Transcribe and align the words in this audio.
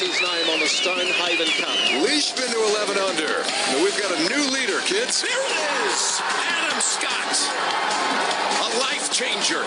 his 0.00 0.20
name 0.20 0.50
on 0.50 0.58
the 0.58 0.66
Stonehaven 0.66 1.46
Cup. 1.62 1.78
Leishman 2.02 2.48
to 2.48 2.60
11 2.74 2.98
under. 2.98 3.30
And 3.70 3.82
we've 3.84 3.96
got 4.00 4.10
a 4.10 4.20
new 4.26 4.50
leader, 4.50 4.80
kids. 4.82 5.22
There 5.22 5.30
it 5.30 5.86
is, 5.86 6.20
Adam 6.20 6.80
Scott, 6.80 7.38
a 8.58 8.78
life 8.80 9.12
changer. 9.12 9.62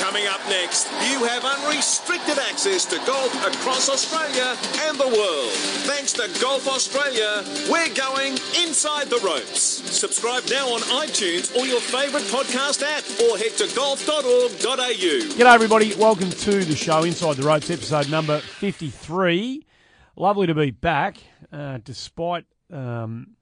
Coming 0.00 0.26
up 0.26 0.40
next, 0.48 0.88
you 1.10 1.22
have 1.24 1.44
unrestricted 1.44 2.38
access 2.38 2.84
to 2.86 2.96
golf 3.06 3.34
across 3.46 3.90
Australia 3.90 4.56
and 4.88 4.96
the 4.96 5.06
world. 5.06 5.52
Thanks 5.84 6.12
to 6.14 6.28
Golf 6.40 6.66
Australia, 6.66 7.44
we're 7.70 7.92
going 7.94 8.38
inside 8.64 9.08
the 9.08 9.20
ropes. 9.22 9.81
Subscribe 9.92 10.42
now 10.50 10.68
on 10.68 10.80
iTunes 10.80 11.54
or 11.54 11.66
your 11.66 11.80
favourite 11.80 12.24
podcast 12.26 12.82
app 12.82 13.04
or 13.20 13.36
head 13.36 13.52
to 13.58 13.74
golf.org.au. 13.76 14.82
G'day, 15.36 15.54
everybody. 15.54 15.94
Welcome 15.94 16.30
to 16.30 16.64
the 16.64 16.74
show, 16.74 17.02
Inside 17.02 17.36
the 17.36 17.42
Ropes, 17.42 17.70
episode 17.70 18.10
number 18.10 18.38
53. 18.38 19.66
Lovely 20.16 20.46
to 20.46 20.54
be 20.54 20.70
back, 20.70 21.18
uh, 21.52 21.78
despite 21.84 22.46
um, 22.72 23.36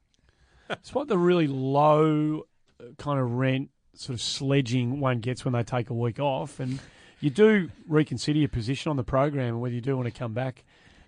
despite 0.68 1.06
the 1.06 1.16
really 1.18 1.46
low 1.46 2.46
uh, 2.80 2.84
kind 2.98 3.20
of 3.20 3.30
rent 3.30 3.70
sort 3.94 4.14
of 4.14 4.20
sledging 4.20 4.98
one 5.00 5.20
gets 5.20 5.44
when 5.44 5.52
they 5.52 5.62
take 5.62 5.88
a 5.88 5.94
week 5.94 6.18
off. 6.18 6.58
And 6.58 6.80
you 7.20 7.30
do 7.30 7.70
reconsider 7.86 8.38
your 8.38 8.48
position 8.48 8.90
on 8.90 8.96
the 8.96 9.04
program 9.04 9.48
and 9.48 9.60
whether 9.60 9.74
you 9.74 9.80
do 9.80 9.96
want 9.96 10.12
to 10.12 10.18
come 10.18 10.34
back 10.34 10.64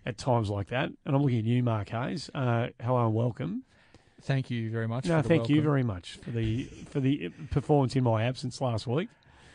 at 0.07 0.19
times 0.19 0.51
like 0.51 0.69
that. 0.69 0.91
And 1.05 1.17
I'm 1.17 1.23
looking 1.23 1.39
at 1.41 1.45
you, 1.45 1.63
Mark 1.63 1.89
Hayes. 1.89 2.31
Uh, 2.33 2.69
hello 2.81 3.07
and 3.07 3.15
welcome. 3.15 3.65
Thank 4.23 4.51
you 4.51 4.71
very 4.71 4.87
much. 4.89 5.07
No, 5.07 5.17
for 5.17 5.23
the 5.23 5.29
thank 5.29 5.49
you 5.49 5.63
very 5.63 5.83
much 5.83 6.19
for 6.23 6.31
the 6.31 6.65
for 6.91 7.01
the 7.01 7.31
performance 7.51 7.97
in 7.97 8.05
my 8.05 8.25
absence 8.25 8.61
last 8.61 8.87
week. 8.87 9.09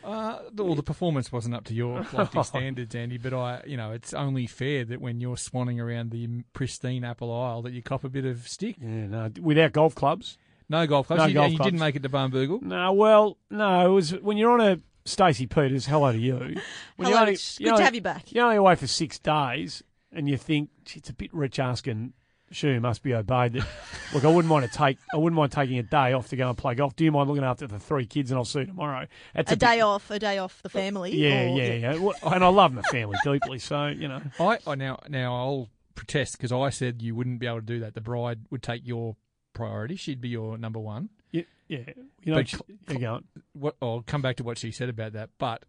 Uh, 0.03 0.39
the- 0.53 0.63
well, 0.63 0.75
the 0.75 0.83
performance 0.83 1.31
wasn't 1.31 1.53
up 1.53 1.65
to 1.65 1.73
your 1.73 2.05
lofty 2.13 2.41
standards, 2.43 2.95
Andy. 2.95 3.17
But 3.17 3.33
I, 3.33 3.61
you 3.65 3.75
know, 3.75 3.91
it's 3.91 4.13
only 4.13 4.47
fair 4.47 4.85
that 4.85 5.01
when 5.01 5.19
you're 5.19 5.35
swanning 5.35 5.81
around 5.83 6.11
the 6.11 6.43
pristine 6.53 7.03
Apple 7.03 7.33
Isle, 7.33 7.61
that 7.63 7.73
you 7.73 7.81
cop 7.81 8.03
a 8.03 8.09
bit 8.09 8.25
of 8.25 8.47
stick. 8.47 8.75
Yeah, 8.79 9.07
no, 9.07 9.31
without 9.41 9.73
golf 9.73 9.95
clubs. 9.95 10.37
No 10.69 10.85
golf 10.87 11.07
clubs. 11.07 11.21
No 11.21 11.25
you, 11.27 11.33
golf 11.33 11.51
you 11.51 11.57
clubs. 11.57 11.67
didn't 11.71 11.79
make 11.79 11.95
it 11.95 12.03
to 12.03 12.09
Barnbougle. 12.09 12.61
No, 12.61 12.91
well, 12.93 13.37
no. 13.49 13.89
It 13.89 13.93
was 13.93 14.11
when 14.19 14.37
you're 14.37 14.51
on 14.51 14.61
a 14.61 14.79
Stacey 15.05 15.45
Peters. 15.47 15.85
Hello 15.85 16.11
to 16.11 16.17
you. 16.17 16.33
When 16.97 17.07
Hello, 17.07 17.09
you're 17.09 17.19
only, 17.19 17.33
it's 17.33 17.59
you're 17.59 17.71
good 17.71 17.77
to 17.77 17.83
have 17.83 17.95
you 17.95 18.01
back. 18.01 18.31
You're 18.33 18.43
only 18.45 18.57
away 18.57 18.75
for 18.75 18.87
six 18.87 19.17
days, 19.19 19.83
and 20.11 20.27
you 20.29 20.35
think 20.37 20.69
it's 20.95 21.09
a 21.09 21.13
bit 21.13 21.33
rich 21.33 21.59
asking. 21.59 22.13
Sure, 22.49 22.79
must 22.79 23.03
be 23.03 23.13
obeyed. 23.13 23.53
That 23.53 23.67
look, 24.13 24.23
I 24.23 24.27
wouldn't 24.27 24.45
mind 24.47 24.71
to 24.71 24.77
take. 24.77 24.97
I 25.13 25.17
wouldn't 25.17 25.35
mind 25.37 25.51
taking 25.51 25.77
a 25.79 25.83
day 25.83 26.13
off 26.13 26.29
to 26.29 26.35
go 26.37 26.47
and 26.47 26.57
play 26.57 26.75
golf. 26.75 26.95
Do 26.95 27.03
you 27.03 27.11
mind 27.11 27.27
looking 27.27 27.43
after 27.43 27.67
the 27.67 27.77
three 27.79 28.05
kids, 28.05 28.31
and 28.31 28.37
I'll 28.37 28.45
see 28.45 28.59
you 28.59 28.65
tomorrow. 28.67 29.05
That's 29.33 29.51
A 29.51 29.55
bit- 29.55 29.59
day 29.59 29.81
off, 29.81 30.09
a 30.11 30.17
day 30.19 30.37
off 30.37 30.61
the 30.63 30.69
family. 30.69 31.13
Yeah, 31.15 31.49
or- 31.49 31.57
yeah, 31.57 31.73
yeah. 31.73 31.97
Well, 31.97 32.15
And 32.23 32.43
I 32.45 32.47
love 32.47 32.71
my 32.73 32.83
family 32.83 33.17
deeply, 33.23 33.59
so 33.59 33.87
you 33.87 34.07
know. 34.07 34.21
I, 34.39 34.59
I 34.65 34.75
now, 34.75 34.99
now 35.09 35.35
I'll 35.35 35.69
protest 35.95 36.37
because 36.37 36.51
I 36.53 36.69
said 36.69 37.01
you 37.01 37.15
wouldn't 37.15 37.39
be 37.39 37.47
able 37.47 37.59
to 37.59 37.65
do 37.65 37.79
that. 37.81 37.95
The 37.95 38.01
bride 38.01 38.45
would 38.49 38.63
take 38.63 38.87
your 38.87 39.17
priority. 39.53 39.95
She'd 39.97 40.21
be 40.21 40.29
your 40.29 40.57
number 40.57 40.79
one. 40.79 41.09
Yeah, 41.31 41.41
yeah. 41.67 41.79
You 42.23 42.31
know, 42.33 42.35
But 42.37 42.53
you're 42.89 42.99
going. 42.99 43.23
What? 43.53 43.75
I'll 43.81 44.03
come 44.07 44.21
back 44.21 44.37
to 44.37 44.43
what 44.43 44.57
she 44.57 44.71
said 44.71 44.87
about 44.87 45.11
that, 45.13 45.31
but. 45.37 45.63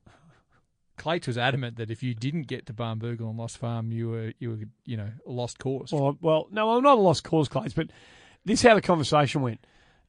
Clates 0.99 1.27
was 1.27 1.39
adamant 1.39 1.77
that 1.77 1.91
if 1.91 2.03
you 2.03 2.15
didn't 2.15 2.43
get 2.43 2.67
to 2.67 2.75
Barnbougle 2.75 3.29
and 3.29 3.39
Lost 3.39 3.59
Farm, 3.59 3.91
you 3.93 4.09
were 4.11 4.33
you 4.39 4.51
were 4.51 4.59
you 4.85 4.97
know 4.97 5.11
a 5.27 5.31
lost 5.31 5.59
cause. 5.59 5.93
Well, 5.93 6.19
well, 6.21 6.49
no, 6.51 6.73
I'm 6.73 6.83
not 6.83 6.99
a 6.99 7.01
lost 7.01 7.25
cause, 7.25 7.49
Clays, 7.49 7.73
but 7.73 7.89
this 8.45 8.61
is 8.61 8.69
how 8.69 8.75
the 8.75 8.83
conversation 8.83 9.43
went. 9.43 9.65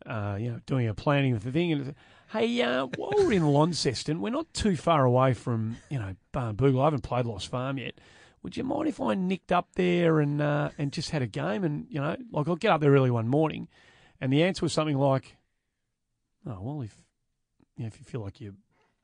Uh, 0.06 0.38
you 0.40 0.50
know, 0.50 0.60
doing 0.66 0.88
a 0.88 0.94
planning 0.94 1.34
of 1.34 1.44
the 1.44 1.52
thing, 1.52 1.72
and 1.72 1.96
hey, 2.32 2.62
uh, 2.62 2.88
while 2.96 3.12
we're 3.16 3.34
in 3.34 3.46
Launceston, 3.54 4.22
we're 4.22 4.30
not 4.30 4.54
too 4.54 4.76
far 4.76 5.06
away 5.06 5.34
from 5.34 5.78
you 5.90 6.00
know 6.00 6.16
Barnbougle. 6.34 6.82
I 6.82 6.86
haven't 6.86 7.04
played 7.04 7.26
Lost 7.26 7.50
Farm 7.50 7.78
yet. 7.78 7.96
Would 8.42 8.56
you 8.56 8.64
mind 8.64 8.88
if 8.88 9.02
I 9.02 9.16
nicked 9.16 9.52
up 9.52 9.68
there 9.76 10.20
and 10.20 10.42
uh, 10.42 10.70
and 10.78 10.94
just 10.94 11.10
had 11.10 11.22
a 11.22 11.28
game? 11.28 11.64
And 11.64 11.88
you 11.90 12.00
know, 12.00 12.16
like 12.32 12.48
I'll 12.48 12.56
get 12.56 12.72
up 12.72 12.82
there 12.82 12.92
early 12.92 13.12
one 13.12 13.28
morning, 13.28 13.68
and 14.22 14.32
the 14.32 14.44
answer 14.44 14.64
was 14.64 14.74
something 14.74 14.98
like, 14.98 15.36
"Oh 16.46 16.60
well, 16.62 16.82
if 16.82 16.98
you 17.76 17.84
know, 17.84 17.88
if 17.88 18.00
you 18.00 18.06
feel 18.06 18.22
like 18.22 18.40
you 18.40 18.56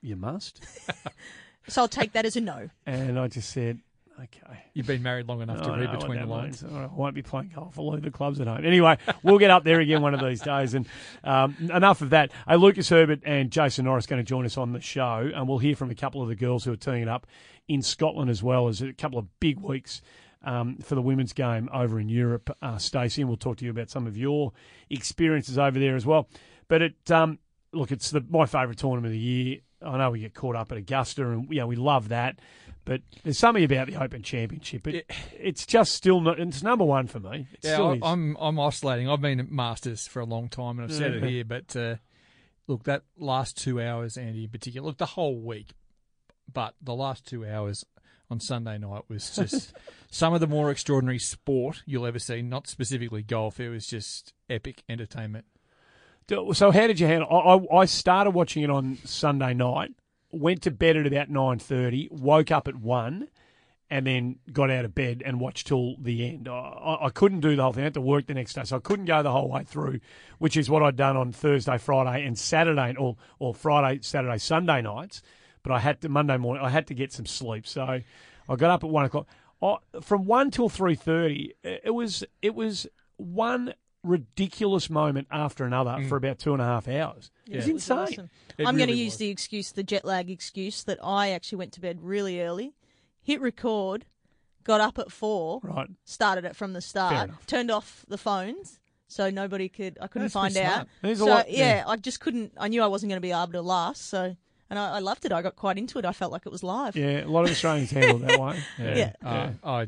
you 0.02 0.16
must," 0.16 0.66
So 1.68 1.82
I'll 1.82 1.88
take 1.88 2.14
that 2.14 2.26
as 2.26 2.36
a 2.36 2.42
no. 2.42 2.70
and 2.86 3.20
I 3.20 3.28
just 3.28 3.50
said, 3.50 3.80
"Okay." 4.20 4.66
You've 4.74 4.88
been 4.88 5.04
married 5.04 5.28
long 5.28 5.42
enough 5.42 5.62
to 5.62 5.72
I 5.72 5.80
read 5.80 5.94
know 5.94 6.00
between 6.00 6.20
the 6.20 6.26
lines. 6.26 6.62
means. 6.62 6.74
All 6.74 6.82
right, 6.82 6.90
I 6.92 6.94
won't 6.94 7.16
be 7.16 7.22
playing 7.22 7.52
golf. 7.56 7.80
I'll 7.80 7.90
leave 7.92 8.04
the 8.04 8.12
clubs 8.12 8.40
at 8.42 8.48
home. 8.48 8.66
Anyway, 8.66 8.98
we'll 9.24 9.38
get 9.38 9.52
up 9.52 9.64
there 9.64 9.80
again 9.80 10.02
one 10.02 10.14
of 10.14 10.20
these 10.20 10.42
days. 10.42 10.74
And 10.74 10.86
um, 11.24 11.56
enough 11.74 12.02
of 12.02 12.10
that. 12.12 12.32
Hey, 12.48 12.58
Lucas 12.58 12.90
Herbert 12.90 13.22
and 13.26 13.52
Jason 13.52 13.86
Norris 13.86 14.06
going 14.06 14.24
to 14.24 14.28
join 14.28 14.46
us 14.46 14.58
on 14.58 14.74
the 14.74 14.82
show, 14.82 15.30
and 15.34 15.48
we'll 15.48 15.60
hear 15.60 15.76
from 15.76 15.92
a 15.92 15.96
couple 15.96 16.22
of 16.22 16.28
the 16.28 16.36
girls 16.36 16.66
who 16.66 16.74
are 16.74 16.78
teeing 16.78 17.08
up 17.08 17.26
in 17.68 17.82
Scotland 17.82 18.30
as 18.30 18.44
well 18.44 18.68
as 18.68 18.82
a 18.82 18.94
couple 18.94 19.18
of 19.18 19.28
big 19.40 19.60
weeks. 19.60 20.02
Um, 20.44 20.78
for 20.78 20.94
the 20.94 21.02
women's 21.02 21.34
game 21.34 21.70
over 21.74 22.00
in 22.00 22.08
Europe, 22.08 22.56
uh, 22.62 22.78
Stacey, 22.78 23.24
and 23.24 23.30
we'll 23.30 23.36
talk 23.38 23.58
to 23.58 23.66
you 23.66 23.72
about 23.72 23.90
some 23.90 24.06
of 24.06 24.16
your 24.16 24.52
experiences 24.92 25.58
over 25.58 25.80
there 25.80 25.96
as 25.96 26.06
well. 26.06 26.30
But 26.68 26.84
it, 26.84 27.10
um, 27.10 27.40
look, 27.74 27.92
it's 27.92 28.12
the, 28.12 28.24
my 28.30 28.46
favourite 28.46 28.78
tournament 28.78 29.08
of 29.08 29.14
the 29.14 29.18
year. 29.18 29.58
I 29.86 29.98
know 29.98 30.12
we 30.12 30.20
get 30.20 30.34
caught 30.34 30.56
up 30.56 30.72
at 30.72 30.78
Augusta, 30.78 31.28
and 31.28 31.50
you 31.50 31.60
know, 31.60 31.68
we 31.68 31.76
love 31.76 32.10
that. 32.10 32.40
But 32.86 33.02
there's 33.24 33.40
something 33.40 33.64
about 33.64 33.88
the 33.88 34.02
Open 34.02 34.22
Championship. 34.22 34.88
It, 34.88 35.12
it's 35.40 35.66
just 35.66 35.94
still 35.94 36.22
not. 36.22 36.40
It's 36.40 36.62
number 36.62 36.86
one 36.86 37.08
for 37.08 37.20
me. 37.20 37.48
It 37.54 37.60
Yeah, 37.64 37.74
still 37.74 37.98
I. 38.04 38.12
I'm 38.12 38.38
I'm 38.40 38.60
oscillating. 38.60 39.10
I've 39.10 39.22
been 39.22 39.40
at 39.40 39.52
Masters 39.52 40.08
for 40.08 40.20
a 40.20 40.26
long 40.26 40.50
time, 40.50 40.80
and 40.80 40.90
I've 40.90 40.96
said 40.96 41.14
it 41.14 41.24
here. 41.24 41.44
But 41.44 41.76
uh, 41.76 41.96
look, 42.68 42.84
that 42.84 43.04
last 43.18 43.58
two 43.58 43.82
hours, 43.82 44.18
Andy, 44.18 44.44
in 44.44 44.50
particular, 44.50 44.86
look 44.88 44.98
the 44.98 45.06
whole 45.08 45.40
week, 45.40 45.70
but 46.52 46.76
the 46.82 46.94
last 46.94 47.26
two 47.26 47.46
hours 47.46 47.86
on 48.30 48.40
Sunday 48.40 48.78
night 48.78 49.04
was 49.08 49.36
just 49.36 49.74
some 50.12 50.34
of 50.34 50.40
the 50.40 50.48
more 50.48 50.72
extraordinary 50.72 51.20
sport 51.20 51.84
you'll 51.86 52.06
ever 52.06 52.20
see. 52.20 52.42
Not 52.42 52.68
specifically 52.68 53.24
golf. 53.24 53.60
It 53.60 53.70
was 53.70 53.88
just 53.88 54.34
epic 54.50 54.84
entertainment. 54.88 55.46
So 56.28 56.72
how 56.72 56.88
did 56.88 57.00
you 57.00 57.06
handle? 57.06 57.30
I, 57.72 57.82
I, 57.82 57.86
started 57.86 58.32
watching 58.32 58.64
it 58.64 58.70
on 58.72 58.98
Sunday 59.04 59.54
night. 59.54 59.94
Went 60.32 60.64
to 60.64 60.72
bed 60.72 60.98
at 60.98 61.06
about 61.06 61.30
nine 61.30 61.60
thirty. 61.60 62.08
Woke 62.10 62.50
up 62.50 62.68
at 62.68 62.76
one, 62.76 63.28
and 63.92 64.08
then 64.08 64.38
got 64.52 64.72
out 64.72 64.86
of 64.86 64.96
bed 64.96 65.22
and 65.24 65.40
watched 65.40 65.68
till 65.68 65.98
the 66.00 66.28
end. 66.28 66.48
I, 66.48 66.52
I, 66.52 67.06
I 67.06 67.10
couldn't 67.10 67.42
do 67.42 67.56
the 67.56 67.62
whole 67.62 67.74
thing. 67.74 67.84
I 67.84 67.86
had 67.86 67.94
to 67.94 68.02
work 68.02 68.26
the 68.26 68.34
next 68.34 68.56
day, 68.56 68.64
so 68.64 68.78
I 68.78 68.80
couldn't 68.80 69.06
go 69.06 69.22
the 69.22 69.32
whole 69.32 69.50
way 69.50 69.66
through, 69.66 70.00
which 70.40 70.58
is 70.58 70.68
what 70.68 70.82
I'd 70.82 70.96
done 70.96 71.16
on 71.16 71.32
Thursday, 71.32 71.78
Friday, 71.78 72.26
and 72.26 72.38
Saturday, 72.40 72.96
or 72.98 73.18
or 73.38 73.54
Friday, 73.54 74.00
Saturday, 74.02 74.40
Sunday 74.40 74.82
nights. 74.82 75.22
But 75.62 75.74
I 75.74 75.80
had 75.80 76.02
to 76.02 76.10
Monday 76.10 76.38
morning. 76.38 76.66
I 76.66 76.72
had 76.72 76.88
to 76.88 76.96
get 76.96 77.14
some 77.14 77.28
sleep, 77.28 77.68
so 77.68 77.84
I 78.50 78.56
got 78.56 78.72
up 78.72 78.84
at 78.84 78.90
one 78.90 79.06
o'clock. 79.06 79.28
I, 79.62 79.78
from 80.02 80.26
one 80.26 80.50
till 80.50 80.70
three 80.70 80.96
thirty, 80.96 81.54
it 81.64 81.94
was 81.94 82.24
it 82.42 82.56
was 82.56 82.88
one 83.18 83.76
ridiculous 84.06 84.90
moment 84.90 85.28
after 85.32 85.64
another 85.66 86.04
for 86.08 86.18
about 86.18 86.40
two 86.40 86.54
and 86.54 86.62
a 86.62 86.66
half 86.66 86.88
hours. 86.88 87.32
It 87.50 87.58
was 87.58 87.68
It 87.68 87.72
insane. 87.72 87.98
awesome. 87.98 88.30
It 88.58 88.68
I'm 88.68 88.78
going 88.78 88.90
to 88.90 88.96
use 88.96 89.14
was. 89.14 89.18
the 89.18 89.30
excuse, 89.30 89.72
the 89.72 89.84
jet 89.84 90.06
lag 90.06 90.30
excuse, 90.30 90.84
that 90.84 91.00
I 91.04 91.30
actually 91.32 91.58
went 91.58 91.74
to 91.74 91.82
bed 91.82 92.00
really 92.02 92.42
early, 92.42 92.74
hit 93.22 93.42
record, 93.42 94.06
got 94.64 94.82
up 94.82 94.98
at 95.00 95.12
four, 95.12 95.60
Right. 95.64 95.90
started 96.06 96.46
it 96.46 96.56
from 96.56 96.74
the 96.74 96.82
start, 96.82 97.32
turned 97.48 97.70
off 97.72 98.06
the 98.08 98.18
phones 98.18 98.80
so 99.08 99.30
nobody 99.30 99.70
could. 99.70 99.98
I 100.02 100.08
couldn't 100.08 100.26
That's 100.26 100.34
find 100.34 100.58
out. 100.58 100.74
smart. 100.74 100.88
There's 101.02 101.20
a 101.22 101.24
So 101.24 101.30
lot- 101.30 101.52
yeah, 101.52 101.78
yeah. 101.78 101.84
I 101.88 101.96
just 101.98 102.20
couldn't. 102.20 102.54
I 102.58 102.68
knew 102.68 102.82
I 102.82 102.88
wasn't 102.88 103.10
going 103.10 103.18
to 103.18 103.22
be 103.22 103.32
able 103.32 103.52
to 103.54 103.62
last. 103.62 104.08
So 104.08 104.36
and 104.70 104.80
I, 104.80 104.96
I 104.96 105.00
loved 105.00 105.26
it. 105.26 105.32
I 105.32 105.42
got 105.44 105.56
quite 105.56 105.78
into 105.78 106.00
it. 106.00 106.06
I 106.06 106.12
felt 106.12 106.32
like 106.32 106.46
it 106.48 106.52
was 106.52 106.64
live. 106.64 106.96
Yeah, 106.96 107.24
a 107.24 107.28
lot 107.28 107.46
of 107.46 107.52
Australians 107.52 107.92
handle 107.92 108.16
it 108.24 108.28
that 108.28 108.40
way. 108.40 108.60
Yeah. 108.80 109.14
Uh, 109.24 109.50
I 109.64 109.88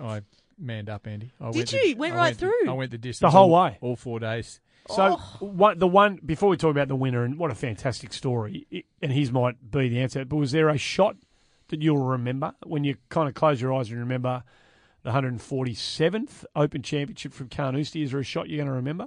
I 0.00 0.22
manned 0.58 0.88
up, 0.90 1.06
Andy. 1.06 1.32
I 1.40 1.46
Did 1.50 1.56
went 1.56 1.72
you? 1.72 1.82
The, 1.82 1.94
Went 1.94 2.14
I 2.14 2.16
right 2.16 2.22
went 2.24 2.38
the- 2.38 2.46
through? 2.46 2.70
I 2.70 2.72
went 2.72 2.90
the 2.90 2.98
distance 2.98 3.20
The 3.32 3.36
whole 3.36 3.54
all- 3.54 3.64
way? 3.64 3.78
all 3.80 3.96
four 3.96 4.20
days. 4.20 4.60
So 4.88 5.16
Oh. 5.18 5.46
one, 5.46 5.78
the 5.78 5.88
one 5.88 6.20
before 6.24 6.48
we 6.48 6.56
talk 6.56 6.70
about 6.70 6.88
the 6.88 6.94
winner 6.96 7.24
and 7.24 7.38
what 7.38 7.50
a 7.50 7.54
fantastic 7.56 8.12
story, 8.12 8.66
it- 8.70 8.84
and 9.02 9.12
his 9.12 9.32
might 9.32 9.70
be 9.70 9.88
the 9.88 10.00
answer. 10.00 10.24
But 10.24 10.36
was 10.36 10.52
there 10.52 10.68
a 10.68 10.78
shot 10.78 11.16
that 11.68 11.82
you'll 11.82 11.98
remember 12.06 12.54
when 12.64 12.84
you 12.84 12.96
kind 13.08 13.28
of 13.28 13.34
close 13.34 13.60
your 13.60 13.72
eyes 13.74 13.90
and 13.90 13.98
remember 13.98 14.44
the 15.02 15.10
147th 15.10 16.44
Open 16.54 16.82
Championship 16.82 17.32
from 17.32 17.48
Carnoustie? 17.48 18.02
Is 18.02 18.12
there 18.12 18.20
a 18.20 18.24
shot 18.24 18.48
you're 18.48 18.58
going 18.58 18.68
to 18.68 18.72
remember? 18.72 19.06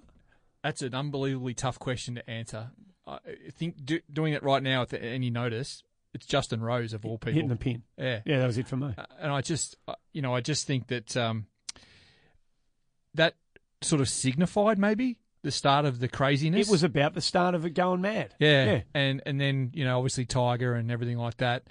That's 0.64 0.82
an 0.82 0.94
unbelievably 0.94 1.54
tough 1.54 1.80
question 1.80 2.16
to 2.16 2.30
answer. 2.30 2.72
I 3.08 3.18
think 3.54 3.86
do, 3.86 4.02
doing 4.12 4.34
it 4.34 4.44
right 4.44 4.62
now, 4.62 4.82
with 4.82 4.94
any 4.94 5.30
notice, 5.30 5.84
it's 6.14 6.26
Justin 6.26 6.62
Rose 6.62 6.94
of 6.94 7.06
all 7.06 7.18
people 7.18 7.34
Hitting 7.34 7.50
the 7.50 7.56
pin. 7.56 7.84
Yeah, 7.98 8.22
Yeah, 8.26 8.40
that 8.40 8.48
was 8.48 8.58
it 8.58 8.68
for 8.68 8.78
me. 8.78 8.94
Uh, 8.98 9.06
and 9.20 9.32
I 9.32 9.42
just, 9.42 9.76
uh, 9.88 9.96
you 10.14 10.22
know, 10.22 10.34
I 10.34 10.42
just 10.42 10.66
think 10.68 10.88
that 10.88 11.16
um, 11.16 11.48
that 13.14 13.36
sort 13.82 14.02
of 14.02 14.10
signified 14.10 14.78
maybe 14.78 15.18
the 15.42 15.52
start 15.52 15.86
of 15.86 16.00
the 16.00 16.08
craziness. 16.08 16.68
It 16.68 16.72
was 16.72 16.84
about 16.84 17.14
the 17.14 17.22
start 17.22 17.56
of 17.56 17.66
it 17.66 17.72
going 17.72 18.02
mad. 18.02 18.36
Yeah. 18.40 18.66
Yeah. 18.66 18.82
And 18.94 19.22
and 19.26 19.40
then, 19.40 19.72
you 19.74 19.86
know, 19.86 19.98
obviously 19.98 20.26
Tiger 20.26 20.74
and 20.74 20.92
everything 20.92 21.18
like 21.18 21.38
that. 21.38 21.64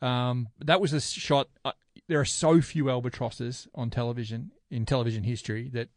Um, 0.00 0.48
that 0.64 0.80
was 0.80 0.92
a 0.92 1.00
shot. 1.00 1.48
Uh, 1.64 1.72
there 2.06 2.20
are 2.20 2.24
so 2.24 2.60
few 2.60 2.90
albatrosses 2.90 3.66
on 3.74 3.90
television 3.90 4.52
in 4.70 4.86
television 4.86 5.24
history 5.24 5.70
that, 5.72 5.88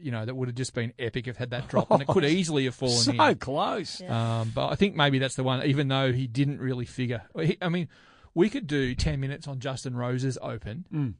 you 0.00 0.10
know, 0.10 0.24
that 0.24 0.34
would 0.34 0.48
have 0.48 0.54
just 0.54 0.74
been 0.74 0.92
epic 0.98 1.26
if 1.28 1.36
had 1.36 1.50
that 1.50 1.68
drop, 1.68 1.90
and 1.90 2.02
it 2.02 2.08
could 2.08 2.24
easily 2.24 2.64
have 2.64 2.74
fallen 2.74 2.94
So 2.96 3.12
in. 3.12 3.34
close. 3.36 4.00
Um, 4.02 4.52
but 4.54 4.68
I 4.68 4.74
think 4.74 4.94
maybe 4.94 5.18
that's 5.18 5.36
the 5.36 5.44
one, 5.44 5.64
even 5.64 5.88
though 5.88 6.12
he 6.12 6.26
didn't 6.26 6.60
really 6.60 6.84
figure. 6.84 7.22
He, 7.40 7.56
I 7.62 7.68
mean, 7.68 7.88
we 8.34 8.50
could 8.50 8.66
do 8.66 8.94
10 8.94 9.20
minutes 9.20 9.46
on 9.46 9.60
Justin 9.60 9.96
Rose's 9.96 10.36
Open 10.42 10.84
mm. 10.92 11.14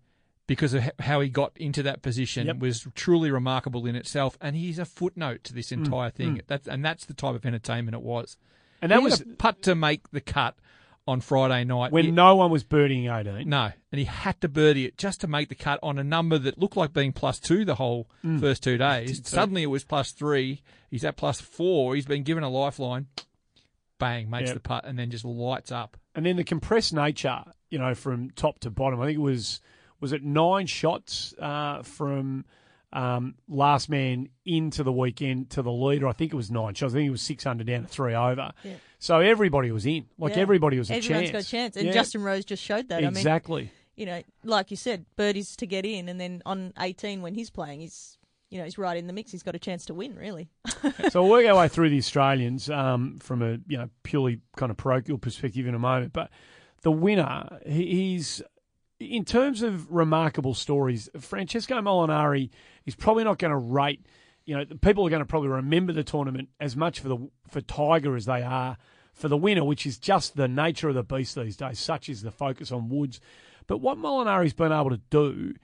because 0.47 0.75
of 0.75 0.91
how 0.99 1.21
he 1.21 1.29
got 1.29 1.53
into 1.57 1.83
that 1.85 2.03
position 2.03 2.47
Yep. 2.49 2.59
was 2.59 2.87
truly 2.95 3.31
remarkable 3.31 3.87
in 3.87 3.95
itself. 3.97 4.37
And 4.41 4.57
he's 4.57 4.79
a 4.79 4.85
footnote 4.85 5.45
to 5.45 5.55
this 5.55 5.69
mm. 5.69 5.85
entire 5.85 6.11
thing. 6.11 6.39
Mm. 6.39 6.43
That's, 6.47 6.67
and 6.69 6.85
that's 6.85 7.07
the 7.07 7.15
type 7.15 7.35
of 7.35 7.47
entertainment 7.47 7.95
it 7.95 8.03
was. 8.03 8.37
And 8.83 8.91
that 8.91 8.99
He 8.99 9.05
was 9.05 9.21
a 9.21 9.27
putt 9.27 9.63
to 9.63 9.75
make 9.75 10.11
the 10.11 10.21
cut 10.21 10.57
on 11.07 11.21
Friday 11.21 11.65
night. 11.65 11.93
when 11.93 12.05
He- 12.07 12.11
no 12.11 12.35
one 12.37 12.51
was 12.51 12.65
birdieing 12.65 13.13
18. 13.15 13.49
no, 13.49 13.71
and 13.93 13.99
he 13.99 14.05
had 14.05 14.41
to 14.41 14.49
birdie 14.49 14.87
it 14.87 14.97
just 14.97 15.21
to 15.21 15.27
make 15.27 15.49
the 15.51 15.55
cut 15.55 15.79
on 15.83 15.99
a 15.99 16.05
number 16.05 16.39
that 16.39 16.59
looked 16.59 16.77
like 16.77 16.93
being 16.93 17.13
plus 17.13 17.39
two 17.39 17.65
the 17.65 17.75
whole 17.75 18.09
first 18.41 18.63
two 18.63 18.79
days. 18.79 19.21
Suddenly 19.29 19.63
it 19.65 19.67
was 19.67 19.85
plus 19.85 20.13
three. 20.13 20.63
He's 20.91 21.05
at 21.05 21.17
plus 21.17 21.41
four. 21.41 21.95
He's 21.95 22.07
been 22.07 22.23
given 22.23 22.43
a 22.43 22.49
lifeline. 22.49 23.09
Bang, 23.99 24.29
makes 24.31 24.49
Yep. 24.49 24.55
the 24.55 24.61
putt 24.61 24.85
and 24.87 24.99
then 24.99 25.11
just 25.11 25.25
lights 25.25 25.71
up. 25.71 25.97
And 26.15 26.27
then 26.27 26.37
the 26.37 26.45
compressed 26.45 26.93
nature, 26.93 27.45
you 27.71 27.79
know, 27.79 27.95
from 27.95 28.31
top 28.31 28.59
to 28.61 28.71
bottom. 28.71 29.01
I 29.01 29.07
think 29.07 29.17
it 29.19 29.23
was 29.23 29.61
was 30.01 30.13
it 30.13 30.23
nine 30.25 30.67
shots 30.67 31.33
uh, 31.39 31.83
from 31.83 32.45
um, 32.95 33.35
last 33.49 33.89
man 33.91 34.29
into 34.47 34.83
the 34.83 34.93
weekend 34.93 35.51
to 35.51 35.63
the 35.63 35.73
leader. 35.73 36.07
I 36.09 36.13
think 36.13 36.33
it 36.33 36.37
was 36.37 36.51
nine 36.51 36.75
shots. 36.75 36.95
I 36.95 36.97
think 36.99 37.09
it 37.09 37.11
was 37.11 37.23
six 37.23 37.45
under 37.45 37.65
down 37.65 37.83
to 37.83 37.89
three 37.89 38.15
over. 38.15 38.53
Yeah. 38.63 38.75
So 38.99 39.21
everybody 39.21 39.71
was 39.73 39.85
in. 39.85 40.07
Like 40.19 40.37
Yeah. 40.37 40.43
everybody 40.43 40.79
was 40.79 40.91
a 40.91 40.95
Everyone's 40.95 41.31
chance. 41.31 41.33
got 41.33 41.43
a 41.43 41.47
chance. 41.51 41.77
And 41.77 41.87
Yeah. 41.89 41.93
Justin 41.93 42.23
Rose 42.23 42.45
just 42.45 42.63
showed 42.63 42.89
that. 42.89 42.99
I 42.99 43.01
mean, 43.03 43.09
exactly. 43.17 43.71
you 43.97 44.07
know, 44.07 44.23
like 44.45 44.71
you 44.71 44.77
said, 44.77 45.05
birdies 45.17 45.57
to 45.57 45.67
get 45.67 45.85
in, 45.85 46.09
and 46.09 46.19
then 46.21 46.41
on 46.47 46.73
18 46.79 47.21
when 47.21 47.35
he's 47.35 47.51
playing, 47.51 47.81
he's 47.81 48.17
you 48.51 48.59
know 48.59 48.65
he's 48.65 48.79
right 48.79 48.97
in 48.97 49.09
the 49.09 49.13
mix. 49.13 49.33
He's 49.33 49.43
got 49.43 49.57
a 49.57 49.59
chance 49.59 49.85
to 49.87 49.95
win, 49.95 50.15
really. 50.15 50.49
so 51.11 51.23
we'll 51.23 51.31
work 51.33 51.47
our 51.47 51.57
way 51.59 51.67
through 51.69 51.91
the 51.91 51.99
Australians 51.99 52.71
um, 52.71 53.19
from 53.19 53.43
a 53.43 53.59
you 53.67 53.77
know 53.77 53.91
purely 54.05 54.41
kind 54.57 54.71
of 54.71 54.77
parochial 54.77 55.19
perspective 55.19 55.67
in 55.67 55.75
a 55.75 55.79
moment. 55.81 56.13
But 56.13 56.31
the 56.83 56.93
winner, 56.93 57.59
he- 57.67 58.13
he's 58.13 58.41
in 59.05 59.25
terms 59.25 59.63
of 59.63 59.91
remarkable 59.91 60.55
stories. 60.55 61.09
Francesco 61.19 61.81
Molinari 61.81 62.51
is 62.87 62.95
probably 62.95 63.25
not 63.25 63.39
going 63.39 63.51
to 63.51 63.57
rate. 63.57 64.05
You 64.45 64.57
know, 64.57 64.65
people 64.83 65.07
are 65.07 65.11
going 65.11 65.23
to 65.23 65.27
probably 65.27 65.49
remember 65.49 65.93
the 65.93 66.05
tournament 66.05 66.49
as 66.61 66.77
much 66.77 67.01
for 67.01 67.09
the 67.09 67.31
for 67.49 67.61
Tiger 67.61 68.17
as 68.17 68.27
they 68.27 68.43
are 68.43 68.77
for 69.13 69.29
the 69.29 69.37
winner, 69.37 69.65
which 69.65 69.87
is 69.87 69.99
just 69.99 70.37
the 70.37 70.49
nature 70.49 70.89
of 70.89 70.95
the 70.95 71.03
beast 71.03 71.35
these 71.37 71.57
days. 71.57 71.79
Such 71.79 72.09
is 72.09 72.23
the 72.23 72.31
focus 72.31 72.73
on 72.73 72.89
Woods. 72.89 73.21
But 73.67 73.79
what 73.79 73.99
Molinari's 73.99 74.53
been 74.53 74.73
able 74.73 74.91
to 74.91 75.01
do 75.11 75.55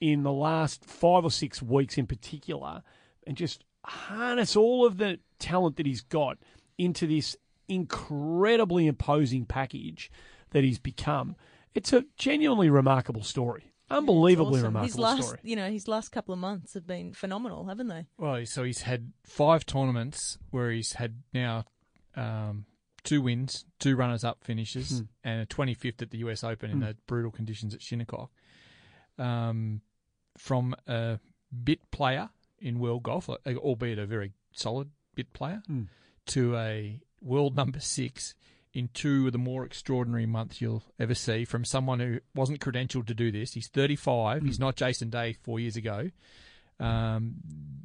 in 0.00 0.22
the 0.22 0.32
last 0.32 0.84
five 0.84 1.24
or 1.24 1.30
six 1.30 1.62
weeks 1.62 1.96
in 1.96 2.06
particular, 2.06 2.82
and 3.26 3.36
just 3.36 3.64
harness 3.84 4.56
all 4.56 4.84
of 4.84 4.98
the 4.98 5.20
talent 5.38 5.76
that 5.76 5.86
he's 5.86 6.02
got 6.02 6.38
into 6.76 7.06
this 7.06 7.36
incredibly 7.68 8.86
imposing 8.86 9.46
package 9.46 10.10
that 10.50 10.64
he's 10.64 10.78
become. 10.78 11.36
It's 11.76 11.92
a 11.92 12.04
genuinely 12.16 12.70
remarkable 12.70 13.22
story. 13.22 13.72
Unbelievably 13.90 14.60
Awesome. 14.60 14.64
remarkable 14.74 14.86
His 14.86 14.98
last, 14.98 15.22
story. 15.22 15.38
you 15.42 15.54
know, 15.56 15.70
his 15.70 15.86
last 15.86 16.08
couple 16.08 16.32
of 16.32 16.40
months 16.40 16.72
have 16.74 16.86
been 16.86 17.12
phenomenal, 17.12 17.66
haven't 17.66 17.88
they? 17.88 18.06
Well, 18.16 18.44
so 18.46 18.64
he's 18.64 18.80
had 18.82 19.12
five 19.24 19.66
tournaments 19.66 20.38
where 20.50 20.70
he's 20.70 20.94
had 20.94 21.22
now 21.34 21.64
um, 22.16 22.64
two 23.04 23.20
wins, 23.20 23.66
two 23.78 23.94
runners-up 23.94 24.42
finishes, 24.42 25.02
and 25.22 25.42
a 25.42 25.46
25th 25.46 26.00
at 26.02 26.10
the 26.10 26.18
US 26.18 26.42
Open 26.42 26.70
in 26.70 26.80
the 26.80 26.96
brutal 27.06 27.30
conditions 27.30 27.74
at 27.74 27.82
Shinnecock. 27.82 28.30
Um, 29.18 29.82
from 30.36 30.74
a 30.86 31.20
bit 31.62 31.90
player 31.90 32.30
in 32.58 32.78
world 32.78 33.02
golf, 33.02 33.28
uh, 33.30 33.36
albeit 33.56 33.98
a 33.98 34.06
very 34.06 34.32
solid 34.52 34.90
bit 35.14 35.32
player, 35.34 35.62
to 36.26 36.56
a 36.56 37.00
world 37.20 37.54
number 37.54 37.80
six 37.80 38.34
in 38.76 38.90
two 38.92 39.24
of 39.26 39.32
the 39.32 39.38
more 39.38 39.64
extraordinary 39.64 40.26
months 40.26 40.60
you'll 40.60 40.82
ever 40.98 41.14
see 41.14 41.46
from 41.46 41.64
someone 41.64 41.98
who 41.98 42.20
wasn't 42.34 42.60
credentialed 42.60 43.06
to 43.06 43.14
do 43.14 43.32
this. 43.32 43.54
He's 43.54 43.68
35. 43.68 44.42
He's 44.42 44.58
not 44.58 44.76
Jason 44.76 45.08
Day 45.08 45.32
four 45.32 45.58
years 45.58 45.76
ago. 45.76 46.10
Um, 46.78 47.36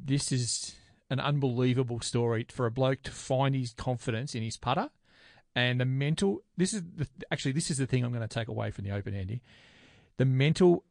this 0.04 0.30
is 0.30 0.74
an 1.08 1.18
unbelievable 1.18 2.00
story 2.02 2.46
for 2.50 2.66
a 2.66 2.70
bloke 2.70 3.02
to 3.04 3.10
find 3.10 3.54
his 3.54 3.72
confidence 3.72 4.34
in 4.34 4.42
his 4.42 4.58
putter 4.58 4.90
and 5.56 5.80
the 5.80 5.86
mental. 5.86 6.42
This 6.58 6.74
is 6.74 6.82
the, 6.82 7.08
actually 7.30 7.52
this 7.52 7.70
is 7.70 7.78
the 7.78 7.86
thing 7.86 8.04
I'm 8.04 8.12
going 8.12 8.20
to 8.20 8.28
take 8.28 8.48
away 8.48 8.70
from 8.70 8.84
the 8.84 8.90
Open, 8.90 9.14
Andy. 9.14 9.40
The 10.18 10.26
mental 10.26 10.84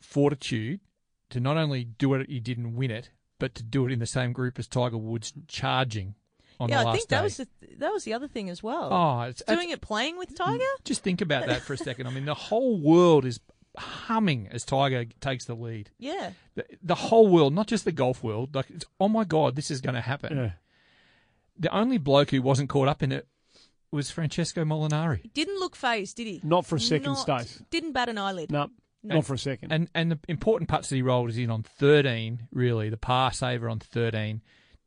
fortitude 0.00 0.78
to 1.30 1.40
not 1.40 1.56
only 1.56 1.82
do 1.82 2.14
it, 2.14 2.30
he 2.30 2.38
didn't 2.38 2.76
win 2.76 2.92
it, 2.92 3.10
but 3.40 3.56
to 3.56 3.64
do 3.64 3.86
it 3.86 3.92
in 3.92 3.98
the 3.98 4.06
same 4.06 4.32
group 4.32 4.56
as 4.60 4.68
Tiger 4.68 4.98
Woods, 4.98 5.32
charging 5.48 6.14
on 6.60 6.68
yeah, 6.68 6.78
the 6.80 6.84
last 6.84 6.94
I 6.94 6.96
think 6.98 7.08
day. 7.08 7.16
that 7.16 7.22
was 7.22 7.36
the, 7.36 7.48
that 7.78 7.92
was 7.92 8.04
the 8.04 8.12
other 8.14 8.28
thing 8.28 8.50
as 8.50 8.62
well. 8.62 8.88
Oh, 8.92 9.20
it's, 9.22 9.42
Doing 9.46 9.70
it 9.70 9.80
playing 9.80 10.18
with 10.18 10.34
Tiger. 10.36 10.58
Mm, 10.58 10.84
just 10.84 11.02
think 11.02 11.20
about 11.20 11.46
that 11.46 11.62
for 11.62 11.72
a 11.74 11.76
second. 11.78 12.06
I 12.06 12.10
mean, 12.10 12.24
the 12.24 12.34
whole 12.34 12.78
world 12.78 13.24
is 13.24 13.40
humming 13.76 14.48
as 14.50 14.64
Tiger 14.64 15.04
takes 15.20 15.44
the 15.44 15.54
lead. 15.54 15.90
Yeah, 15.98 16.32
The, 16.56 16.64
the 16.82 16.94
whole 16.96 17.28
world, 17.28 17.54
not 17.54 17.68
just 17.68 17.84
the 17.84 17.92
golf 17.92 18.22
world, 18.24 18.54
like, 18.54 18.66
it's, 18.70 18.86
oh 18.98 19.08
my 19.08 19.24
God, 19.24 19.54
this 19.56 19.70
is 19.70 19.80
going 19.80 19.94
to 19.94 20.00
happen. 20.00 20.36
Yeah. 20.36 20.50
The 21.58 21.74
only 21.74 21.98
bloke 21.98 22.30
who 22.30 22.42
wasn't 22.42 22.68
caught 22.68 22.88
up 22.88 23.02
in 23.02 23.12
it 23.12 23.26
was 23.90 24.10
Francesco 24.10 24.64
Molinari. 24.64 25.32
didn't 25.32 25.58
look 25.60 25.74
phased, 25.76 26.16
did 26.16 26.26
he? 26.26 26.40
Not 26.42 26.66
for 26.66 26.76
a 26.76 26.80
second, 26.80 27.12
Not- 27.12 27.18
Stace. 27.46 27.62
Didn't 27.70 27.92
bat 27.92 28.08
an 28.08 28.18
eyelid. 28.18 28.50
No, 28.52 28.68
not 29.02 29.24
for 29.24 29.34
a 29.34 29.38
second. 29.38 29.72
And 29.72 29.88
and 29.94 30.10
the 30.12 30.18
important 30.28 30.68
putts 30.68 30.88
that 30.88 30.96
he 30.96 31.02
rolled 31.02 31.30
is 31.30 31.38
in 31.38 31.50
on 31.50 31.62
13, 31.62 32.48
really, 32.52 32.90
the 32.90 32.96
par 32.96 33.32
saver 33.32 33.68
on 33.68 33.78
13, 33.78 34.42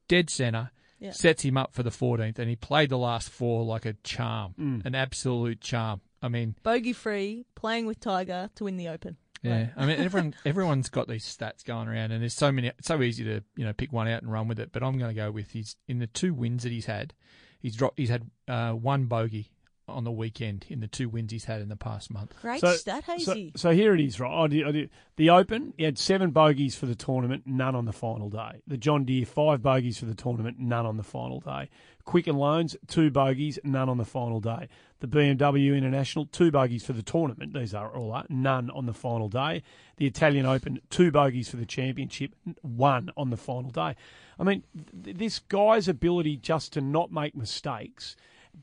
dead 0.07 0.29
centre, 0.29 0.71
Yeah. 1.01 1.11
sets 1.11 1.43
him 1.43 1.57
up 1.57 1.73
for 1.73 1.83
the 1.83 1.89
14th, 1.89 2.39
and 2.39 2.47
he 2.47 2.55
played 2.55 2.89
the 2.89 2.97
last 2.97 3.29
four 3.29 3.65
like 3.65 3.85
a 3.85 3.93
charm, 4.03 4.53
Mm. 4.57 4.85
an 4.85 4.95
absolute 4.95 5.59
charm. 5.59 5.99
I 6.21 6.29
mean, 6.29 6.55
Bogey 6.63 6.93
free, 6.93 7.45
playing 7.55 7.87
with 7.87 7.99
Tiger 7.99 8.49
to 8.55 8.63
win 8.63 8.77
the 8.77 8.87
Open. 8.87 9.17
Yeah, 9.43 9.69
I 9.75 9.87
mean 9.87 9.99
everyone 9.99 10.35
everyone's 10.45 10.89
got 10.89 11.07
these 11.07 11.25
stats 11.25 11.65
going 11.65 11.87
around, 11.87 12.11
and 12.11 12.21
there's 12.21 12.35
so 12.35 12.51
many. 12.51 12.67
It's 12.67 12.87
so 12.87 13.01
easy 13.01 13.23
to 13.23 13.43
you 13.55 13.65
know 13.65 13.73
pick 13.73 13.91
one 13.91 14.07
out 14.07 14.21
and 14.21 14.31
run 14.31 14.47
with 14.47 14.59
it. 14.59 14.71
But 14.71 14.83
I'm 14.83 14.99
going 14.99 15.09
to 15.09 15.19
go 15.19 15.31
with 15.31 15.49
his 15.51 15.75
in 15.87 15.97
the 15.97 16.05
two 16.07 16.33
wins 16.35 16.61
that 16.63 16.71
he's 16.71 16.85
had. 16.85 17.13
He's 17.59 17.75
dropped. 17.75 17.97
He's 17.97 18.09
had 18.09 18.29
uh, 18.47 18.73
one 18.73 19.05
bogey 19.05 19.49
on 19.91 20.03
the 20.03 20.11
weekend 20.11 20.65
in 20.69 20.79
the 20.79 20.87
two 20.87 21.07
wins 21.09 21.31
he's 21.31 21.45
had 21.45 21.61
in 21.61 21.69
the 21.69 21.75
past 21.75 22.11
month. 22.11 22.33
Great 22.41 22.61
So- 22.61 22.73
stat, 22.73 23.03
Hazy. 23.05 23.51
so 23.55 23.71
here 23.71 23.93
it 23.93 23.99
is, 24.01 24.19
right? 24.19 24.43
I 24.43 24.47
did, 24.47 24.67
I 24.67 24.71
did. 24.71 24.89
The 25.17 25.29
Open, 25.29 25.73
he 25.77 25.83
had 25.83 25.97
seven 25.99 26.31
bogeys 26.31 26.75
for 26.75 26.85
the 26.87 26.95
tournament, 26.95 27.43
none 27.45 27.75
on 27.75 27.85
the 27.85 27.93
final 27.93 28.29
day. 28.29 28.61
The 28.67 28.77
John 28.77 29.05
Deere, 29.05 29.25
five 29.25 29.61
bogeys 29.61 29.99
for 29.99 30.05
the 30.05 30.15
tournament, 30.15 30.57
none 30.59 30.85
on 30.85 30.97
the 30.97 31.03
final 31.03 31.39
day. 31.39 31.69
Quicken 32.03 32.35
Loans, 32.37 32.75
two 32.87 33.11
bogeys, 33.11 33.59
none 33.63 33.87
on 33.87 33.97
the 33.97 34.05
final 34.05 34.39
day. 34.39 34.67
The 35.01 35.07
BMW 35.07 35.75
International, 35.77 36.25
two 36.25 36.49
bogeys 36.51 36.83
for 36.85 36.93
the 36.93 37.03
tournament. 37.03 37.53
These 37.53 37.73
are 37.75 37.95
all 37.95 38.11
are, 38.11 38.25
none 38.29 38.69
on 38.71 38.85
the 38.87 38.93
final 38.93 39.29
day. 39.29 39.61
The 39.97 40.07
Italian 40.07 40.45
Open, 40.47 40.79
two 40.89 41.11
bogeys 41.11 41.49
for 41.49 41.57
the 41.57 41.65
championship, 41.65 42.33
one 42.61 43.11
on 43.15 43.29
the 43.29 43.37
final 43.37 43.69
day. 43.69 43.95
I 44.39 44.43
mean, 44.43 44.63
th- 45.03 45.17
this 45.17 45.37
guy's 45.39 45.87
ability 45.87 46.37
just 46.37 46.73
to 46.73 46.81
not 46.81 47.11
make 47.11 47.35
mistakes, 47.35 48.15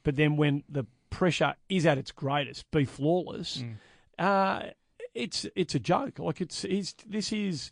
but 0.02 0.16
then 0.16 0.37
when 0.37 0.64
the 0.68 0.87
pressure 1.10 1.54
is 1.68 1.86
at 1.86 1.98
its 1.98 2.12
greatest, 2.12 2.70
be 2.70 2.84
flawless. 2.84 3.62
Uh, 4.18 4.68
it's 5.14 5.46
it's 5.56 5.74
a 5.74 5.78
joke. 5.80 6.18
Like 6.18 6.40
it's 6.40 6.62
he's, 6.62 6.94
this 7.06 7.32
is 7.32 7.70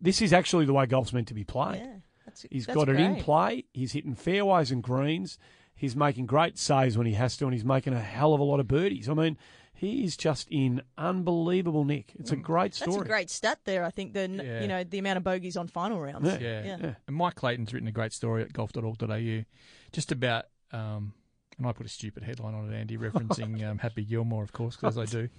this 0.00 0.20
is 0.22 0.32
actually 0.32 0.64
the 0.64 0.72
way 0.72 0.86
golf's 0.86 1.12
meant 1.12 1.28
to 1.28 1.34
be 1.34 1.44
played. 1.44 1.80
yeah, 1.80 1.94
that's, 2.26 2.46
He's 2.50 2.66
that's 2.66 2.76
got 2.76 2.88
it 2.88 2.98
in 2.98 3.16
play. 3.16 3.64
He's 3.72 3.92
hitting 3.92 4.14
fairways 4.14 4.70
and 4.70 4.82
greens. 4.82 5.38
He's 5.74 5.96
making 5.96 6.26
great 6.26 6.58
saves 6.58 6.96
when 6.96 7.06
he 7.06 7.14
has 7.14 7.36
to, 7.38 7.44
and 7.44 7.54
he's 7.54 7.64
making 7.64 7.92
a 7.94 8.00
hell 8.00 8.34
of 8.34 8.40
a 8.40 8.44
lot 8.44 8.60
of 8.60 8.68
birdies. 8.68 9.08
I 9.08 9.14
mean, 9.14 9.36
he 9.74 10.04
is 10.04 10.16
just 10.16 10.48
in 10.50 10.82
unbelievable 10.96 11.84
nick. 11.84 12.12
It's 12.18 12.30
a 12.30 12.36
great 12.36 12.74
story. 12.74 12.92
That's 12.92 13.02
a 13.02 13.08
great 13.08 13.30
stat 13.30 13.58
there. 13.64 13.84
I 13.84 13.90
think 13.90 14.12
the 14.12 14.28
Yeah. 14.28 14.60
you 14.62 14.68
know 14.68 14.84
the 14.84 14.98
amount 14.98 15.16
of 15.16 15.24
bogeys 15.24 15.56
on 15.56 15.66
final 15.68 16.00
rounds. 16.00 16.28
Yeah. 16.28 16.38
Yeah. 16.38 16.76
Yeah. 16.80 16.94
And 17.06 17.16
Mike 17.16 17.34
Clayton's 17.34 17.72
written 17.72 17.88
a 17.88 17.92
great 17.92 18.12
story 18.12 18.42
at 18.42 18.52
golf.org.au 18.52 19.44
just 19.92 20.12
about, 20.12 20.44
um, 20.72 21.14
and 21.62 21.68
I 21.68 21.72
put 21.72 21.86
a 21.86 21.88
stupid 21.88 22.22
headline 22.24 22.54
on 22.54 22.72
it, 22.72 22.76
Andy, 22.76 22.96
referencing 22.98 23.64
um, 23.70 23.78
Happy 23.78 24.04
Gilmore, 24.04 24.42
of 24.42 24.52
course, 24.52 24.76
because 24.76 24.98
I 24.98 25.04
do. 25.06 25.28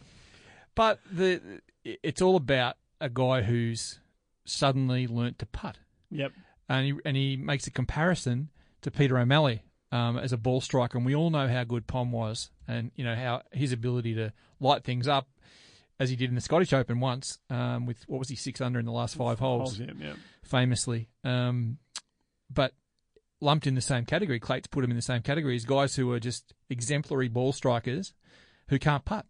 But 0.76 1.02
the 1.12 1.62
it's 1.86 2.20
all 2.20 2.36
about 2.36 2.78
a 3.00 3.08
guy 3.08 3.44
who's 3.44 4.00
suddenly 4.46 5.06
learnt 5.06 5.38
to 5.40 5.46
putt. 5.46 5.78
Yep. 6.10 6.32
and 6.68 6.86
he 6.88 6.94
and 7.06 7.16
he 7.16 7.38
makes 7.38 7.68
a 7.68 7.72
comparison 7.72 8.50
to 8.82 8.90
Peter 8.90 9.20
O'Malley 9.20 9.64
um, 9.92 10.18
as 10.18 10.34
a 10.34 10.38
ball 10.38 10.62
striker, 10.62 10.98
and 10.98 11.06
we 11.06 11.14
all 11.14 11.30
know 11.30 11.48
how 11.48 11.64
good 11.64 11.86
Pom 11.86 12.12
was, 12.12 12.50
and 12.68 12.90
you 12.96 13.04
know 13.04 13.14
how 13.16 13.44
his 13.52 13.72
ability 13.72 14.16
to 14.16 14.34
light 14.60 14.84
things 14.84 15.08
up. 15.08 15.28
as 16.00 16.10
he 16.10 16.16
did 16.16 16.30
in 16.30 16.36
the 16.36 16.42
Scottish 16.42 16.74
Open 16.74 17.00
once, 17.00 17.38
um, 17.52 17.86
with 17.86 18.04
what 18.08 18.18
was 18.18 18.30
he 18.30 18.36
six 18.36 18.60
under 18.60 18.80
in 18.80 18.86
the 18.88 18.92
last 18.92 19.16
five 19.16 19.38
holes, 19.38 19.78
Holes, 19.78 19.80
yeah, 19.80 19.94
yeah. 20.08 20.14
famously. 20.44 21.08
Um, 21.24 21.78
but 22.52 22.74
lumped 23.44 23.68
in 23.68 23.76
the 23.76 23.82
same 23.82 24.06
category. 24.06 24.40
Clates 24.40 24.68
put 24.68 24.84
him 24.84 24.90
in 24.90 24.96
the 24.96 25.02
same 25.02 25.22
category 25.22 25.56
as 25.56 25.66
guys 25.66 25.96
who 25.96 26.12
are 26.12 26.20
just 26.20 26.54
exemplary 26.70 27.28
ball 27.28 27.52
strikers 27.52 28.14
who 28.70 28.80
can't 28.80 29.06
putt. 29.06 29.26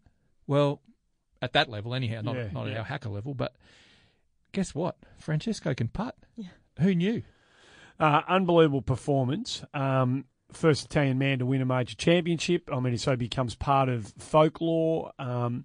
Well, 0.46 0.80
at 1.42 1.52
that 1.52 1.68
level, 1.68 1.94
anyhow, 1.94 2.22
not 2.22 2.36
Yeah, 2.36 2.48
not 2.52 2.68
at 2.68 2.76
our 2.76 2.84
hacker 2.84 3.10
level, 3.10 3.34
but 3.34 3.54
guess 4.52 4.74
what? 4.74 4.96
Francesco 5.18 5.74
can 5.74 5.88
putt. 5.88 6.16
Yeah. 6.36 6.48
Who 6.80 6.94
knew? 6.94 7.22
Uh, 7.98 8.22
unbelievable 8.28 8.82
performance. 8.82 9.62
Um, 9.74 10.24
first 10.52 10.86
Italian 10.86 11.18
man 11.18 11.40
to 11.40 11.46
win 11.46 11.60
a 11.60 11.66
major 11.66 11.96
championship. 11.96 12.70
I 12.72 12.80
mean, 12.80 12.94
it 12.94 13.00
so 13.00 13.12
he 13.12 13.16
becomes 13.16 13.54
part 13.54 13.88
of 13.88 14.12
folklore 14.18 15.12
um, 15.18 15.64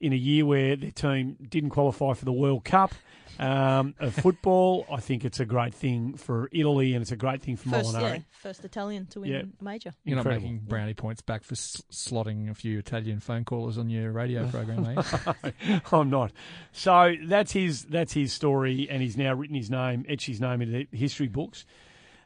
in 0.00 0.12
a 0.12 0.16
year 0.16 0.46
where 0.46 0.76
their 0.76 0.90
team 0.90 1.36
didn't 1.48 1.70
qualify 1.70 2.14
for 2.14 2.24
the 2.24 2.32
World 2.32 2.64
Cup 2.64 2.92
um, 3.38 3.94
of 4.00 4.14
football. 4.14 4.86
I 4.90 4.98
think 5.00 5.24
it's 5.24 5.40
a 5.40 5.44
great 5.44 5.74
thing 5.74 6.14
for 6.14 6.48
Italy 6.52 6.94
and 6.94 7.02
it's 7.02 7.12
a 7.12 7.16
great 7.16 7.42
thing 7.42 7.56
for 7.56 7.68
First, 7.70 7.94
Molinari. 7.94 8.14
yeah, 8.14 8.18
first 8.32 8.64
Italian 8.64 9.06
to 9.06 9.20
win 9.20 9.30
Yeah. 9.30 9.42
a 9.60 9.64
major. 9.64 9.92
You're 10.04 10.16
not 10.16 10.26
making 10.26 10.62
brownie 10.66 10.94
points 10.94 11.20
back 11.22 11.44
for 11.44 11.52
s- 11.54 11.82
slotting 11.92 12.50
a 12.50 12.54
few 12.54 12.78
Italian 12.78 13.20
phone 13.20 13.44
callers 13.44 13.78
on 13.78 13.88
your 13.90 14.10
radio 14.12 14.48
program, 14.48 14.82
mate. 14.82 15.82
I'm 15.92 16.10
not. 16.10 16.32
So 16.72 17.14
that's 17.24 17.52
his 17.52 17.84
that's 17.84 18.12
his 18.14 18.32
story, 18.32 18.88
and 18.90 19.02
he's 19.02 19.16
now 19.16 19.34
written 19.34 19.56
his 19.56 19.70
name, 19.70 20.04
etched 20.08 20.26
his 20.26 20.40
name 20.40 20.62
into 20.62 20.86
the 20.90 20.96
history 20.96 21.28
books. 21.28 21.64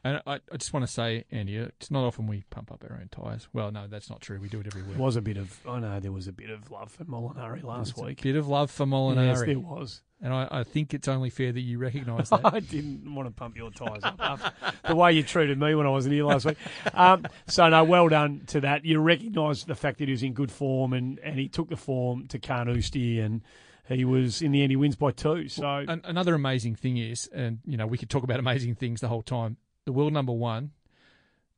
And 0.05 0.21
I, 0.27 0.39
I 0.51 0.57
just 0.57 0.71
want 0.71 0.85
to 0.85 0.91
say, 0.91 1.23
Andy, 1.31 1.55
it's 1.55 1.89
not 1.89 2.05
often 2.05 2.27
we 2.27 2.43
pump 2.51 2.71
up 2.71 2.85
our 2.87 2.95
own 2.95 3.09
tyres. 3.09 3.47
Well, 3.53 3.71
no, 3.71 3.87
that's 3.87 4.07
not 4.07 4.21
true. 4.21 4.37
We 4.39 4.49
do 4.49 4.59
it 4.59 4.67
every 4.67 4.83
week. 4.83 4.91
There 4.97 5.03
was 5.03 5.15
a 5.15 5.21
bit 5.21 5.35
of 5.35 5.59
I 5.67 5.79
know 5.79 5.99
there 5.99 6.11
was 6.11 6.27
a 6.27 6.31
bit 6.31 6.51
of 6.51 6.69
love 6.69 6.91
for 6.91 7.05
Molinari 7.05 7.63
last 7.63 7.97
week. 7.97 8.21
Bit 8.21 8.35
of 8.35 8.47
love 8.47 8.69
for 8.69 8.85
Molinari. 8.85 9.25
Yes, 9.25 9.41
there 9.41 9.57
was. 9.57 10.03
And 10.21 10.31
I, 10.31 10.47
I 10.51 10.63
think 10.63 10.93
it's 10.93 11.07
only 11.07 11.31
fair 11.31 11.51
that 11.51 11.59
you 11.59 11.79
recognise 11.79 12.29
that. 12.29 12.41
I 12.45 12.59
didn't 12.59 13.15
want 13.15 13.27
to 13.27 13.33
pump 13.33 13.57
your 13.57 13.71
tyres 13.71 14.03
up 14.03 14.17
after 14.19 14.51
the 14.87 14.95
way 14.95 15.11
you 15.13 15.23
treated 15.23 15.59
me 15.59 15.73
when 15.73 15.87
I 15.87 15.89
wasn't 15.89 16.13
here 16.13 16.25
last 16.25 16.45
week. 16.45 16.57
Um, 16.93 17.25
so, 17.47 17.67
no, 17.67 17.83
well 17.83 18.07
done 18.07 18.43
to 18.47 18.61
that. 18.61 18.85
You 18.85 18.99
recognise 18.99 19.63
the 19.63 19.73
fact 19.75 19.97
that 19.97 20.05
he 20.07 20.11
was 20.11 20.21
in 20.21 20.33
good 20.33 20.51
form 20.51 20.93
and, 20.93 21.17
and 21.19 21.39
he 21.39 21.47
took 21.47 21.69
the 21.69 21.77
form 21.77 22.27
to 22.27 22.37
Carnoustie 22.37 23.19
and 23.19 23.41
he 23.89 24.05
was, 24.05 24.43
in 24.43 24.51
the 24.51 24.61
end, 24.61 24.71
he 24.71 24.75
wins 24.75 24.95
by 24.95 25.11
two. 25.11 25.47
So, 25.47 25.67
An- 25.67 26.01
another 26.03 26.35
amazing 26.35 26.75
thing 26.75 26.97
is, 26.97 27.27
and 27.33 27.59
you 27.65 27.75
know, 27.77 27.87
we 27.87 27.97
could 27.97 28.09
talk 28.09 28.23
about 28.23 28.39
amazing 28.39 28.75
things 28.75 29.01
the 29.01 29.07
whole 29.07 29.23
time. 29.23 29.57
The 29.85 29.91
world 29.93 30.13
number 30.13 30.33
one, 30.33 30.71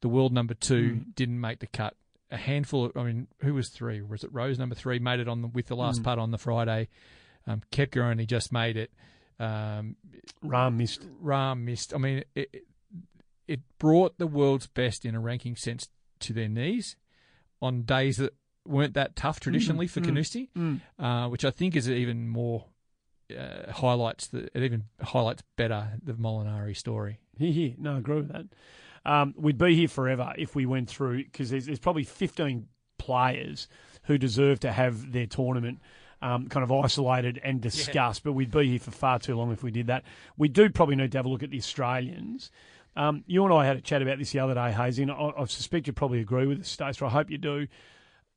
the 0.02 0.10
world 0.10 0.34
number 0.34 0.54
two 0.54 0.96
Mm. 1.02 1.16
didn't 1.16 1.40
make 1.42 1.60
the 1.60 1.68
cut. 1.68 1.96
A 2.30 2.38
handful 2.38 2.86
of, 2.86 2.98
I 2.98 3.04
mean, 3.04 3.28
who 3.40 3.54
was 3.54 3.70
three? 3.70 4.02
Was 4.02 4.24
it 4.24 4.34
Rose 4.34 4.60
number 4.60 4.76
three? 4.76 5.00
Made 5.00 5.20
it 5.22 5.28
on 5.30 5.42
the, 5.42 5.48
with 5.48 5.68
the 5.68 5.76
last 5.78 6.02
Mm. 6.02 6.04
putt 6.04 6.20
on 6.20 6.32
the 6.32 6.38
Friday. 6.38 6.90
Um, 7.46 7.62
Koepka 7.72 8.02
only 8.04 8.26
just 8.26 8.52
made 8.52 8.76
it. 8.76 8.92
Um, 9.40 9.96
Rahm 10.44 10.76
missed. 10.76 11.08
Rahm 11.24 11.62
missed. 11.64 11.94
I 11.94 11.98
mean, 11.98 12.24
it, 12.36 12.50
it- 12.54 12.64
brought 13.80 14.18
the 14.18 14.28
world's 14.28 14.68
best 14.68 15.06
in 15.06 15.16
a 15.16 15.20
ranking 15.22 15.56
sense 15.56 15.88
to 16.20 16.34
their 16.34 16.50
knees 16.50 16.98
on 17.62 17.84
days 17.84 18.18
that 18.18 18.34
weren't 18.66 18.96
that 18.96 19.16
tough 19.16 19.40
traditionally 19.40 19.88
for 19.88 20.02
mm, 20.02 20.06
Carnoustie, 20.06 20.50
mm. 20.58 20.82
uh, 21.00 21.30
which 21.30 21.46
I 21.46 21.52
think 21.52 21.76
is 21.76 21.90
even 21.90 22.28
more 22.28 22.66
uh, 23.36 23.72
highlights 23.72 24.28
the 24.28 24.50
it 24.54 24.64
even 24.64 24.86
highlights 25.02 25.44
better 25.56 25.94
the 26.04 26.14
Molinari 26.14 26.76
story. 26.76 27.20
Here. 27.38 27.74
No, 27.78 27.96
I 27.96 27.98
agree 28.00 28.18
with 28.18 28.32
that. 28.32 28.46
Um, 29.06 29.34
we'd 29.38 29.58
be 29.58 29.76
here 29.76 29.88
forever 29.88 30.34
if 30.38 30.56
we 30.56 30.66
went 30.66 30.90
through 30.90 31.24
because 31.24 31.50
there's, 31.50 31.66
there's 31.68 31.80
probably 31.80 32.04
15 32.04 32.68
players 32.98 33.68
who 34.04 34.18
deserve 34.18 34.60
to 34.62 34.72
have 34.72 35.12
their 35.12 35.28
tournament 35.28 35.80
um, 36.22 36.48
kind 36.48 36.64
of 36.64 36.72
isolated 36.72 37.40
and 37.44 37.62
discussed, 37.62 38.24
but 38.24 38.34
we'd 38.34 38.52
be 38.52 38.70
here 38.70 38.80
for 38.80 38.92
far 38.92 39.20
too 39.20 39.36
long 39.36 39.52
if 39.52 39.64
we 39.64 39.72
did 39.72 39.88
that. 39.88 40.04
We 40.36 40.48
do 40.48 40.70
probably 40.70 40.96
need 40.96 41.12
to 41.12 41.18
have 41.18 41.26
a 41.26 41.30
look 41.30 41.44
at 41.44 41.52
the 41.52 41.58
Australians. 41.58 42.52
Um, 42.96 43.24
you 43.28 43.46
and 43.46 43.54
I 43.54 43.66
had 43.66 43.78
a 43.78 43.82
chat 43.82 44.02
about 44.02 44.18
this 44.18 44.32
the 44.32 44.40
other 44.40 44.56
day, 44.56 44.72
Hazy, 44.72 45.04
and 45.04 45.12
I, 45.12 45.32
I 45.38 45.46
suspect 45.46 45.86
you 45.86 45.94
probably 45.94 46.20
agree 46.20 46.48
with 46.48 46.62
us, 46.62 46.70
Stacer. 46.70 47.06
I 47.06 47.10
hope 47.10 47.30
you 47.30 47.38
do. 47.38 47.68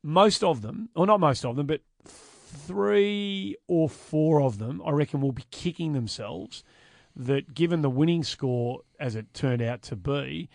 Most 0.03 0.45
of 0.45 0.61
them, 0.61 0.91
or 0.95 1.07
not 1.07 1.21
most 1.21 1.45
of 1.45 1.57
them, 1.57 1.67
but 1.67 1.81
three 2.51 3.57
or 3.67 3.89
four 3.89 4.43
of 4.43 4.59
them, 4.59 4.83
I 4.85 4.91
reckon, 4.91 5.21
will 5.21 5.33
be 5.33 5.47
kicking 5.51 5.93
themselves 5.93 6.65
that 7.17 7.55
given 7.55 7.83
the 7.83 7.91
winning 7.91 8.23
score 8.23 8.81
as 8.99 9.15
it 9.15 9.33
turned 9.35 9.63
out 9.63 9.83
to 9.83 9.97
be, 9.97 10.49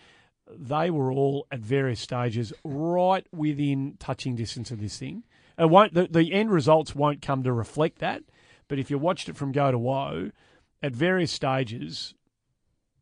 they 0.50 0.90
were 0.90 1.12
all 1.12 1.46
at 1.50 1.60
various 1.60 2.00
stages 2.00 2.52
right 2.64 3.26
within 3.32 3.96
touching 3.98 4.36
distance 4.36 4.70
of 4.70 4.80
this 4.80 4.98
thing. 4.98 5.24
It 5.58 5.70
won't 5.70 5.94
the, 5.94 6.06
the 6.06 6.32
end 6.32 6.50
results 6.50 6.94
won't 6.94 7.22
come 7.22 7.42
to 7.42 7.52
reflect 7.52 7.98
that, 7.98 8.22
but 8.68 8.78
if 8.78 8.90
you 8.90 8.98
watched 8.98 9.28
it 9.28 9.36
from 9.36 9.52
go 9.52 9.70
to 9.70 9.78
woe, 9.78 10.30
at 10.82 10.92
various 10.92 11.32
stages, 11.32 12.14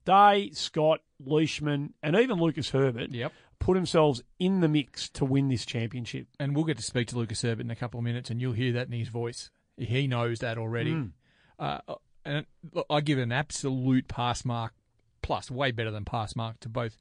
Day, 0.05 0.51
Scott, 0.53 1.01
Leishman, 1.25 1.95
and 2.03 2.17
even 2.17 2.39
Lucas 2.39 2.71
Herbert 2.71 3.11
Yep. 3.11 3.33
Put 3.64 3.75
themselves 3.75 4.23
in 4.38 4.61
the 4.61 4.68
mix 4.68 5.09
to 5.09 5.25
win 5.25 5.49
this 5.49 5.64
championship. 5.64 6.26
And 6.38 6.54
we'll 6.54 6.66
get 6.66 6.76
to 6.76 6.83
speak 6.83 7.09
to 7.09 7.16
Lucas 7.16 7.40
Herbert 7.40 7.62
in 7.62 7.71
a 7.71 7.76
couple 7.76 7.99
of 7.99 8.04
minutes, 8.04 8.28
and 8.28 8.38
you'll 8.38 8.52
hear 8.52 8.75
that 8.75 8.88
in 8.88 8.92
his 8.92 9.09
voice. 9.09 9.50
He 9.78 10.06
knows 10.06 10.40
that 10.40 10.59
already. 10.59 10.92
Mm. 10.92 11.12
Uh, 11.59 11.78
and 12.26 12.44
I 12.90 13.00
give 13.00 13.18
an 13.18 13.33
absolute 13.33 14.06
pass 14.06 14.44
mark, 14.44 14.75
plus 15.23 15.50
way 15.50 15.71
better 15.71 15.90
than 15.90 16.04
pass 16.04 16.37
mark 16.37 16.61
to 16.61 16.68
both 16.68 16.99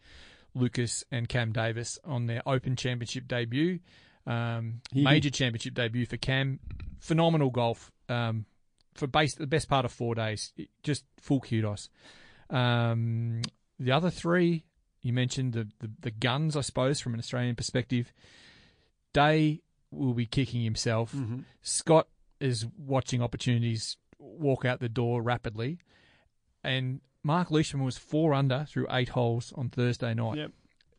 Lucas 0.55 1.03
and 1.11 1.27
Cam 1.27 1.51
Davis 1.51 1.99
on 2.05 2.27
their 2.27 2.41
Open 2.47 2.77
Championship 2.77 3.27
debut, 3.27 3.79
um, 4.25 4.79
major 4.93 5.29
championship 5.29 5.73
debut 5.73 6.05
for 6.05 6.15
Cam. 6.15 6.61
Phenomenal 7.01 7.49
golf 7.49 7.91
um, 8.07 8.45
for 8.93 9.07
base 9.07 9.35
the 9.35 9.47
best 9.47 9.67
part 9.67 9.83
of 9.83 9.91
four 9.91 10.15
days. 10.15 10.53
Just 10.81 11.03
full 11.19 11.41
kudos. 11.41 11.89
Um, 12.49 13.41
the 13.79 13.91
other 13.91 14.09
three 14.09 14.63
you 15.03 15.13
mentioned 15.13 15.53
the, 15.53 15.67
the 15.79 15.91
the 16.01 16.11
guns, 16.11 16.55
I 16.57 16.61
suppose, 16.61 16.99
from 16.99 17.13
an 17.13 17.19
Australian 17.19 17.55
perspective. 17.55 18.11
Day 19.13 19.61
will 19.91 20.13
be 20.13 20.25
kicking 20.25 20.63
himself. 20.63 21.13
Mm-hmm. 21.13 21.41
Scott 21.61 22.07
is 22.39 22.65
watching 22.77 23.21
opportunities 23.21 23.97
walk 24.17 24.65
out 24.65 24.79
the 24.79 24.89
door 24.89 25.21
rapidly, 25.21 25.77
and 26.63 27.01
Mark 27.23 27.51
Leishman 27.51 27.83
was 27.83 27.97
four 27.97 28.33
under 28.33 28.65
through 28.67 28.87
eight 28.89 29.09
holes 29.09 29.53
on 29.55 29.69
Thursday 29.69 30.13
night. 30.13 30.37
Yep. 30.37 30.51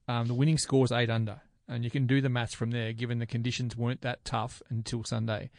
Um, 0.06 0.26
the 0.26 0.34
winning 0.34 0.58
score 0.58 0.84
is 0.84 0.92
eight 0.92 1.10
under, 1.10 1.40
and 1.66 1.82
you 1.82 1.90
can 1.90 2.06
do 2.06 2.20
the 2.20 2.28
maths 2.28 2.54
from 2.54 2.70
there. 2.70 2.92
Given 2.92 3.18
the 3.18 3.26
conditions 3.26 3.76
weren't 3.76 4.02
that 4.02 4.24
tough 4.24 4.62
until 4.68 5.02
Sunday, 5.02 5.50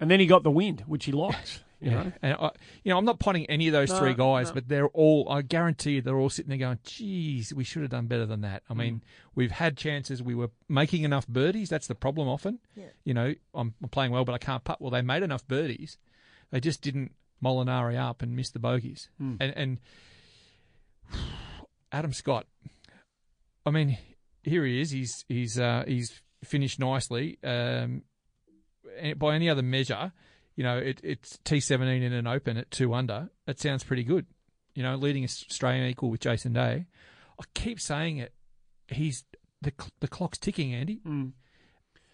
And 0.00 0.10
then 0.10 0.20
he 0.20 0.26
got 0.26 0.44
the 0.44 0.50
wind, 0.50 0.84
which 0.86 1.04
he 1.04 1.12
liked. 1.12 1.62
You 1.86 1.96
know? 1.96 2.12
and 2.22 2.32
I, 2.34 2.50
you 2.84 2.90
know, 2.90 2.98
I'm 2.98 3.04
not 3.04 3.18
potting 3.18 3.46
any 3.46 3.66
of 3.68 3.72
those 3.72 3.90
No, 3.90 3.98
three 3.98 4.14
guys, 4.14 4.48
no. 4.48 4.54
but 4.54 4.68
they're 4.68 4.88
all. 4.88 5.28
I 5.30 5.42
guarantee 5.42 5.92
you, 5.92 6.02
they're 6.02 6.18
all 6.18 6.30
sitting 6.30 6.48
there 6.48 6.58
going, 6.58 6.78
"Geez, 6.84 7.52
we 7.54 7.64
should 7.64 7.82
have 7.82 7.90
done 7.90 8.06
better 8.06 8.26
than 8.26 8.40
that." 8.42 8.62
I 8.68 8.74
Mm. 8.74 8.76
mean, 8.76 9.02
we've 9.34 9.50
had 9.52 9.76
chances. 9.76 10.22
We 10.22 10.34
were 10.34 10.50
making 10.68 11.04
enough 11.04 11.26
birdies. 11.28 11.68
That's 11.68 11.86
the 11.86 11.94
problem 11.94 12.28
often. 12.28 12.58
Yeah. 12.74 12.86
You 13.04 13.14
know, 13.14 13.34
I'm, 13.54 13.74
I'm 13.82 13.88
playing 13.88 14.12
well, 14.12 14.24
but 14.24 14.34
I 14.34 14.38
can't 14.38 14.64
putt. 14.64 14.80
Well, 14.80 14.90
they 14.90 15.02
made 15.02 15.22
enough 15.22 15.46
birdies. 15.46 15.98
They 16.50 16.60
just 16.60 16.80
didn't 16.82 17.12
Molinari 17.42 17.96
up 17.98 18.22
and 18.22 18.34
miss 18.34 18.50
the 18.50 18.58
bogeys. 18.58 19.08
Mm. 19.20 19.36
And 19.40 19.52
and 19.56 19.80
Adam 21.92 22.12
Scott. 22.12 22.46
I 23.64 23.70
mean, 23.70 23.98
here 24.42 24.64
he 24.64 24.80
is. 24.80 24.90
He's 24.90 25.24
he's 25.28 25.58
uh, 25.58 25.84
he's 25.86 26.20
finished 26.44 26.78
nicely. 26.78 27.38
Um, 27.42 28.02
by 29.16 29.34
any 29.34 29.48
other 29.50 29.62
measure, 29.62 30.12
you 30.56 30.64
know, 30.64 30.78
it, 30.78 31.00
it's 31.04 31.38
T17 31.44 32.02
in 32.02 32.12
an 32.12 32.26
open 32.26 32.56
at 32.56 32.70
two 32.70 32.92
under. 32.94 33.30
It 33.46 33.60
sounds 33.60 33.84
pretty 33.84 34.04
good. 34.04 34.26
You 34.74 34.82
know, 34.82 34.96
leading 34.96 35.24
Australian 35.24 35.86
equal 35.86 36.10
with 36.10 36.20
Jason 36.20 36.52
Day. 36.52 36.86
I 37.38 37.44
keep 37.54 37.80
saying 37.80 38.18
it. 38.18 38.32
He's 38.88 39.24
the 39.62 39.72
the 40.00 40.08
clock's 40.08 40.38
ticking, 40.38 40.74
Andy. 40.74 41.00
Mm. 41.06 41.32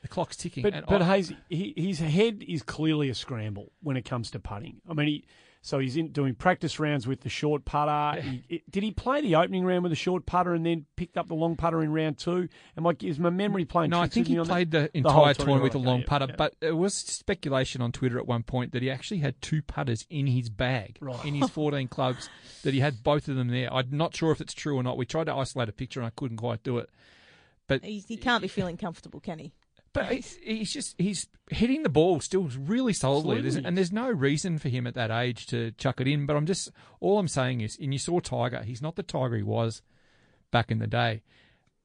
The 0.02 0.08
clock's 0.08 0.36
ticking. 0.36 0.62
But 0.64 0.86
but 0.86 1.02
I- 1.02 1.16
Hayes, 1.16 1.32
he, 1.48 1.72
his 1.76 2.00
head 2.00 2.44
is 2.46 2.62
clearly 2.62 3.08
a 3.08 3.14
scramble 3.14 3.72
when 3.82 3.96
it 3.96 4.04
comes 4.04 4.30
to 4.32 4.40
putting. 4.40 4.80
I 4.88 4.94
mean, 4.94 5.06
he, 5.06 5.24
so 5.64 5.78
he's 5.78 5.96
in 5.96 6.08
doing 6.10 6.34
practice 6.34 6.80
rounds 6.80 7.06
with 7.06 7.20
the 7.20 7.28
short 7.28 7.64
putter. 7.64 8.20
He, 8.20 8.42
it- 8.48 8.70
did 8.70 8.82
he 8.82 8.90
play 8.90 9.20
the 9.20 9.36
opening 9.36 9.64
round 9.64 9.84
with 9.84 9.92
the 9.92 9.96
short 9.96 10.26
putter 10.26 10.54
and 10.54 10.66
then 10.66 10.86
picked 10.96 11.16
up 11.16 11.28
the 11.28 11.34
long 11.34 11.54
putter 11.56 11.82
in 11.82 11.92
round 11.92 12.18
two? 12.18 12.48
And 12.76 12.84
like, 12.84 13.04
is 13.04 13.18
my 13.18 13.30
memory 13.30 13.64
playing? 13.64 13.90
No, 13.90 14.00
I 14.00 14.08
think 14.08 14.26
he 14.26 14.34
me 14.34 14.40
that? 14.40 14.48
played 14.48 14.70
the 14.72 14.80
whole 14.80 15.26
entire 15.26 15.34
tournament 15.34 15.62
with 15.62 15.74
a 15.76 15.78
long 15.78 16.00
yeah, 16.00 16.06
putter, 16.08 16.26
yeah. 16.30 16.34
but 16.36 16.54
it 16.60 16.76
was 16.76 16.94
speculation 16.94 17.80
on 17.80 17.92
Twitter 17.92 18.18
at 18.18 18.26
one 18.26 18.42
point 18.42 18.72
that 18.72 18.82
he 18.82 18.90
actually 18.90 19.20
had 19.20 19.40
two 19.40 19.62
putters 19.62 20.04
in 20.10 20.26
his 20.26 20.50
bag, 20.50 20.98
Right. 21.00 21.24
in 21.24 21.34
his 21.34 21.48
14 21.50 21.86
clubs, 21.88 22.28
that 22.64 22.74
he 22.74 22.80
had 22.80 23.02
both 23.04 23.28
of 23.28 23.36
them 23.36 23.48
there. 23.48 23.72
I'm 23.72 23.88
not 23.90 24.16
sure 24.16 24.32
if 24.32 24.40
it's 24.40 24.54
true 24.54 24.76
or 24.76 24.82
not. 24.82 24.96
We 24.96 25.06
tried 25.06 25.24
to 25.26 25.34
isolate 25.34 25.68
a 25.68 25.72
picture 25.72 26.00
and 26.00 26.06
I 26.08 26.10
couldn't 26.10 26.38
quite 26.38 26.62
do 26.64 26.78
it. 26.78 26.90
But 27.68 27.84
He's, 27.84 28.06
he 28.06 28.16
can't 28.16 28.42
be 28.42 28.48
feeling 28.48 28.76
comfortable, 28.76 29.20
can 29.20 29.38
he? 29.38 29.52
But 29.92 30.10
he's, 30.12 30.36
he's 30.42 30.72
just 30.72 30.94
he's 30.98 31.28
hitting 31.50 31.82
the 31.82 31.88
ball 31.88 32.20
still 32.20 32.44
really 32.58 32.92
solidly, 32.92 33.40
There's- 33.40 33.56
and 33.64 33.76
there's 33.76 33.92
no 33.92 34.08
reason 34.10 34.58
for 34.58 34.68
him 34.68 34.86
at 34.86 34.94
that 34.94 35.10
age 35.10 35.46
to 35.46 35.72
chuck 35.72 36.00
it 36.00 36.08
in. 36.08 36.26
But 36.26 36.36
I'm 36.36 36.46
just 36.46 36.70
all 37.00 37.18
I'm 37.18 37.28
saying 37.28 37.60
is, 37.60 37.76
and 37.80 37.92
you 37.92 37.98
saw 37.98 38.20
Tiger, 38.20 38.62
he's 38.62 38.82
not 38.82 38.96
the 38.96 39.02
Tiger 39.02 39.36
he 39.36 39.42
was 39.42 39.82
back 40.50 40.70
in 40.70 40.78
the 40.78 40.86
day. 40.86 41.22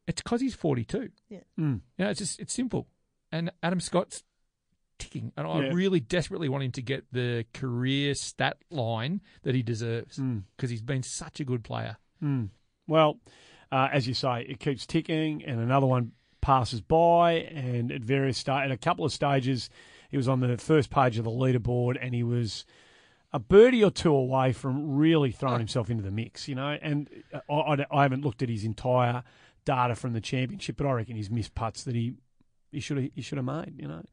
It's 0.07 0.21
because 0.21 0.39
he's 0.41 0.55
42. 0.55 1.09
Yeah. 1.29 1.39
Mm. 1.59 1.81
You 1.97 2.05
know, 2.05 2.09
it's 2.09 2.19
just 2.19 2.39
it's 2.39 2.53
simple. 2.53 2.87
And 3.31 3.51
Adam 3.61 3.81
Scott's 3.81 4.23
ticking, 4.99 5.31
and 5.35 5.45
I 5.45 5.63
Yeah. 5.65 5.73
really 5.73 5.99
desperately 5.99 6.47
want 6.49 6.63
him 6.63 6.71
to 6.71 6.81
get 6.81 7.05
the 7.11 7.45
career 7.53 8.15
stat 8.15 8.57
line 8.69 9.21
that 9.43 9.53
he 9.53 9.61
deserves 9.63 10.15
Hmm. 10.15 10.39
because 10.55 10.69
he's 10.69 10.81
been 10.81 11.03
such 11.03 11.39
a 11.39 11.45
good 11.45 11.63
player. 11.63 11.97
Well, 12.87 13.19
uh, 13.71 13.89
as 13.91 14.07
you 14.07 14.13
say, 14.13 14.45
it 14.47 14.59
keeps 14.59 14.85
ticking, 14.85 15.43
and 15.43 15.59
another 15.59 15.85
one 15.85 16.13
passes 16.41 16.81
by, 16.81 17.33
and 17.33 17.91
at 17.91 18.01
various 18.01 18.37
sta- 18.37 18.61
at 18.63 18.71
a 18.71 18.77
couple 18.77 19.05
of 19.05 19.11
stages, 19.11 19.69
he 20.09 20.17
was 20.17 20.27
on 20.27 20.39
the 20.39 20.57
first 20.57 20.89
page 20.89 21.17
of 21.17 21.23
the 21.25 21.31
leaderboard, 21.31 21.97
and 22.01 22.13
he 22.15 22.23
was 22.23 22.65
a 23.33 23.39
birdie 23.39 23.83
or 23.83 23.91
two 23.91 24.13
away 24.13 24.53
from 24.53 24.95
really 24.95 25.31
throwing 25.31 25.59
himself 25.59 25.89
into 25.89 26.03
the 26.03 26.11
mix, 26.11 26.47
you 26.47 26.55
know. 26.55 26.77
And 26.81 27.09
I, 27.49 27.53
I, 27.53 27.85
I 27.91 28.01
haven't 28.03 28.23
looked 28.23 28.41
at 28.41 28.49
his 28.49 28.63
entire 28.63 29.23
data 29.65 29.95
from 29.95 30.13
the 30.13 30.21
championship, 30.21 30.77
but 30.77 30.87
I 30.87 30.91
reckon 30.93 31.15
he's 31.17 31.29
missed 31.29 31.53
putts 31.53 31.83
that 31.83 31.95
he 31.95 32.13
he 32.71 32.79
should 32.79 32.97
have 32.97 33.09
he 33.13 33.21
should 33.21 33.37
have 33.37 33.45
made, 33.45 33.75
you 33.79 33.87
know. 33.87 34.03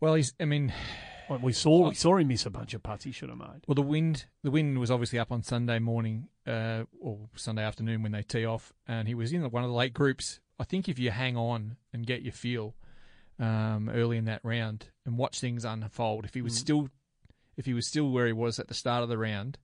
Well, 0.00 0.14
he's. 0.14 0.34
I 0.38 0.44
mean, 0.44 0.72
Like 1.30 1.42
we 1.42 1.52
saw 1.52 1.88
we 1.88 1.94
saw 1.94 2.16
him 2.16 2.28
miss 2.28 2.46
a 2.46 2.50
bunch 2.50 2.74
of 2.74 2.82
putts 2.82 3.04
he 3.04 3.10
should 3.12 3.28
have 3.30 3.38
made. 3.38 3.64
well, 3.66 3.74
the 3.74 3.82
wind. 3.82 4.26
The 4.42 4.50
wind 4.50 4.78
was 4.78 4.90
obviously 4.90 5.18
up 5.18 5.32
on 5.32 5.42
Sunday 5.42 5.78
morning 5.80 6.28
uh, 6.46 6.84
or 7.00 7.18
Sunday 7.34 7.62
afternoon 7.64 8.02
when 8.02 8.12
they 8.12 8.22
tee 8.22 8.44
off, 8.44 8.72
and 8.86 9.08
he 9.08 9.14
was 9.14 9.32
in 9.32 9.42
one 9.50 9.64
of 9.64 9.70
the 9.70 9.76
late 9.76 9.94
groups. 9.94 10.38
I 10.58 10.64
think 10.64 10.88
if 10.88 10.98
you 10.98 11.10
hang 11.10 11.36
on 11.36 11.76
and 11.92 12.06
get 12.06 12.22
your 12.22 12.32
feel 12.32 12.74
um, 13.38 13.90
early 13.92 14.16
in 14.16 14.24
that 14.26 14.40
round 14.44 14.86
and 15.04 15.18
watch 15.18 15.40
things 15.40 15.64
unfold, 15.64 16.24
if 16.24 16.34
he 16.34 16.42
was 16.42 16.56
still, 16.56 16.88
if 17.56 17.66
he 17.66 17.74
was 17.74 17.86
still 17.86 18.10
where 18.10 18.26
he 18.26 18.32
was 18.32 18.58
at 18.58 18.68
the 18.68 18.74
start 18.74 19.02
of 19.02 19.08
the 19.08 19.18
round, 19.18 19.58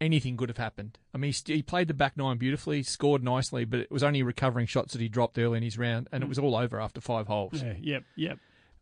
anything 0.00 0.36
could 0.36 0.48
have 0.48 0.58
happened. 0.58 0.98
I 1.14 1.18
mean, 1.18 1.28
he, 1.28 1.32
st- 1.32 1.56
he 1.56 1.62
played 1.62 1.88
the 1.88 1.94
back 1.94 2.16
nine 2.16 2.36
beautifully, 2.38 2.82
scored 2.82 3.22
nicely, 3.24 3.64
but 3.64 3.80
it 3.80 3.90
was 3.90 4.02
only 4.02 4.22
recovering 4.22 4.66
shots 4.66 4.92
that 4.92 5.00
he 5.00 5.08
dropped 5.08 5.38
early 5.38 5.56
in 5.58 5.62
his 5.62 5.78
round, 5.78 6.08
and 6.12 6.22
it 6.22 6.28
was 6.28 6.38
all 6.38 6.54
over 6.54 6.80
after 6.80 7.00
five 7.00 7.26
holes. 7.26 7.62
Yeah, 7.62 7.74
yep, 7.80 8.04
yep. 8.16 8.38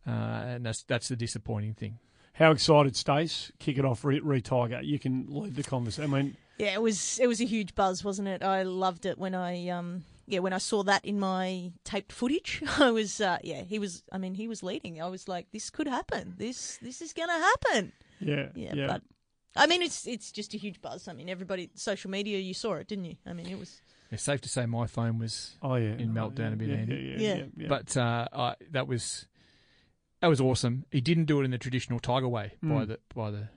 Uh, 0.06 0.10
and 0.10 0.66
that's 0.66 0.82
that's 0.84 1.08
the 1.08 1.16
disappointing 1.16 1.74
thing. 1.74 1.98
How 2.34 2.50
excited, 2.50 2.94
Stace? 2.96 3.50
Kick 3.58 3.78
it 3.78 3.84
off, 3.84 4.04
re, 4.04 4.20
re 4.20 4.40
Tiger. 4.40 4.80
You 4.82 4.98
can 4.98 5.26
lead 5.30 5.56
the 5.56 5.62
conversation. 5.62 6.12
I 6.12 6.22
mean, 6.22 6.36
Yeah, 6.58 6.74
it 6.74 6.82
was 6.82 7.18
it 7.18 7.26
was 7.26 7.40
a 7.40 7.44
huge 7.44 7.74
buzz, 7.74 8.04
wasn't 8.04 8.28
it? 8.28 8.42
I 8.42 8.62
loved 8.62 9.06
it 9.06 9.18
when 9.18 9.34
I 9.34 9.68
um 9.68 10.04
yeah 10.26 10.40
when 10.40 10.52
I 10.52 10.58
saw 10.58 10.82
that 10.84 11.04
in 11.04 11.18
my 11.18 11.72
taped 11.84 12.12
footage. 12.12 12.62
I 12.78 12.90
was 12.90 13.20
uh, 13.20 13.38
yeah 13.42 13.62
he 13.62 13.78
was 13.78 14.02
I 14.12 14.18
mean 14.18 14.34
he 14.34 14.48
was 14.48 14.62
leading. 14.62 15.00
I 15.00 15.08
was 15.08 15.28
like 15.28 15.50
this 15.52 15.70
could 15.70 15.86
happen. 15.88 16.34
This 16.38 16.78
this 16.82 17.00
is 17.02 17.12
gonna 17.12 17.32
happen. 17.50 17.92
yeah, 18.20 18.48
Yeah, 18.54 18.74
yeah. 18.74 18.86
but 18.86 19.02
I 19.56 19.66
mean 19.66 19.82
it's 19.82 20.06
it's 20.06 20.32
just 20.32 20.54
a 20.54 20.58
huge 20.58 20.80
buzz. 20.82 21.08
I 21.08 21.12
mean 21.12 21.28
everybody 21.28 21.70
social 21.74 22.10
media 22.10 22.38
you 22.38 22.54
saw 22.54 22.74
it 22.74 22.88
didn't 22.88 23.04
you? 23.06 23.16
I 23.26 23.32
mean 23.32 23.46
it 23.46 23.58
was 23.58 23.80
It's 24.10 24.22
safe 24.22 24.40
to 24.42 24.48
say 24.48 24.66
my 24.66 24.86
phone 24.86 25.18
was 25.18 25.56
oh 25.62 25.76
yeah, 25.76 25.94
in 25.96 26.10
Oh, 26.10 26.20
meltdown 26.20 26.52
a 26.52 26.56
bit, 26.56 26.68
yeah, 26.68 26.74
Andy. 26.76 26.94
Yeah, 26.94 27.00
yeah, 27.02 27.18
Yeah. 27.28 27.34
yeah, 27.36 27.44
yeah. 27.56 27.68
But 27.68 27.96
uh, 27.96 28.28
I, 28.32 28.54
that 28.70 28.86
was 28.88 29.26
that 30.20 30.28
was 30.28 30.40
awesome. 30.40 30.84
He 30.90 31.00
didn't 31.00 31.26
do 31.26 31.40
it 31.40 31.44
in 31.44 31.50
the 31.50 31.58
traditional 31.58 32.00
Tiger 32.00 32.28
way 32.28 32.54
by 32.62 32.68
Mm. 32.84 32.88
the 32.88 32.98
by 33.14 33.30
the 33.30 33.48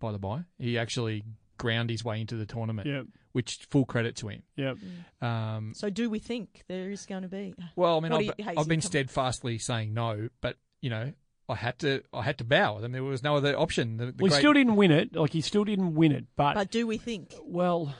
by 0.00 0.12
the 0.12 0.18
by. 0.18 0.44
He 0.58 0.78
actually 0.78 1.24
ground 1.64 1.90
his 1.90 2.04
way 2.04 2.20
into 2.20 2.36
the 2.36 2.46
tournament, 2.46 2.86
yeah, 2.86 3.02
which 3.32 3.66
full 3.70 3.84
credit 3.86 4.16
to 4.16 4.28
him. 4.28 4.42
yeah. 4.56 4.74
Um, 5.20 5.72
so 5.74 5.90
do 5.90 6.08
we 6.10 6.18
think 6.18 6.62
there 6.68 6.90
is 6.90 7.06
going 7.06 7.22
to 7.22 7.28
be? 7.28 7.54
well, 7.76 7.96
I 7.96 8.00
mean, 8.00 8.12
I've, 8.12 8.22
you- 8.24 8.32
I've 8.46 8.68
been 8.68 8.80
come 8.80 8.88
steadfastly 8.90 9.58
saying 9.58 9.94
no, 9.94 10.28
but 10.40 10.56
you 10.80 10.90
know, 10.90 11.12
I 11.48 11.54
had 11.56 11.78
to 11.80 12.02
I 12.12 12.22
had 12.22 12.38
to 12.38 12.44
bow. 12.44 12.76
I 12.78 12.80
mean, 12.82 12.92
there 12.92 13.02
was 13.02 13.22
no 13.22 13.36
other 13.36 13.58
option. 13.58 13.96
The, 13.96 14.06
the 14.06 14.12
Well, 14.18 14.26
he 14.26 14.28
great- 14.30 14.38
still 14.38 14.52
didn't 14.52 14.76
win 14.76 14.90
it. 14.92 15.14
Like 15.16 15.32
he 15.32 15.40
still 15.40 15.64
didn't 15.64 15.94
win 15.94 16.12
it. 16.12 16.26
But, 16.36 16.54
But 16.54 16.70
do 16.70 16.86
we 16.86 16.98
think? 16.98 17.34
well, 17.44 17.94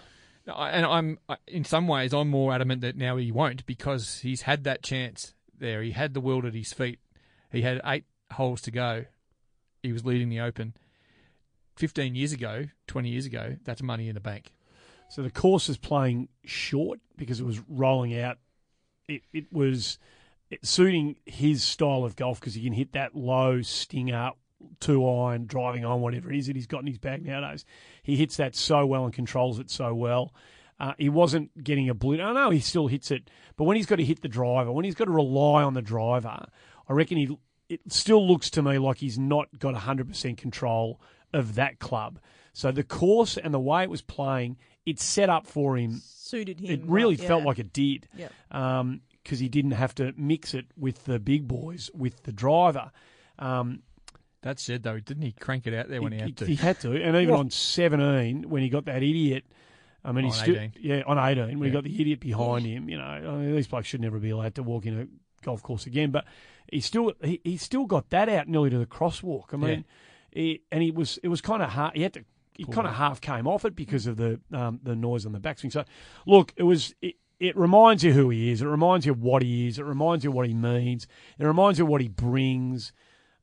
I- 0.46 0.70
and 0.70 0.84
I'm 0.86 1.18
I- 1.28 1.36
in 1.46 1.64
some 1.64 1.88
ways 1.88 2.12
I'm 2.12 2.28
more 2.28 2.52
adamant 2.52 2.82
that 2.82 2.96
now 2.96 3.16
he 3.16 3.32
won't 3.32 3.64
because 3.66 4.18
he's 4.20 4.42
had 4.42 4.64
that 4.64 4.82
chance 4.82 5.34
there. 5.58 5.82
He 5.82 5.92
had 5.92 6.12
the 6.14 6.20
world 6.20 6.44
at 6.44 6.54
his 6.54 6.72
feet. 6.72 6.98
He 7.50 7.62
had 7.62 7.80
eight 7.84 8.04
holes 8.32 8.60
to 8.62 8.70
go. 8.70 9.04
He 9.82 9.92
was 9.92 10.04
leading 10.04 10.28
the 10.28 10.40
Open. 10.40 10.74
Fifteen 11.76 12.14
years 12.14 12.32
ago, 12.32 12.66
twenty 12.86 13.10
years 13.10 13.26
ago, 13.26 13.56
that's 13.64 13.82
money 13.82 14.08
in 14.08 14.14
the 14.14 14.20
bank. 14.20 14.52
so 15.08 15.22
the 15.22 15.30
course 15.30 15.68
is 15.68 15.76
playing 15.76 16.28
short 16.44 17.00
because 17.16 17.40
it 17.40 17.44
was 17.44 17.60
rolling 17.68 18.18
out. 18.18 18.38
It 19.08 19.22
it 19.32 19.52
was 19.52 19.98
it 20.50 20.64
suiting 20.64 21.16
his 21.26 21.62
style 21.62 22.04
of 22.04 22.16
golf 22.16 22.40
because 22.40 22.54
he 22.54 22.62
can 22.62 22.72
hit 22.72 22.92
that 22.92 23.14
low 23.16 23.60
stinger, 23.62 24.30
two 24.80 25.08
iron, 25.08 25.46
driving 25.46 25.84
on, 25.84 26.00
whatever 26.00 26.30
it 26.32 26.38
is 26.38 26.46
that 26.46 26.56
he's 26.56 26.66
got 26.66 26.80
in 26.80 26.86
his 26.86 26.98
bag 26.98 27.24
nowadays. 27.24 27.64
He 28.02 28.16
hits 28.16 28.36
that 28.36 28.54
so 28.54 28.86
well 28.86 29.04
and 29.04 29.12
controls 29.12 29.58
it 29.58 29.70
so 29.70 29.94
well. 29.94 30.32
Uh, 30.78 30.92
he 30.98 31.08
wasn't 31.08 31.62
getting 31.62 31.88
a 31.88 31.94
blue. 31.94 32.20
I 32.20 32.32
know 32.32 32.50
he 32.50 32.60
still 32.60 32.88
hits 32.88 33.10
it, 33.10 33.30
but 33.56 33.64
when 33.64 33.76
he's 33.76 33.86
got 33.86 33.96
to 33.96 34.04
hit 34.04 34.22
the 34.22 34.28
driver, 34.28 34.72
when 34.72 34.84
he's 34.84 34.94
got 34.94 35.04
to 35.04 35.12
rely 35.12 35.62
on 35.62 35.74
the 35.74 35.82
driver, 35.82 36.46
I 36.88 36.92
reckon 36.92 37.18
he. 37.18 37.38
It 37.66 37.80
still 37.88 38.26
looks 38.26 38.50
to 38.50 38.62
me 38.62 38.78
like 38.78 38.98
he's 38.98 39.18
not 39.18 39.58
got 39.58 39.74
100% 39.74 40.36
control 40.36 41.00
of 41.34 41.54
that 41.56 41.78
club. 41.78 42.18
So 42.52 42.70
the 42.72 42.84
course 42.84 43.36
and 43.36 43.52
the 43.52 43.60
way 43.60 43.82
it 43.82 43.90
was 43.90 44.02
playing, 44.02 44.56
it 44.86 45.00
set 45.00 45.28
up 45.28 45.46
for 45.46 45.76
him. 45.76 46.00
Suited 46.04 46.60
him. 46.60 46.70
It 46.70 46.80
really 46.86 47.16
well, 47.16 47.26
felt 47.26 47.44
like 47.44 47.58
it 47.58 47.72
did 47.72 48.08
Yep. 48.16 48.32
because 49.22 49.38
he 49.40 49.48
didn't 49.48 49.72
have 49.72 49.94
to 49.96 50.12
mix 50.16 50.54
it 50.54 50.66
with 50.76 51.04
the 51.04 51.18
big 51.18 51.46
boys, 51.48 51.90
with 51.94 52.22
the 52.22 52.32
driver. 52.32 52.90
Um, 53.38 53.82
That 54.42 54.60
said, 54.60 54.82
though, 54.82 55.00
didn't 55.00 55.22
he 55.22 55.32
crank 55.32 55.66
it 55.66 55.74
out 55.74 55.88
there 55.88 56.00
when 56.02 56.12
he, 56.12 56.18
had 56.20 56.36
to? 56.38 56.46
He 56.46 56.54
had 56.56 56.78
to, 56.80 56.92
and 56.92 57.16
even 57.16 57.30
What? 57.30 57.40
on 57.40 57.50
seventeen 57.50 58.48
when 58.50 58.62
he 58.62 58.68
got 58.68 58.84
that 58.86 59.02
idiot. 59.02 59.44
I 60.04 60.12
mean, 60.12 60.26
On 60.26 60.30
he's 60.30 60.38
still 60.40 60.56
18. 60.58 60.72
yeah 60.82 61.02
on 61.06 61.18
eighteen 61.18 61.58
when 61.58 61.68
he 61.68 61.72
got 61.72 61.84
the 61.84 62.00
idiot 62.00 62.20
behind 62.20 62.66
him. 62.66 62.88
You 62.90 62.98
know, 62.98 63.04
I 63.04 63.20
mean, 63.20 63.56
these 63.56 63.66
blokes 63.66 63.88
should 63.88 64.02
never 64.02 64.18
be 64.18 64.30
allowed 64.30 64.54
to 64.56 64.62
walk 64.62 64.84
in 64.86 65.00
a 65.00 65.06
golf 65.44 65.62
course 65.62 65.86
again. 65.86 66.10
But 66.10 66.26
he 66.70 66.80
still 66.80 67.14
he, 67.22 67.40
he 67.42 67.56
still 67.56 67.86
got 67.86 68.10
that 68.10 68.28
out 68.28 68.46
nearly 68.46 68.68
to 68.70 68.78
the 68.78 68.86
crosswalk. 68.86 69.54
I 69.54 69.56
mean, 69.56 69.84
he, 70.34 70.62
and 70.70 70.82
he 70.82 70.90
was 70.90 71.18
it 71.22 71.28
was 71.28 71.40
kind 71.40 71.62
of 71.62 71.70
hard. 71.70 71.96
He 71.96 72.02
had 72.02 72.12
to 72.14 72.24
he 72.56 72.64
kind 72.64 72.86
of 72.86 72.94
half 72.94 73.20
came 73.20 73.46
off 73.46 73.64
it 73.64 73.74
because 73.74 74.06
of 74.06 74.16
the 74.16 74.40
um, 74.52 74.80
the 74.82 74.94
noise 74.94 75.24
on 75.26 75.32
the 75.32 75.40
backswing. 75.40 75.72
So, 75.72 75.84
look, 76.26 76.52
it 76.56 76.64
was. 76.64 76.94
It, 77.00 77.14
it 77.40 77.56
reminds 77.56 78.04
you 78.04 78.12
who 78.12 78.30
he 78.30 78.50
is. 78.52 78.62
It 78.62 78.66
reminds 78.66 79.06
you 79.06 79.12
what 79.12 79.42
he 79.42 79.66
is. 79.66 79.78
It 79.80 79.84
reminds 79.84 80.22
you 80.24 80.30
what 80.30 80.46
he 80.46 80.54
means. 80.54 81.08
It 81.38 81.44
reminds 81.44 81.78
you 81.80 81.84
what 81.84 82.00
he 82.00 82.08
brings. 82.08 82.92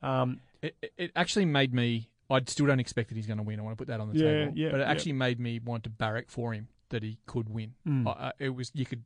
Um, 0.01 0.39
It, 0.61 0.75
it- 0.97 1.11
actually 1.15 1.45
made 1.45 1.73
me. 1.73 2.07
I 2.29 2.39
still 2.47 2.65
don't 2.67 2.79
expect 2.79 3.09
that 3.09 3.15
he's 3.15 3.27
going 3.27 3.37
to 3.37 3.43
win. 3.43 3.59
I 3.59 3.63
want 3.63 3.77
to 3.77 3.81
put 3.81 3.89
that 3.89 3.99
on 3.99 4.11
the 4.13 4.17
Yeah, 4.17 4.25
table. 4.45 4.53
yeah, 4.55 4.69
but 4.71 4.79
it 4.79 4.83
yeah. 4.83 4.89
actually 4.91 5.13
made 5.13 5.39
me 5.41 5.59
want 5.59 5.83
to 5.83 5.89
barrack 5.89 6.29
for 6.29 6.53
him 6.53 6.69
that 6.91 7.03
he 7.03 7.17
could 7.25 7.49
win. 7.49 7.73
Mm. 7.87 8.07
I, 8.07 8.11
I, 8.27 8.31
it 8.39 8.49
was 8.55 8.71
you 8.73 8.85
could 8.85 9.03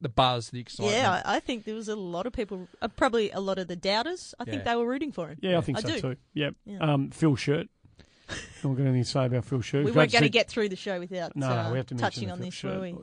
the 0.00 0.08
buzz, 0.08 0.50
the 0.50 0.60
excitement. 0.60 0.96
Yeah, 0.96 1.22
I 1.24 1.36
I 1.36 1.40
think 1.40 1.64
there 1.64 1.74
was 1.74 1.88
a 1.88 1.96
lot 1.96 2.26
of 2.26 2.32
people, 2.32 2.68
uh, 2.82 2.88
probably 2.88 3.30
a 3.30 3.40
lot 3.40 3.58
of 3.58 3.66
the 3.66 3.76
doubters. 3.76 4.34
I 4.38 4.44
think 4.44 4.64
they 4.64 4.76
were 4.76 4.86
rooting 4.86 5.10
for 5.12 5.28
him. 5.28 5.38
Yeah, 5.40 5.58
I 5.58 5.60
think 5.62 5.78
I 5.78 5.80
so 5.80 5.88
do. 5.88 6.00
too. 6.00 6.16
Yep. 6.34 6.54
Yeah. 6.66 6.78
Um, 6.78 7.10
Phil 7.10 7.34
Shirt. 7.34 7.68
Not 8.62 8.76
got 8.76 8.82
anything 8.82 9.02
to 9.04 9.08
say 9.08 9.24
about 9.24 9.44
Phil 9.46 9.62
Shirt. 9.62 9.84
We 9.86 9.90
Glad 9.92 10.02
weren't 10.02 10.12
going 10.12 10.22
to 10.24 10.28
get 10.28 10.48
through 10.48 10.68
the 10.68 10.76
show 10.76 10.98
without 11.00 11.34
No, 11.34 11.48
uh, 11.48 11.70
we 11.72 11.78
have 11.78 11.86
to 11.86 11.94
touching 11.94 12.30
on 12.30 12.40
this, 12.40 12.52
Shirt. 12.52 12.74
were 12.76 12.82
we? 12.82 12.94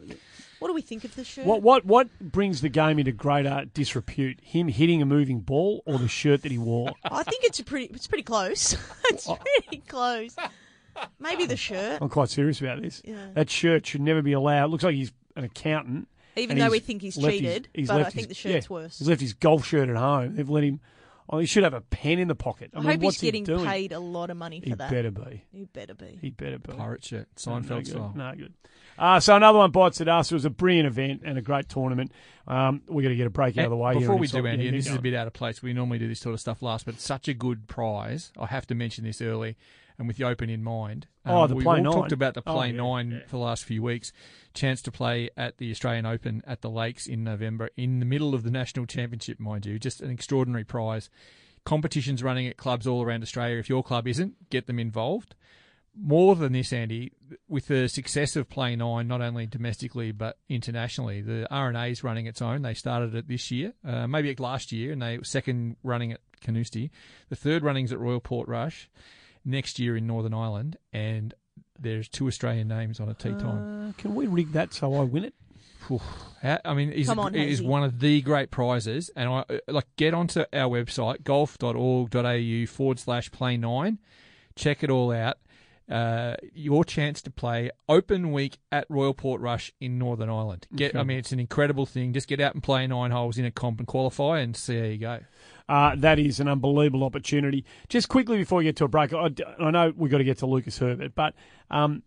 What 0.60 0.70
do 0.70 0.74
we 0.74 0.82
think 0.82 1.04
of 1.04 1.14
the 1.16 1.24
shirt? 1.26 1.46
What 1.46 1.62
what 1.62 1.86
what 1.86 2.08
brings 2.20 2.62
the 2.62 2.70
game 2.70 2.98
into 2.98 3.12
greater 3.12 3.66
disrepute? 3.74 4.40
Him 4.42 4.68
hitting 4.70 5.02
a 5.02 5.06
moving 5.06 5.42
ball 5.42 5.84
or 5.86 5.98
the 6.00 6.08
shirt 6.08 6.44
that 6.44 6.52
he 6.52 6.58
wore? 6.58 6.94
I 7.04 7.24
think 7.24 7.44
it's 7.44 7.60
a 7.60 7.64
pretty. 7.64 7.88
It's 7.94 8.08
pretty 8.08 8.24
close. 8.24 8.74
it's 9.06 9.28
Oh. 9.28 9.36
pretty 9.38 9.84
close. 9.86 10.36
Maybe 11.20 11.46
the 11.46 11.58
shirt, 11.58 12.00
I'm 12.02 12.10
quite 12.10 12.30
serious 12.30 12.60
about 12.62 12.82
this. 12.82 13.02
Yeah. 13.06 13.16
That 13.34 13.50
shirt 13.50 13.86
should 13.86 14.02
never 14.02 14.22
be 14.22 14.34
allowed. 14.34 14.70
Looks 14.72 14.84
like 14.84 14.96
he's 14.96 15.12
an 15.36 15.44
accountant. 15.44 16.08
even 16.36 16.58
though 16.58 16.70
we 16.70 16.80
think 16.80 17.02
he's 17.02 17.18
left 17.18 17.34
his- 17.34 17.42
cheated, 17.42 17.68
he's 17.74 17.88
but 17.88 18.02
I 18.02 18.04
think 18.06 18.14
his- 18.16 18.28
the 18.28 18.34
shirt's 18.34 18.68
yeah, 18.70 18.74
worse. 18.74 19.00
He's 19.00 19.08
left 19.10 19.22
his 19.22 19.34
golf 19.34 19.66
shirt 19.66 19.90
at 19.90 19.96
home. 19.96 20.36
They've 20.36 20.50
let 20.50 20.64
him. 20.64 20.80
Oh, 21.28 21.40
he 21.40 21.48
should 21.48 21.64
have 21.64 21.74
a 21.74 21.82
pen 21.82 22.20
in 22.20 22.28
the 22.28 22.36
pocket. 22.36 22.70
I, 22.74 22.78
I, 22.78 22.82
mean, 22.82 22.92
hope 22.92 23.02
what's 23.02 23.16
he's 23.20 23.28
getting 23.30 23.42
he 23.42 23.46
doing? 23.54 23.66
paid 23.66 23.92
a 23.94 24.00
lot 24.00 24.30
of 24.30 24.38
money 24.38 24.60
for 24.60 24.68
He 24.70 24.76
that. 24.76 24.92
better 24.92 25.10
be. 25.10 25.44
He 25.52 25.66
better 25.66 25.96
be. 25.96 26.20
He 26.22 26.30
better 26.30 26.60
be. 26.60 26.72
pirate 26.74 27.04
shirt, 27.04 27.28
Seinfeld 27.36 27.70
no 27.70 27.76
good. 27.78 27.88
style. 27.88 28.14
No 28.16 28.34
good. 28.38 28.54
Uh, 29.00 29.20
so 29.20 29.36
another 29.36 29.58
one 29.58 29.72
bites 29.72 30.00
at 30.02 30.08
us. 30.08 30.32
It 30.32 30.36
was 30.36 30.46
a 30.46 30.52
brilliant 30.52 30.86
event 30.86 31.24
and 31.26 31.38
a 31.40 31.42
great 31.42 31.68
tournament. 31.68 32.12
Um, 32.48 32.84
we're 32.88 33.02
going 33.02 33.10
to 33.14 33.16
get 33.18 33.26
a 33.26 33.32
break 33.32 33.58
out 33.58 33.66
of 33.66 33.72
the 33.72 33.76
way 33.76 33.94
here. 33.94 34.02
Before 34.02 34.14
and 34.14 34.22
we 34.22 34.26
it's- 34.28 34.40
do, 34.40 34.48
Andy, 34.48 34.66
yeah, 34.66 34.72
this 34.72 34.86
is 34.86 34.92
go. 34.94 35.00
a 35.00 35.02
bit 35.02 35.16
out 35.16 35.26
of 35.26 35.34
place. 35.34 35.64
We 35.64 35.74
normally 35.74 35.98
do 35.98 36.08
this 36.08 36.20
sort 36.20 36.34
of 36.36 36.40
stuff 36.40 36.62
last, 36.62 36.86
but 36.86 37.00
such 37.00 37.28
a 37.28 37.34
good 37.34 37.68
prize. 37.68 38.32
I 38.38 38.46
have 38.46 38.68
to 38.68 38.76
mention 38.76 39.04
this 39.04 39.20
early, 39.20 39.58
and 39.98 40.08
with 40.08 40.18
the 40.18 40.24
Open 40.26 40.50
in 40.50 40.64
mind. 40.64 41.08
Um, 41.26 41.36
Oh, 41.36 41.48
the 41.48 41.56
we've 41.56 41.64
Play 41.64 41.82
Nine. 41.82 41.94
talked 41.94 42.12
about 42.12 42.34
the 42.34 42.44
Oh, 42.46 42.54
Play 42.54 42.68
yeah, 42.72 42.78
Nine 42.78 43.12
yeah. 43.12 43.20
for 43.26 43.32
the 43.38 43.38
last 43.44 43.64
few 43.66 43.82
weeks. 43.82 44.12
Chance 44.54 44.82
to 44.84 44.92
play 44.92 45.30
at 45.38 45.58
the 45.58 45.72
Australian 45.72 46.06
Open 46.06 46.42
at 46.46 46.62
the 46.62 46.70
Lakes 46.70 47.08
in 47.08 47.24
November, 47.24 47.70
in 47.78 48.00
the 48.00 48.06
middle 48.06 48.34
of 48.36 48.44
the 48.44 48.52
national 48.52 48.86
championship, 48.86 49.40
mind 49.40 49.66
you. 49.66 49.80
Just 49.80 50.02
an 50.02 50.10
extraordinary 50.12 50.64
prize. 50.64 51.10
Competitions 51.66 52.22
running 52.22 52.48
at 52.48 52.58
clubs 52.58 52.86
all 52.86 53.02
around 53.04 53.24
Australia. 53.24 53.58
If 53.58 53.70
your 53.70 53.84
club 53.84 54.08
isn't, 54.08 54.50
get 54.50 54.68
them 54.68 54.78
involved. 54.80 55.34
More 55.98 56.36
than 56.36 56.52
this, 56.52 56.74
Andy, 56.74 57.14
with 57.48 57.68
the 57.68 57.88
success 57.88 58.36
of 58.36 58.50
Play 58.50 58.76
Nine, 58.76 59.08
not 59.08 59.22
only 59.22 59.48
domestically 59.48 60.12
but 60.12 60.38
internationally, 60.50 61.22
the 61.22 61.48
R&A 61.50 61.88
is 61.88 62.04
running 62.04 62.26
its 62.28 62.42
own. 62.42 62.64
They 62.64 62.74
started 62.74 63.16
it 63.16 63.30
this 63.30 63.50
year, 63.50 63.74
uh, 63.88 64.06
maybe 64.06 64.36
last 64.38 64.74
year, 64.74 64.92
and 64.92 65.02
they 65.02 65.20
second 65.24 65.78
running 65.84 66.12
at 66.12 66.20
Carnoustie. 66.42 66.92
The 67.30 67.38
third 67.38 67.64
running's 67.64 67.94
at 67.94 68.00
Royal 68.00 68.20
Portrush 68.20 68.88
next 69.46 69.80
year 69.80 69.96
in 69.96 70.08
Northern 70.08 70.34
Ireland, 70.34 70.78
and 70.92 71.34
there's 71.80 72.10
two 72.10 72.28
Australian 72.28 72.68
names 72.68 73.00
on 73.00 73.10
a 73.10 73.14
tee 73.14 73.30
time. 73.30 73.90
Uh, 73.90 73.94
can 73.98 74.16
we 74.16 74.28
rig 74.28 74.52
that 74.54 74.74
so 74.74 74.96
I 74.96 75.04
win 75.04 75.24
it? 75.24 75.34
I 76.66 76.74
mean, 76.74 76.92
is 76.92 77.10
on, 77.10 77.36
it 77.36 77.48
is 77.48 77.62
one 77.62 77.84
of 77.84 78.00
the 78.00 78.22
great 78.22 78.50
prizes, 78.50 79.12
and 79.16 79.30
I 79.30 79.40
uh, 79.50 79.58
like 79.68 79.86
get 79.98 80.14
onto 80.14 80.42
our 80.52 80.70
website 80.70 81.24
golf.org.au 81.24 82.66
forward 82.66 83.00
slash 83.00 83.32
play 83.32 83.56
nine, 83.58 84.00
check 84.56 84.84
it 84.84 84.90
all 84.90 85.12
out. 85.12 85.38
Uh, 85.90 86.36
your 86.52 86.84
chance 86.84 87.22
to 87.22 87.30
play 87.30 87.70
open 87.88 88.32
week 88.32 88.58
at 88.72 88.88
Royal 88.90 89.14
Portrush 89.14 89.72
in 89.80 90.00
Northern 90.00 90.30
Ireland. 90.30 90.66
Get, 90.76 90.96
I 90.96 91.04
mean, 91.04 91.20
it's 91.20 91.32
an 91.32 91.40
incredible 91.40 91.86
thing. 91.86 92.12
Just 92.12 92.28
get 92.28 92.40
out 92.40 92.56
and 92.56 92.64
play 92.64 92.88
nine 92.88 93.12
holes 93.12 93.38
in 93.38 93.46
a 93.46 93.52
comp 93.52 93.80
and 93.80 93.88
qualify, 93.88 94.40
and 94.40 94.56
see 94.56 94.80
how 94.80 94.86
you 94.86 94.98
go. 94.98 95.20
Uh, 95.70 95.96
that 95.98 96.18
is 96.18 96.40
an 96.40 96.48
unbelievable 96.48 97.04
opportunity. 97.04 97.66
Just 97.88 98.10
quickly 98.10 98.38
before 98.38 98.60
we 98.60 98.64
get 98.64 98.76
to 98.78 98.86
a 98.86 98.88
break, 98.88 99.14
I, 99.14 99.30
I 99.60 99.70
know 99.70 99.94
we've 99.96 100.12
got 100.12 100.18
to 100.18 100.24
get 100.24 100.40
to 100.40 100.48
Lucas 100.48 100.78
Herbert, 100.80 101.14
but 101.14 101.36
um, 101.70 102.02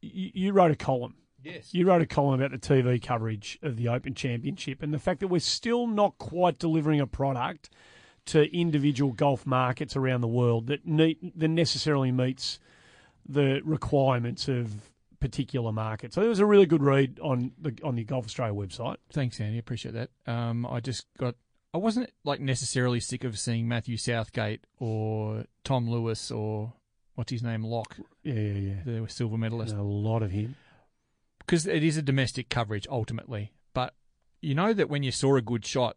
you, 0.00 0.30
you 0.34 0.52
wrote 0.52 0.70
a 0.70 0.76
column. 0.76 1.16
Yes. 1.42 1.72
You 1.72 1.86
wrote 1.86 2.02
a 2.02 2.06
column 2.06 2.40
about 2.40 2.50
the 2.50 2.58
TV 2.58 3.02
coverage 3.02 3.58
of 3.62 3.76
the 3.76 3.88
Open 3.88 4.14
Championship 4.14 4.82
and 4.82 4.92
the 4.92 4.98
fact 4.98 5.20
that 5.20 5.28
we're 5.28 5.40
still 5.40 5.86
not 5.86 6.18
quite 6.18 6.58
delivering 6.58 7.00
a 7.00 7.06
product 7.06 7.70
to 8.26 8.54
individual 8.56 9.12
golf 9.12 9.46
markets 9.46 9.96
around 9.96 10.20
the 10.20 10.28
world 10.28 10.66
that 10.66 10.86
need, 10.86 11.32
that 11.36 11.48
necessarily 11.48 12.12
meets 12.12 12.58
the 13.28 13.60
requirements 13.64 14.48
of 14.48 14.72
particular 15.20 15.72
markets. 15.72 16.14
So 16.14 16.22
it 16.22 16.28
was 16.28 16.38
a 16.38 16.46
really 16.46 16.66
good 16.66 16.82
read 16.82 17.18
on 17.22 17.52
the 17.60 17.76
on 17.84 17.94
the 17.96 18.04
Golf 18.04 18.24
Australia 18.26 18.54
website. 18.54 18.96
Thanks, 19.12 19.40
Andy. 19.40 19.58
Appreciate 19.58 19.94
that. 19.94 20.10
Um, 20.26 20.64
I 20.66 20.80
just 20.80 21.06
got. 21.18 21.34
I 21.74 21.78
wasn't 21.78 22.10
like 22.24 22.40
necessarily 22.40 22.98
sick 23.00 23.24
of 23.24 23.38
seeing 23.38 23.68
Matthew 23.68 23.96
Southgate 23.98 24.64
or 24.78 25.44
Tom 25.64 25.88
Lewis 25.88 26.30
or 26.30 26.72
what's 27.14 27.30
his 27.30 27.42
name, 27.42 27.62
Locke, 27.62 27.96
Yeah, 28.22 28.32
yeah, 28.34 28.74
yeah. 28.86 29.00
the 29.02 29.08
silver 29.10 29.36
medalist. 29.36 29.70
There's 29.72 29.80
a 29.80 29.84
lot 29.84 30.22
of 30.22 30.30
him. 30.30 30.56
because 31.40 31.66
it 31.66 31.82
is 31.84 31.96
a 31.96 32.02
domestic 32.02 32.48
coverage 32.48 32.86
ultimately. 32.90 33.52
But 33.74 33.94
you 34.40 34.54
know 34.54 34.72
that 34.72 34.88
when 34.88 35.02
you 35.02 35.10
saw 35.10 35.36
a 35.36 35.42
good 35.42 35.66
shot, 35.66 35.96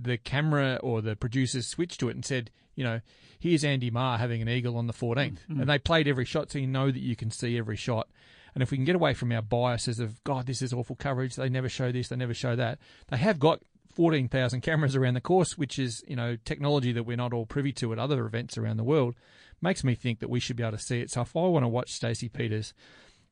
the 0.00 0.16
camera 0.16 0.78
or 0.82 1.02
the 1.02 1.16
producers 1.16 1.66
switched 1.66 2.00
to 2.00 2.08
it 2.08 2.14
and 2.14 2.24
said, 2.24 2.50
you 2.74 2.84
know, 2.84 3.00
here's 3.38 3.64
Andy 3.64 3.90
Marr 3.90 4.18
having 4.18 4.42
an 4.42 4.48
eagle 4.48 4.76
on 4.76 4.86
the 4.86 4.92
14th. 4.92 5.16
Mm-hmm. 5.16 5.60
And 5.60 5.70
they 5.70 5.78
played 5.78 6.08
every 6.08 6.24
shot 6.24 6.50
so 6.50 6.58
you 6.58 6.66
know 6.66 6.90
that 6.90 7.00
you 7.00 7.16
can 7.16 7.30
see 7.30 7.58
every 7.58 7.76
shot. 7.76 8.08
And 8.54 8.62
if 8.62 8.70
we 8.70 8.76
can 8.76 8.84
get 8.84 8.96
away 8.96 9.14
from 9.14 9.32
our 9.32 9.42
biases 9.42 10.00
of, 10.00 10.22
God, 10.24 10.46
this 10.46 10.62
is 10.62 10.72
awful 10.72 10.96
coverage, 10.96 11.36
they 11.36 11.48
never 11.48 11.68
show 11.68 11.92
this, 11.92 12.08
they 12.08 12.16
never 12.16 12.34
show 12.34 12.56
that, 12.56 12.78
they 13.08 13.16
have 13.16 13.38
got 13.38 13.60
14,000 13.94 14.60
cameras 14.60 14.96
around 14.96 15.14
the 15.14 15.20
course, 15.20 15.58
which 15.58 15.78
is, 15.78 16.02
you 16.06 16.16
know, 16.16 16.36
technology 16.44 16.92
that 16.92 17.02
we're 17.02 17.16
not 17.16 17.32
all 17.32 17.46
privy 17.46 17.72
to 17.72 17.92
at 17.92 17.98
other 17.98 18.24
events 18.26 18.56
around 18.56 18.76
the 18.76 18.84
world, 18.84 19.16
makes 19.60 19.82
me 19.82 19.94
think 19.94 20.20
that 20.20 20.30
we 20.30 20.40
should 20.40 20.56
be 20.56 20.62
able 20.62 20.76
to 20.76 20.82
see 20.82 21.00
it. 21.00 21.10
So 21.10 21.22
if 21.22 21.36
I 21.36 21.40
want 21.40 21.64
to 21.64 21.68
watch 21.68 21.90
Stacey 21.90 22.28
Peters 22.28 22.74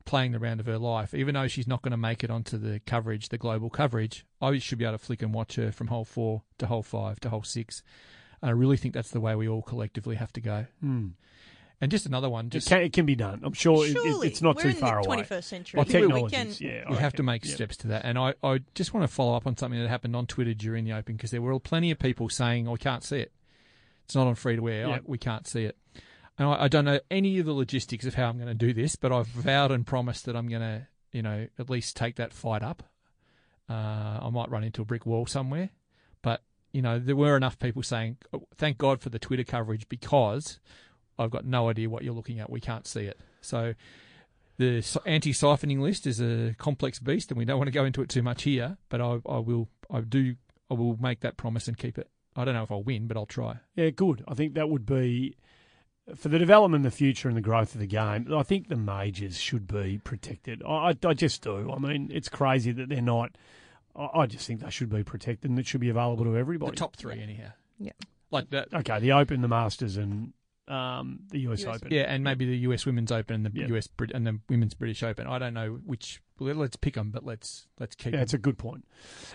playing 0.07 0.31
the 0.31 0.39
round 0.39 0.59
of 0.59 0.65
her 0.65 0.79
life, 0.79 1.13
even 1.13 1.35
though 1.35 1.47
she's 1.47 1.67
not 1.67 1.83
going 1.83 1.91
to 1.91 1.97
make 1.97 2.23
it 2.23 2.31
onto 2.31 2.57
the 2.57 2.79
coverage, 2.87 3.29
the 3.29 3.37
global 3.37 3.69
coverage, 3.69 4.25
I 4.41 4.57
should 4.57 4.79
be 4.79 4.85
able 4.85 4.97
to 4.97 5.03
flick 5.05 5.21
and 5.21 5.33
watch 5.33 5.55
her 5.57 5.71
from 5.71 5.87
hole 5.87 6.05
four 6.05 6.41
to 6.57 6.65
hole 6.67 6.81
five 6.81 7.19
to 7.19 7.29
hole 7.29 7.43
six. 7.43 7.83
And 8.41 8.49
I 8.49 8.53
really 8.53 8.77
think 8.77 8.93
that's 8.95 9.11
the 9.11 9.19
way 9.19 9.35
we 9.35 9.47
all 9.47 9.61
collectively 9.61 10.15
have 10.15 10.33
to 10.33 10.41
go. 10.41 10.65
Hmm. 10.81 11.09
And 11.79 11.91
just 11.91 12.07
another 12.07 12.27
one, 12.27 12.47
It 12.47 12.49
just 12.53 12.69
can, 12.69 12.81
it 12.81 12.91
can 12.91 13.05
be 13.05 13.15
done. 13.15 13.41
I'm 13.43 13.53
sure 13.53 13.85
it, 13.85 13.89
it- 13.91 13.93
Surely. 13.93 14.27
it's 14.27 14.41
not 14.41 14.55
We're 14.55 14.61
too 14.63 14.67
in 14.69 14.73
the 14.75 14.79
far 14.79 14.97
away. 14.97 15.17
21st 15.17 15.43
century. 15.43 15.77
Well, 15.77 15.85
We- 16.07 16.23
we 16.23 16.29
can- 16.31 16.51
yeah. 16.59 16.83
I 16.87 16.91
we 16.91 16.97
have 16.97 17.13
to 17.13 17.23
make 17.23 17.45
Yeah. 17.45 17.53
steps 17.53 17.77
to 17.77 17.87
that. 17.89 18.03
And 18.03 18.17
I, 18.17 18.33
I 18.41 18.61
just 18.73 18.95
want 18.95 19.03
to 19.07 19.13
follow 19.13 19.35
up 19.35 19.45
on 19.45 19.55
something 19.57 19.79
that 19.79 19.87
happened 19.87 20.15
on 20.15 20.25
Twitter 20.25 20.55
during 20.55 20.85
the 20.85 20.93
Open 20.93 21.15
because 21.17 21.29
there 21.29 21.41
were 21.41 21.59
plenty 21.59 21.91
of 21.91 21.99
people 21.99 22.29
saying, 22.29 22.67
oh, 22.67 22.71
we 22.71 22.77
can't 22.79 23.03
see 23.03 23.19
it. 23.19 23.31
It's 24.05 24.15
not 24.15 24.25
on 24.25 24.33
free 24.35 24.55
to 24.55 24.61
wear. 24.63 24.87
Yeah. 24.87 24.99
We 25.05 25.17
can't 25.19 25.45
see 25.45 25.65
it. 25.65 25.77
And 26.37 26.47
I, 26.47 26.63
I 26.63 26.67
don't 26.67 26.85
know 26.85 26.99
any 27.09 27.39
of 27.39 27.45
the 27.45 27.53
logistics 27.53 28.05
of 28.05 28.15
how 28.15 28.29
I'm 28.29 28.37
going 28.37 28.47
to 28.47 28.53
do 28.53 28.73
this, 28.73 28.95
but 28.95 29.11
I've 29.11 29.27
vowed 29.27 29.71
and 29.71 29.85
promised 29.85 30.25
that 30.25 30.35
I'm 30.35 30.47
going 30.47 30.61
to, 30.61 30.87
you 31.11 31.21
know, 31.21 31.47
at 31.57 31.69
least 31.69 31.95
take 31.95 32.15
that 32.17 32.33
fight 32.33 32.63
up. 32.63 32.83
Uh, 33.69 34.19
I 34.21 34.29
might 34.31 34.49
run 34.49 34.63
into 34.63 34.81
a 34.81 34.85
brick 34.85 35.05
wall 35.05 35.25
somewhere, 35.25 35.71
but 36.21 36.41
you 36.71 36.81
know, 36.81 36.99
there 36.99 37.15
were 37.15 37.35
enough 37.35 37.59
people 37.59 37.83
saying, 37.83 38.17
oh, 38.33 38.43
"Thank 38.55 38.77
God 38.77 39.01
for 39.01 39.09
the 39.09 39.19
Twitter 39.19 39.43
coverage," 39.43 39.89
because 39.89 40.59
I've 41.19 41.31
got 41.31 41.45
no 41.45 41.69
idea 41.69 41.89
what 41.89 42.03
you're 42.03 42.13
looking 42.13 42.39
at. 42.39 42.49
We 42.49 42.61
can't 42.61 42.87
see 42.87 43.01
it. 43.01 43.19
So 43.41 43.73
the 44.57 44.99
anti-siphoning 45.05 45.79
list 45.81 46.07
is 46.07 46.21
a 46.21 46.55
complex 46.57 46.99
beast, 46.99 47.31
and 47.31 47.37
we 47.37 47.45
don't 47.45 47.57
want 47.57 47.67
to 47.67 47.73
go 47.73 47.83
into 47.83 48.01
it 48.01 48.09
too 48.09 48.21
much 48.21 48.43
here. 48.43 48.77
But 48.89 49.01
I, 49.01 49.19
I 49.27 49.39
will, 49.39 49.69
I 49.91 50.01
do, 50.01 50.35
I 50.69 50.75
will 50.75 50.97
make 50.97 51.21
that 51.21 51.35
promise 51.35 51.67
and 51.67 51.77
keep 51.77 51.97
it. 51.97 52.09
I 52.35 52.45
don't 52.45 52.53
know 52.53 52.63
if 52.63 52.71
I'll 52.71 52.83
win, 52.83 53.07
but 53.07 53.17
I'll 53.17 53.25
try. 53.25 53.57
Yeah, 53.75 53.89
good. 53.89 54.23
I 54.27 54.33
think 54.33 54.53
that 54.53 54.69
would 54.69 54.85
be 54.85 55.35
for 56.15 56.29
the 56.29 56.39
development, 56.39 56.83
the 56.83 56.91
future, 56.91 57.27
and 57.27 57.35
the 57.37 57.41
growth 57.41 57.73
of 57.75 57.79
the 57.81 57.87
game. 57.87 58.33
I 58.33 58.43
think 58.43 58.69
the 58.69 58.75
majors 58.77 59.37
should 59.37 59.67
be 59.67 59.99
protected. 60.03 60.63
I, 60.65 60.89
I, 60.89 60.93
I 61.05 61.13
just 61.13 61.41
do. 61.41 61.71
I 61.71 61.79
mean, 61.79 62.09
it's 62.13 62.29
crazy 62.29 62.71
that 62.71 62.89
they're 62.89 63.01
not. 63.01 63.31
I, 63.95 64.21
I 64.21 64.25
just 64.25 64.47
think 64.47 64.61
they 64.61 64.69
should 64.69 64.89
be 64.89 65.03
protected, 65.03 65.49
and 65.49 65.59
it 65.59 65.67
should 65.67 65.81
be 65.81 65.89
available 65.89 66.23
to 66.25 66.37
everybody. 66.37 66.71
The 66.71 66.77
top 66.77 66.95
three, 66.95 67.21
anyhow. 67.21 67.49
Yeah. 67.79 67.91
Like 68.31 68.49
that. 68.51 68.73
Okay, 68.73 68.99
the 68.99 69.11
Open, 69.13 69.41
the 69.41 69.47
Masters, 69.47 69.97
and 69.97 70.33
um, 70.67 71.19
the 71.29 71.39
US, 71.49 71.63
US 71.65 71.75
Open. 71.77 71.91
Yeah, 71.91 72.03
and 72.03 72.23
maybe 72.23 72.45
the 72.45 72.57
US 72.69 72.85
Women's 72.85 73.11
Open 73.11 73.35
and 73.35 73.45
the 73.45 73.59
Yeah. 73.59 73.67
US 73.77 73.87
Brit- 73.87 74.11
and 74.13 74.25
the 74.27 74.39
Women's 74.49 74.73
British 74.73 75.03
Open. 75.03 75.27
I 75.27 75.39
don't 75.39 75.53
know 75.53 75.79
which. 75.85 76.21
well, 76.39 76.55
Let's 76.55 76.75
pick 76.75 76.95
them, 76.95 77.09
but 77.11 77.25
let's 77.25 77.67
let's 77.79 77.95
keep. 77.95 78.07
Yeah, 78.13 78.17
them. 78.17 78.23
it's 78.23 78.33
a 78.33 78.37
good 78.37 78.57
point. 78.57 78.85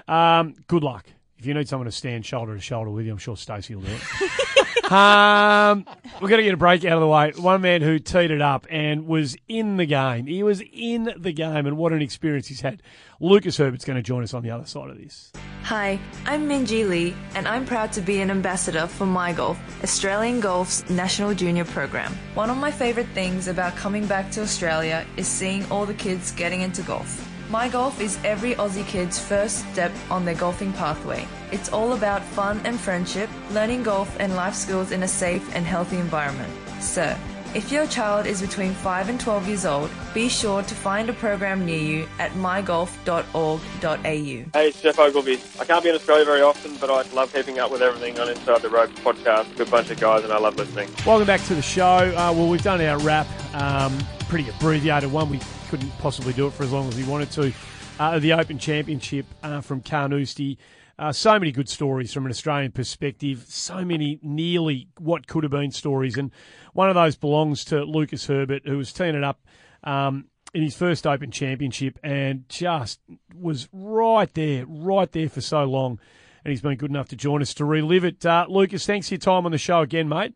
Um, 0.09 0.55
good 0.69 0.83
luck. 0.85 1.07
If 1.39 1.47
you 1.47 1.55
need 1.55 1.69
someone 1.69 1.87
to 1.87 1.93
stand 1.93 2.25
shoulder 2.25 2.55
to 2.55 2.61
shoulder 2.61 2.91
with 2.91 3.05
you, 3.07 3.13
I'm 3.13 3.19
sure 3.19 3.37
Stacey 3.37 3.75
will 3.75 3.83
do 3.83 3.93
it. 3.93 4.03
um, 4.93 5.87
we're 6.21 6.29
going 6.29 6.39
to 6.39 6.45
get 6.45 6.55
a 6.55 6.59
break 6.59 6.85
out 6.85 6.93
of 6.93 7.01
the 7.01 7.09
way. 7.09 7.33
One 7.37 7.63
man 7.63 7.83
who 7.83 7.99
teed 7.99 8.31
it 8.31 8.43
up 8.43 8.67
and 8.71 9.07
was 9.07 9.37
in 9.49 9.77
the 9.79 9.87
game. 9.87 10.27
He 10.27 10.43
was 10.43 10.63
in 10.73 11.15
the 11.17 11.33
game, 11.33 11.67
and 11.67 11.77
what 11.77 11.93
an 11.93 12.03
experience 12.03 12.49
he's 12.49 12.61
had. 12.61 12.83
Lucas 13.19 13.57
Herbert's 13.57 13.85
going 13.85 13.97
to 13.97 14.03
join 14.03 14.23
us 14.23 14.35
on 14.35 14.43
the 14.43 14.51
other 14.51 14.67
side 14.67 14.91
of 14.91 14.99
this. 14.99 15.33
Hi, 15.63 15.99
I'm 16.27 16.49
Minjee 16.49 16.89
Lee, 16.89 17.15
and 17.35 17.49
I'm 17.49 17.65
proud 17.65 17.93
to 17.93 18.01
be 18.01 18.21
an 18.21 18.31
ambassador 18.31 18.87
for 18.87 19.07
MyGolf, 19.07 19.57
Australian 19.83 20.41
Golf's 20.41 20.89
national 20.91 21.35
junior 21.35 21.65
program. 21.65 22.13
One 22.35 22.51
of 22.51 22.57
my 22.57 22.71
favorite 22.71 23.09
things 23.15 23.49
about 23.49 23.77
coming 23.77 24.07
back 24.07 24.31
to 24.33 24.43
Australia 24.43 25.07
is 25.17 25.27
seeing 25.27 25.65
all 25.71 25.87
the 25.87 25.95
kids 25.95 26.33
getting 26.33 26.61
into 26.61 26.83
golf. 26.83 27.29
MyGolf 27.49 28.01
is 28.01 28.19
every 28.25 28.55
Aussie 28.57 28.87
kid's 28.87 29.19
first 29.19 29.71
step 29.73 29.93
on 30.11 30.25
their 30.25 30.35
golfing 30.35 30.73
pathway. 30.73 31.27
It's 31.53 31.71
all 31.71 31.93
about 31.93 32.23
fun 32.23 32.63
and 32.65 32.81
friendship, 32.81 33.29
learning 33.51 33.83
golf 33.83 34.17
and 34.19 34.35
life 34.35 34.55
skills 34.55 34.91
in 34.91 35.03
a 35.03 35.09
safe 35.09 35.55
and 35.55 35.67
healthy 35.67 35.99
environment. 35.99 36.51
So, 36.81 37.15
if 37.55 37.71
your 37.71 37.87
child 37.89 38.25
is 38.25 38.41
between 38.41 38.73
5 38.73 39.11
and 39.11 39.21
12 39.21 39.47
years 39.47 39.67
old, 39.67 39.91
be 40.15 40.31
sure 40.31 40.63
to 40.63 40.75
find 40.75 41.11
a 41.11 41.13
program 41.13 41.67
near 41.67 41.79
you 41.79 42.09
at 42.19 42.31
mygolf.org.au. 42.33 43.99
Hey, 44.03 44.49
it's 44.55 44.81
Geoff 44.81 44.99
Ogilvy. 44.99 45.39
I 45.61 45.67
can't 45.67 45.85
be 45.85 45.91
in 45.91 45.95
Australia 45.95 46.25
very 46.25 46.41
often, 46.41 46.75
but 46.77 46.89
I 46.89 47.03
love 47.15 47.31
keeping 47.35 47.59
up 47.59 47.71
with 47.71 47.83
everything 47.83 48.19
on 48.19 48.31
Inside 48.31 48.63
the 48.63 48.71
Ropes 48.71 48.99
podcast. 49.01 49.55
Good 49.59 49.71
bunch 49.71 49.91
of 49.91 50.01
guys, 50.01 50.25
and 50.25 50.33
I 50.33 50.39
love 50.39 50.57
listening. 50.57 50.89
Welcome 51.05 51.27
back 51.27 51.43
to 51.43 51.55
the 51.55 51.61
show. 51.61 51.85
Uh, 51.85 52.33
well, 52.35 52.49
we've 52.49 52.63
done 52.63 52.81
our 52.81 52.99
wrap, 53.01 53.27
um, 53.55 53.95
pretty 54.31 54.49
abbreviated 54.49 55.13
one. 55.13 55.29
We 55.29 55.41
couldn't 55.69 55.91
possibly 55.99 56.33
do 56.33 56.47
it 56.47 56.55
for 56.55 56.63
as 56.63 56.73
long 56.73 56.89
as 56.89 56.97
we 56.97 57.05
wanted 57.05 57.31
to. 57.33 57.53
Uh, 58.01 58.19
the 58.19 58.33
Open 58.33 58.59
Championship 58.59 59.27
uh, 59.43 59.61
from 59.61 59.83
Carnoustie. 59.83 60.57
Uh, 61.03 61.11
so 61.11 61.37
many 61.37 61.51
good 61.51 61.69
stories 61.69 62.13
from 62.13 62.27
an 62.27 62.31
Australian 62.31 62.71
perspective. 62.71 63.45
So 63.49 63.85
many 63.85 64.21
nearly 64.23 64.87
what 65.01 65.27
could 65.27 65.43
have 65.43 65.51
been 65.51 65.73
stories, 65.73 66.17
and 66.17 66.31
one 66.75 66.89
of 66.89 66.95
those 66.95 67.17
belongs 67.17 67.65
to 67.67 67.83
Lucas 67.83 68.27
Herbert, 68.27 68.63
who 68.65 68.79
was 68.79 68.93
teeing 68.93 69.17
it 69.17 69.25
up 69.25 69.41
um, 69.83 70.27
in 70.55 70.63
his 70.63 70.77
first 70.77 71.05
Open 71.05 71.33
Championship 71.33 71.99
and 72.05 72.49
just 72.49 73.01
was 73.37 73.69
right 73.73 74.33
there, 74.35 74.65
right 74.65 75.11
there 75.11 75.29
for 75.29 75.41
so 75.41 75.65
long. 75.65 75.99
And 76.45 76.53
he's 76.53 76.61
been 76.61 76.77
good 76.77 76.91
enough 76.91 77.09
to 77.09 77.17
join 77.17 77.43
us 77.43 77.53
to 77.55 77.65
relive 77.65 78.05
it. 78.05 78.25
Uh, 78.25 78.47
Lucas, 78.49 78.87
thanks 78.87 79.09
for 79.09 79.15
your 79.15 79.19
time 79.19 79.45
on 79.45 79.51
the 79.51 79.59
show 79.59 79.81
again, 79.81 80.09
mate. 80.09 80.35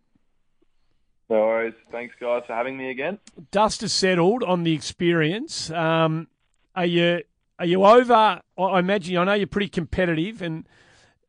No 1.30 1.36
worries. 1.36 1.74
Thanks, 1.92 2.16
guys, 2.20 2.42
for 2.44 2.54
having 2.54 2.76
me 2.76 2.90
again. 2.90 3.20
dust 3.52 3.82
has 3.82 3.92
settled 3.92 4.42
on 4.42 4.64
the 4.64 4.72
experience. 4.72 5.70
Um, 5.70 6.26
are 6.74 6.86
you 6.86 7.22
are 7.58 7.66
you 7.66 7.84
over? 7.84 8.40
I- 8.58 8.78
imagine 8.78 9.16
I 9.16 9.24
know 9.24 9.34
you're 9.34 9.46
pretty 9.46 9.68
competitive, 9.68 10.42
and 10.42 10.68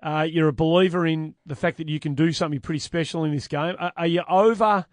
uh, 0.01 0.25
you're 0.29 0.47
a 0.47 0.53
believer 0.53 1.05
in 1.05 1.35
the 1.45 1.55
fact 1.55 1.77
that 1.77 1.89
you 1.89 1.99
can 1.99 2.13
do 2.13 2.31
something 2.31 2.59
pretty 2.59 2.79
special 2.79 3.23
in 3.23 3.31
this 3.31 3.47
game. 3.47 3.75
Are, 3.79 3.93
are 3.95 4.07
you 4.07 4.23
over 4.29 4.85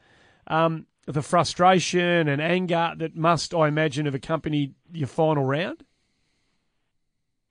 um, 0.47 0.87
the 1.07 1.23
frustration 1.23 2.29
and 2.29 2.40
anger 2.40 2.94
that 2.97 3.16
must, 3.16 3.55
I 3.55 3.68
imagine, 3.68 4.07
have 4.07 4.14
accompanied 4.14 4.75
your 4.92 5.09
final 5.09 5.44
round? 5.44 5.85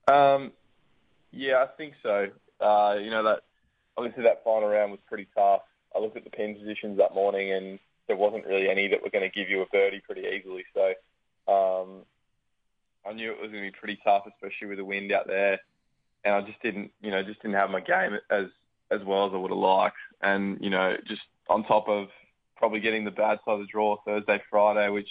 Um, 0.08 0.52
yeah, 1.30 1.62
I 1.62 1.66
think 1.76 1.94
so. 2.02 2.28
Uh, 2.60 2.96
you 3.00 3.10
know 3.10 3.22
that 3.24 3.40
obviously 3.96 4.24
that 4.24 4.44
final 4.44 4.68
round 4.68 4.90
was 4.90 5.00
pretty 5.06 5.28
tough. 5.36 5.62
I 5.94 6.00
looked 6.00 6.16
at 6.16 6.24
the 6.24 6.30
pin 6.30 6.54
positions 6.54 6.98
that 6.98 7.14
morning, 7.14 7.52
and 7.52 7.78
there 8.06 8.16
wasn't 8.16 8.46
really 8.46 8.68
any 8.68 8.88
that 8.88 9.02
were 9.02 9.10
going 9.10 9.28
to 9.28 9.34
give 9.34 9.48
you 9.48 9.62
a 9.62 9.66
birdie 9.66 10.00
pretty 10.00 10.22
easily. 10.22 10.64
So 10.74 11.52
um, 11.52 12.02
I 13.06 13.12
knew 13.12 13.30
it 13.30 13.40
was 13.40 13.50
going 13.50 13.64
to 13.64 13.70
be 13.70 13.76
pretty 13.76 13.98
tough, 14.04 14.24
especially 14.26 14.68
with 14.68 14.78
the 14.78 14.84
wind 14.84 15.12
out 15.12 15.26
there. 15.26 15.58
And 16.24 16.34
I 16.34 16.40
just 16.40 16.60
didn't, 16.62 16.90
you 17.00 17.10
know, 17.10 17.22
just 17.22 17.42
didn't 17.42 17.56
have 17.56 17.70
my 17.70 17.80
game 17.80 18.18
as 18.30 18.46
as 18.90 19.00
well 19.04 19.26
as 19.26 19.32
I 19.34 19.36
would 19.36 19.50
have 19.50 19.58
liked. 19.58 19.96
And 20.22 20.58
you 20.60 20.70
know, 20.70 20.96
just 21.06 21.22
on 21.48 21.64
top 21.64 21.88
of 21.88 22.08
probably 22.56 22.80
getting 22.80 23.04
the 23.04 23.10
bad 23.10 23.38
side 23.44 23.54
of 23.54 23.60
the 23.60 23.66
draw 23.66 23.96
Thursday, 24.04 24.40
Friday, 24.50 24.88
which 24.88 25.08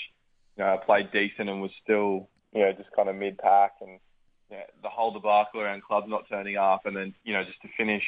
you 0.58 0.64
know 0.64 0.74
I 0.74 0.78
played 0.78 1.12
decent 1.12 1.50
and 1.50 1.62
was 1.62 1.72
still, 1.84 2.30
you 2.52 2.62
know, 2.62 2.72
just 2.74 2.90
kind 2.96 3.10
of 3.10 3.16
mid 3.16 3.38
pack 3.38 3.74
and 3.82 4.00
you 4.50 4.58
know, 4.58 4.64
the 4.82 4.90
whole 4.90 5.12
debacle 5.12 5.62
around 5.62 5.84
clubs 5.84 6.08
not 6.10 6.28
turning 6.30 6.58
up, 6.58 6.86
and 6.86 6.96
then 6.96 7.14
you 7.24 7.34
know 7.34 7.44
just 7.44 7.62
to 7.62 7.68
finish 7.78 8.04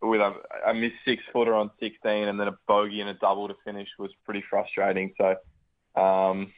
with 0.00 0.20
a, 0.20 0.34
a 0.66 0.74
missed 0.74 0.94
six 1.04 1.22
footer 1.32 1.54
on 1.54 1.70
16 1.80 2.10
and 2.10 2.38
then 2.38 2.48
a 2.48 2.58
bogey 2.66 3.00
and 3.00 3.10
a 3.10 3.14
double 3.14 3.48
to 3.48 3.54
finish 3.64 3.88
was 3.98 4.10
pretty 4.24 4.44
frustrating. 4.48 5.12
So, 5.18 6.00
um, 6.00 6.52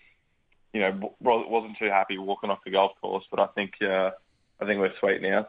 you 0.73 0.81
know, 0.81 1.15
wasn't 1.21 1.79
too 1.79 1.87
happy 1.91 2.19
walking 2.19 2.51
off 2.51 2.61
the 2.65 2.71
golf 2.71 2.93
course, 3.01 3.25
but 3.31 3.41
I 3.41 3.47
think 3.49 3.75
uh, 3.83 4.11
I 4.61 4.67
think 4.67 4.81
we're 4.81 4.93
sweet 4.99 5.23
now. 5.23 5.47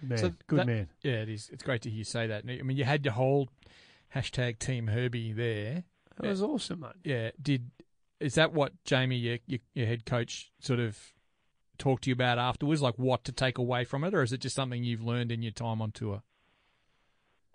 Good 0.00 0.08
man. 0.08 0.18
So 0.18 0.32
Good 0.46 0.58
that- 0.60 0.66
man. 0.66 0.88
Yeah, 1.02 1.22
it 1.22 1.28
is. 1.28 1.50
It's 1.52 1.62
great 1.62 1.82
to 1.82 1.90
hear 1.90 1.98
you 1.98 2.04
say 2.04 2.26
that. 2.26 2.44
I 2.48 2.62
mean, 2.62 2.76
you 2.76 2.84
had 2.84 3.04
your 3.04 3.14
whole 3.14 3.48
hashtag 4.14 4.58
Team 4.58 4.88
Herbie 4.88 5.32
there. 5.32 5.84
That 6.20 6.28
was 6.28 6.42
awesome, 6.42 6.80
mate. 6.80 6.92
Yeah. 7.04 7.30
Did 7.40 7.70
is 8.20 8.34
that 8.36 8.52
what 8.52 8.72
Jamie, 8.84 9.16
your, 9.16 9.38
your, 9.46 9.58
your 9.74 9.86
head 9.86 10.06
coach, 10.06 10.52
sort 10.60 10.78
of 10.78 10.96
talked 11.78 12.04
to 12.04 12.10
you 12.10 12.14
about 12.14 12.38
afterwards? 12.38 12.80
Like 12.80 12.98
what 12.98 13.24
to 13.24 13.32
take 13.32 13.58
away 13.58 13.84
from 13.84 14.04
it, 14.04 14.14
or 14.14 14.22
is 14.22 14.32
it 14.32 14.40
just 14.40 14.54
something 14.54 14.84
you've 14.84 15.02
learned 15.02 15.32
in 15.32 15.42
your 15.42 15.52
time 15.52 15.82
on 15.82 15.90
tour? 15.90 16.22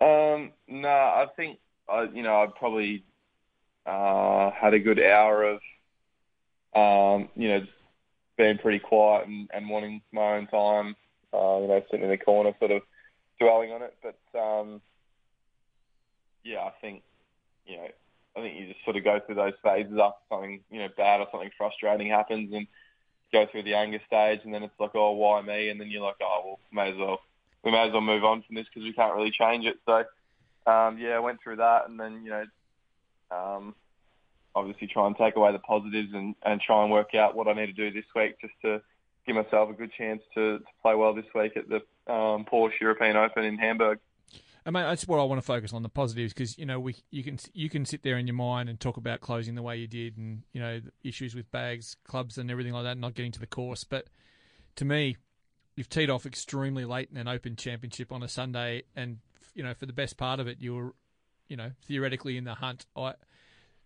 Um, 0.00 0.52
no, 0.68 0.88
I 0.88 1.26
think 1.36 1.58
I, 1.88 2.04
you 2.12 2.22
know, 2.22 2.42
I 2.42 2.46
probably 2.46 3.04
uh, 3.86 4.50
had 4.50 4.74
a 4.74 4.78
good 4.78 5.00
hour 5.00 5.42
of, 5.42 5.60
um, 6.74 7.28
you 7.34 7.48
know, 7.48 7.66
being 8.36 8.58
pretty 8.58 8.78
quiet 8.78 9.26
and, 9.26 9.48
and 9.52 9.68
wanting 9.68 10.02
my 10.12 10.36
own 10.36 10.46
time. 10.46 10.96
Uh, 11.32 11.60
you 11.60 11.68
know, 11.68 11.82
sitting 11.90 12.04
in 12.04 12.10
the 12.10 12.16
corner, 12.16 12.52
sort 12.58 12.70
of 12.70 12.82
dwelling 13.38 13.70
on 13.70 13.82
it. 13.82 13.94
But 14.02 14.38
um, 14.38 14.80
yeah, 16.42 16.60
I 16.60 16.72
think 16.80 17.02
you 17.66 17.76
know, 17.76 17.88
I 18.36 18.40
think 18.40 18.58
you 18.58 18.68
just 18.68 18.84
sort 18.84 18.96
of 18.96 19.04
go 19.04 19.20
through 19.24 19.34
those 19.34 19.52
phases 19.62 19.98
after 20.00 20.20
something 20.30 20.60
you 20.70 20.78
know 20.80 20.88
bad 20.96 21.20
or 21.20 21.26
something 21.30 21.50
frustrating 21.58 22.08
happens, 22.08 22.52
and 22.54 22.66
go 23.32 23.46
through 23.50 23.64
the 23.64 23.74
anger 23.74 24.00
stage, 24.06 24.40
and 24.44 24.54
then 24.54 24.62
it's 24.62 24.80
like, 24.80 24.94
oh, 24.94 25.12
why 25.12 25.42
me? 25.42 25.68
And 25.68 25.78
then 25.78 25.90
you're 25.90 26.02
like, 26.02 26.16
oh, 26.22 26.42
well, 26.44 26.58
may 26.72 26.90
as 26.90 26.96
well 26.96 27.20
we 27.64 27.70
may 27.70 27.86
as 27.86 27.92
well 27.92 28.00
move 28.00 28.24
on 28.24 28.42
from 28.42 28.56
this 28.56 28.66
because 28.72 28.84
we 28.84 28.92
can't 28.92 29.14
really 29.14 29.30
change 29.30 29.66
it. 29.66 29.78
So, 29.84 30.04
um, 30.70 30.98
yeah, 30.98 31.10
I 31.10 31.18
went 31.20 31.42
through 31.42 31.56
that, 31.56 31.88
and 31.88 31.98
then 31.98 32.22
you 32.24 32.30
know, 32.30 32.44
um, 33.30 33.74
obviously 34.54 34.86
try 34.86 35.06
and 35.06 35.16
take 35.16 35.36
away 35.36 35.52
the 35.52 35.58
positives 35.58 36.10
and, 36.12 36.34
and 36.44 36.60
try 36.60 36.82
and 36.82 36.92
work 36.92 37.14
out 37.14 37.36
what 37.36 37.48
I 37.48 37.52
need 37.52 37.66
to 37.66 37.72
do 37.72 37.90
this 37.90 38.04
week 38.14 38.40
just 38.40 38.54
to 38.62 38.80
give 39.26 39.36
myself 39.36 39.70
a 39.70 39.74
good 39.74 39.92
chance 39.92 40.22
to, 40.34 40.58
to 40.58 40.64
play 40.82 40.94
well 40.94 41.14
this 41.14 41.26
week 41.34 41.56
at 41.56 41.68
the 41.68 41.76
um, 42.12 42.44
Porsche 42.50 42.80
European 42.80 43.16
Open 43.16 43.44
in 43.44 43.58
Hamburg. 43.58 43.98
I 44.66 44.70
mean, 44.70 44.82
that's 44.82 45.06
what 45.08 45.18
I 45.18 45.24
want 45.24 45.40
to 45.40 45.46
focus 45.46 45.72
on 45.72 45.82
the 45.82 45.88
positives 45.88 46.34
because 46.34 46.58
you 46.58 46.66
know 46.66 46.78
we 46.78 46.96
you 47.10 47.24
can 47.24 47.38
you 47.54 47.70
can 47.70 47.86
sit 47.86 48.02
there 48.02 48.18
in 48.18 48.26
your 48.26 48.34
mind 48.34 48.68
and 48.68 48.78
talk 48.78 48.98
about 48.98 49.20
closing 49.20 49.54
the 49.54 49.62
way 49.62 49.78
you 49.78 49.86
did 49.86 50.18
and 50.18 50.42
you 50.52 50.60
know 50.60 50.80
issues 51.02 51.34
with 51.34 51.50
bags, 51.50 51.96
clubs, 52.04 52.36
and 52.36 52.50
everything 52.50 52.74
like 52.74 52.84
that, 52.84 52.98
not 52.98 53.14
getting 53.14 53.32
to 53.32 53.40
the 53.40 53.46
course. 53.46 53.84
But 53.84 54.08
to 54.76 54.84
me, 54.84 55.16
you've 55.74 55.88
teed 55.88 56.10
off 56.10 56.26
extremely 56.26 56.84
late 56.84 57.08
in 57.10 57.16
an 57.16 57.28
Open 57.28 57.56
Championship 57.56 58.12
on 58.12 58.22
a 58.22 58.28
Sunday, 58.28 58.82
and 58.94 59.18
you 59.54 59.62
know 59.62 59.72
for 59.72 59.86
the 59.86 59.92
best 59.94 60.18
part 60.18 60.38
of 60.38 60.46
it, 60.46 60.58
you 60.60 60.74
were 60.74 60.94
you 61.48 61.56
know 61.56 61.70
theoretically 61.86 62.36
in 62.36 62.44
the 62.44 62.54
hunt. 62.54 62.84
I 62.94 63.14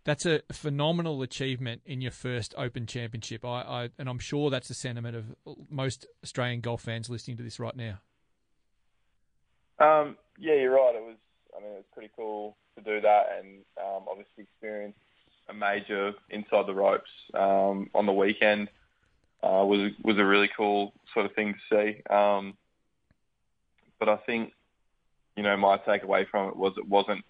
that's 0.05 0.27
a 0.27 0.43
phenomenal 0.53 1.23
achievement 1.23 1.83
in 1.87 2.01
your 2.01 2.11
first 2.11 2.55
Open 2.57 2.87
Championship. 2.87 3.45
I, 3.45 3.63
I 3.63 3.89
and 3.99 4.09
I'm 4.09 4.19
sure 4.19 4.51
that's 4.51 4.69
the 4.69 4.75
sentiment 4.75 5.17
of 5.17 5.35
most 5.71 6.07
Australian 6.25 6.61
golf 6.61 6.83
fans 6.83 7.09
listening 7.09 7.37
to 7.37 7.43
this 7.43 7.61
right 7.61 7.77
now. 7.77 8.01
Um, 9.79 10.17
yeah, 10.39 10.55
you're 10.55 10.75
right. 10.75 10.95
It 10.95 11.03
was. 11.03 11.17
I 11.57 11.61
mean, 11.61 11.73
it 11.73 11.77
was 11.77 11.85
pretty 11.93 12.11
cool 12.17 12.57
to 12.77 12.83
do 12.83 13.01
that, 13.01 13.39
and 13.39 13.59
um, 13.79 14.05
obviously 14.09 14.45
experience 14.45 14.97
a 15.49 15.55
major 15.55 16.13
inside 16.31 16.67
the 16.67 16.75
ropes 16.75 17.11
um, 17.35 17.91
on 17.95 18.07
the 18.07 18.13
weekend 18.13 18.69
uh, 19.43 19.65
was 19.65 19.93
was 20.03 20.19
a 20.19 20.25
really 20.25 20.51
cool 20.57 20.93
sort 21.13 21.27
of 21.27 21.35
thing 21.35 21.55
to 21.55 21.77
see. 21.77 22.03
Um, 22.13 22.55
but 23.99 24.09
I 24.09 24.17
think, 24.17 24.53
you 25.37 25.43
know, 25.43 25.57
my 25.57 25.79
takeaway 25.79 26.27
from 26.29 26.49
it 26.49 26.57
was 26.57 26.75
it 26.77 26.89
wasn't 26.89 27.25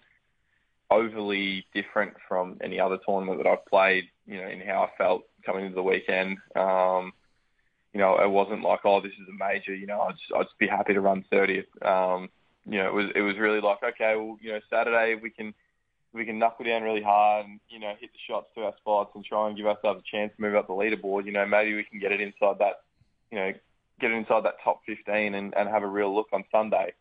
overly 0.93 1.65
different 1.73 2.13
from 2.27 2.57
any 2.63 2.79
other 2.79 2.97
tournament 3.05 3.41
that 3.43 3.49
I've 3.49 3.65
played. 3.65 4.05
You 4.25 4.41
know, 4.41 4.47
in 4.47 4.61
how 4.61 4.83
I 4.83 4.89
felt 4.97 5.23
coming 5.45 5.65
into 5.65 5.75
the 5.75 5.83
weekend. 5.83 6.37
Um, 6.55 7.13
you 7.93 7.99
know, 7.99 8.17
it 8.17 8.29
wasn't 8.29 8.63
like, 8.63 8.79
oh, 8.85 9.01
this 9.01 9.11
is 9.11 9.27
a 9.29 9.37
major. 9.37 9.75
You 9.75 9.85
know, 9.85 10.01
I'd 10.01 10.17
just, 10.17 10.33
I'd 10.35 10.43
just 10.43 10.57
be 10.57 10.67
happy 10.67 10.93
to 10.93 11.01
run 11.01 11.25
30th. 11.31 11.65
Um, 11.85 12.29
you 12.65 12.77
know, 12.77 12.87
it 12.87 12.93
was 12.93 13.07
it 13.15 13.21
was 13.21 13.37
really 13.37 13.59
like, 13.59 13.79
okay, 13.83 14.15
well, 14.15 14.37
you 14.41 14.53
know, 14.53 14.59
Saturday 14.69 15.19
we 15.21 15.29
can 15.29 15.53
we 16.13 16.25
can 16.25 16.39
knuckle 16.39 16.65
down 16.65 16.83
really 16.83 17.01
hard 17.01 17.45
and 17.45 17.59
you 17.69 17.79
know 17.79 17.93
hit 17.99 18.11
the 18.11 18.19
shots 18.27 18.47
to 18.55 18.61
our 18.61 18.73
spots 18.77 19.11
and 19.15 19.25
try 19.25 19.47
and 19.47 19.57
give 19.57 19.65
ourselves 19.65 20.01
a 20.01 20.15
chance 20.15 20.31
to 20.35 20.41
move 20.41 20.55
up 20.55 20.67
the 20.67 20.73
leaderboard. 20.73 21.25
You 21.25 21.33
know, 21.33 21.45
maybe 21.45 21.75
we 21.75 21.83
can 21.83 21.99
get 21.99 22.11
it 22.11 22.21
inside 22.21 22.59
that, 22.59 22.81
you 23.31 23.37
know, 23.37 23.51
get 23.99 24.11
it 24.11 24.15
inside 24.15 24.45
that 24.45 24.55
top 24.63 24.81
15 24.85 25.33
and, 25.35 25.53
and 25.55 25.69
have 25.69 25.83
a 25.83 25.87
real 25.87 26.13
look 26.13 26.27
on 26.31 26.43
Sunday. 26.51 26.93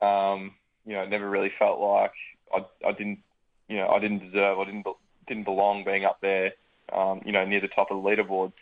Um, 0.00 0.52
you 0.86 0.94
know, 0.94 1.02
it 1.02 1.10
never 1.10 1.28
really 1.28 1.52
felt 1.58 1.80
like 1.80 2.12
I, 2.54 2.64
I 2.86 2.92
didn't, 2.92 3.18
you 3.68 3.76
know, 3.76 3.88
I 3.88 3.98
didn't 3.98 4.30
deserve, 4.30 4.58
I 4.58 4.64
didn't 4.64 4.86
didn't 5.26 5.44
belong 5.44 5.84
being 5.84 6.04
up 6.04 6.20
there, 6.20 6.52
um, 6.92 7.20
you 7.24 7.32
know, 7.32 7.44
near 7.44 7.60
the 7.60 7.68
top 7.68 7.90
of 7.90 8.02
the 8.02 8.08
leaderboard. 8.08 8.52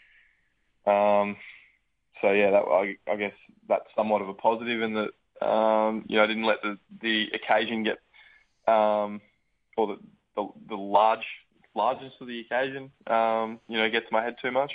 Um, 0.87 1.37
so 2.21 2.33
yeah, 2.33 2.51
that 2.51 2.63
I, 2.63 2.97
I 3.11 3.17
guess 3.17 3.35
that's 3.69 3.87
somewhat 3.95 4.23
of 4.23 4.29
a 4.29 4.35
positive 4.35 4.83
in 4.83 4.95
that, 4.95 5.47
um, 5.47 6.05
you 6.09 6.17
know, 6.17 6.25
I 6.25 6.27
didn't 6.27 6.45
let 6.45 6.63
the 6.63 6.79
the 7.01 7.29
occasion 7.35 7.85
get, 7.85 7.99
um, 8.73 9.21
or 9.77 9.87
the 9.89 9.99
the, 10.35 10.49
the 10.69 10.77
large 10.77 11.27
largeness 11.75 12.13
of 12.21 12.27
the 12.27 12.41
occasion, 12.41 12.91
um, 13.07 13.61
you 13.69 13.77
know, 13.77 13.89
get 13.91 14.01
to 14.09 14.13
my 14.13 14.23
head 14.23 14.37
too 14.41 14.51
much. 14.51 14.73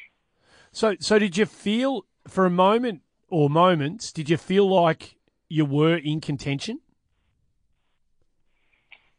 So, 0.71 0.95
so 0.99 1.19
did 1.19 1.35
you 1.35 1.45
feel 1.45 2.05
for 2.27 2.45
a 2.45 2.49
moment 2.49 3.01
or 3.29 3.49
moments? 3.49 4.11
Did 4.11 4.29
you 4.29 4.37
feel 4.37 4.69
like 4.69 5.15
you 5.49 5.65
were 5.65 5.97
in 5.97 6.21
contention? 6.21 6.79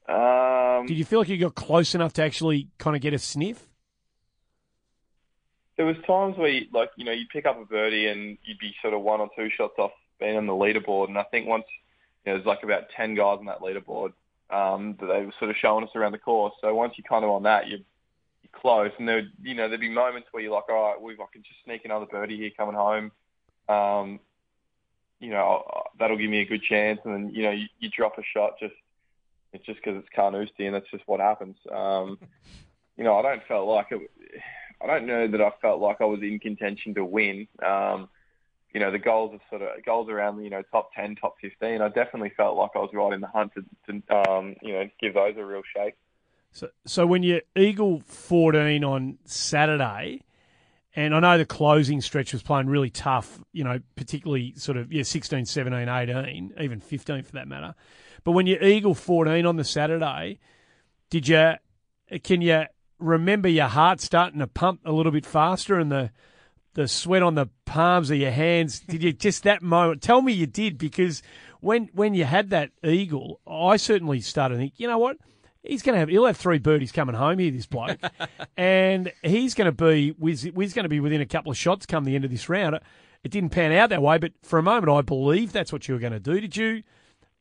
Um, 0.08 0.86
Did 0.86 0.96
you 0.98 1.04
feel 1.04 1.20
like 1.20 1.28
you 1.28 1.38
got 1.38 1.54
close 1.54 1.94
enough 1.94 2.12
to 2.14 2.22
actually 2.22 2.68
kind 2.78 2.96
of 2.96 3.02
get 3.02 3.14
a 3.14 3.18
sniff? 3.18 3.68
there 5.76 5.86
was 5.86 5.96
times 6.06 6.36
where, 6.36 6.48
you, 6.48 6.66
like, 6.72 6.90
you 6.96 7.04
know, 7.04 7.12
you'd 7.12 7.28
pick 7.30 7.46
up 7.46 7.60
a 7.60 7.64
birdie 7.64 8.06
and 8.06 8.38
you'd 8.44 8.58
be 8.58 8.74
sort 8.82 8.94
of 8.94 9.00
one 9.00 9.20
or 9.20 9.28
two 9.36 9.48
shots 9.56 9.74
off 9.78 9.92
being 10.20 10.36
on 10.36 10.46
the 10.46 10.52
leaderboard. 10.52 11.08
And 11.08 11.18
I 11.18 11.24
think 11.24 11.48
once, 11.48 11.64
you 12.24 12.30
know, 12.30 12.38
there's 12.38 12.46
like 12.46 12.62
about 12.62 12.84
10 12.96 13.14
guys 13.14 13.38
on 13.38 13.46
that 13.46 13.60
leaderboard 13.60 14.12
um, 14.50 14.96
that 15.00 15.06
they 15.06 15.24
were 15.24 15.32
sort 15.38 15.50
of 15.50 15.56
showing 15.56 15.84
us 15.84 15.90
around 15.94 16.12
the 16.12 16.18
course. 16.18 16.52
So 16.60 16.74
once 16.74 16.94
you're 16.96 17.08
kind 17.08 17.24
of 17.24 17.30
on 17.30 17.44
that, 17.44 17.68
you're, 17.68 17.78
you're 17.78 18.60
close. 18.60 18.92
And 18.98 19.08
there, 19.08 19.22
you 19.42 19.54
know, 19.54 19.68
there'd 19.68 19.80
be 19.80 19.88
moments 19.88 20.28
where 20.30 20.42
you're 20.42 20.52
like, 20.52 20.68
all 20.68 20.90
right, 20.90 21.00
we've, 21.00 21.20
I 21.20 21.26
can 21.32 21.42
just 21.42 21.64
sneak 21.64 21.84
another 21.84 22.06
birdie 22.06 22.36
here 22.36 22.50
coming 22.56 22.74
home. 22.74 23.10
Um, 23.68 24.20
you 25.20 25.30
know, 25.30 25.64
that'll 25.98 26.18
give 26.18 26.30
me 26.30 26.42
a 26.42 26.46
good 26.46 26.62
chance. 26.62 27.00
And 27.04 27.14
then, 27.14 27.34
you 27.34 27.42
know, 27.44 27.52
you, 27.52 27.66
you 27.80 27.88
drop 27.88 28.18
a 28.18 28.22
shot 28.22 28.52
just, 28.60 28.74
it's 29.52 29.64
just 29.64 29.80
because 29.82 29.98
it's 29.98 30.08
Carnoustie 30.14 30.66
and 30.66 30.74
that's 30.74 30.90
just 30.90 31.06
what 31.06 31.20
happens. 31.20 31.56
Um, 31.70 32.18
you 32.96 33.04
know, 33.04 33.16
I 33.16 33.22
don't 33.22 33.42
felt 33.46 33.68
like 33.68 33.88
it. 33.90 34.00
I 34.82 34.86
don't 34.86 35.06
know 35.06 35.28
that 35.28 35.40
I 35.40 35.50
felt 35.60 35.80
like 35.80 36.00
I 36.00 36.04
was 36.04 36.22
in 36.22 36.38
contention 36.38 36.94
to 36.94 37.04
win. 37.04 37.46
Um, 37.64 38.08
you 38.74 38.80
know, 38.80 38.90
the 38.90 38.98
goals 38.98 39.34
are 39.34 39.40
sort 39.50 39.62
of 39.62 39.84
goals 39.84 40.08
around 40.08 40.38
the 40.38 40.44
you 40.44 40.50
know 40.50 40.62
top 40.70 40.90
ten, 40.94 41.14
top 41.14 41.36
fifteen. 41.40 41.82
I 41.82 41.88
definitely 41.88 42.32
felt 42.36 42.56
like 42.56 42.70
I 42.74 42.78
was 42.78 42.90
right 42.92 43.12
in 43.12 43.20
the 43.20 43.28
hunt 43.28 43.52
to, 43.54 43.64
to 44.00 44.30
um, 44.30 44.56
you 44.62 44.72
know 44.72 44.88
give 45.00 45.14
those 45.14 45.34
a 45.36 45.44
real 45.44 45.62
shake. 45.76 45.94
So, 46.52 46.68
so 46.84 47.06
when 47.06 47.22
you 47.22 47.40
Eagle 47.56 48.02
14 48.06 48.84
on 48.84 49.18
Saturday, 49.24 50.22
and 50.94 51.14
I 51.14 51.20
know 51.20 51.38
the 51.38 51.46
closing 51.46 52.00
stretch 52.02 52.32
was 52.32 52.42
playing 52.42 52.66
really 52.66 52.90
tough, 52.90 53.40
you 53.52 53.64
know, 53.64 53.80
particularly 53.96 54.52
sort 54.56 54.76
of, 54.76 54.92
yeah, 54.92 55.02
16, 55.02 55.46
17, 55.46 55.88
18, 55.88 56.54
even 56.60 56.80
15 56.80 57.22
for 57.22 57.32
that 57.32 57.48
matter. 57.48 57.74
But 58.24 58.32
when 58.32 58.46
you 58.46 58.58
Eagle 58.60 58.94
14 58.94 59.44
on 59.46 59.56
the 59.56 59.64
Saturday, 59.64 60.38
did 61.10 61.28
you, 61.28 61.54
can 62.22 62.40
you 62.40 62.64
remember 62.98 63.48
your 63.48 63.68
heart 63.68 64.00
starting 64.00 64.38
to 64.38 64.46
pump 64.46 64.80
a 64.84 64.92
little 64.92 65.12
bit 65.12 65.26
faster 65.26 65.78
and 65.78 65.90
the, 65.90 66.10
the 66.74 66.88
sweat 66.88 67.22
on 67.22 67.34
the 67.34 67.48
palms 67.64 68.10
of 68.10 68.16
your 68.16 68.30
hands? 68.30 68.80
Did 68.88 69.02
you 69.02 69.12
just 69.12 69.42
that 69.42 69.62
moment? 69.62 70.02
Tell 70.02 70.22
me 70.22 70.32
you 70.32 70.46
did 70.46 70.78
because 70.78 71.22
when, 71.60 71.90
when 71.92 72.14
you 72.14 72.24
had 72.24 72.50
that 72.50 72.70
Eagle, 72.82 73.40
I 73.46 73.76
certainly 73.76 74.20
started 74.20 74.54
to 74.54 74.60
think, 74.60 74.74
you 74.76 74.88
know 74.88 74.98
what? 74.98 75.18
He's 75.62 75.82
going 75.82 75.94
to 75.94 76.00
have. 76.00 76.08
He'll 76.08 76.26
have 76.26 76.36
three 76.36 76.58
birdies 76.58 76.90
coming 76.90 77.14
home 77.14 77.38
here. 77.38 77.52
This 77.52 77.66
bloke, 77.66 78.00
and 78.56 79.12
he's 79.22 79.54
going 79.54 79.66
to 79.66 79.72
be. 79.72 80.12
He's 80.20 80.72
going 80.74 80.82
to 80.82 80.88
be 80.88 80.98
within 80.98 81.20
a 81.20 81.26
couple 81.26 81.52
of 81.52 81.56
shots 81.56 81.86
come 81.86 82.02
the 82.02 82.16
end 82.16 82.24
of 82.24 82.32
this 82.32 82.48
round. 82.48 82.80
It 83.22 83.30
didn't 83.30 83.50
pan 83.50 83.70
out 83.70 83.90
that 83.90 84.02
way, 84.02 84.18
but 84.18 84.32
for 84.42 84.58
a 84.58 84.62
moment, 84.62 84.90
I 84.90 85.02
believe 85.02 85.52
that's 85.52 85.72
what 85.72 85.86
you 85.86 85.94
were 85.94 86.00
going 86.00 86.14
to 86.14 86.18
do. 86.18 86.40
Did 86.40 86.56
you? 86.56 86.82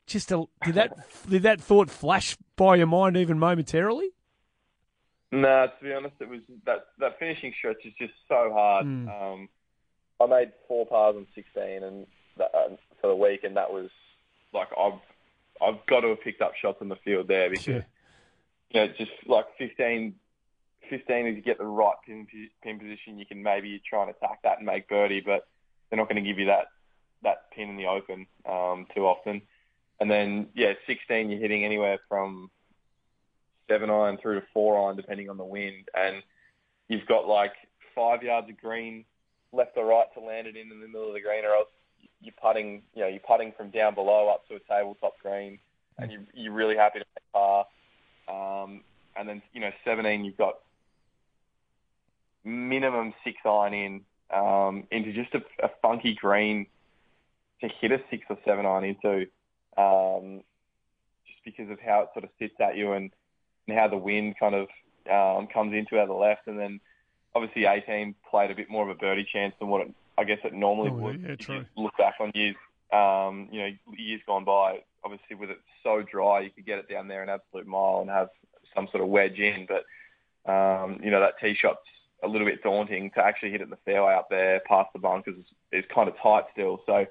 Just 0.07 0.31
a, 0.31 0.45
did 0.65 0.75
that 0.75 0.93
did 1.29 1.43
that 1.43 1.61
thought 1.61 1.89
flash 1.89 2.37
by 2.55 2.75
your 2.75 2.87
mind 2.87 3.15
even 3.17 3.39
momentarily? 3.39 4.09
No, 5.31 5.67
to 5.67 5.83
be 5.83 5.93
honest, 5.93 6.15
it 6.19 6.27
was 6.27 6.41
that 6.65 6.87
that 6.99 7.17
finishing 7.19 7.53
stretch 7.57 7.85
is 7.85 7.93
just 7.97 8.13
so 8.27 8.51
hard. 8.53 8.85
Mm. 8.85 9.33
Um, 9.33 9.49
I 10.19 10.25
made 10.25 10.51
four 10.67 10.85
pars 10.85 11.15
on 11.15 11.25
16 11.33 11.83
and 11.83 12.05
that, 12.37 12.51
uh, 12.53 12.75
for 12.99 13.07
the 13.07 13.15
week, 13.15 13.43
and 13.43 13.55
that 13.55 13.71
was 13.71 13.89
like 14.53 14.67
I've 14.77 14.99
I've 15.61 15.85
got 15.87 16.01
to 16.01 16.09
have 16.09 16.21
picked 16.21 16.41
up 16.41 16.53
shots 16.61 16.81
in 16.81 16.89
the 16.89 16.97
field 16.97 17.27
there 17.27 17.49
because 17.49 17.67
Yeah. 17.67 17.81
you 18.71 18.79
know 18.81 18.87
just 18.97 19.11
like 19.27 19.45
15, 19.57 20.15
15 20.89 21.27
is 21.27 21.35
you 21.35 21.41
get 21.41 21.57
the 21.59 21.65
right 21.65 21.95
pin, 22.05 22.27
pin 22.63 22.79
position, 22.79 23.17
you 23.17 23.25
can 23.25 23.41
maybe 23.41 23.81
try 23.87 24.01
and 24.01 24.09
attack 24.11 24.41
that 24.43 24.57
and 24.57 24.65
make 24.65 24.89
birdie, 24.89 25.21
but 25.21 25.47
they're 25.89 25.97
not 25.97 26.09
going 26.09 26.21
to 26.21 26.27
give 26.27 26.39
you 26.39 26.47
that 26.47 26.67
that 27.23 27.51
pin 27.51 27.69
in 27.69 27.77
the 27.77 27.85
open 27.85 28.25
um, 28.49 28.87
too 28.95 29.05
often. 29.05 29.41
And 30.01 30.09
then 30.09 30.47
yeah, 30.55 30.73
16 30.87 31.29
you're 31.29 31.39
hitting 31.39 31.63
anywhere 31.63 31.99
from 32.09 32.49
seven 33.69 33.91
iron 33.91 34.17
through 34.17 34.41
to 34.41 34.45
four 34.51 34.87
iron 34.87 34.97
depending 34.97 35.29
on 35.29 35.37
the 35.37 35.45
wind, 35.45 35.87
and 35.93 36.23
you've 36.89 37.05
got 37.05 37.27
like 37.27 37.53
five 37.95 38.23
yards 38.23 38.49
of 38.49 38.59
green 38.59 39.05
left 39.53 39.77
or 39.77 39.85
right 39.85 40.07
to 40.15 40.19
land 40.19 40.47
it 40.47 40.57
in 40.57 40.71
in 40.71 40.81
the 40.81 40.87
middle 40.87 41.07
of 41.07 41.13
the 41.13 41.21
green, 41.21 41.45
or 41.45 41.53
else 41.53 41.69
you're 42.19 42.33
putting 42.41 42.81
you 42.95 43.03
know 43.03 43.07
you're 43.07 43.19
putting 43.19 43.51
from 43.51 43.69
down 43.69 43.93
below 43.93 44.27
up 44.27 44.47
to 44.47 44.55
a 44.55 44.59
tabletop 44.61 45.13
green, 45.21 45.59
and 45.99 46.11
you, 46.11 46.19
you're 46.33 46.51
really 46.51 46.75
happy 46.75 46.99
to 46.99 47.05
make 47.15 47.31
par. 47.31 47.65
Um, 48.27 48.81
and 49.15 49.29
then 49.29 49.41
you 49.53 49.61
know 49.61 49.71
17 49.85 50.25
you've 50.25 50.37
got 50.37 50.55
minimum 52.43 53.13
six 53.23 53.37
iron 53.45 53.73
in 53.75 54.01
um, 54.33 54.87
into 54.89 55.13
just 55.13 55.35
a, 55.35 55.43
a 55.63 55.69
funky 55.81 56.15
green 56.15 56.65
to 57.61 57.69
hit 57.79 57.91
a 57.91 58.01
six 58.09 58.25
or 58.29 58.37
seven 58.43 58.65
iron 58.65 58.83
into, 58.83 59.27
um, 59.77 60.41
just 61.25 61.43
because 61.45 61.69
of 61.71 61.79
how 61.79 62.01
it 62.01 62.09
sort 62.13 62.23
of 62.25 62.29
sits 62.39 62.55
at 62.59 62.75
you 62.77 62.93
and, 62.93 63.11
and 63.67 63.77
how 63.77 63.87
the 63.87 63.97
wind 63.97 64.35
kind 64.39 64.55
of 64.55 64.67
um, 65.09 65.47
comes 65.47 65.73
into 65.73 65.97
out 65.97 66.03
of 66.03 66.07
the 66.09 66.13
left, 66.13 66.47
and 66.47 66.59
then 66.59 66.79
obviously 67.35 67.65
18 67.65 68.15
played 68.29 68.51
a 68.51 68.55
bit 68.55 68.69
more 68.69 68.83
of 68.83 68.89
a 68.89 68.99
birdie 68.99 69.27
chance 69.31 69.53
than 69.59 69.69
what 69.69 69.81
it, 69.81 69.93
I 70.17 70.23
guess 70.23 70.39
it 70.43 70.53
normally 70.53 70.89
Oh, 70.91 70.95
would. 70.95 71.21
yeah, 71.21 71.35
true. 71.35 71.65
you 71.75 71.83
look 71.83 71.97
back 71.97 72.15
on 72.19 72.31
years, 72.35 72.55
um, 72.91 73.47
you 73.51 73.59
know, 73.61 73.69
years 73.97 74.21
gone 74.27 74.43
by. 74.43 74.79
Obviously, 75.03 75.35
with 75.35 75.49
it 75.49 75.59
so 75.83 76.03
dry, 76.03 76.41
you 76.41 76.51
could 76.51 76.65
get 76.65 76.77
it 76.77 76.87
down 76.89 77.07
there 77.07 77.23
an 77.23 77.29
absolute 77.29 77.65
mile 77.65 78.01
and 78.01 78.09
have 78.09 78.29
some 78.75 78.87
sort 78.91 79.01
of 79.01 79.09
wedge 79.09 79.39
in, 79.39 79.65
but 79.67 79.83
um, 80.51 80.99
you 81.03 81.09
know 81.11 81.19
that 81.19 81.33
tee 81.39 81.55
shot's 81.55 81.79
a 82.23 82.27
little 82.27 82.45
bit 82.45 82.61
daunting 82.61 83.09
to 83.11 83.23
actually 83.23 83.49
hit 83.51 83.61
it 83.61 83.65
in 83.65 83.69
the 83.71 83.77
fairway 83.85 84.13
up 84.13 84.27
there 84.29 84.59
past 84.67 84.89
the 84.93 84.99
bunkers 84.99 85.35
is, 85.37 85.45
is 85.71 85.85
kind 85.93 86.07
of 86.07 86.15
tight 86.21 86.43
still. 86.51 86.81
So, 86.85 87.05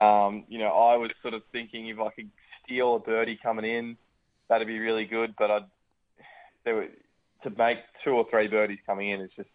um, 0.00 0.44
you 0.48 0.58
know, 0.58 0.68
I 0.68 0.96
was 0.96 1.10
sort 1.22 1.34
of 1.34 1.42
thinking 1.52 1.88
if 1.88 1.98
I 1.98 2.10
could 2.10 2.30
steal 2.64 2.96
a 2.96 2.98
birdie 2.98 3.38
coming 3.42 3.64
in, 3.64 3.96
that'd 4.48 4.66
be 4.66 4.78
really 4.78 5.04
good. 5.04 5.34
But 5.38 5.50
I'd 5.50 5.64
there 6.64 6.74
were, 6.74 6.88
to 7.42 7.50
make 7.50 7.78
two 8.04 8.10
or 8.10 8.26
three 8.30 8.48
birdies 8.48 8.78
coming 8.86 9.10
in 9.10 9.20
is 9.20 9.30
just, 9.36 9.48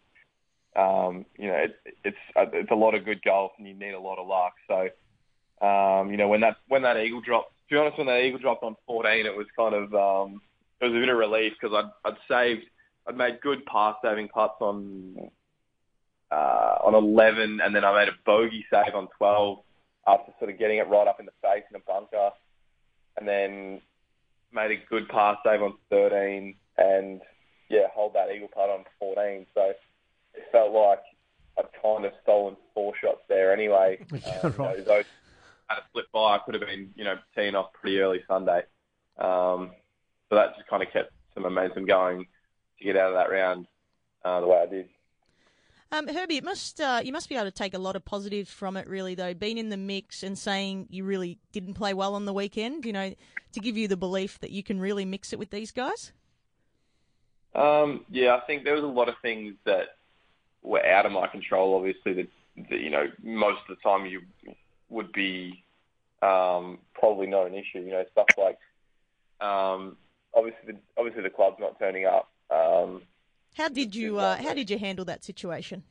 um, 0.74 1.24
you 1.38 1.48
know, 1.48 1.54
it, 1.54 1.76
it's 2.04 2.16
it's 2.36 2.70
a 2.70 2.74
lot 2.74 2.94
of 2.94 3.04
good 3.04 3.22
golf 3.22 3.52
and 3.58 3.66
you 3.66 3.74
need 3.74 3.94
a 3.94 4.00
lot 4.00 4.18
of 4.18 4.26
luck. 4.26 4.54
So, 4.68 5.66
um, 5.66 6.10
you 6.10 6.16
know, 6.16 6.28
when 6.28 6.40
that 6.40 6.56
when 6.68 6.82
that 6.82 6.96
eagle 6.96 7.20
dropped, 7.20 7.52
to 7.68 7.74
be 7.74 7.78
honest, 7.78 7.98
when 7.98 8.06
that 8.08 8.22
eagle 8.22 8.40
dropped 8.40 8.62
on 8.62 8.76
14, 8.86 9.26
it 9.26 9.36
was 9.36 9.46
kind 9.56 9.74
of 9.74 9.94
um, 9.94 10.40
it 10.80 10.86
was 10.86 10.94
a 10.94 10.98
bit 10.98 11.08
of 11.08 11.16
relief 11.16 11.54
because 11.60 11.74
I'd 11.74 12.10
I'd 12.10 12.18
saved 12.28 12.66
I'd 13.06 13.16
made 13.16 13.40
good 13.40 13.64
pass 13.66 13.96
saving 14.02 14.28
putts 14.28 14.60
on 14.60 15.30
uh, 16.30 16.78
on 16.84 16.94
11, 16.94 17.60
and 17.62 17.74
then 17.74 17.84
I 17.84 17.96
made 17.96 18.08
a 18.08 18.16
bogey 18.24 18.66
save 18.70 18.94
on 18.94 19.08
12 19.16 19.58
after 20.06 20.32
sort 20.38 20.50
of 20.50 20.58
getting 20.58 20.78
it 20.78 20.88
right 20.88 21.08
up 21.08 21.20
in 21.20 21.26
the 21.26 21.32
face 21.42 21.64
in 21.70 21.76
a 21.76 21.84
bunker, 21.86 22.30
and 23.16 23.26
then 23.26 23.80
made 24.52 24.70
a 24.70 24.76
good 24.88 25.08
pass 25.08 25.36
save 25.44 25.62
on 25.62 25.74
13, 25.90 26.54
and 26.78 27.20
yeah, 27.68 27.86
hold 27.94 28.14
that 28.14 28.30
eagle 28.34 28.48
putt 28.48 28.70
on 28.70 28.84
14. 28.98 29.46
So 29.54 29.72
it 30.34 30.42
felt 30.52 30.72
like 30.72 31.00
I'd 31.58 31.82
kind 31.82 32.04
of 32.04 32.12
stolen 32.22 32.56
four 32.74 32.92
shots 33.00 33.22
there 33.28 33.52
anyway. 33.52 34.04
Uh, 34.42 34.50
you 34.50 34.58
know, 34.58 34.76
those 34.84 35.04
had 35.68 35.78
a 35.78 35.82
slip 35.92 36.10
by, 36.12 36.36
I 36.36 36.38
could 36.44 36.54
have 36.54 36.66
been 36.66 36.90
you 36.94 37.04
know 37.04 37.16
teeing 37.34 37.54
off 37.54 37.72
pretty 37.72 37.98
early 37.98 38.22
Sunday. 38.28 38.62
Um, 39.18 39.70
so 40.28 40.36
that 40.36 40.56
just 40.56 40.68
kind 40.68 40.82
of 40.82 40.92
kept 40.92 41.12
some 41.34 41.42
momentum 41.44 41.86
going 41.86 42.26
to 42.78 42.84
get 42.84 42.96
out 42.96 43.12
of 43.12 43.14
that 43.14 43.30
round 43.30 43.66
uh, 44.24 44.40
the 44.40 44.46
way 44.46 44.58
I 44.58 44.66
did. 44.66 44.88
Um, 45.92 46.08
Herbie, 46.08 46.36
it 46.36 46.44
must 46.44 46.80
uh, 46.80 47.00
you 47.04 47.12
must 47.12 47.28
be 47.28 47.36
able 47.36 47.44
to 47.44 47.50
take 47.52 47.74
a 47.74 47.78
lot 47.78 47.94
of 47.94 48.04
positives 48.04 48.50
from 48.50 48.76
it, 48.76 48.88
really. 48.88 49.14
Though 49.14 49.34
being 49.34 49.56
in 49.56 49.68
the 49.68 49.76
mix 49.76 50.22
and 50.22 50.36
saying 50.36 50.88
you 50.90 51.04
really 51.04 51.38
didn't 51.52 51.74
play 51.74 51.94
well 51.94 52.14
on 52.14 52.24
the 52.24 52.32
weekend, 52.32 52.84
you 52.84 52.92
know, 52.92 53.14
to 53.52 53.60
give 53.60 53.76
you 53.76 53.86
the 53.86 53.96
belief 53.96 54.40
that 54.40 54.50
you 54.50 54.62
can 54.62 54.80
really 54.80 55.04
mix 55.04 55.32
it 55.32 55.38
with 55.38 55.50
these 55.50 55.70
guys. 55.70 56.12
Um, 57.54 58.04
yeah, 58.10 58.34
I 58.34 58.40
think 58.40 58.64
there 58.64 58.74
was 58.74 58.82
a 58.82 58.88
lot 58.88 59.08
of 59.08 59.14
things 59.22 59.54
that 59.64 59.96
were 60.62 60.84
out 60.84 61.06
of 61.06 61.12
my 61.12 61.28
control. 61.28 61.76
Obviously, 61.76 62.14
that, 62.14 62.28
that 62.70 62.80
you 62.80 62.90
know 62.90 63.06
most 63.22 63.60
of 63.68 63.76
the 63.76 63.88
time 63.88 64.06
you 64.06 64.22
would 64.88 65.12
be 65.12 65.64
um, 66.20 66.78
probably 66.94 67.28
not 67.28 67.46
an 67.46 67.54
issue. 67.54 67.78
You 67.78 67.92
know, 67.92 68.04
stuff 68.10 68.26
like 68.36 68.58
um, 69.40 69.96
obviously 70.34 70.72
the, 70.72 70.76
obviously 70.98 71.22
the 71.22 71.30
club's 71.30 71.60
not 71.60 71.78
turning 71.78 72.06
up. 72.06 72.28
Um, 72.50 73.02
How 73.56 73.68
did 73.68 73.94
you 73.94 74.18
uh, 74.18 74.36
How 74.42 74.54
did 74.54 74.70
you 74.70 74.78
handle 74.78 75.04
that 75.06 75.24
situation? 75.24 75.82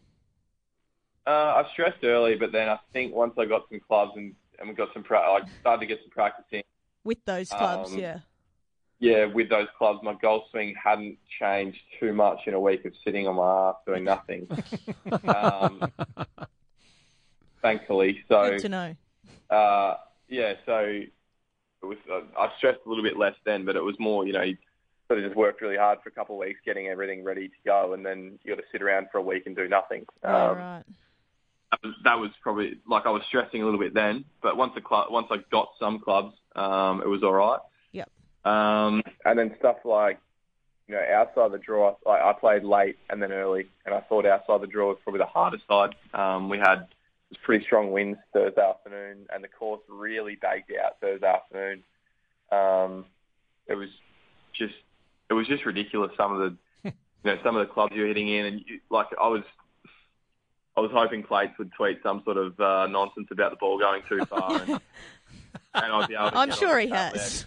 uh, 1.28 1.30
I 1.30 1.63
stressed 1.73 2.04
early, 2.04 2.36
but 2.36 2.51
then 2.51 2.69
I 2.69 2.80
think 2.93 3.13
once 3.13 3.34
I 3.39 3.45
got 3.45 3.63
some 3.69 3.80
clubs 3.80 4.12
and, 4.15 4.36
and 4.60 4.69
we 4.69 4.75
got 4.75 4.89
some, 4.93 5.04
pra- 5.04 5.19
I 5.19 5.39
started 5.62 5.80
to 5.82 5.86
get 5.88 5.99
some 6.04 6.12
practice 6.12 6.45
in. 6.51 6.62
With 7.04 7.25
those 7.25 7.49
clubs, 7.49 7.93
Um, 7.93 7.99
yeah. 7.99 8.19
yeah, 8.99 9.25
with 9.25 9.49
those 9.49 9.67
clubs, 9.78 9.99
my 10.04 10.13
golf 10.21 10.43
swing 10.51 10.75
hadn't 10.82 11.17
changed 11.39 11.80
too 11.99 12.13
much 12.13 12.39
in 12.45 12.54
a 12.54 12.60
week 12.60 12.86
of 12.86 12.93
sitting 13.04 13.28
on 13.28 13.36
my 13.36 13.69
ass 13.69 13.75
doing 13.88 14.04
nothing. 14.13 14.47
um, 15.28 15.91
thankfully, 17.63 18.23
so 18.30 18.49
Good 18.51 18.60
to 18.60 18.69
know. 18.69 18.95
uh, 19.49 19.95
yeah, 20.30 20.54
so 20.67 20.78
it 20.80 21.12
was. 21.84 21.97
Uh, 22.12 22.21
I 22.39 22.51
stressed 22.58 22.80
a 22.86 22.89
little 22.89 23.04
bit 23.04 23.17
less 23.17 23.36
then, 23.45 23.65
but 23.65 23.75
it 23.75 23.84
was 23.84 23.95
more, 23.99 24.25
you 24.28 24.34
know, 24.34 24.45
sort 25.08 25.20
of 25.20 25.26
just 25.26 25.36
worked 25.38 25.62
really 25.62 25.78
hard 25.78 26.00
for 26.04 26.10
a 26.10 26.12
couple 26.12 26.36
of 26.36 26.39
weeks 26.39 26.60
getting 26.65 26.88
everything 26.88 27.24
ready 27.24 27.48
to 27.48 27.56
go, 27.65 27.94
and 27.94 28.06
then 28.06 28.39
you 28.44 28.56
got 28.56 28.62
to 28.62 28.68
sit 28.72 28.82
around 28.82 29.08
for 29.12 29.20
a 29.20 29.22
week 29.22 29.46
and 29.46 29.56
do 29.56 29.68
nothing. 29.68 30.06
All 30.24 30.52
Um, 30.52 30.58
right. 30.58 30.84
that 31.72 31.80
was, 31.84 31.94
that 32.04 32.20
was 32.20 32.32
probably 32.41 32.78
like 32.88 33.06
I 33.06 33.10
was 33.10 33.22
stressing 33.28 33.62
a 33.62 33.65
little 33.65 33.80
bit 33.80 33.94
then, 33.94 34.26
but 34.41 34.58
once 34.58 34.74
the 34.76 34.82
club, 34.82 35.08
once 35.12 35.28
I 35.30 35.38
got 35.52 35.70
some 35.80 36.00
clubs, 36.00 36.34
um, 36.56 37.02
it 37.02 37.08
was 37.08 37.24
all 37.24 37.34
right. 37.34 37.60
Yep. 37.91 38.10
Um, 38.46 39.04
and 39.26 39.38
then 39.38 39.56
stuff 39.60 39.78
like, 39.84 40.20
you 40.88 40.96
know, 40.96 41.02
outside 41.13 41.52
the 41.52 41.58
draw, 41.58 41.96
like 42.06 42.22
I 42.22 42.34
played 42.34 42.63
late 42.63 42.98
and 43.10 43.22
then 43.22 43.32
early, 43.32 43.68
and 43.86 43.96
I 43.96 44.02
thought 44.02 44.26
outside 44.26 44.62
the 44.62 44.68
draw 44.68 44.89
was 44.89 44.98
probably 45.04 45.20
the 45.20 45.26
hardest 45.26 45.63
side. 45.68 45.96
Um, 46.13 46.48
we 46.50 46.60
had 46.60 46.80
it 46.82 46.88
was 47.32 47.39
pretty 47.44 47.65
strong 47.65 47.91
winds 47.91 48.20
Thursday 48.34 48.62
afternoon, 48.62 49.26
and 49.34 49.44
the 49.44 49.48
course 49.48 49.82
really 49.89 50.36
bagged 50.36 50.72
out 50.84 51.00
Thursday 51.02 51.28
afternoon. 51.28 51.84
Um, 52.52 53.06
it 53.68 53.74
was 53.74 53.89
just, 54.54 54.76
it 55.29 55.33
was 55.33 55.47
just 55.47 55.65
ridiculous. 55.65 56.11
Some 56.17 56.33
of 56.33 56.39
the, 56.39 56.57
you 57.23 57.31
know, 57.35 57.38
some 57.43 57.55
of 57.55 57.67
the 57.67 57.73
clubs 57.73 57.93
you're 57.95 58.07
hitting 58.07 58.27
in, 58.29 58.45
and 58.45 58.59
you, 58.65 58.79
like 58.89 59.07
I 59.19 59.27
was, 59.27 59.43
I 60.77 60.81
was 60.81 60.91
hoping 60.93 61.23
Plates 61.23 61.53
would 61.57 61.71
tweet 61.73 61.99
some 62.03 62.21
sort 62.25 62.38
of 62.38 62.59
uh, 62.59 62.88
nonsense 62.88 63.27
about 63.31 63.51
the 63.51 63.57
ball 63.57 63.79
going 63.79 64.01
too 64.09 64.25
far, 64.25 64.61
and, 64.61 64.69
and 64.69 64.81
I'd 65.73 66.07
be 66.07 66.15
able 66.15 66.31
to. 66.31 66.38
I'm 66.38 66.51
sure 66.51 66.79
he 66.79 66.88
the 66.88 66.93
tap 66.93 67.13
there 67.13 67.21
has. 67.21 67.45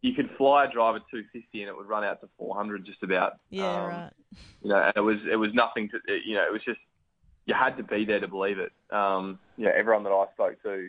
You 0.00 0.14
could 0.14 0.30
fly 0.38 0.64
a 0.66 0.70
drive 0.70 0.94
at 0.94 1.02
250 1.10 1.60
and 1.60 1.68
it 1.68 1.76
would 1.76 1.88
run 1.88 2.04
out 2.04 2.20
to 2.20 2.28
400 2.38 2.84
just 2.84 3.02
about. 3.02 3.32
Yeah, 3.50 3.64
Um, 3.82 3.88
right. 3.88 4.10
You 4.62 4.68
know, 4.70 4.76
and 4.76 4.92
it 4.94 5.00
was 5.00 5.16
it 5.30 5.34
was 5.36 5.52
nothing 5.54 5.88
to 5.88 5.98
you 6.24 6.36
know 6.36 6.44
it 6.46 6.52
was 6.52 6.62
just 6.62 6.78
you 7.46 7.54
had 7.54 7.76
to 7.78 7.82
be 7.82 8.04
there 8.04 8.20
to 8.20 8.28
believe 8.28 8.58
it. 8.60 8.70
Um, 8.90 9.40
you 9.56 9.64
know, 9.64 9.72
everyone 9.74 10.04
that 10.04 10.10
I 10.10 10.26
spoke 10.34 10.62
to 10.62 10.88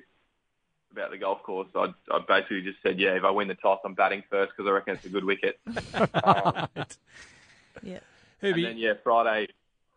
about 0.92 1.12
the 1.12 1.18
golf 1.18 1.44
course, 1.44 1.68
I, 1.76 1.94
I 2.12 2.20
basically 2.28 2.62
just 2.62 2.82
said, 2.82 3.00
yeah, 3.00 3.16
if 3.16 3.24
I 3.24 3.32
win 3.32 3.48
the 3.48 3.56
toss, 3.56 3.80
I'm 3.86 3.94
batting 3.94 4.24
first 4.30 4.52
because 4.56 4.68
I 4.70 4.74
reckon 4.74 4.96
it's 4.96 5.06
a 5.06 5.10
good 5.10 5.24
wicket. 5.26 5.60
um, 6.24 6.68
Yeah. 7.84 8.00
and 8.42 8.64
then 8.66 8.78
yeah, 8.78 8.94
Friday, 9.04 9.48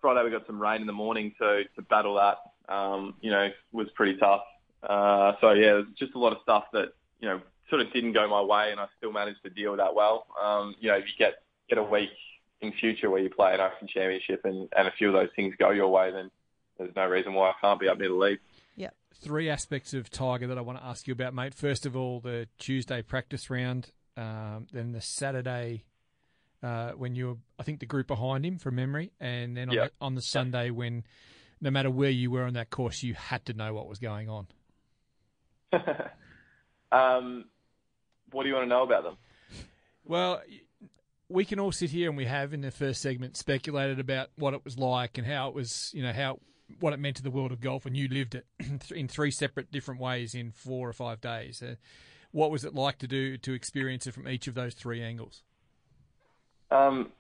Friday 0.01 0.25
we 0.25 0.31
got 0.31 0.47
some 0.47 0.61
rain 0.61 0.81
in 0.81 0.87
the 0.87 0.93
morning, 0.93 1.35
so 1.39 1.63
to 1.77 1.83
battle 1.83 2.15
that, 2.17 2.39
um, 2.73 3.15
you 3.21 3.31
know, 3.31 3.51
was 3.73 3.89
pretty 3.95 4.17
tough. 4.19 4.43
Uh, 4.83 5.33
so 5.41 5.53
yeah, 5.53 5.73
there's 5.75 5.87
just 5.97 6.15
a 6.15 6.19
lot 6.19 6.33
of 6.33 6.39
stuff 6.43 6.65
that 6.73 6.93
you 7.21 7.29
know 7.29 7.41
sort 7.71 7.81
of 7.81 7.93
didn't 7.93 8.13
go 8.13 8.29
my 8.29 8.43
way, 8.43 8.71
and 8.73 8.81
I 8.81 8.87
still 8.99 9.13
managed 9.13 9.43
to 9.45 9.51
deal 9.51 9.71
with 9.73 9.79
that 9.81 9.95
well. 9.95 10.27
Um, 10.43 10.75
you 10.81 10.89
know, 10.91 10.97
if 10.97 11.05
you 11.07 11.13
get 11.19 11.43
get 11.69 11.79
a 11.79 11.83
week 11.83 12.11
in 12.61 12.73
future 12.73 13.11
where 13.11 13.21
you 13.21 13.31
play 13.31 13.55
an 13.55 13.61
Open 13.61 13.87
Championship 13.89 14.45
and, 14.45 14.69
and 14.77 14.89
a 14.89 14.93
few 14.93 15.09
of 15.09 15.15
those 15.15 15.31
things 15.35 15.55
go 15.59 15.71
your 15.71 15.89
way, 15.89 16.11
then 16.11 16.31
there's 16.79 16.95
no 16.97 17.07
reason 17.07 17.33
why 17.35 17.51
I 17.51 17.55
can't 17.61 17.79
be 17.81 17.89
up 17.89 17.99
near 17.99 18.09
the 18.09 18.15
lead. 18.15 18.39
Yep. 19.13 19.23
Three 19.23 19.49
aspects 19.51 19.95
of 19.95 20.11
Tiger 20.11 20.47
that 20.49 20.59
I 20.59 20.61
want 20.61 20.79
to 20.79 20.85
ask 20.85 21.07
you 21.07 21.13
about, 21.13 21.35
mate. 21.35 21.55
First 21.55 21.87
of 21.87 21.97
all, 21.97 22.21
the 22.21 22.49
Tuesday 22.59 23.03
practice 23.03 23.51
round, 23.51 23.91
um, 24.17 24.67
then 24.73 24.93
the 24.93 25.01
Saturday 25.01 25.85
uh, 26.63 26.93
when 26.93 27.15
you 27.15 27.27
were, 27.29 27.37
I 27.59 27.65
think, 27.65 27.81
the 27.81 27.87
group 27.87 28.07
behind 28.07 28.47
him 28.47 28.59
from 28.59 28.77
memory, 28.77 29.13
and 29.21 29.57
then 29.57 29.69
on, 29.69 29.75
Yeah. 29.75 29.85
the, 29.87 29.91
on 30.01 30.15
the 30.15 30.23
Sunday 30.23 30.71
when, 30.71 31.05
no 31.61 31.71
matter 31.71 31.91
where 31.91 32.11
you 32.11 32.31
were 32.31 32.45
on 32.45 32.55
that 32.55 32.71
course, 32.71 33.03
you 33.03 33.15
had 33.15 33.45
to 33.47 33.53
know 33.53 33.75
what 33.75 33.89
was 33.89 33.99
going 33.99 34.29
on. 34.29 34.47
um, 36.93 37.47
what 38.31 38.45
do 38.45 38.49
you 38.49 38.55
want 38.55 38.65
to 38.67 38.69
know 38.69 38.83
about 38.83 39.03
them? 39.05 39.17
Well, 40.05 40.41
we 41.29 41.45
can 41.45 41.59
all 41.59 41.73
sit 41.73 41.91
here 41.91 42.09
and 42.09 42.17
we 42.17 42.27
have 42.27 42.53
in 42.53 42.61
the 42.61 42.71
first 42.71 43.01
segment 43.01 43.37
speculated 43.37 43.99
about 43.99 44.29
what 44.37 44.55
it 44.55 44.65
was 44.65 44.79
like 44.79 45.19
and 45.19 45.27
how 45.27 45.49
it 45.49 45.55
was, 45.55 45.91
you 45.95 46.03
know, 46.03 46.13
how 46.13 46.39
what 46.81 46.93
it 46.93 46.99
meant 46.99 47.17
to 47.17 47.23
the 47.23 47.31
world 47.31 47.53
of 47.53 47.61
golf, 47.61 47.87
and 47.87 47.97
you 47.97 48.09
lived 48.09 48.35
it 48.35 48.47
in 48.95 49.09
three 49.09 49.31
separate 49.31 49.71
different 49.71 50.01
ways 50.01 50.35
in 50.35 50.51
four 50.51 50.89
or 50.89 50.93
five 50.93 51.21
days. 51.21 51.63
Uh, 51.63 51.77
what 52.33 52.51
was 52.51 52.65
it 52.65 52.75
like 52.75 52.99
to 52.99 53.07
do 53.07 53.37
to 53.39 53.53
experience 53.53 54.07
it 54.07 54.13
from 54.13 54.29
each 54.29 54.49
of 54.49 54.55
those 54.55 54.75
three 54.75 55.03
angles? 55.03 55.43
Um, 56.71 57.11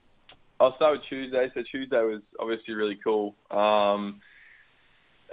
I'll 0.58 0.74
start 0.76 0.98
with 0.98 1.06
Tuesday. 1.08 1.50
So 1.54 1.62
Tuesday 1.62 2.02
was 2.02 2.22
obviously 2.38 2.74
really 2.74 2.98
cool. 3.02 3.34
Um, 3.50 4.20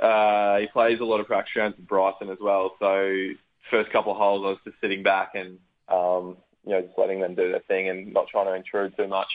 uh, 0.01 0.57
he 0.57 0.67
plays 0.67 0.99
a 0.99 1.05
lot 1.05 1.19
of 1.19 1.27
practice 1.27 1.55
rounds 1.55 1.77
with 1.77 1.87
Bryson 1.87 2.29
as 2.29 2.37
well. 2.41 2.75
So 2.79 3.29
first 3.69 3.91
couple 3.91 4.11
of 4.11 4.17
holes, 4.17 4.43
I 4.43 4.49
was 4.49 4.57
just 4.65 4.77
sitting 4.81 5.03
back 5.03 5.31
and 5.35 5.59
um, 5.87 6.37
you 6.65 6.71
know 6.71 6.81
just 6.81 6.97
letting 6.97 7.19
them 7.19 7.35
do 7.35 7.51
their 7.51 7.61
thing 7.61 7.89
and 7.89 8.13
not 8.13 8.27
trying 8.27 8.47
to 8.47 8.53
intrude 8.53 8.95
too 8.97 9.07
much. 9.07 9.29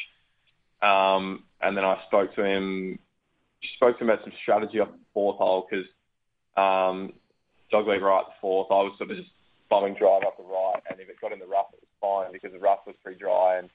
Um, 0.82 1.44
and 1.60 1.76
then 1.76 1.84
I 1.84 2.00
spoke 2.06 2.34
to 2.34 2.44
him, 2.44 2.98
spoke 3.76 3.98
to 3.98 4.04
him 4.04 4.10
about 4.10 4.24
some 4.24 4.32
strategy 4.42 4.80
off 4.80 4.88
the 4.88 4.98
fourth 5.12 5.38
hole 5.38 5.66
because 5.68 5.86
um, 6.56 7.12
dog 7.70 7.86
leg 7.86 8.02
right 8.02 8.24
fourth, 8.40 8.68
I 8.70 8.82
was 8.82 8.92
sort 8.98 9.10
of 9.10 9.16
just 9.16 9.30
bombing 9.70 9.94
drive 9.94 10.22
up 10.24 10.36
the 10.36 10.44
right, 10.44 10.80
and 10.90 11.00
if 11.00 11.08
it 11.08 11.20
got 11.20 11.32
in 11.32 11.38
the 11.38 11.46
rough, 11.46 11.66
it 11.72 11.80
was 11.82 12.24
fine 12.24 12.32
because 12.32 12.52
the 12.52 12.58
rough 12.58 12.80
was 12.86 12.94
pretty 13.02 13.18
dry, 13.18 13.58
and 13.58 13.68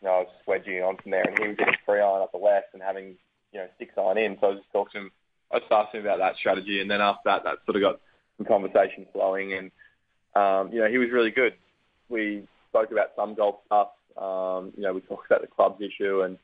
you 0.00 0.08
know 0.08 0.14
I 0.14 0.18
was 0.20 0.28
wedging 0.46 0.82
on 0.82 0.96
from 0.96 1.12
there, 1.12 1.22
and 1.22 1.38
he 1.38 1.48
was 1.48 1.56
getting 1.56 1.74
three 1.84 2.00
iron 2.00 2.22
up 2.22 2.32
the 2.32 2.38
left 2.38 2.74
and 2.74 2.82
having 2.82 3.16
you 3.52 3.60
know 3.60 3.66
six 3.78 3.94
iron 3.96 4.18
in. 4.18 4.36
So 4.40 4.50
I 4.50 4.54
just 4.54 4.72
talking 4.72 4.92
to 4.92 4.98
him. 5.06 5.10
I 5.50 5.60
just 5.60 5.72
asked 5.72 5.94
him 5.94 6.02
about 6.02 6.18
that 6.18 6.36
strategy, 6.36 6.80
and 6.80 6.90
then 6.90 7.00
after 7.00 7.22
that, 7.24 7.44
that 7.44 7.58
sort 7.64 7.76
of 7.76 7.82
got 7.82 8.00
some 8.36 8.46
conversation 8.46 9.06
flowing, 9.12 9.54
and 9.54 9.70
um, 10.34 10.72
you 10.72 10.80
know 10.80 10.88
he 10.88 10.98
was 10.98 11.10
really 11.10 11.30
good. 11.30 11.54
We 12.08 12.46
spoke 12.68 12.90
about 12.92 13.12
some 13.16 13.34
golf 13.34 13.56
stuff. 13.66 13.88
Um, 14.16 14.72
you 14.76 14.82
know, 14.82 14.92
we 14.92 15.00
talked 15.02 15.26
about 15.26 15.42
the 15.42 15.46
clubs 15.46 15.80
issue 15.80 16.22
and 16.22 16.38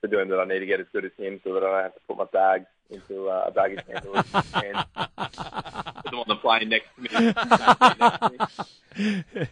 for 0.00 0.08
doing 0.08 0.28
that 0.28 0.38
I 0.38 0.44
need 0.44 0.60
to 0.60 0.66
get 0.66 0.80
as 0.80 0.86
good 0.92 1.04
as 1.04 1.10
him 1.16 1.40
so 1.44 1.52
that 1.54 1.62
I 1.62 1.66
don't 1.66 1.82
have 1.82 1.94
to 1.94 2.00
put 2.06 2.18
my 2.18 2.26
bags 2.32 2.66
into 2.90 3.28
uh, 3.28 3.44
a 3.48 3.50
baggage 3.50 3.84
handler 3.90 4.22
and 4.54 4.86
put 4.94 6.10
them 6.10 6.20
on 6.20 6.28
the 6.28 6.36
plane 6.36 6.68
next 6.68 6.86
to 6.96 7.02
me. 7.02 7.08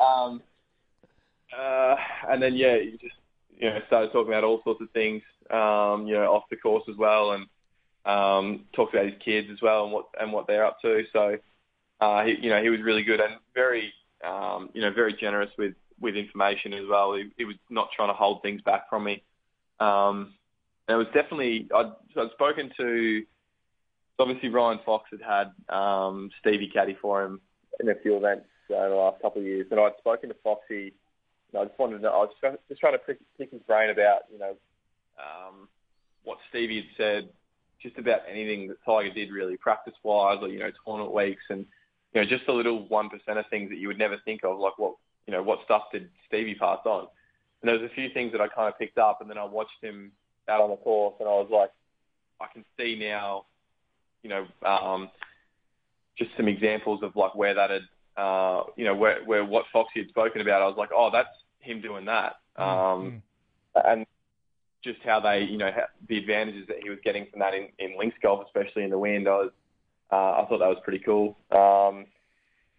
um, 0.00 0.42
uh, 1.56 1.96
and 2.28 2.42
then 2.42 2.54
yeah, 2.54 2.76
you 2.76 2.98
just 2.98 3.14
you 3.58 3.68
know 3.68 3.78
started 3.86 4.12
talking 4.12 4.32
about 4.32 4.44
all 4.44 4.62
sorts 4.64 4.80
of 4.80 4.90
things, 4.90 5.22
um, 5.50 6.06
you 6.06 6.14
know, 6.14 6.32
off 6.32 6.44
the 6.50 6.56
course 6.56 6.84
as 6.88 6.96
well, 6.96 7.32
and 7.32 7.46
um, 8.06 8.64
talked 8.74 8.94
about 8.94 9.06
his 9.06 9.20
kids 9.24 9.48
as 9.52 9.60
well 9.60 9.84
and 9.84 9.92
what 9.92 10.06
and 10.20 10.32
what 10.32 10.46
they're 10.46 10.64
up 10.64 10.80
to. 10.82 11.04
So 11.12 11.36
uh, 12.00 12.24
he, 12.24 12.36
you 12.40 12.50
know, 12.50 12.62
he 12.62 12.70
was 12.70 12.80
really 12.80 13.02
good 13.02 13.20
and 13.20 13.34
very 13.54 13.92
um, 14.24 14.70
you 14.72 14.80
know 14.80 14.92
very 14.92 15.12
generous 15.12 15.50
with 15.58 15.74
with 16.00 16.16
information 16.16 16.72
as 16.72 16.86
well. 16.88 17.14
He, 17.14 17.30
he 17.36 17.44
was 17.44 17.56
not 17.68 17.90
trying 17.94 18.08
to 18.08 18.14
hold 18.14 18.42
things 18.42 18.62
back 18.62 18.88
from 18.88 19.04
me. 19.04 19.22
Um, 19.80 20.34
and 20.86 20.94
it 20.94 20.98
was 20.98 21.06
definitely 21.14 21.68
I'd, 21.74 21.92
I'd 22.16 22.30
spoken 22.32 22.70
to 22.76 23.24
obviously 24.18 24.50
Ryan 24.50 24.80
Fox 24.84 25.08
had 25.10 25.22
had 25.22 25.74
um, 25.74 26.30
Stevie 26.40 26.70
Caddy 26.72 26.96
for 27.00 27.24
him 27.24 27.40
in 27.80 27.88
a 27.88 27.94
few 27.94 28.16
events 28.16 28.46
uh, 28.70 28.88
the 28.88 28.94
last 28.94 29.20
couple 29.22 29.40
of 29.40 29.46
years, 29.46 29.66
and 29.70 29.80
I'd 29.80 29.96
spoken 29.98 30.28
to 30.28 30.36
Foxy. 30.44 30.92
And 31.52 31.62
I 31.62 31.64
just 31.64 31.78
wanted 31.78 31.96
to 31.96 32.02
know, 32.02 32.10
I 32.10 32.18
was 32.18 32.30
just, 32.40 32.58
just 32.68 32.80
trying 32.80 32.92
to 32.92 32.98
pick, 32.98 33.18
pick 33.36 33.50
his 33.50 33.62
brain 33.62 33.90
about 33.90 34.22
you 34.32 34.38
know 34.38 34.54
um, 35.18 35.68
what 36.24 36.38
Stevie 36.50 36.82
had 36.82 36.96
said, 36.96 37.28
just 37.82 37.98
about 37.98 38.20
anything 38.30 38.68
that 38.68 38.76
Tiger 38.84 39.12
did 39.12 39.32
really 39.32 39.56
practice 39.56 39.94
wise, 40.02 40.38
or 40.40 40.48
you 40.48 40.58
know 40.58 40.70
tournament 40.84 41.14
weeks, 41.14 41.42
and 41.50 41.66
you 42.14 42.20
know 42.20 42.26
just 42.26 42.46
the 42.46 42.52
little 42.52 42.86
one 42.88 43.08
percent 43.08 43.38
of 43.38 43.46
things 43.48 43.70
that 43.70 43.78
you 43.78 43.88
would 43.88 43.98
never 43.98 44.18
think 44.24 44.44
of, 44.44 44.58
like 44.58 44.78
what 44.78 44.94
you 45.26 45.32
know 45.32 45.42
what 45.42 45.60
stuff 45.64 45.84
did 45.92 46.10
Stevie 46.28 46.54
pass 46.54 46.80
on. 46.84 47.08
And 47.62 47.68
there 47.68 47.78
was 47.78 47.90
a 47.90 47.94
few 47.94 48.08
things 48.10 48.32
that 48.32 48.40
I 48.40 48.48
kind 48.48 48.68
of 48.72 48.78
picked 48.78 48.98
up, 48.98 49.20
and 49.20 49.28
then 49.28 49.38
I 49.38 49.44
watched 49.44 49.82
him 49.82 50.12
out 50.48 50.60
on 50.60 50.70
the 50.70 50.76
course, 50.76 51.14
and 51.20 51.28
I 51.28 51.32
was 51.32 51.48
like, 51.50 51.70
I 52.40 52.46
can 52.52 52.64
see 52.78 52.96
now, 52.98 53.44
you 54.22 54.30
know, 54.30 54.46
um, 54.66 55.10
just 56.16 56.30
some 56.36 56.48
examples 56.48 57.02
of 57.02 57.14
like 57.16 57.34
where 57.34 57.54
that 57.54 57.70
had, 57.70 57.82
uh, 58.16 58.64
you 58.76 58.84
know, 58.84 58.94
where 58.94 59.22
where 59.24 59.44
what 59.44 59.66
Foxy 59.72 60.00
had 60.00 60.08
spoken 60.08 60.40
about. 60.40 60.62
I 60.62 60.66
was 60.66 60.76
like, 60.78 60.90
oh, 60.94 61.10
that's 61.12 61.28
him 61.58 61.80
doing 61.80 62.06
that, 62.06 62.36
um, 62.56 63.22
and 63.84 64.06
just 64.82 64.98
how 65.04 65.20
they, 65.20 65.42
you 65.42 65.58
know, 65.58 65.70
ha- 65.70 65.90
the 66.08 66.16
advantages 66.16 66.66
that 66.68 66.78
he 66.82 66.88
was 66.88 66.98
getting 67.04 67.26
from 67.30 67.40
that 67.40 67.54
in, 67.54 67.68
in 67.78 67.98
links 67.98 68.16
golf, 68.22 68.44
especially 68.46 68.82
in 68.82 68.90
the 68.90 68.98
wind. 68.98 69.28
I 69.28 69.32
was, 69.32 69.50
uh, 70.10 70.42
I 70.42 70.46
thought 70.48 70.58
that 70.58 70.68
was 70.68 70.78
pretty 70.82 71.00
cool. 71.00 71.36
Um, 71.50 72.06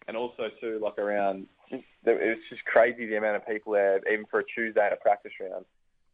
and 0.07 0.17
also 0.17 0.49
too, 0.59 0.79
like 0.83 0.97
around, 0.97 1.45
just, 1.71 1.83
it 2.05 2.27
was 2.27 2.37
just 2.49 2.63
crazy 2.65 3.05
the 3.07 3.17
amount 3.17 3.37
of 3.37 3.47
people 3.47 3.73
there, 3.73 3.99
even 4.11 4.25
for 4.29 4.39
a 4.39 4.43
Tuesday 4.43 4.85
at 4.85 4.93
a 4.93 4.97
practice 4.97 5.31
round. 5.39 5.65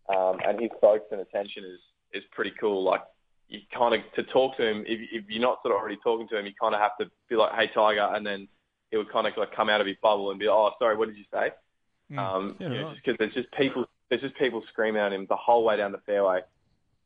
Um, 0.10 0.40
and 0.48 0.62
his 0.62 0.72
focus 0.80 1.08
and 1.12 1.20
attention 1.22 1.66
is 1.66 1.80
is 2.14 2.24
pretty 2.32 2.54
cool. 2.60 2.84
Like 2.84 3.02
you 3.50 3.60
kind 3.78 3.94
of 3.94 4.02
to 4.16 4.24
talk 4.32 4.56
to 4.58 4.66
him, 4.66 4.86
if, 4.88 5.00
if 5.12 5.30
you're 5.30 5.42
not 5.42 5.60
sort 5.62 5.76
of 5.76 5.82
already 5.82 5.98
talking 6.04 6.28
to 6.30 6.38
him, 6.38 6.46
you 6.46 6.54
kind 6.60 6.74
of 6.74 6.80
have 6.80 6.98
to 7.00 7.12
be 7.30 7.36
like, 7.36 7.52
"Hey, 7.54 7.70
Tiger," 7.74 8.10
and 8.14 8.26
then 8.26 8.48
he 8.92 8.98
would 8.98 9.12
kind 9.12 9.28
of 9.28 9.34
like 9.36 9.54
come 9.54 9.70
out 9.70 9.82
of 9.82 9.88
his 9.88 9.98
bubble 10.02 10.32
and 10.32 10.40
be, 10.40 10.48
"Oh, 10.48 10.72
sorry, 10.80 10.96
what 10.96 11.10
did 11.10 11.18
you 11.18 11.26
say?" 11.32 11.52
Mm. 12.12 12.20
Um, 12.20 12.56
Yeah, 12.60 12.70
you 12.70 12.74
know, 12.76 12.86
right. 12.86 12.94
just 12.94 13.06
because 13.06 13.18
there's 13.20 13.34
just 13.34 13.52
people, 13.52 13.86
there's 14.10 14.22
just 14.22 14.36
people 14.36 14.64
screaming 14.70 15.02
at 15.02 15.12
him 15.12 15.26
the 15.28 15.36
whole 15.36 15.66
way 15.66 15.76
down 15.76 15.92
the 15.92 15.98
fairway, 16.06 16.42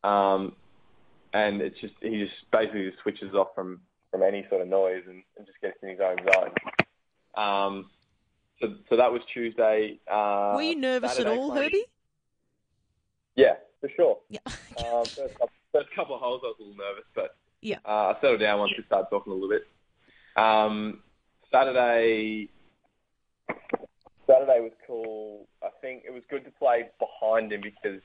um, 0.04 0.56
and 1.34 1.62
it's 1.62 1.80
just 1.80 1.96
he 2.02 2.24
just 2.24 2.36
basically 2.52 2.90
just 2.90 3.02
switches 3.02 3.34
off 3.34 3.48
from 3.56 3.82
from 4.12 4.22
any 4.22 4.46
sort 4.50 4.62
of 4.62 4.68
noise 4.68 5.04
and, 5.08 5.24
and 5.38 5.48
just 5.48 5.60
gets 5.62 5.78
in 5.82 5.90
his 5.90 6.00
own 6.00 6.18
zone. 6.32 6.54
Um, 7.34 7.90
so 8.62 8.76
so 8.90 8.98
that 8.98 9.12
was 9.12 9.22
Tuesday. 9.34 10.00
Uh, 10.10 10.54
Were 10.56 10.62
you 10.62 10.76
nervous 10.76 11.12
Saturday 11.12 11.32
at 11.34 11.38
all, 11.38 11.52
played- 11.52 11.64
Herbie? 11.72 11.86
Yeah, 13.36 13.54
for 13.80 13.90
sure. 13.96 14.18
Yeah. 14.30 14.40
um, 14.86 15.06
first, 15.06 15.18
couple, 15.34 15.50
first 15.72 15.88
couple 15.96 16.16
of 16.16 16.22
holes, 16.22 16.42
I 16.44 16.48
was 16.48 16.56
a 16.60 16.64
little 16.64 16.78
nervous, 16.78 17.06
but 17.16 17.36
Yeah. 17.62 17.78
uh, 17.86 18.14
I 18.16 18.18
settled 18.22 18.40
down 18.42 18.60
once 18.60 18.74
we 18.78 18.84
started 18.84 19.08
talking 19.10 19.32
a 19.32 19.36
little 19.36 19.50
bit. 19.50 19.68
Um, 20.36 21.02
Saturday, 21.52 22.50
Saturday 24.28 24.60
was 24.60 24.72
cool. 24.88 25.48
I 25.64 25.70
think 25.82 26.04
it 26.06 26.14
was 26.14 26.24
good 26.30 26.44
to 26.46 26.52
play 26.52 26.90
behind 27.00 27.52
him 27.52 27.62
because 27.62 28.00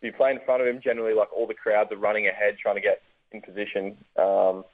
if 0.00 0.02
you 0.02 0.12
play 0.12 0.30
in 0.30 0.40
front 0.44 0.62
of 0.62 0.68
him, 0.68 0.80
generally, 0.82 1.14
like 1.14 1.32
all 1.34 1.46
the 1.46 1.54
crowds 1.54 1.92
are 1.92 1.96
running 1.96 2.26
ahead 2.26 2.56
trying 2.60 2.76
to 2.76 2.80
get 2.80 3.02
in 3.32 3.40
position. 3.42 3.96
Um, 4.18 4.64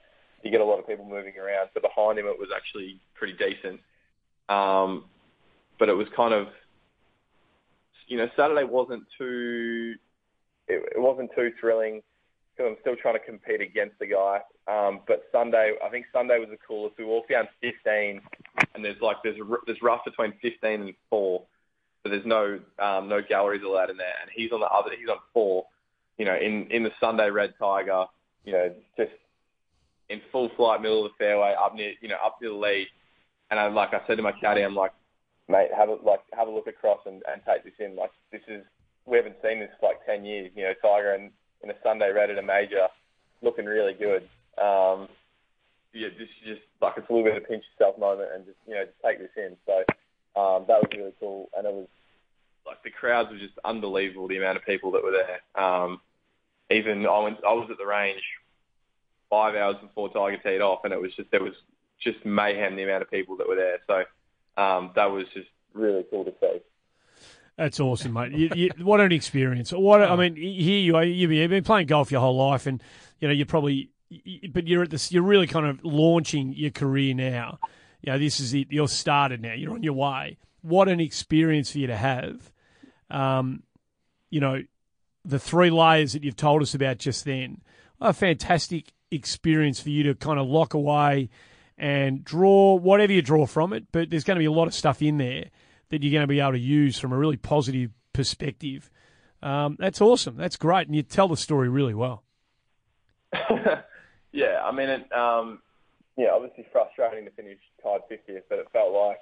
you 0.43 0.51
get 0.51 0.61
a 0.61 0.65
lot 0.65 0.79
of 0.79 0.87
people 0.87 1.05
moving 1.05 1.33
around. 1.37 1.69
So 1.73 1.81
behind 1.81 2.17
him, 2.19 2.25
it 2.27 2.37
was 2.39 2.49
actually 2.55 2.99
pretty 3.15 3.33
decent. 3.33 3.79
Um, 4.49 5.05
but 5.79 5.89
it 5.89 5.93
was 5.93 6.07
kind 6.15 6.33
of, 6.33 6.47
you 8.07 8.17
know, 8.17 8.27
Saturday 8.35 8.63
wasn't 8.63 9.03
too, 9.17 9.95
it, 10.67 10.83
it 10.95 10.99
wasn't 10.99 11.29
too 11.35 11.51
thrilling 11.59 12.01
because 12.57 12.71
I'm 12.71 12.77
still 12.81 12.95
trying 12.95 13.15
to 13.15 13.19
compete 13.19 13.61
against 13.61 13.99
the 13.99 14.07
guy. 14.07 14.41
Um, 14.67 15.01
but 15.07 15.23
Sunday, 15.31 15.73
I 15.83 15.89
think 15.89 16.05
Sunday 16.11 16.39
was 16.39 16.49
the 16.49 16.57
coolest. 16.57 16.97
We 16.97 17.05
walked 17.05 17.29
down 17.29 17.47
15, 17.61 18.21
and 18.73 18.83
there's 18.83 18.99
like 19.01 19.17
there's 19.23 19.37
there's 19.65 19.81
rough 19.81 20.03
between 20.05 20.33
15 20.41 20.81
and 20.81 20.93
four, 21.09 21.43
so 22.03 22.09
there's 22.09 22.25
no 22.25 22.59
um, 22.79 23.07
no 23.07 23.21
galleries 23.21 23.61
allowed 23.65 23.89
in 23.89 23.97
there, 23.97 24.13
and 24.21 24.29
he's 24.33 24.51
on 24.51 24.59
the 24.59 24.67
other, 24.67 24.91
he's 24.97 25.09
on 25.09 25.17
four. 25.33 25.65
You 26.17 26.25
know, 26.25 26.35
in 26.35 26.67
in 26.71 26.83
the 26.83 26.91
Sunday 26.99 27.29
Red 27.29 27.53
Tiger, 27.59 28.05
you 28.43 28.53
know, 28.53 28.73
just 28.97 29.11
in 30.09 30.21
full 30.31 30.49
flight, 30.55 30.81
middle 30.81 31.05
of 31.05 31.11
the 31.11 31.23
fairway, 31.23 31.53
up 31.59 31.75
near 31.75 31.93
you 32.01 32.07
know 32.07 32.17
up 32.25 32.37
near 32.41 32.51
the 32.51 32.57
lead, 32.57 32.87
and 33.51 33.59
I 33.59 33.67
like 33.67 33.93
I 33.93 34.01
said 34.07 34.17
to 34.17 34.23
my 34.23 34.31
caddy, 34.31 34.61
I'm 34.61 34.75
like, 34.75 34.93
mate, 35.47 35.69
have 35.75 35.89
a 35.89 35.97
like 36.03 36.21
have 36.37 36.47
a 36.47 36.51
look 36.51 36.67
across 36.67 36.99
and, 37.05 37.21
and 37.31 37.41
take 37.45 37.63
this 37.63 37.73
in. 37.79 37.95
Like 37.95 38.11
this 38.31 38.41
is 38.47 38.63
we 39.05 39.17
haven't 39.17 39.37
seen 39.41 39.59
this 39.59 39.69
for 39.79 39.89
like 39.89 40.05
ten 40.05 40.25
years. 40.25 40.51
You 40.55 40.63
know, 40.63 40.73
Tiger 40.81 41.13
and 41.13 41.31
in 41.63 41.69
a 41.69 41.75
Sunday 41.83 42.11
red 42.11 42.29
at 42.29 42.37
a 42.37 42.41
major, 42.41 42.87
looking 43.41 43.65
really 43.65 43.93
good. 43.93 44.23
Um, 44.61 45.07
yeah, 45.93 46.07
is 46.07 46.29
just 46.45 46.61
like 46.81 46.93
it's 46.97 47.09
a 47.09 47.13
little 47.13 47.25
bit 47.25 47.37
of 47.37 47.43
a 47.43 47.47
pinch 47.47 47.63
yourself 47.73 47.97
moment 47.97 48.29
and 48.33 48.45
just 48.45 48.57
you 48.67 48.75
know 48.75 48.85
just 48.85 48.97
take 49.03 49.19
this 49.19 49.29
in. 49.35 49.55
So 49.65 49.79
um, 50.39 50.65
that 50.67 50.79
was 50.79 50.89
really 50.95 51.13
cool, 51.19 51.49
and 51.57 51.65
it 51.65 51.73
was 51.73 51.87
like 52.65 52.83
the 52.83 52.91
crowds 52.91 53.29
were 53.31 53.37
just 53.37 53.57
unbelievable. 53.65 54.27
The 54.27 54.37
amount 54.37 54.57
of 54.57 54.65
people 54.65 54.91
that 54.91 55.03
were 55.03 55.11
there. 55.11 55.63
Um, 55.63 56.01
even 56.69 57.05
I 57.07 57.19
went, 57.19 57.37
I 57.47 57.53
was 57.53 57.69
at 57.71 57.77
the 57.77 57.85
range 57.85 58.21
five 59.29 59.55
hours 59.55 59.77
before 59.81 60.09
Tiger 60.09 60.37
teed 60.37 60.61
off, 60.61 60.81
and 60.83 60.93
it 60.93 61.01
was 61.01 61.13
just 61.15 61.31
there 61.31 61.43
was 61.43 61.55
just 61.99 62.23
mayhem. 62.25 62.75
The 62.75 62.83
amount 62.83 63.03
of 63.03 63.11
people 63.11 63.37
that 63.37 63.47
were 63.47 63.55
there. 63.55 63.79
So 63.87 64.03
um, 64.57 64.91
that 64.95 65.11
was 65.11 65.25
just 65.33 65.47
really 65.73 66.05
cool 66.09 66.25
to 66.25 66.33
see. 66.39 66.59
That's 67.57 67.79
awesome, 67.79 68.13
mate. 68.13 68.33
You, 68.33 68.49
you, 68.55 68.69
what 68.83 68.99
an 68.99 69.11
experience! 69.11 69.71
What 69.71 70.01
I 70.03 70.15
mean, 70.15 70.35
here 70.35 70.79
you 70.79 70.95
are. 70.95 71.03
You've 71.03 71.49
been- 71.49 71.63
playing 71.63 71.87
golf 71.87 72.11
your 72.11 72.21
whole 72.21 72.37
life, 72.37 72.67
and 72.67 72.81
you 73.19 73.27
know 73.27 73.33
you're 73.33 73.47
probably, 73.47 73.89
but 74.51 74.67
you're 74.67 74.83
at 74.83 74.91
this. 74.91 75.11
You're 75.11 75.23
really 75.23 75.47
kind 75.47 75.65
of 75.65 75.83
launching 75.83 76.53
your 76.53 76.69
career 76.71 77.15
now. 77.15 77.59
You 78.01 78.11
know, 78.11 78.19
this 78.19 78.39
is 78.39 78.53
it. 78.53 78.67
You're 78.69 78.87
started 78.87 79.41
now. 79.41 79.53
You're 79.53 79.73
on 79.73 79.81
your 79.81 79.93
way. 79.93 80.37
What 80.61 80.87
an 80.87 80.99
experience 80.99 81.71
for 81.71 81.79
you 81.79 81.87
to 81.87 81.97
have. 81.97 82.51
Um, 83.09 83.63
you 84.29 84.39
know, 84.39 84.61
the 85.25 85.39
three 85.39 85.71
layers 85.71 86.13
that 86.13 86.23
you've 86.23 86.35
told 86.35 86.61
us 86.61 86.75
about 86.75 86.99
just 86.99 87.25
then. 87.25 87.61
A 87.99 88.13
fantastic 88.13 88.93
experience 89.09 89.79
for 89.79 89.89
you 89.89 90.03
to 90.03 90.13
kind 90.13 90.39
of 90.39 90.45
lock 90.45 90.75
away 90.75 91.29
and 91.77 92.23
draw 92.23 92.75
whatever 92.75 93.13
you 93.13 93.21
draw 93.21 93.45
from 93.45 93.73
it. 93.73 93.85
But 93.91 94.09
there's 94.09 94.23
going 94.23 94.35
to 94.35 94.39
be 94.39 94.45
a 94.45 94.51
lot 94.51 94.67
of 94.67 94.73
stuff 94.73 95.01
in 95.01 95.17
there 95.17 95.45
that 95.89 96.03
you're 96.03 96.11
going 96.11 96.21
to 96.21 96.27
be 96.27 96.39
able 96.39 96.53
to 96.53 96.59
use 96.59 96.99
from 96.99 97.13
a 97.13 97.17
really 97.17 97.37
positive 97.37 97.91
perspective. 98.13 98.89
Um, 99.41 99.77
that's 99.79 100.01
awesome. 100.01 100.35
That's 100.35 100.57
great, 100.57 100.87
and 100.87 100.95
you 100.95 101.03
tell 101.03 101.27
the 101.27 101.37
story 101.37 101.69
really 101.69 101.93
well. 101.93 102.23
yeah, 104.31 104.61
I 104.63 104.71
mean, 104.71 104.89
it, 104.89 105.11
um, 105.13 105.59
yeah, 106.17 106.29
obviously 106.33 106.65
frustrating 106.71 107.25
to 107.25 107.31
finish 107.31 107.59
tied 107.83 108.01
50th, 108.11 108.43
but 108.49 108.59
it 108.59 108.67
felt 108.73 108.93
like 108.93 109.19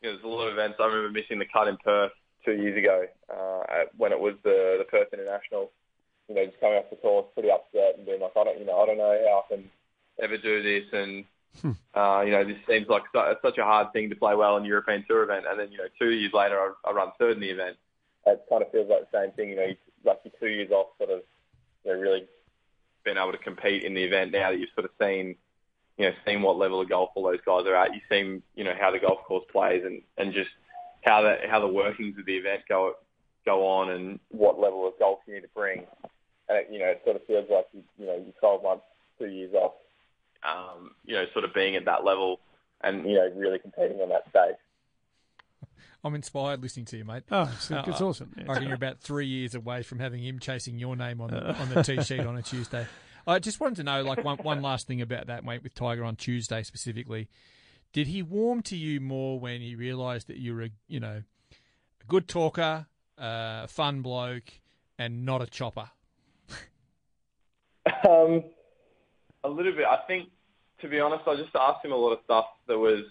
you 0.00 0.08
know, 0.08 0.16
there's 0.16 0.24
a 0.24 0.28
lot 0.28 0.46
of 0.46 0.54
events. 0.54 0.76
I 0.80 0.86
remember 0.86 1.10
missing 1.10 1.38
the 1.38 1.46
cut 1.52 1.68
in 1.68 1.76
Perth 1.76 2.12
two 2.44 2.52
years 2.52 2.76
ago 2.76 3.06
uh, 3.30 3.84
when 3.96 4.12
it 4.12 4.20
was 4.20 4.34
the 4.42 4.76
the 4.78 4.84
Perth 4.84 5.08
International. 5.12 5.70
You 6.28 6.34
know, 6.34 6.46
just 6.46 6.58
coming 6.58 6.78
off 6.78 6.88
the 6.88 6.96
course, 6.96 7.26
pretty 7.34 7.50
upset 7.50 7.98
and 7.98 8.06
being 8.06 8.20
like, 8.20 8.32
I 8.34 8.44
don't, 8.44 8.58
you 8.58 8.64
know, 8.64 8.80
I 8.80 8.86
don't 8.86 8.96
know 8.96 9.20
how 9.28 9.44
I 9.44 9.54
can 9.54 9.70
ever 10.22 10.38
do 10.38 10.62
this, 10.62 10.88
and 10.92 11.24
uh, 11.94 12.22
you 12.24 12.32
know, 12.32 12.44
this 12.44 12.56
seems 12.68 12.88
like 12.88 13.02
su- 13.14 13.34
such 13.42 13.58
a 13.58 13.64
hard 13.64 13.92
thing 13.92 14.10
to 14.10 14.16
play 14.16 14.34
well 14.34 14.56
in 14.56 14.64
a 14.64 14.68
European 14.68 15.04
Tour 15.08 15.22
event, 15.22 15.46
and 15.48 15.58
then 15.58 15.70
you 15.70 15.78
know, 15.78 15.88
two 15.98 16.10
years 16.10 16.32
later, 16.32 16.58
I, 16.58 16.90
I 16.90 16.92
run 16.92 17.12
third 17.18 17.36
in 17.36 17.40
the 17.40 17.50
event. 17.50 17.76
It 18.26 18.42
kind 18.48 18.62
of 18.62 18.70
feels 18.72 18.88
like 18.88 19.10
the 19.10 19.18
same 19.18 19.32
thing. 19.32 19.50
You 19.50 19.56
know, 19.56 19.66
you, 19.66 19.76
like 20.04 20.20
you're 20.24 20.32
two 20.40 20.54
years 20.54 20.70
off, 20.70 20.88
sort 20.98 21.10
of, 21.10 21.20
you 21.84 21.92
know, 21.92 21.98
really 21.98 22.26
being 23.04 23.16
able 23.16 23.32
to 23.32 23.38
compete 23.38 23.84
in 23.84 23.94
the 23.94 24.02
event 24.02 24.32
now 24.32 24.50
that 24.50 24.58
you've 24.58 24.70
sort 24.74 24.86
of 24.86 24.90
seen, 25.00 25.36
you 25.98 26.06
know, 26.06 26.12
seen 26.26 26.42
what 26.42 26.56
level 26.56 26.80
of 26.80 26.88
golf 26.88 27.10
all 27.14 27.24
those 27.24 27.40
guys 27.44 27.66
are 27.66 27.76
at. 27.76 27.92
You've 27.94 28.02
seen, 28.10 28.42
you 28.54 28.64
know, 28.64 28.74
how 28.78 28.90
the 28.90 28.98
golf 28.98 29.22
course 29.24 29.44
plays 29.52 29.82
and 29.84 30.02
and 30.16 30.32
just 30.32 30.50
how 31.02 31.22
the 31.22 31.36
how 31.48 31.60
the 31.60 31.68
workings 31.68 32.18
of 32.18 32.26
the 32.26 32.36
event 32.36 32.62
go 32.68 32.94
go 33.44 33.66
on 33.66 33.90
and 33.90 34.18
what 34.30 34.58
level 34.58 34.88
of 34.88 34.98
golf 34.98 35.20
you 35.26 35.34
need 35.34 35.42
to 35.42 35.48
bring. 35.54 35.84
And 36.48 36.58
it, 36.58 36.68
you 36.70 36.78
know, 36.78 36.86
it 36.86 37.02
sort 37.04 37.16
of 37.16 37.26
feels 37.26 37.46
like 37.50 37.66
you, 37.72 37.82
you 37.98 38.06
know, 38.06 38.16
you're 38.16 38.32
12 38.40 38.62
months, 38.62 38.84
two 39.18 39.26
years 39.26 39.54
off, 39.54 39.72
um, 40.44 40.90
you 41.04 41.14
know, 41.14 41.24
sort 41.32 41.44
of 41.44 41.54
being 41.54 41.76
at 41.76 41.84
that 41.86 42.04
level 42.04 42.40
and 42.82 43.08
you 43.08 43.14
know 43.14 43.30
really 43.34 43.58
competing 43.58 44.00
on 44.00 44.08
that 44.10 44.28
stage. 44.28 44.56
I'm 46.02 46.14
inspired 46.14 46.60
listening 46.60 46.84
to 46.86 46.98
you, 46.98 47.04
mate. 47.06 47.22
Oh, 47.30 47.50
it's, 47.54 47.70
it's 47.70 48.00
Uh, 48.00 48.06
awesome. 48.06 48.34
I 48.38 48.52
reckon 48.52 48.64
you're 48.64 48.74
about 48.74 49.00
three 49.00 49.26
years 49.26 49.54
away 49.54 49.82
from 49.82 50.00
having 50.00 50.22
him 50.22 50.38
chasing 50.38 50.78
your 50.78 50.96
name 50.96 51.18
on 51.22 51.30
the, 51.30 51.54
on 51.58 51.70
the 51.70 51.82
tee 51.82 52.02
sheet 52.02 52.20
on 52.20 52.36
a 52.36 52.42
Tuesday. 52.42 52.86
I 53.26 53.38
just 53.38 53.58
wanted 53.58 53.76
to 53.76 53.84
know, 53.84 54.02
like, 54.02 54.22
one, 54.22 54.36
one 54.36 54.60
last 54.60 54.86
thing 54.86 55.00
about 55.00 55.28
that, 55.28 55.46
mate, 55.46 55.62
with 55.62 55.74
Tiger 55.74 56.04
on 56.04 56.16
Tuesday 56.16 56.62
specifically. 56.62 57.30
Did 57.94 58.06
he 58.08 58.22
warm 58.22 58.60
to 58.64 58.76
you 58.76 59.00
more 59.00 59.40
when 59.40 59.62
he 59.62 59.76
realised 59.76 60.26
that 60.26 60.36
you're 60.38 60.60
a, 60.64 60.70
you 60.88 61.00
know, 61.00 61.22
a 61.52 62.04
good 62.06 62.28
talker, 62.28 62.84
uh, 63.18 63.62
a 63.64 63.68
fun 63.68 64.02
bloke, 64.02 64.60
and 64.98 65.24
not 65.24 65.40
a 65.40 65.46
chopper? 65.46 65.88
Um, 68.06 68.44
a 69.44 69.48
little 69.48 69.72
bit. 69.72 69.84
I 69.84 69.98
think, 70.06 70.28
to 70.80 70.88
be 70.88 70.98
honest, 71.00 71.28
I 71.28 71.36
just 71.36 71.54
asked 71.54 71.84
him 71.84 71.92
a 71.92 71.96
lot 71.96 72.12
of 72.12 72.18
stuff 72.24 72.46
that 72.66 72.78
was 72.78 73.04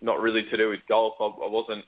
not 0.00 0.20
really 0.20 0.42
to 0.44 0.56
do 0.56 0.70
with 0.70 0.80
golf. 0.88 1.14
I, 1.20 1.24
I 1.24 1.48
wasn't, 1.48 1.84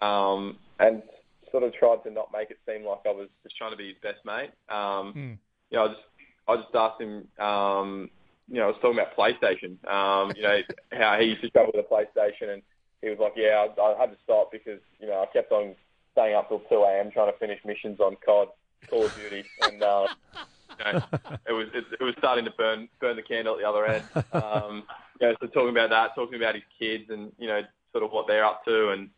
um, 0.00 0.56
and 0.78 1.02
sort 1.50 1.62
of 1.62 1.72
tried 1.74 2.02
to 2.04 2.10
not 2.10 2.28
make 2.32 2.50
it 2.50 2.58
seem 2.66 2.84
like 2.84 3.00
I 3.06 3.12
was 3.12 3.28
just 3.42 3.56
trying 3.56 3.70
to 3.70 3.76
be 3.76 3.88
his 3.88 3.96
best 4.02 4.18
mate. 4.24 4.50
Um, 4.68 5.12
Hmm. 5.12 5.32
You 5.70 5.76
know, 5.78 5.84
I 5.84 5.88
just, 5.88 6.00
I 6.48 6.56
just 6.56 6.74
asked 6.74 7.00
him. 7.00 7.28
Um, 7.38 8.10
you 8.48 8.56
know, 8.56 8.64
I 8.64 8.66
was 8.68 8.76
talking 8.80 8.98
about 8.98 9.14
PlayStation. 9.14 9.76
Um, 9.86 10.32
you 10.34 10.42
know, 10.42 10.60
how 10.92 11.18
he 11.20 11.26
used 11.26 11.42
to 11.42 11.48
struggle 11.48 11.72
with 11.74 11.84
a 11.84 11.94
PlayStation, 11.94 12.54
and 12.54 12.62
he 13.02 13.10
was 13.10 13.18
like, 13.18 13.34
"Yeah, 13.36 13.66
I, 13.78 13.82
I 13.82 14.00
had 14.00 14.10
to 14.10 14.16
stop 14.24 14.50
because 14.50 14.80
you 14.98 15.06
know 15.06 15.22
I 15.22 15.26
kept 15.26 15.52
on 15.52 15.74
staying 16.12 16.34
up 16.34 16.48
till 16.48 16.60
2 16.60 16.74
a.m. 16.74 17.10
trying 17.10 17.30
to 17.30 17.38
finish 17.38 17.60
missions 17.64 18.00
on 18.00 18.16
COD, 18.24 18.48
Call 18.88 19.04
of 19.04 19.14
Duty, 19.14 19.44
and 19.62 19.82
uh, 19.82 20.06
you 20.78 20.84
know, 20.84 21.02
it 21.48 21.52
was 21.52 21.66
it, 21.74 21.84
it 22.00 22.02
was 22.02 22.14
starting 22.18 22.44
to 22.44 22.50
burn 22.52 22.88
burn 23.00 23.16
the 23.16 23.22
candle 23.22 23.54
at 23.54 23.60
the 23.60 23.68
other 23.68 23.86
end. 23.86 24.04
Um, 24.32 24.84
you 25.20 25.26
know, 25.28 25.34
so 25.40 25.46
talking 25.48 25.70
about 25.70 25.90
that, 25.90 26.14
talking 26.14 26.36
about 26.36 26.54
his 26.54 26.64
kids, 26.78 27.10
and 27.10 27.32
you 27.38 27.48
know, 27.48 27.62
sort 27.92 28.04
of 28.04 28.10
what 28.12 28.26
they're 28.26 28.44
up 28.44 28.64
to, 28.64 28.90
and 28.90 29.10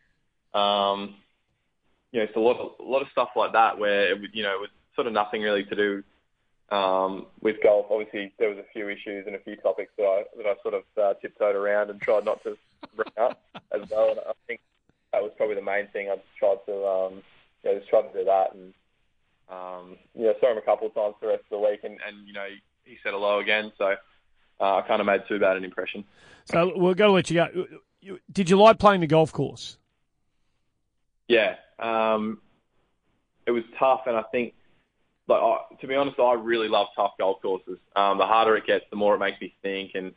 um, 0.53 1.15
you 2.11 2.19
know, 2.19 2.25
it's 2.25 2.35
a 2.35 2.39
lot 2.39 2.57
of 2.57 2.71
a 2.79 2.89
lot 2.89 3.01
of 3.01 3.07
stuff 3.11 3.29
like 3.35 3.53
that 3.53 3.77
where 3.77 4.13
it, 4.13 4.21
you 4.33 4.43
know 4.43 4.53
it 4.53 4.59
was 4.59 4.69
sort 4.95 5.07
of 5.07 5.13
nothing 5.13 5.41
really 5.41 5.63
to 5.65 5.75
do 5.75 6.03
um, 6.71 7.27
with 7.41 7.57
golf. 7.61 7.87
Obviously, 7.89 8.33
there 8.39 8.49
was 8.49 8.57
a 8.57 8.65
few 8.73 8.89
issues 8.89 9.27
and 9.27 9.35
a 9.35 9.39
few 9.39 9.55
topics 9.57 9.91
that 9.97 10.03
I 10.03 10.23
that 10.37 10.45
I 10.45 10.55
sort 10.61 10.73
of 10.73 10.83
uh, 11.01 11.13
tiptoed 11.21 11.55
around 11.55 11.89
and 11.89 12.01
tried 12.01 12.25
not 12.25 12.41
to 12.43 12.57
bring 12.95 13.13
up 13.19 13.39
as 13.71 13.89
well. 13.89 14.11
And 14.11 14.19
I 14.19 14.33
think 14.47 14.61
that 15.13 15.21
was 15.21 15.31
probably 15.37 15.55
the 15.55 15.61
main 15.61 15.87
thing. 15.87 16.09
I 16.09 16.15
just 16.15 16.27
tried 16.37 16.57
to, 16.65 16.85
um, 16.85 17.23
you 17.63 17.71
know, 17.71 17.77
just 17.77 17.89
tried 17.89 18.11
to 18.11 18.13
do 18.13 18.25
that, 18.25 18.53
and 18.53 18.73
um, 19.51 19.97
you 20.15 20.23
know, 20.23 20.33
saw 20.39 20.51
him 20.51 20.57
a 20.57 20.61
couple 20.61 20.87
of 20.87 20.93
times 20.93 21.15
for 21.19 21.25
the 21.27 21.31
rest 21.33 21.43
of 21.51 21.61
the 21.61 21.67
week, 21.69 21.81
and, 21.83 21.97
and 22.07 22.25
you 22.27 22.33
know, 22.33 22.47
he 22.85 22.97
said 23.03 23.11
hello 23.13 23.39
again, 23.39 23.71
so 23.77 23.95
uh, 24.59 24.75
I 24.77 24.81
kind 24.87 24.99
of 25.01 25.05
made 25.05 25.21
too 25.27 25.39
bad 25.39 25.57
an 25.57 25.63
impression. 25.63 26.03
So 26.45 26.71
we're 26.75 26.93
going 26.95 27.09
to 27.09 27.13
let 27.13 27.29
you 27.29 27.35
go. 27.35 27.65
You- 28.01 28.19
Did 28.31 28.49
you 28.49 28.57
like 28.59 28.79
playing 28.79 29.01
the 29.01 29.07
golf 29.07 29.31
course? 29.31 29.77
Yeah, 31.27 31.55
um, 31.79 32.39
it 33.45 33.51
was 33.51 33.63
tough, 33.79 34.01
and 34.05 34.17
I 34.17 34.23
think, 34.31 34.53
like, 35.27 35.41
I, 35.41 35.57
to 35.79 35.87
be 35.87 35.95
honest, 35.95 36.19
I 36.19 36.33
really 36.33 36.67
love 36.67 36.87
tough 36.95 37.13
golf 37.19 37.41
courses. 37.41 37.77
Um, 37.95 38.17
the 38.17 38.25
harder 38.25 38.55
it 38.57 38.65
gets, 38.65 38.85
the 38.89 38.97
more 38.97 39.15
it 39.15 39.19
makes 39.19 39.39
me 39.39 39.53
think, 39.61 39.91
and 39.95 40.13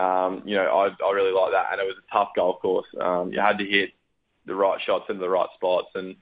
um, 0.00 0.42
you 0.46 0.54
know, 0.56 0.64
I, 0.64 1.04
I 1.04 1.12
really 1.12 1.32
like 1.32 1.52
that. 1.52 1.66
And 1.72 1.80
it 1.80 1.84
was 1.84 1.96
a 1.96 2.12
tough 2.12 2.30
golf 2.34 2.60
course. 2.60 2.86
Um, 3.00 3.32
you 3.32 3.40
had 3.40 3.58
to 3.58 3.64
hit 3.64 3.90
the 4.46 4.54
right 4.54 4.80
shots 4.84 5.04
into 5.08 5.20
the 5.20 5.28
right 5.28 5.48
spots, 5.54 5.88
and 5.94 6.16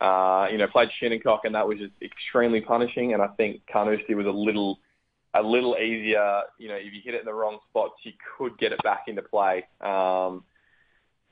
uh, 0.00 0.48
you 0.50 0.58
know, 0.58 0.66
played 0.66 0.90
Shinnecock, 0.98 1.44
and 1.44 1.54
that 1.54 1.66
was 1.66 1.78
just 1.78 1.92
extremely 2.02 2.60
punishing. 2.60 3.14
And 3.14 3.22
I 3.22 3.28
think 3.28 3.62
Carnoustie 3.70 4.14
was 4.14 4.26
a 4.26 4.30
little, 4.30 4.78
a 5.34 5.42
little 5.42 5.76
easier. 5.76 6.42
You 6.58 6.68
know, 6.68 6.76
if 6.76 6.92
you 6.92 7.00
hit 7.04 7.14
it 7.14 7.20
in 7.20 7.26
the 7.26 7.34
wrong 7.34 7.58
spots, 7.70 7.94
you 8.02 8.12
could 8.36 8.56
get 8.58 8.72
it 8.72 8.82
back 8.82 9.04
into 9.08 9.22
play. 9.22 9.64
Um, 9.80 10.44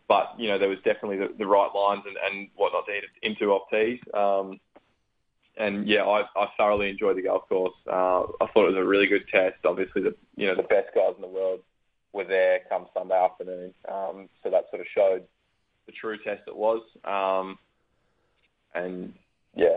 but 0.08 0.34
you 0.38 0.48
know, 0.48 0.58
there 0.58 0.68
was 0.68 0.78
definitely 0.78 1.18
the, 1.18 1.34
the 1.38 1.46
right 1.46 1.70
lines 1.74 2.02
and, 2.06 2.16
and 2.16 2.48
whatnot 2.56 2.86
to 2.86 2.92
hit 2.92 3.04
it 3.04 3.10
into 3.22 3.52
off 3.52 3.68
tees. 3.70 4.00
Um, 4.14 4.60
and 5.56 5.88
yeah, 5.88 6.02
I, 6.04 6.22
I 6.36 6.48
thoroughly 6.56 6.90
enjoyed 6.90 7.16
the 7.16 7.22
golf 7.22 7.48
course. 7.48 7.74
Uh, 7.86 8.22
I 8.40 8.46
thought 8.52 8.66
it 8.66 8.74
was 8.74 8.76
a 8.76 8.84
really 8.84 9.06
good 9.06 9.26
test. 9.28 9.64
Obviously, 9.64 10.02
the 10.02 10.14
you 10.36 10.46
know 10.46 10.54
the 10.54 10.62
best 10.62 10.94
guys 10.94 11.14
in 11.16 11.22
the 11.22 11.28
world 11.28 11.60
were 12.12 12.24
there 12.24 12.60
come 12.68 12.86
Sunday 12.94 13.14
afternoon, 13.14 13.74
um, 13.90 14.28
so 14.42 14.50
that 14.50 14.66
sort 14.70 14.80
of 14.80 14.86
showed 14.94 15.24
the 15.86 15.92
true 15.92 16.18
test 16.18 16.42
it 16.46 16.56
was. 16.56 16.82
Um, 17.04 17.58
and 18.76 19.14
yeah, 19.54 19.76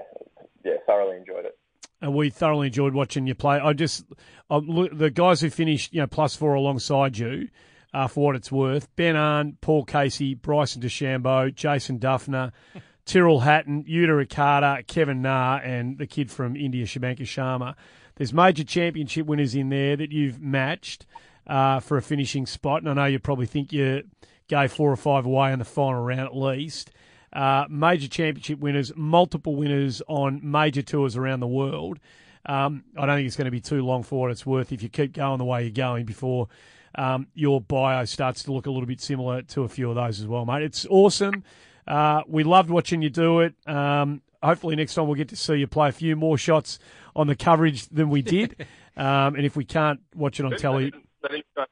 yeah, 0.64 0.74
thoroughly 0.86 1.18
enjoyed 1.18 1.45
it. 1.45 1.58
and 2.02 2.14
we 2.14 2.30
thoroughly 2.30 2.68
enjoyed 2.68 2.93
watching 2.93 3.26
you 3.28 3.36
play. 3.36 3.58
I 3.58 3.74
just 3.74 4.06
um, 4.50 4.68
look, 4.68 4.97
the 4.97 5.10
guys 5.10 5.41
who 5.41 5.50
finished, 5.50 5.93
you 5.93 6.02
know, 6.02 6.08
plus 6.08 6.36
four 6.36 6.54
alongside 6.54 7.18
you, 7.18 7.50
uh, 7.93 8.08
for 8.08 8.26
what 8.26 8.36
it's 8.36 8.52
worth: 8.52 8.93
Ben 8.95 9.16
An, 9.16 9.58
Paul 9.62 9.86
Casey, 9.86 10.34
Bryson 10.36 10.82
DeChambeau, 10.82 11.54
Jason 11.54 12.00
Dufner, 12.00 12.52
Tyrrell 13.06 13.39
Hatton, 13.39 13.86
Yuta 13.86 14.26
Ikeda, 14.26 14.86
Kevin 14.88 15.22
Na, 15.22 15.60
and 15.64 15.97
the 15.97 16.06
kid 16.08 16.30
from 16.30 16.56
India, 16.56 16.86
Shubhankar 16.86 17.22
Sharma. 17.22 17.76
There's 18.16 18.34
major 18.34 18.66
championship 18.66 19.26
winners 19.28 19.56
in 19.56 19.70
there 19.70 19.95
that 19.95 20.12
you've 20.12 20.41
matched 20.41 21.06
uh, 21.47 21.80
for 21.80 21.95
a 21.95 22.02
finishing 22.02 22.45
spot, 22.45 22.82
and 22.82 22.89
I 22.89 22.93
know 22.93 23.06
you 23.06 23.18
probably 23.18 23.45
think 23.45 23.72
you 23.72 24.04
gave 24.50 24.74
four 24.74 24.91
or 24.91 24.97
five 24.97 25.26
away 25.26 25.54
in 25.54 25.60
the 25.60 25.66
final 25.66 26.02
round 26.02 26.22
at 26.22 26.36
least 26.36 26.91
uh, 27.34 27.65
major 27.69 28.07
championship 28.07 28.59
winners, 28.59 28.91
multiple 28.95 29.55
winners 29.55 30.01
on 30.07 30.39
major 30.43 30.82
tours 30.82 31.15
around 31.15 31.39
the 31.39 31.47
world. 31.47 31.99
Um, 32.45 32.84
I 32.97 33.05
don't 33.05 33.17
think 33.17 33.27
it's 33.27 33.36
going 33.36 33.45
to 33.45 33.51
be 33.51 33.61
too 33.61 33.86
long 33.86 34.03
for 34.03 34.21
what 34.21 34.32
it's 34.32 34.45
worth 34.45 34.71
if 34.71 34.82
you 34.82 34.89
keep 34.89 35.13
going 35.13 35.38
the 35.38 35.45
way 35.45 35.63
you're 35.63 35.71
going 35.71 36.05
before 36.05 36.47
um, 36.95 37.27
your 37.34 37.61
bio 37.61 38.05
starts 38.05 38.43
to 38.43 38.53
look 38.53 38.65
a 38.65 38.71
little 38.71 38.88
bit 38.88 39.01
similar 39.01 39.41
to 39.43 39.63
a 39.63 39.69
few 39.69 39.89
of 39.89 39.95
those 39.95 40.19
as 40.19 40.27
well, 40.27 40.45
mate. 40.45 40.63
It's 40.63 40.86
awesome. 40.89 41.43
Uh, 41.88 42.21
we 42.27 42.43
loved 42.43 42.69
watching 42.69 43.01
you 43.01 43.09
do 43.09 43.41
it. 43.41 43.53
Um, 43.67 44.21
hopefully, 44.41 44.75
next 44.75 44.95
time 44.95 45.07
we'll 45.07 45.15
get 45.15 45.30
to 45.30 45.36
see 45.36 45.55
you 45.55 45.67
play 45.67 45.89
a 45.89 45.93
few 45.93 46.15
more 46.15 46.38
shots 46.38 46.80
on 47.15 47.27
the 47.27 47.36
coverage 47.36 47.88
than 47.88 48.09
we 48.09 48.21
did. 48.21 48.67
um, 48.97 49.36
and 49.36 49.45
if 49.45 49.55
we 49.55 49.65
can't 49.65 49.99
watch 50.15 50.39
it 50.39 50.45
on 50.45 50.51
They 50.51 50.57
telly, 50.57 50.91
didn't, 50.91 51.05
they 51.21 51.30
didn't 51.30 51.45
show, 51.55 51.65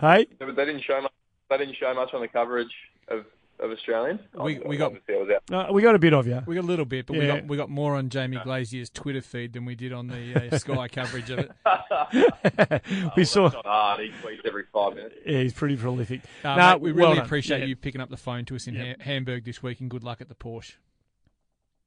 hey, 0.00 0.26
they 0.38 0.64
didn't 0.64 0.82
show 0.82 1.00
much. 1.00 1.12
They 1.48 1.58
didn't 1.58 1.76
show 1.76 1.94
much 1.94 2.14
on 2.14 2.20
the 2.20 2.28
coverage 2.28 2.72
of 3.08 3.24
of 3.60 3.70
Australian. 3.70 4.18
We- 4.34 4.58
we 4.58 4.76
got- 4.76 4.86
Obviously, 4.92 5.14
I 5.14 5.18
was 5.18 5.28
out. 5.50 5.70
uh, 5.70 5.72
we 5.72 5.82
got 5.82 5.94
a 5.94 5.98
bit 5.98 6.12
of 6.14 6.26
you. 6.26 6.42
We 6.46 6.54
got 6.54 6.64
a 6.64 6.66
little 6.66 6.84
bit, 6.84 7.06
but 7.06 7.16
we 7.16 7.26
got 7.26 7.46
we 7.46 7.56
got 7.56 7.68
more 7.70 7.94
on 7.94 8.08
Jamie 8.08 8.38
Glazier's 8.38 8.90
Twitter 8.90 9.20
feed 9.20 9.52
than 9.52 9.64
we 9.64 9.74
did 9.74 9.92
on 9.92 10.06
the 10.08 10.48
uh, 10.52 10.58
Sky 10.58 10.88
coverage 10.88 11.30
of 11.30 11.38
it. 11.40 11.52
we 13.16 13.24
saw. 13.24 13.50
Hard. 13.50 14.00
He 14.00 14.08
tweets 14.22 14.46
every 14.46 14.64
five 14.72 14.94
minutes. 14.94 15.14
Yeah, 15.26 15.40
he's 15.42 15.52
pretty 15.52 15.76
prolific. 15.76 16.20
Uh, 16.44 16.56
No, 16.56 16.72
mate, 16.72 16.80
we 16.80 16.92
really 16.92 17.16
done. 17.16 17.24
appreciate 17.26 17.60
Yeah. 17.60 17.66
you 17.66 17.76
picking 17.76 18.00
up 18.00 18.08
the 18.10 18.16
phone 18.16 18.44
to 18.46 18.56
us 18.56 18.66
in 18.66 18.74
ha- 18.76 18.94
Hamburg 19.00 19.44
this 19.44 19.62
week, 19.62 19.80
and 19.80 19.90
good 19.90 20.04
luck 20.04 20.20
at 20.20 20.28
the 20.28 20.34
Porsche. 20.34 20.74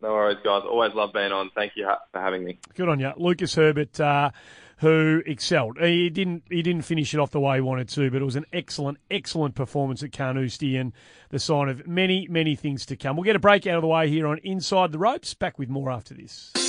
No 0.02 0.12
worries, 0.12 0.38
guys. 0.44 0.64
Always 0.70 0.94
love 0.94 1.14
being 1.14 1.32
on. 1.32 1.50
Thank 1.56 1.74
you 1.76 1.86
ha- 1.86 2.00
for 2.12 2.20
having 2.20 2.44
me. 2.44 2.60
Good 2.76 2.90
on 2.90 3.00
you, 3.00 3.14
Lucas 3.16 3.56
Herbert, 3.56 3.98
uh, 4.02 4.32
who 4.78 5.22
excelled. 5.26 5.78
He 5.80 6.10
didn't 6.10 6.44
he 6.50 6.62
didn't 6.62 6.84
finish 6.84 7.14
it 7.14 7.20
off 7.20 7.32
the 7.32 7.40
way 7.40 7.56
he 7.56 7.62
wanted 7.62 7.90
to, 7.90 8.10
but 8.12 8.22
it 8.22 8.26
was 8.26 8.36
an 8.36 8.46
excellent, 8.52 8.98
excellent 9.10 9.56
performance 9.56 10.04
at 10.04 10.12
Carnoustie 10.12 10.78
and 10.78 10.94
the 11.30 11.40
sign 11.40 11.70
of 11.70 11.88
many, 11.88 12.28
many 12.30 12.56
things 12.56 12.86
to 12.88 12.96
come. 12.96 13.16
We'll 13.16 13.24
get 13.24 13.36
a 13.36 13.40
break 13.40 13.68
out 13.68 13.76
of 13.76 13.82
the 13.82 13.88
way 13.88 14.10
here 14.10 14.28
on 14.28 14.40
Inside 14.40 14.92
the 14.92 15.00
Ropes. 15.00 15.34
Back 15.34 15.58
with 15.58 15.70
more 15.70 15.92
after 15.92 16.14
this. 16.14 16.63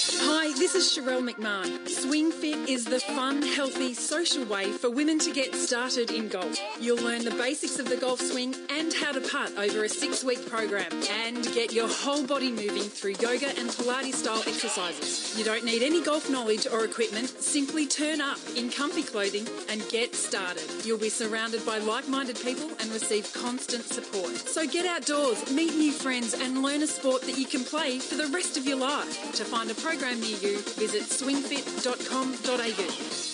Hi, 0.55 0.61
this 0.61 0.77
is 0.77 0.85
Sharelle 0.85 1.29
McMahon. 1.29 1.89
Swing 1.89 2.31
Fit 2.31 2.69
is 2.69 2.85
the 2.85 3.01
fun, 3.01 3.43
healthy, 3.43 3.93
social 3.93 4.45
way 4.45 4.71
for 4.71 4.89
women 4.89 5.19
to 5.19 5.33
get 5.33 5.53
started 5.53 6.13
in 6.13 6.29
golf. 6.29 6.57
You'll 6.81 7.03
learn 7.03 7.25
the 7.25 7.33
basics 7.33 7.81
of 7.81 7.89
the 7.89 7.97
golf 7.97 8.21
swing 8.21 8.55
and 8.71 8.95
how 8.95 9.11
to 9.11 9.21
putt 9.21 9.51
over 9.59 9.83
a 9.83 9.89
six 9.89 10.23
week 10.23 10.49
program 10.49 10.93
and 11.11 11.43
get 11.55 11.73
your 11.73 11.89
whole 11.89 12.25
body 12.25 12.53
moving 12.53 12.85
through 12.85 13.15
yoga 13.21 13.49
and 13.59 13.69
Pilates 13.69 14.15
style 14.15 14.43
exercises. 14.47 15.37
You 15.37 15.45
don't 15.45 15.65
need 15.65 15.83
any 15.83 16.01
golf 16.01 16.31
knowledge 16.31 16.69
or 16.69 16.85
equipment, 16.85 17.31
simply 17.31 17.89
turn 17.89 18.21
up 18.21 18.39
in 18.57 18.71
comfy 18.71 19.03
clothing 19.03 19.49
and 19.69 19.83
get 19.89 20.15
started. 20.15 20.71
You'll 20.85 20.99
be 20.99 21.09
surrounded 21.09 21.67
by 21.67 21.79
like 21.79 22.07
minded 22.07 22.39
people 22.39 22.71
and 22.79 22.93
receive 22.93 23.33
constant 23.33 23.85
support. 23.87 24.37
So 24.37 24.69
get 24.69 24.87
outdoors, 24.87 25.51
meet 25.51 25.75
new 25.75 25.91
friends, 25.91 26.33
and 26.33 26.63
learn 26.63 26.85
a 26.85 26.87
sport 26.87 27.23
that 27.23 27.39
you 27.39 27.47
can 27.47 27.65
play 27.65 27.99
for 27.99 28.15
the 28.15 28.29
rest 28.29 28.57
of 28.57 28.67
your 28.67 28.79
life. 28.79 29.33
To 29.35 29.45
find 29.45 29.69
a 29.69 29.75
program 29.75 30.21
near 30.21 30.37
you, 30.37 30.44
visit 30.45 31.03
swingfit.com.au. 31.03 33.25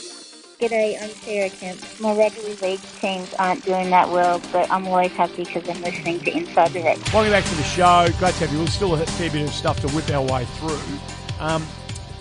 G'day, 0.61 1.03
I'm 1.03 1.09
Sarah 1.09 1.49
Kemp. 1.49 1.81
My 2.01 2.15
rugby 2.15 2.55
league 2.61 2.81
teams 3.01 3.33
aren't 3.35 3.65
doing 3.65 3.89
that 3.91 4.11
well, 4.11 4.43
but 4.53 4.71
I'm 4.71 4.87
always 4.87 5.11
happy 5.13 5.45
because 5.45 5.67
I'm 5.69 5.81
listening 5.81 6.21
to 6.21 6.37
Inside 6.37 6.73
the 6.73 6.83
Red. 6.83 6.99
Welcome 7.13 7.33
back 7.33 7.45
to 7.45 7.55
the 7.55 7.63
show. 7.63 8.07
Great 8.19 8.35
to 8.35 8.41
have 8.41 8.53
you. 8.53 8.59
We'll 8.59 8.67
still 8.67 8.95
a 8.95 9.07
fair 9.07 9.31
bit 9.31 9.43
of 9.43 9.55
stuff 9.55 9.81
to 9.81 9.89
whip 9.89 10.11
our 10.11 10.23
way 10.23 10.45
through. 10.45 10.79
Um, 11.41 11.67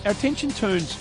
our 0.06 0.12
attention 0.12 0.50
turns 0.50 0.94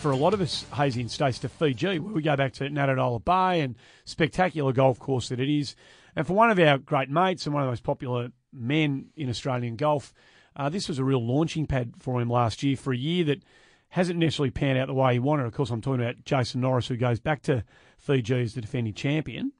for 0.00 0.10
a 0.10 0.16
lot 0.16 0.34
of 0.34 0.40
us, 0.40 0.66
Hazy 0.74 1.00
and 1.00 1.10
Stace, 1.10 1.38
to 1.38 1.48
Fiji, 1.48 2.00
where 2.00 2.12
we 2.12 2.22
go 2.22 2.34
back 2.34 2.52
to 2.54 2.64
Natadola 2.64 3.24
Bay 3.24 3.60
and 3.60 3.76
spectacular 4.04 4.72
golf 4.72 4.98
course 4.98 5.28
that 5.28 5.38
it 5.38 5.48
is. 5.48 5.76
And 6.16 6.26
for 6.26 6.32
one 6.32 6.50
of 6.50 6.58
our 6.58 6.76
great 6.76 7.08
mates 7.08 7.46
and 7.46 7.54
one 7.54 7.62
of 7.62 7.68
the 7.68 7.70
most 7.70 7.84
popular 7.84 8.32
men 8.52 9.10
in 9.16 9.30
Australian 9.30 9.76
golf, 9.76 10.12
uh, 10.56 10.68
this 10.68 10.88
was 10.88 10.98
a 10.98 11.04
real 11.04 11.24
launching 11.24 11.66
pad 11.66 11.94
for 11.98 12.20
him 12.20 12.28
last 12.28 12.62
year 12.62 12.76
for 12.76 12.92
a 12.92 12.96
year 12.96 13.24
that 13.24 13.42
hasn't 13.90 14.18
necessarily 14.18 14.50
panned 14.50 14.78
out 14.78 14.86
the 14.86 14.94
way 14.94 15.14
he 15.14 15.18
wanted. 15.18 15.46
Of 15.46 15.52
course, 15.52 15.70
I'm 15.70 15.80
talking 15.80 16.02
about 16.02 16.24
Jason 16.24 16.60
Norris, 16.62 16.88
who 16.88 16.96
goes 16.96 17.20
back 17.20 17.42
to 17.42 17.64
Fiji 17.98 18.40
as 18.40 18.54
the 18.54 18.60
defending 18.60 18.94
champion. 18.94 19.52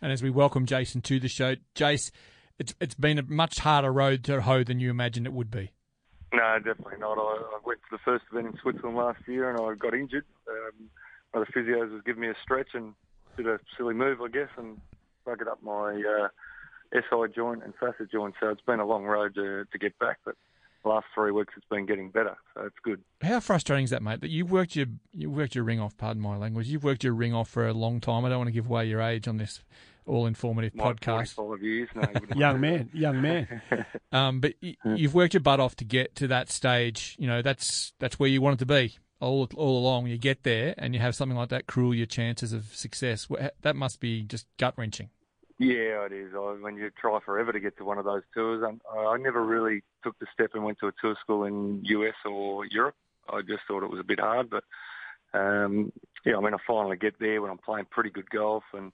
And 0.00 0.12
as 0.12 0.22
we 0.22 0.30
welcome 0.30 0.66
Jason 0.66 1.00
to 1.02 1.20
the 1.20 1.28
show, 1.28 1.56
Jace, 1.74 2.10
it's 2.58 2.74
it's 2.80 2.94
been 2.94 3.18
a 3.18 3.22
much 3.22 3.58
harder 3.58 3.92
road 3.92 4.24
to 4.24 4.40
hoe 4.40 4.64
than 4.64 4.80
you 4.80 4.90
imagined 4.90 5.26
it 5.26 5.32
would 5.32 5.50
be. 5.50 5.72
No, 6.32 6.58
definitely 6.58 6.98
not. 6.98 7.18
I, 7.18 7.42
I 7.54 7.58
went 7.64 7.80
to 7.80 7.88
the 7.92 7.98
first 8.04 8.24
event 8.32 8.48
in 8.48 8.60
Switzerland 8.60 8.96
last 8.96 9.20
year 9.28 9.50
and 9.50 9.60
I 9.60 9.74
got 9.74 9.94
injured. 9.94 10.24
Um, 10.48 10.90
one 11.32 11.42
of 11.42 11.48
the 11.48 11.60
physios 11.60 11.92
was 11.92 12.02
giving 12.04 12.22
me 12.22 12.28
a 12.28 12.34
stretch 12.42 12.68
and 12.74 12.94
did 13.36 13.46
a 13.46 13.58
silly 13.76 13.94
move, 13.94 14.20
I 14.20 14.28
guess, 14.28 14.48
and 14.56 14.80
bugged 15.24 15.46
up 15.46 15.62
my 15.62 15.94
uh, 15.94 16.28
SI 16.94 17.32
joint 17.34 17.62
and 17.64 17.74
facet 17.80 18.10
joint. 18.10 18.34
So 18.40 18.48
it's 18.48 18.60
been 18.62 18.80
a 18.80 18.86
long 18.86 19.04
road 19.04 19.34
to, 19.34 19.64
to 19.64 19.78
get 19.78 19.98
back, 19.98 20.18
but 20.24 20.36
the 20.82 20.90
last 20.90 21.06
three 21.14 21.30
weeks 21.32 21.54
it's 21.56 21.66
been 21.70 21.86
getting 21.86 22.10
better, 22.10 22.36
so 22.54 22.62
it's 22.66 22.76
good. 22.82 23.02
How 23.22 23.40
frustrating 23.40 23.84
is 23.84 23.90
that, 23.90 24.02
mate? 24.02 24.20
That 24.20 24.30
you 24.30 24.44
worked 24.46 24.76
your 24.76 24.86
you 25.12 25.30
worked 25.30 25.54
your 25.54 25.64
ring 25.64 25.80
off. 25.80 25.96
Pardon 25.96 26.22
my 26.22 26.36
language. 26.36 26.68
You've 26.68 26.84
worked 26.84 27.02
your 27.04 27.14
ring 27.14 27.32
off 27.34 27.48
for 27.48 27.66
a 27.66 27.72
long 27.72 28.00
time. 28.00 28.24
I 28.24 28.28
don't 28.28 28.38
want 28.38 28.48
to 28.48 28.52
give 28.52 28.66
away 28.66 28.86
your 28.86 29.00
age 29.00 29.26
on 29.26 29.38
this 29.38 29.60
all 30.06 30.26
informative 30.26 30.74
My 30.74 30.92
podcast. 30.92 31.32
45 31.32 31.62
years 31.62 31.88
now. 31.94 32.08
young 32.36 32.60
man, 32.60 32.90
young 32.92 33.22
man. 33.22 33.62
Um, 34.12 34.38
but 34.40 34.54
y- 34.62 34.76
you've 34.84 35.14
worked 35.14 35.34
your 35.34 35.40
butt 35.40 35.58
off 35.58 35.74
to 35.76 35.84
get 35.84 36.14
to 36.16 36.28
that 36.28 36.48
stage. 36.48 37.16
You 37.18 37.26
know 37.26 37.42
that's 37.42 37.92
that's 37.98 38.16
where 38.16 38.28
you 38.28 38.40
wanted 38.40 38.60
to 38.60 38.66
be 38.66 38.94
all 39.18 39.48
all 39.56 39.78
along. 39.78 40.06
You 40.06 40.18
get 40.18 40.44
there 40.44 40.74
and 40.78 40.94
you 40.94 41.00
have 41.00 41.16
something 41.16 41.36
like 41.36 41.48
that 41.48 41.66
cruel 41.66 41.94
your 41.94 42.06
chances 42.06 42.52
of 42.52 42.66
success. 42.76 43.26
That 43.62 43.74
must 43.74 43.98
be 43.98 44.22
just 44.22 44.46
gut 44.58 44.74
wrenching. 44.76 45.08
Yeah, 45.58 46.06
it 46.06 46.12
is. 46.12 46.32
I, 46.34 46.56
when 46.60 46.76
you 46.76 46.90
try 46.90 47.18
forever 47.24 47.52
to 47.52 47.60
get 47.60 47.76
to 47.78 47.84
one 47.84 47.98
of 47.98 48.04
those 48.04 48.22
tours, 48.34 48.64
and 48.66 48.80
I, 48.92 49.14
I 49.14 49.16
never 49.18 49.44
really 49.44 49.82
took 50.02 50.18
the 50.18 50.26
step 50.32 50.50
and 50.54 50.64
went 50.64 50.78
to 50.80 50.88
a 50.88 50.92
tour 51.00 51.16
school 51.20 51.44
in 51.44 51.80
US 51.84 52.14
or 52.24 52.66
Europe. 52.66 52.96
I 53.28 53.40
just 53.40 53.62
thought 53.66 53.84
it 53.84 53.90
was 53.90 54.00
a 54.00 54.04
bit 54.04 54.20
hard, 54.20 54.50
but 54.50 54.64
um, 55.32 55.92
yeah, 56.24 56.36
I 56.36 56.40
mean, 56.40 56.54
I 56.54 56.58
finally 56.66 56.96
get 56.96 57.18
there 57.20 57.40
when 57.40 57.50
I'm 57.50 57.58
playing 57.58 57.86
pretty 57.90 58.10
good 58.10 58.28
golf, 58.30 58.64
and 58.72 58.92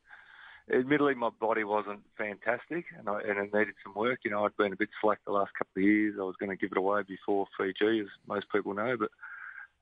admittedly, 0.72 1.14
my 1.14 1.30
body 1.30 1.64
wasn't 1.64 2.00
fantastic, 2.18 2.84
and, 2.98 3.08
I, 3.08 3.20
and 3.22 3.38
it 3.38 3.54
needed 3.54 3.74
some 3.82 3.94
work. 3.94 4.20
You 4.24 4.30
know, 4.30 4.44
I'd 4.44 4.56
been 4.56 4.72
a 4.72 4.76
bit 4.76 4.90
slack 5.00 5.18
the 5.24 5.32
last 5.32 5.52
couple 5.56 5.82
of 5.82 5.88
years. 5.88 6.16
I 6.20 6.24
was 6.24 6.36
going 6.38 6.50
to 6.50 6.56
give 6.56 6.72
it 6.72 6.78
away 6.78 7.02
before 7.08 7.46
Fiji, 7.56 8.00
as 8.00 8.06
most 8.28 8.46
people 8.52 8.74
know, 8.74 8.96
but. 8.98 9.10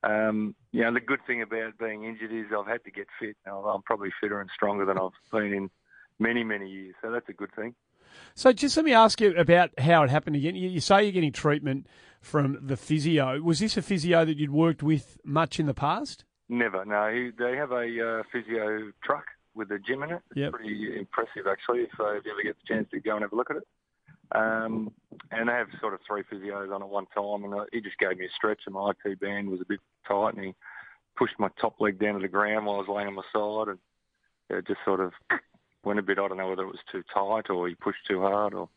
Um, 0.01 0.55
you 0.71 0.81
know, 0.81 0.93
the 0.93 1.01
good 1.01 1.19
thing 1.27 1.41
about 1.41 1.77
being 1.77 2.05
injured 2.05 2.31
is 2.31 2.45
I've 2.57 2.65
had 2.65 2.85
to 2.85 2.89
get 2.89 3.07
fit. 3.19 3.35
Now, 3.45 3.65
I'm 3.65 3.81
probably 3.81 4.11
fitter 4.21 4.39
and 4.39 4.49
stronger 4.55 4.85
than 4.85 4.97
I've 4.97 5.11
been 5.29 5.51
in 5.51 5.69
many, 6.19 6.43
many 6.43 6.69
years. 6.69 6.95
So 7.01 7.11
that's 7.11 7.29
a 7.29 7.33
good 7.33 7.53
thing. 7.55 7.75
So 8.35 8.51
just 8.53 8.75
let 8.77 8.85
me 8.85 8.93
ask 8.93 9.21
you 9.21 9.35
about 9.35 9.71
how 9.79 10.03
it 10.03 10.09
happened 10.09 10.35
again. 10.35 10.55
You, 10.55 10.69
you 10.69 10.79
say 10.79 11.03
you're 11.03 11.11
getting 11.11 11.31
treatment 11.31 11.87
from 12.21 12.57
the 12.61 12.75
physio. 12.77 13.39
Was 13.41 13.59
this 13.59 13.77
a 13.77 13.81
physio 13.81 14.25
that 14.25 14.37
you'd 14.37 14.51
worked 14.51 14.81
with 14.83 15.17
much 15.23 15.59
in 15.59 15.65
the 15.65 15.73
past? 15.73 16.25
Never. 16.47 16.83
No, 16.85 17.11
he, 17.11 17.31
they 17.37 17.55
have 17.55 17.71
a 17.71 18.19
uh, 18.19 18.23
physio 18.31 18.91
truck 19.03 19.25
with 19.53 19.71
a 19.71 19.79
gym 19.79 20.03
in 20.03 20.11
it. 20.11 20.21
It's 20.31 20.37
Yep. 20.37 20.53
pretty 20.53 20.97
impressive, 20.97 21.47
actually. 21.49 21.87
So 21.97 22.07
if 22.09 22.25
you 22.25 22.31
ever 22.31 22.43
get 22.43 22.55
the 22.57 22.73
chance 22.73 22.87
to 22.91 22.99
go 22.99 23.13
and 23.15 23.21
have 23.21 23.33
a 23.33 23.35
look 23.35 23.51
at 23.51 23.57
it. 23.57 23.67
Um, 24.35 24.91
and 25.31 25.49
they 25.49 25.53
have 25.53 25.67
sort 25.81 25.93
of 25.93 25.99
three 26.07 26.23
physios 26.23 26.73
on 26.73 26.83
at 26.83 26.89
one 26.89 27.07
time, 27.15 27.43
and 27.45 27.53
uh, 27.53 27.65
he 27.71 27.81
just 27.81 27.97
gave 27.97 28.17
me 28.17 28.25
a 28.25 28.29
stretch, 28.35 28.61
and 28.67 28.75
my 28.75 28.91
IT 29.05 29.19
band 29.19 29.49
was 29.49 29.59
a 29.61 29.65
bit 29.67 29.79
tight, 30.07 30.35
and 30.35 30.45
he 30.45 30.55
pushed 31.17 31.33
my 31.39 31.49
top 31.59 31.75
leg 31.79 31.99
down 31.99 32.13
to 32.13 32.19
the 32.19 32.27
ground 32.27 32.65
while 32.65 32.75
I 32.75 32.79
was 32.79 32.87
laying 32.87 33.07
on 33.07 33.15
my 33.15 33.23
side, 33.33 33.69
and 33.71 33.79
it 34.57 34.67
just 34.67 34.79
sort 34.85 34.99
of 34.99 35.13
went 35.83 35.99
a 35.99 36.03
bit. 36.03 36.19
I 36.19 36.27
don't 36.27 36.37
know 36.37 36.49
whether 36.49 36.63
it 36.63 36.67
was 36.67 36.79
too 36.91 37.03
tight 37.13 37.49
or 37.49 37.67
he 37.67 37.75
pushed 37.75 38.05
too 38.07 38.21
hard, 38.21 38.53
or 38.53 38.69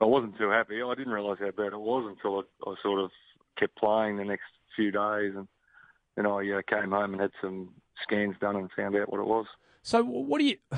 I 0.00 0.04
wasn't 0.04 0.38
too 0.38 0.50
happy. 0.50 0.82
I 0.82 0.94
didn't 0.94 1.12
realise 1.12 1.38
how 1.38 1.50
bad 1.50 1.72
it 1.72 1.80
was 1.80 2.04
until 2.08 2.38
I, 2.38 2.70
I 2.70 2.74
sort 2.82 3.00
of 3.00 3.10
kept 3.58 3.76
playing 3.76 4.16
the 4.16 4.24
next 4.24 4.44
few 4.74 4.90
days, 4.90 5.32
and 5.34 5.48
then 6.16 6.26
I 6.26 6.50
uh, 6.50 6.62
came 6.68 6.90
home 6.90 7.12
and 7.12 7.20
had 7.20 7.32
some 7.40 7.70
scans 8.02 8.36
done 8.40 8.56
and 8.56 8.70
found 8.76 8.96
out 8.96 9.10
what 9.10 9.20
it 9.20 9.26
was. 9.26 9.46
So 9.82 10.02
what 10.04 10.38
do 10.38 10.44
you? 10.44 10.56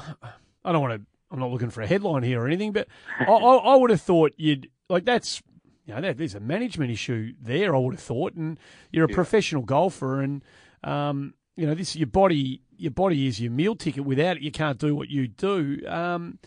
I 0.64 0.72
don't 0.72 0.82
want 0.82 1.00
to. 1.00 1.06
I'm 1.30 1.40
not 1.40 1.50
looking 1.50 1.70
for 1.70 1.82
a 1.82 1.86
headline 1.86 2.22
here 2.22 2.42
or 2.42 2.46
anything, 2.46 2.72
but 2.72 2.88
I, 3.20 3.24
I, 3.24 3.56
I 3.56 3.76
would 3.76 3.90
have 3.90 4.00
thought 4.00 4.32
you'd 4.36 4.70
like 4.88 5.04
that's. 5.04 5.42
You 5.86 5.94
know, 5.94 6.02
that, 6.02 6.18
there's 6.18 6.34
a 6.34 6.40
management 6.40 6.90
issue 6.90 7.32
there. 7.40 7.74
I 7.74 7.78
would 7.78 7.94
have 7.94 8.02
thought, 8.02 8.34
and 8.34 8.58
you're 8.92 9.06
a 9.06 9.08
professional 9.08 9.62
golfer, 9.62 10.20
and 10.20 10.44
um, 10.84 11.32
you 11.56 11.66
know 11.66 11.74
this. 11.74 11.96
Your 11.96 12.08
body, 12.08 12.60
your 12.78 12.92
body 12.92 13.26
is 13.26 13.40
your 13.40 13.50
meal 13.50 13.74
ticket. 13.74 14.04
Without 14.04 14.36
it, 14.36 14.42
you 14.42 14.50
can't 14.50 14.78
do 14.78 14.94
what 14.94 15.08
you 15.08 15.28
do. 15.28 15.82
Um, 15.86 16.38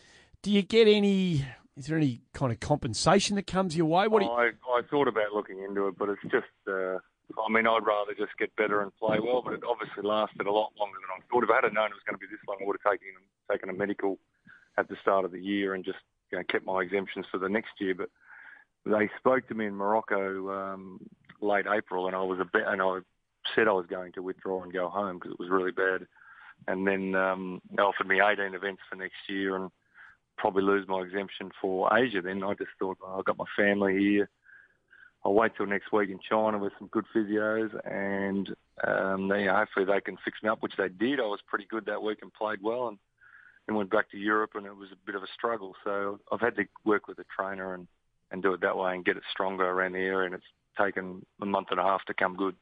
do 0.42 0.52
you 0.52 0.62
get 0.62 0.88
any? 0.88 1.46
Is 1.78 1.88
there 1.88 1.98
any 1.98 2.22
kind 2.34 2.52
of 2.52 2.60
compensation 2.60 3.36
that 3.36 3.48
comes 3.48 3.76
your 3.76 3.86
way? 3.86 4.08
What 4.08 4.24
you, 4.24 4.30
I, 4.30 4.52
I 4.68 4.82
thought 4.90 5.08
about 5.08 5.34
looking 5.34 5.64
into 5.64 5.88
it, 5.88 5.98
but 5.98 6.10
it's 6.10 6.22
just, 6.24 6.52
uh, 6.68 6.98
I 7.40 7.50
mean, 7.50 7.66
I'd 7.66 7.86
rather 7.86 8.14
just 8.18 8.38
get 8.38 8.54
better 8.58 8.82
and 8.82 8.92
play 8.98 9.20
well, 9.22 9.42
but 9.42 9.54
it 9.54 9.62
obviously 9.68 10.04
lasted 10.04 10.48
a 10.48 10.52
lot 10.52 10.72
longer 10.78 10.98
than 11.00 11.16
I 11.16 11.20
thought. 11.32 11.44
If 11.44 11.50
I 11.50 11.62
had 11.64 11.74
known 11.74 11.88
it 11.88 11.96
was 11.96 12.04
going 12.06 12.20
to 12.20 12.20
be 12.20 12.28
this 12.30 12.42
long, 12.48 12.58
I 12.62 12.66
would 12.66 12.78
have 12.84 12.92
taken, 12.92 13.08
taken 13.50 13.70
a 13.70 13.74
medical 13.74 14.20
at 14.78 14.90
the 14.90 14.98
start 15.02 15.24
of 15.24 15.32
the 15.32 15.42
year 15.42 15.74
and 15.74 15.86
just 15.86 16.00
you 16.32 16.38
know, 16.38 16.44
kept 16.50 16.66
my 16.66 16.82
exemptions 16.82 17.26
for 17.32 17.38
the 17.38 17.50
next 17.50 17.72
year. 17.80 17.96
But 17.96 18.10
they 18.86 19.10
spoke 19.18 19.48
to 19.48 19.54
me 19.54 19.66
in 19.66 19.76
Morocco 19.76 20.52
um, 20.52 21.00
late 21.42 21.66
April, 21.72 22.08
and 22.08 22.16
I 22.16 22.22
was 22.22 22.40
a 22.40 22.46
bit, 22.46 22.64
and 22.68 22.82
I 22.82 23.00
said 23.56 23.68
I 23.68 23.74
was 23.74 23.86
going 23.88 24.12
to 24.14 24.22
withdraw 24.22 24.64
and 24.64 24.74
go 24.74 24.90
home 24.90 25.18
because 25.18 25.32
it 25.32 25.40
was 25.40 25.50
really 25.50 25.72
bad. 25.72 26.08
And 26.68 26.88
then 26.88 27.16
um, 27.16 27.62
they 27.76 27.82
offered 27.82 28.07
me 28.07 28.22
18 28.22 28.53
events 28.53 28.82
for 28.89 28.95
next 28.95 29.16
year, 29.28 29.55
and 29.55 29.72
probably 30.38 30.64
lose 30.64 30.88
my 30.88 31.01
exemption 31.01 31.51
for 31.62 31.95
Asia. 31.95 32.22
Then 32.22 32.43
I 32.43 32.53
just 32.53 32.72
thought, 32.80 32.97
oh, 33.03 33.20
I've 33.20 33.26
got 33.26 33.38
my 33.38 33.45
family 33.55 33.97
here. 33.97 34.30
I'll 35.24 35.34
wait 35.34 35.51
till 35.55 35.68
next 35.68 35.91
week 35.91 36.09
in 36.09 36.20
China 36.28 36.57
with 36.57 36.74
some 36.80 36.88
good 36.88 37.05
physios, 37.16 37.70
and 37.86 38.49
um, 38.88 39.28
they, 39.28 39.45
hopefully 39.45 39.86
they 39.86 40.01
can 40.01 40.18
fix 40.26 40.39
me 40.41 40.49
up, 40.49 40.64
which 40.64 40.74
they 40.78 40.89
did. 40.89 41.20
I 41.20 41.24
was 41.24 41.39
pretty 41.47 41.68
good 41.70 41.86
that 41.86 42.01
week 42.01 42.20
and 42.24 42.34
played 42.34 42.59
well, 42.64 42.88
and 42.88 42.97
then 43.68 43.76
went 43.76 43.91
back 43.91 44.09
to 44.12 44.18
Europe, 44.18 44.51
and 44.55 44.66
it 44.66 44.76
was 44.76 44.89
a 44.91 45.05
bit 45.05 45.14
of 45.14 45.22
a 45.22 45.28
struggle. 45.36 45.76
So 45.84 46.20
I've 46.32 46.41
had 46.41 46.55
to 46.55 46.64
work 46.86 47.07
with 47.07 47.20
a 47.20 47.26
trainer 47.36 47.76
and 47.76 47.88
and 48.32 48.41
do 48.41 48.53
it 48.53 48.62
that 48.62 48.78
way 48.78 48.95
and 48.95 49.05
get 49.05 49.18
it 49.18 49.24
stronger 49.32 49.66
around 49.66 49.91
the 49.91 49.99
area, 49.99 50.26
and 50.26 50.36
it's 50.36 50.43
taken 50.80 51.26
a 51.41 51.45
month 51.45 51.68
and 51.72 51.80
a 51.80 51.84
half 51.84 52.03
to 52.05 52.14
come 52.14 52.36
good. 52.36 52.55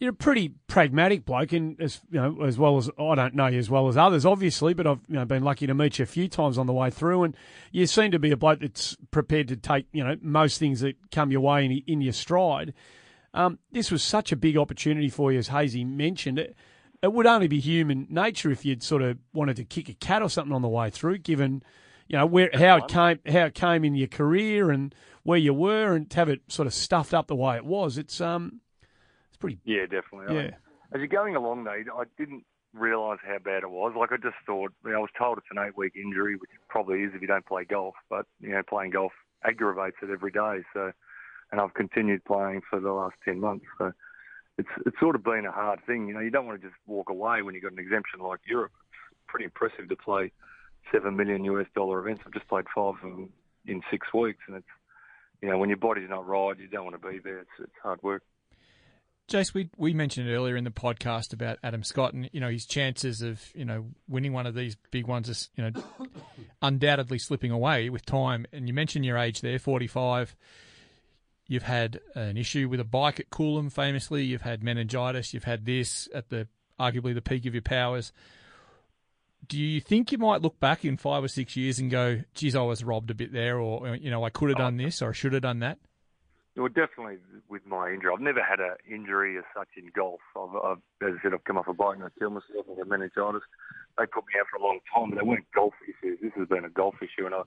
You're 0.00 0.10
a 0.10 0.14
pretty 0.14 0.54
pragmatic 0.66 1.26
bloke, 1.26 1.52
and 1.52 1.78
as 1.78 2.00
you 2.10 2.18
know, 2.18 2.42
as 2.42 2.58
well 2.58 2.78
as 2.78 2.90
I 2.98 3.14
don't 3.14 3.34
know 3.34 3.48
you 3.48 3.58
as 3.58 3.68
well 3.68 3.86
as 3.86 3.98
others, 3.98 4.24
obviously, 4.24 4.72
but 4.72 4.86
I've 4.86 5.00
you 5.06 5.16
know 5.16 5.26
been 5.26 5.44
lucky 5.44 5.66
to 5.66 5.74
meet 5.74 5.98
you 5.98 6.04
a 6.04 6.06
few 6.06 6.26
times 6.26 6.56
on 6.56 6.66
the 6.66 6.72
way 6.72 6.88
through, 6.88 7.22
and 7.22 7.36
you 7.70 7.86
seem 7.86 8.10
to 8.12 8.18
be 8.18 8.30
a 8.30 8.36
bloke 8.36 8.60
that's 8.60 8.96
prepared 9.10 9.48
to 9.48 9.56
take 9.56 9.86
you 9.92 10.02
know 10.02 10.16
most 10.22 10.58
things 10.58 10.80
that 10.80 10.96
come 11.12 11.30
your 11.30 11.42
way 11.42 11.66
in, 11.66 11.72
in 11.86 12.00
your 12.00 12.14
stride. 12.14 12.72
Um, 13.34 13.58
this 13.70 13.90
was 13.90 14.02
such 14.02 14.32
a 14.32 14.36
big 14.36 14.56
opportunity 14.56 15.10
for 15.10 15.32
you, 15.32 15.38
as 15.38 15.48
Hazy 15.48 15.84
mentioned. 15.84 16.38
It, 16.38 16.56
it 17.02 17.12
would 17.12 17.26
only 17.26 17.46
be 17.46 17.60
human 17.60 18.06
nature 18.10 18.50
if 18.50 18.64
you'd 18.64 18.82
sort 18.82 19.02
of 19.02 19.18
wanted 19.32 19.56
to 19.56 19.64
kick 19.64 19.88
a 19.90 19.94
cat 19.94 20.22
or 20.22 20.30
something 20.30 20.54
on 20.54 20.62
the 20.62 20.68
way 20.68 20.88
through, 20.88 21.18
given 21.18 21.62
you 22.08 22.16
know 22.16 22.24
where 22.24 22.48
how 22.54 22.78
it 22.78 22.88
came 22.88 23.18
how 23.30 23.44
it 23.44 23.54
came 23.54 23.84
in 23.84 23.94
your 23.94 24.08
career 24.08 24.70
and 24.70 24.94
where 25.24 25.38
you 25.38 25.52
were, 25.52 25.92
and 25.92 26.08
to 26.08 26.16
have 26.16 26.30
it 26.30 26.40
sort 26.48 26.66
of 26.66 26.72
stuffed 26.72 27.12
up 27.12 27.26
the 27.26 27.36
way 27.36 27.56
it 27.56 27.66
was. 27.66 27.98
It's 27.98 28.18
um, 28.22 28.60
pretty 29.40 29.58
Yeah, 29.64 29.82
definitely. 29.82 30.34
Yeah. 30.34 30.50
As 30.92 30.98
you're 30.98 31.06
going 31.08 31.36
along, 31.36 31.64
though, 31.64 31.70
I 31.70 32.04
didn't 32.18 32.44
realise 32.72 33.18
how 33.26 33.38
bad 33.38 33.62
it 33.62 33.70
was. 33.70 33.94
Like 33.96 34.12
I 34.12 34.16
just 34.16 34.36
thought, 34.46 34.72
you 34.84 34.90
know, 34.90 34.98
I 34.98 35.00
was 35.00 35.10
told 35.18 35.38
it's 35.38 35.46
an 35.50 35.58
eight-week 35.58 35.94
injury, 35.96 36.36
which 36.36 36.50
it 36.50 36.60
probably 36.68 37.00
is 37.00 37.12
if 37.14 37.22
you 37.22 37.28
don't 37.28 37.46
play 37.46 37.64
golf. 37.64 37.94
But 38.08 38.26
you 38.40 38.50
know, 38.50 38.62
playing 38.68 38.92
golf 38.92 39.12
aggravates 39.44 39.96
it 40.02 40.10
every 40.10 40.30
day. 40.30 40.62
So, 40.72 40.92
and 41.52 41.60
I've 41.60 41.74
continued 41.74 42.24
playing 42.24 42.62
for 42.68 42.80
the 42.80 42.92
last 42.92 43.16
ten 43.24 43.40
months. 43.40 43.66
So, 43.78 43.92
it's 44.58 44.68
it's 44.86 44.98
sort 45.00 45.16
of 45.16 45.24
been 45.24 45.46
a 45.46 45.52
hard 45.52 45.80
thing. 45.86 46.08
You 46.08 46.14
know, 46.14 46.20
you 46.20 46.30
don't 46.30 46.46
want 46.46 46.60
to 46.60 46.66
just 46.66 46.78
walk 46.86 47.10
away 47.10 47.42
when 47.42 47.54
you've 47.54 47.64
got 47.64 47.72
an 47.72 47.78
exemption 47.78 48.20
like 48.20 48.40
Europe. 48.46 48.72
It's 48.90 49.18
pretty 49.26 49.44
impressive 49.44 49.88
to 49.88 49.96
play 49.96 50.32
seven 50.92 51.16
million 51.16 51.44
US 51.44 51.66
dollar 51.74 52.00
events. 52.00 52.22
I've 52.26 52.32
just 52.32 52.48
played 52.48 52.66
five 52.74 52.94
of 52.94 53.00
them 53.00 53.30
in 53.66 53.80
six 53.90 54.12
weeks, 54.12 54.40
and 54.46 54.56
it's 54.56 54.74
you 55.42 55.48
know 55.48 55.58
when 55.58 55.68
your 55.68 55.78
body's 55.78 56.10
not 56.10 56.26
right, 56.26 56.58
you 56.58 56.68
don't 56.68 56.84
want 56.84 57.00
to 57.00 57.08
be 57.08 57.18
there. 57.18 57.40
It's 57.40 57.50
it's 57.60 57.72
hard 57.82 58.02
work. 58.02 58.22
Jace, 59.30 59.54
we 59.54 59.70
we 59.76 59.94
mentioned 59.94 60.28
earlier 60.28 60.56
in 60.56 60.64
the 60.64 60.70
podcast 60.72 61.32
about 61.32 61.58
Adam 61.62 61.84
Scott 61.84 62.14
and 62.14 62.28
you 62.32 62.40
know 62.40 62.48
his 62.48 62.66
chances 62.66 63.22
of 63.22 63.40
you 63.54 63.64
know 63.64 63.86
winning 64.08 64.32
one 64.32 64.44
of 64.44 64.56
these 64.56 64.76
big 64.90 65.06
ones 65.06 65.28
is 65.28 65.50
you 65.54 65.62
know 65.62 65.82
undoubtedly 66.62 67.18
slipping 67.18 67.52
away 67.52 67.90
with 67.90 68.04
time. 68.04 68.44
And 68.52 68.66
you 68.66 68.74
mentioned 68.74 69.04
your 69.04 69.16
age 69.16 69.40
there, 69.40 69.60
forty 69.60 69.86
five. 69.86 70.34
You've 71.46 71.62
had 71.62 72.00
an 72.16 72.36
issue 72.36 72.68
with 72.68 72.80
a 72.80 72.84
bike 72.84 73.20
at 73.20 73.30
Coolum, 73.30 73.70
famously. 73.70 74.24
You've 74.24 74.42
had 74.42 74.64
meningitis. 74.64 75.32
You've 75.32 75.44
had 75.44 75.64
this 75.64 76.08
at 76.12 76.28
the 76.30 76.48
arguably 76.80 77.14
the 77.14 77.22
peak 77.22 77.46
of 77.46 77.54
your 77.54 77.62
powers. 77.62 78.12
Do 79.46 79.58
you 79.58 79.80
think 79.80 80.10
you 80.10 80.18
might 80.18 80.42
look 80.42 80.58
back 80.58 80.84
in 80.84 80.96
five 80.96 81.22
or 81.22 81.28
six 81.28 81.54
years 81.54 81.78
and 81.78 81.88
go, 81.88 82.22
"Geez, 82.34 82.56
I 82.56 82.62
was 82.62 82.82
robbed 82.82 83.12
a 83.12 83.14
bit 83.14 83.32
there," 83.32 83.60
or 83.60 83.94
you 83.94 84.10
know, 84.10 84.24
I 84.24 84.30
could 84.30 84.48
have 84.48 84.58
done 84.58 84.80
oh. 84.80 84.84
this 84.84 85.00
or 85.00 85.10
I 85.10 85.12
should 85.12 85.34
have 85.34 85.42
done 85.42 85.60
that? 85.60 85.78
Well, 86.60 86.68
definitely 86.68 87.16
with 87.48 87.64
my 87.64 87.88
injury. 87.88 88.12
I've 88.12 88.20
never 88.20 88.44
had 88.44 88.60
an 88.60 88.76
injury 88.86 89.38
as 89.38 89.44
such 89.56 89.68
in 89.78 89.90
golf. 89.96 90.20
I've, 90.36 90.54
I've, 90.54 91.08
as 91.08 91.16
I 91.18 91.22
said, 91.22 91.32
I've 91.32 91.44
come 91.44 91.56
off 91.56 91.68
a 91.68 91.72
bike 91.72 91.96
and 91.96 92.04
I 92.04 92.08
killed 92.18 92.34
myself. 92.34 92.66
I've 92.70 92.76
had 92.76 92.86
meningitis. 92.86 93.40
They 93.96 94.04
put 94.04 94.28
me 94.28 94.36
out 94.38 94.44
for 94.52 94.60
a 94.60 94.62
long 94.62 94.80
time, 94.92 95.08
but 95.08 95.16
they 95.16 95.26
weren't 95.26 95.46
golf 95.54 95.72
issues. 95.88 96.18
This 96.20 96.32
has 96.36 96.48
been 96.48 96.66
a 96.66 96.68
golf 96.68 96.96
issue, 97.00 97.24
and 97.24 97.34
I, 97.34 97.42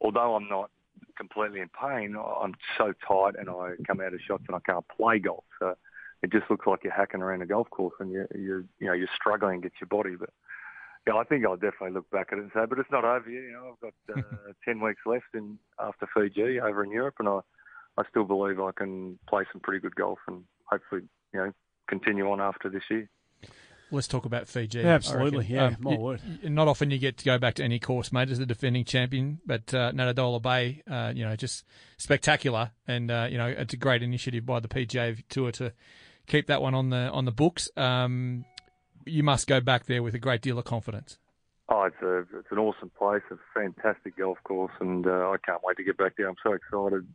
although 0.00 0.36
I'm 0.36 0.48
not 0.48 0.70
completely 1.18 1.58
in 1.58 1.68
pain, 1.74 2.14
I'm 2.14 2.54
so 2.78 2.94
tight 3.02 3.34
and 3.36 3.50
I 3.50 3.74
come 3.84 4.00
out 4.00 4.14
of 4.14 4.20
shots 4.20 4.44
and 4.46 4.54
I 4.54 4.60
can't 4.60 4.86
play 4.96 5.18
golf. 5.18 5.42
So 5.58 5.74
it 6.22 6.30
just 6.30 6.48
looks 6.48 6.68
like 6.68 6.84
you're 6.84 6.92
hacking 6.92 7.22
around 7.22 7.42
a 7.42 7.46
golf 7.46 7.68
course 7.70 7.94
and 7.98 8.12
you 8.12 8.28
you 8.32 8.64
you 8.78 8.86
know 8.86 8.92
you're 8.92 9.10
struggling 9.12 9.60
to 9.60 9.68
get 9.68 9.80
your 9.80 9.88
body. 9.88 10.14
But 10.14 10.30
yeah, 11.04 11.16
I 11.16 11.24
think 11.24 11.44
I'll 11.44 11.56
definitely 11.56 11.98
look 11.98 12.08
back 12.10 12.28
at 12.30 12.38
it 12.38 12.42
and 12.42 12.50
say, 12.54 12.62
but 12.70 12.78
it's 12.78 12.92
not 12.92 13.04
over 13.04 13.28
yet. 13.28 13.42
You 13.42 13.52
know, 13.54 13.74
I've 13.74 13.80
got 13.80 14.18
uh, 14.22 14.52
ten 14.64 14.78
weeks 14.80 15.02
left 15.04 15.34
in 15.34 15.58
after 15.80 16.06
Fiji 16.14 16.60
over 16.60 16.84
in 16.84 16.92
Europe, 16.92 17.16
and 17.18 17.28
I 17.28 17.40
I 17.98 18.02
still 18.10 18.24
believe 18.24 18.60
I 18.60 18.72
can 18.72 19.18
play 19.28 19.44
some 19.52 19.60
pretty 19.60 19.80
good 19.80 19.94
golf 19.96 20.18
and 20.28 20.44
hopefully 20.64 21.02
you 21.32 21.40
know 21.40 21.52
continue 21.88 22.30
on 22.30 22.40
after 22.40 22.68
this 22.68 22.82
year. 22.90 23.08
Let's 23.92 24.08
talk 24.08 24.24
about 24.24 24.48
Fiji. 24.48 24.80
Yeah, 24.80 24.94
absolutely, 24.94 25.46
yeah, 25.46 25.66
Um, 25.66 25.76
my 25.78 25.92
you- 25.92 25.98
word. 25.98 26.20
you- 26.42 26.50
Not 26.50 26.66
often 26.66 26.90
you 26.90 26.98
get 26.98 27.18
to 27.18 27.24
go 27.24 27.38
back 27.38 27.54
to 27.54 27.62
any 27.62 27.78
course, 27.78 28.10
mate, 28.12 28.28
as 28.30 28.40
the 28.40 28.44
defending 28.46 28.84
champion. 28.84 29.38
But 29.46 29.72
uh, 29.72 29.92
Natadola 29.92 30.42
Bay, 30.42 30.82
uh, 30.90 31.12
you 31.14 31.24
know, 31.24 31.36
just 31.36 31.64
spectacular, 31.96 32.72
and 32.88 33.10
uh, 33.12 33.28
you 33.30 33.38
know, 33.38 33.46
it's 33.46 33.74
a 33.74 33.76
great 33.76 34.02
initiative 34.02 34.44
by 34.44 34.58
the 34.58 34.66
PGA 34.66 35.22
Tour 35.28 35.52
to 35.52 35.72
keep 36.26 36.48
that 36.48 36.60
one 36.60 36.74
on 36.74 36.90
the 36.90 37.10
on 37.12 37.26
the 37.26 37.30
books. 37.32 37.70
Um, 37.76 38.44
you 39.04 39.22
must 39.22 39.46
go 39.46 39.60
back 39.60 39.86
there 39.86 40.02
with 40.02 40.14
a 40.16 40.18
great 40.18 40.42
deal 40.42 40.58
of 40.58 40.64
confidence. 40.64 41.18
Oh, 41.68 41.84
it's 41.84 42.02
a 42.02 42.18
it's 42.38 42.50
an 42.50 42.58
awesome 42.58 42.90
place, 42.98 43.22
a 43.30 43.36
fantastic 43.54 44.16
golf 44.16 44.38
course, 44.42 44.72
and 44.80 45.06
uh, 45.06 45.30
I 45.30 45.36
can't 45.44 45.60
wait 45.62 45.76
to 45.76 45.84
get 45.84 45.96
back 45.96 46.14
there. 46.18 46.28
I'm 46.28 46.34
so 46.42 46.54
excited. 46.54 47.06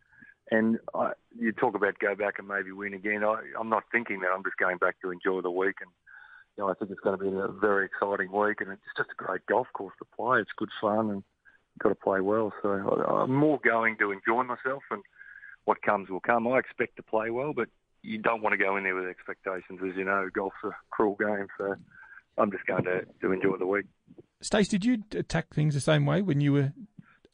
And 0.51 0.79
I, 0.93 1.13
you 1.39 1.53
talk 1.53 1.75
about 1.75 1.97
go 1.99 2.13
back 2.13 2.37
and 2.37 2.47
maybe 2.47 2.71
win 2.71 2.93
again. 2.93 3.23
I, 3.23 3.41
I'm 3.59 3.69
not 3.69 3.83
thinking 3.91 4.19
that. 4.19 4.31
I'm 4.35 4.43
just 4.43 4.57
going 4.57 4.77
back 4.77 4.97
to 5.01 5.11
enjoy 5.11 5.41
the 5.41 5.51
week, 5.51 5.75
and 5.81 5.89
you 6.57 6.63
know 6.63 6.69
I 6.69 6.73
think 6.73 6.91
it's 6.91 6.99
going 6.99 7.17
to 7.17 7.23
be 7.23 7.35
a 7.35 7.47
very 7.47 7.85
exciting 7.85 8.31
week, 8.31 8.59
and 8.59 8.69
it's 8.69 8.81
just 8.97 9.09
a 9.11 9.23
great 9.23 9.45
golf 9.45 9.67
course 9.73 9.95
to 9.99 10.05
play. 10.15 10.39
It's 10.39 10.51
good 10.57 10.69
fun, 10.81 11.09
and 11.09 11.23
got 11.79 11.89
to 11.89 11.95
play 11.95 12.19
well. 12.19 12.51
So 12.61 12.69
I, 12.69 13.23
I'm 13.23 13.33
more 13.33 13.59
going 13.63 13.97
to 13.99 14.11
enjoy 14.11 14.43
myself, 14.43 14.83
and 14.91 15.01
what 15.65 15.81
comes 15.81 16.09
will 16.09 16.19
come. 16.19 16.47
I 16.47 16.59
expect 16.59 16.97
to 16.97 17.03
play 17.03 17.29
well, 17.29 17.53
but 17.53 17.69
you 18.03 18.17
don't 18.17 18.41
want 18.41 18.53
to 18.53 18.57
go 18.57 18.77
in 18.77 18.83
there 18.83 18.95
with 18.95 19.05
expectations, 19.05 19.79
as 19.87 19.95
you 19.95 20.03
know. 20.03 20.27
Golf's 20.33 20.55
a 20.63 20.71
cruel 20.89 21.15
game, 21.15 21.47
so 21.57 21.75
I'm 22.37 22.51
just 22.51 22.65
going 22.65 22.83
to, 22.85 23.05
to 23.21 23.31
enjoy 23.31 23.57
the 23.57 23.67
week. 23.67 23.85
Stace, 24.41 24.67
did 24.67 24.83
you 24.83 25.03
attack 25.11 25.53
things 25.53 25.75
the 25.75 25.81
same 25.81 26.05
way 26.05 26.21
when 26.21 26.41
you 26.41 26.53
were 26.53 26.73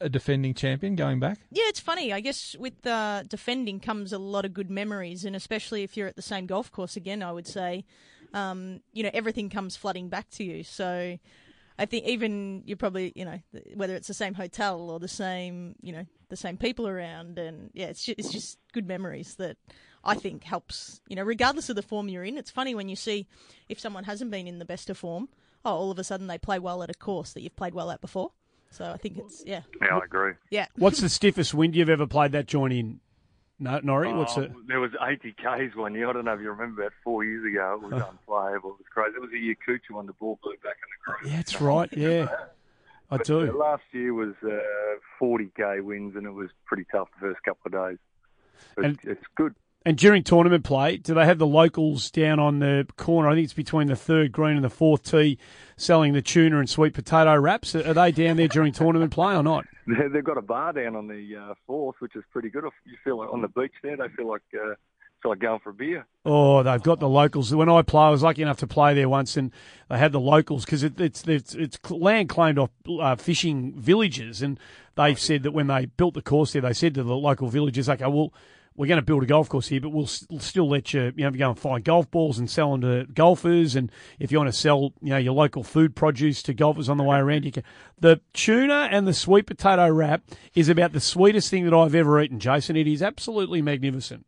a 0.00 0.08
defending 0.08 0.54
champion 0.54 0.96
going 0.96 1.20
back? 1.20 1.38
Yeah, 1.50 1.64
it's 1.66 1.80
funny. 1.80 2.12
I 2.12 2.20
guess 2.20 2.56
with 2.58 2.86
uh, 2.86 3.24
defending 3.24 3.80
comes 3.80 4.12
a 4.12 4.18
lot 4.18 4.44
of 4.44 4.54
good 4.54 4.70
memories, 4.70 5.24
and 5.24 5.34
especially 5.34 5.82
if 5.82 5.96
you're 5.96 6.08
at 6.08 6.16
the 6.16 6.22
same 6.22 6.46
golf 6.46 6.70
course 6.70 6.96
again, 6.96 7.22
I 7.22 7.32
would 7.32 7.46
say, 7.46 7.84
um, 8.34 8.80
you 8.92 9.02
know, 9.02 9.10
everything 9.12 9.50
comes 9.50 9.76
flooding 9.76 10.08
back 10.08 10.30
to 10.30 10.44
you. 10.44 10.62
So 10.62 11.18
I 11.78 11.86
think 11.86 12.06
even 12.06 12.62
you're 12.66 12.76
probably, 12.76 13.12
you 13.14 13.24
know, 13.24 13.40
whether 13.74 13.94
it's 13.94 14.08
the 14.08 14.14
same 14.14 14.34
hotel 14.34 14.90
or 14.90 14.98
the 14.98 15.08
same, 15.08 15.76
you 15.80 15.92
know, 15.92 16.06
the 16.28 16.36
same 16.36 16.56
people 16.56 16.86
around, 16.86 17.38
and 17.38 17.70
yeah, 17.72 17.86
it's 17.86 18.04
just, 18.04 18.18
it's 18.18 18.32
just 18.32 18.58
good 18.72 18.86
memories 18.86 19.34
that 19.36 19.56
I 20.04 20.14
think 20.14 20.44
helps, 20.44 21.00
you 21.08 21.16
know, 21.16 21.22
regardless 21.24 21.68
of 21.70 21.76
the 21.76 21.82
form 21.82 22.08
you're 22.08 22.24
in. 22.24 22.38
It's 22.38 22.50
funny 22.50 22.74
when 22.74 22.88
you 22.88 22.96
see 22.96 23.26
if 23.68 23.80
someone 23.80 24.04
hasn't 24.04 24.30
been 24.30 24.46
in 24.46 24.58
the 24.58 24.64
best 24.64 24.90
of 24.90 24.98
form, 24.98 25.28
oh, 25.64 25.72
all 25.72 25.90
of 25.90 25.98
a 25.98 26.04
sudden 26.04 26.26
they 26.26 26.38
play 26.38 26.58
well 26.58 26.82
at 26.82 26.90
a 26.90 26.94
course 26.94 27.32
that 27.32 27.42
you've 27.42 27.56
played 27.56 27.74
well 27.74 27.90
at 27.90 28.00
before. 28.00 28.32
So 28.70 28.90
I 28.92 28.96
think 28.96 29.18
it's 29.18 29.42
yeah. 29.46 29.62
Yeah, 29.80 29.96
I 29.98 30.04
agree. 30.04 30.34
Yeah. 30.50 30.66
What's 30.76 31.00
the 31.00 31.08
stiffest 31.08 31.54
wind 31.54 31.74
you've 31.74 31.88
ever 31.88 32.06
played 32.06 32.32
that 32.32 32.46
joint 32.46 32.72
in? 32.72 33.00
No, 33.60 33.80
Norrie, 33.82 34.12
what's 34.12 34.38
Oh, 34.38 34.42
the? 34.42 34.54
There 34.68 34.78
was 34.78 34.92
80 35.04 35.32
Ks 35.32 35.74
one 35.74 35.92
year. 35.94 36.08
I 36.08 36.12
don't 36.12 36.24
know 36.24 36.34
if 36.34 36.40
you 36.40 36.50
remember 36.50 36.82
that 36.84 36.92
four 37.02 37.24
years 37.24 37.44
ago. 37.44 37.80
It 37.82 37.92
was 37.92 37.92
unplayable. 38.08 38.70
It 38.70 38.78
was 38.78 38.86
crazy. 38.94 39.16
It 39.16 39.20
was 39.20 39.32
a 39.32 39.38
year 39.38 39.56
Kucha 39.66 39.96
when 39.96 40.06
the 40.06 40.12
ball 40.12 40.38
blew 40.44 40.52
back 40.62 40.76
in 40.76 40.88
the 40.92 41.12
groove. 41.20 41.32
Yeah, 41.32 41.36
that's 41.38 41.60
right. 41.60 41.88
Yeah, 41.96 42.28
I 43.10 43.16
But, 43.16 43.26
do. 43.26 43.50
last 43.58 43.82
year 43.90 44.14
was 44.14 44.34
uh, 44.44 44.58
40 45.18 45.50
K 45.56 45.80
wins, 45.80 46.14
and 46.14 46.24
it 46.24 46.30
was 46.30 46.50
pretty 46.66 46.84
tough 46.92 47.08
the 47.20 47.26
first 47.28 47.42
couple 47.42 47.62
of 47.66 47.90
days. 47.90 47.98
But 48.76 48.84
And- 48.84 48.98
it's 49.02 49.24
good. 49.34 49.56
And 49.88 49.96
during 49.96 50.22
tournament 50.22 50.64
play, 50.64 50.98
do 50.98 51.14
they 51.14 51.24
have 51.24 51.38
the 51.38 51.46
locals 51.46 52.10
down 52.10 52.38
on 52.38 52.58
the 52.58 52.86
corner? 52.98 53.26
I 53.30 53.34
think 53.34 53.44
it's 53.44 53.54
between 53.54 53.86
the 53.86 53.96
third 53.96 54.32
green 54.32 54.56
and 54.56 54.62
the 54.64 54.68
fourth 54.68 55.02
tee, 55.02 55.38
selling 55.78 56.12
the 56.12 56.20
tuna 56.20 56.58
and 56.58 56.68
sweet 56.68 56.92
potato 56.92 57.34
wraps. 57.38 57.74
Are 57.74 57.94
they 57.94 58.12
down 58.12 58.36
there 58.36 58.48
during 58.48 58.74
tournament 58.74 59.12
play 59.12 59.34
or 59.34 59.42
not? 59.42 59.64
They- 59.86 60.08
They've 60.12 60.22
got 60.22 60.36
a 60.36 60.42
bar 60.42 60.74
down 60.74 60.94
on 60.94 61.06
the 61.08 61.36
uh, 61.36 61.54
fourth, 61.66 61.96
which 62.00 62.14
is 62.16 62.22
pretty 62.30 62.50
good. 62.50 62.64
You 62.84 62.98
feel 63.02 63.16
like 63.20 63.32
on 63.32 63.40
the 63.40 63.48
beach 63.48 63.72
there, 63.82 63.96
they 63.96 64.08
feel 64.14 64.28
like 64.28 64.42
uh, 64.54 64.74
feel 65.22 65.30
like 65.32 65.38
going 65.38 65.60
for 65.60 65.70
a 65.70 65.74
beer. 65.74 66.06
Oh, 66.26 66.62
they've 66.62 66.82
got 66.82 67.00
the 67.00 67.08
locals. 67.08 67.54
When 67.54 67.70
I 67.70 67.80
play, 67.80 68.02
I 68.02 68.10
was 68.10 68.22
lucky 68.22 68.42
enough 68.42 68.58
to 68.58 68.66
play 68.66 68.92
there 68.92 69.08
once, 69.08 69.38
and 69.38 69.50
they 69.88 69.96
had 69.96 70.12
the 70.12 70.20
locals 70.20 70.66
because 70.66 70.82
it, 70.82 71.00
it's, 71.00 71.26
it's 71.26 71.54
it's 71.54 71.78
land 71.90 72.28
claimed 72.28 72.58
off 72.58 72.68
uh, 73.00 73.16
fishing 73.16 73.72
villages, 73.80 74.42
and 74.42 74.60
they've 74.96 75.18
said 75.18 75.44
that 75.44 75.52
when 75.52 75.68
they 75.68 75.86
built 75.86 76.12
the 76.12 76.20
course 76.20 76.52
there, 76.52 76.60
they 76.60 76.74
said 76.74 76.92
to 76.96 77.02
the 77.02 77.16
local 77.16 77.48
villagers, 77.48 77.88
"Okay, 77.88 78.04
well, 78.06 78.34
we're 78.78 78.86
going 78.86 79.00
to 79.00 79.04
build 79.04 79.24
a 79.24 79.26
golf 79.26 79.48
course 79.48 79.66
here, 79.66 79.80
but 79.80 79.88
we'll 79.88 80.04
s- 80.04 80.24
still 80.38 80.68
let 80.68 80.94
you, 80.94 81.12
you 81.16 81.24
know, 81.24 81.30
go 81.32 81.50
and 81.50 81.58
find 81.58 81.82
golf 81.82 82.08
balls 82.12 82.38
and 82.38 82.48
sell 82.48 82.70
them 82.70 82.80
to 82.82 83.12
golfers, 83.12 83.74
and 83.74 83.90
if 84.20 84.30
you 84.30 84.38
want 84.38 84.48
to 84.48 84.56
sell, 84.56 84.92
you 85.02 85.10
know, 85.10 85.16
your 85.18 85.34
local 85.34 85.64
food 85.64 85.96
produce 85.96 86.44
to 86.44 86.54
golfers 86.54 86.88
on 86.88 86.96
the 86.96 87.04
way 87.04 87.18
around, 87.18 87.44
you 87.44 87.52
can." 87.52 87.64
The 88.00 88.20
tuna 88.32 88.88
and 88.92 89.08
the 89.08 89.12
sweet 89.12 89.46
potato 89.46 89.90
wrap 89.90 90.22
is 90.54 90.68
about 90.68 90.92
the 90.92 91.00
sweetest 91.00 91.50
thing 91.50 91.64
that 91.64 91.74
I've 91.74 91.96
ever 91.96 92.20
eaten, 92.22 92.38
Jason. 92.38 92.76
It 92.76 92.86
is 92.86 93.02
absolutely 93.02 93.60
magnificent. 93.60 94.24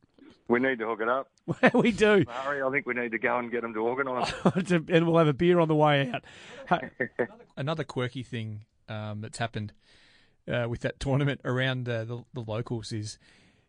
We 0.48 0.58
need 0.58 0.80
to 0.80 0.86
hook 0.86 1.00
it 1.00 1.08
up. 1.08 1.28
we 1.74 1.92
do. 1.92 2.24
Harry, 2.28 2.62
I 2.62 2.70
think 2.72 2.84
we 2.84 2.94
need 2.94 3.12
to 3.12 3.18
go 3.20 3.38
and 3.38 3.48
get 3.48 3.62
them 3.62 3.72
to 3.74 3.78
organise. 3.78 4.32
and 4.88 5.06
we'll 5.06 5.18
have 5.18 5.28
a 5.28 5.32
beer 5.32 5.60
on 5.60 5.68
the 5.68 5.76
way 5.76 6.12
out. 6.12 6.24
Another 7.56 7.84
quirky 7.84 8.24
thing 8.24 8.64
um, 8.88 9.20
that's 9.20 9.38
happened 9.38 9.72
uh, 10.48 10.66
with 10.68 10.80
that 10.80 10.98
tournament 10.98 11.40
around 11.44 11.88
uh, 11.88 12.02
the, 12.02 12.24
the 12.34 12.40
locals 12.40 12.90
is, 12.90 13.20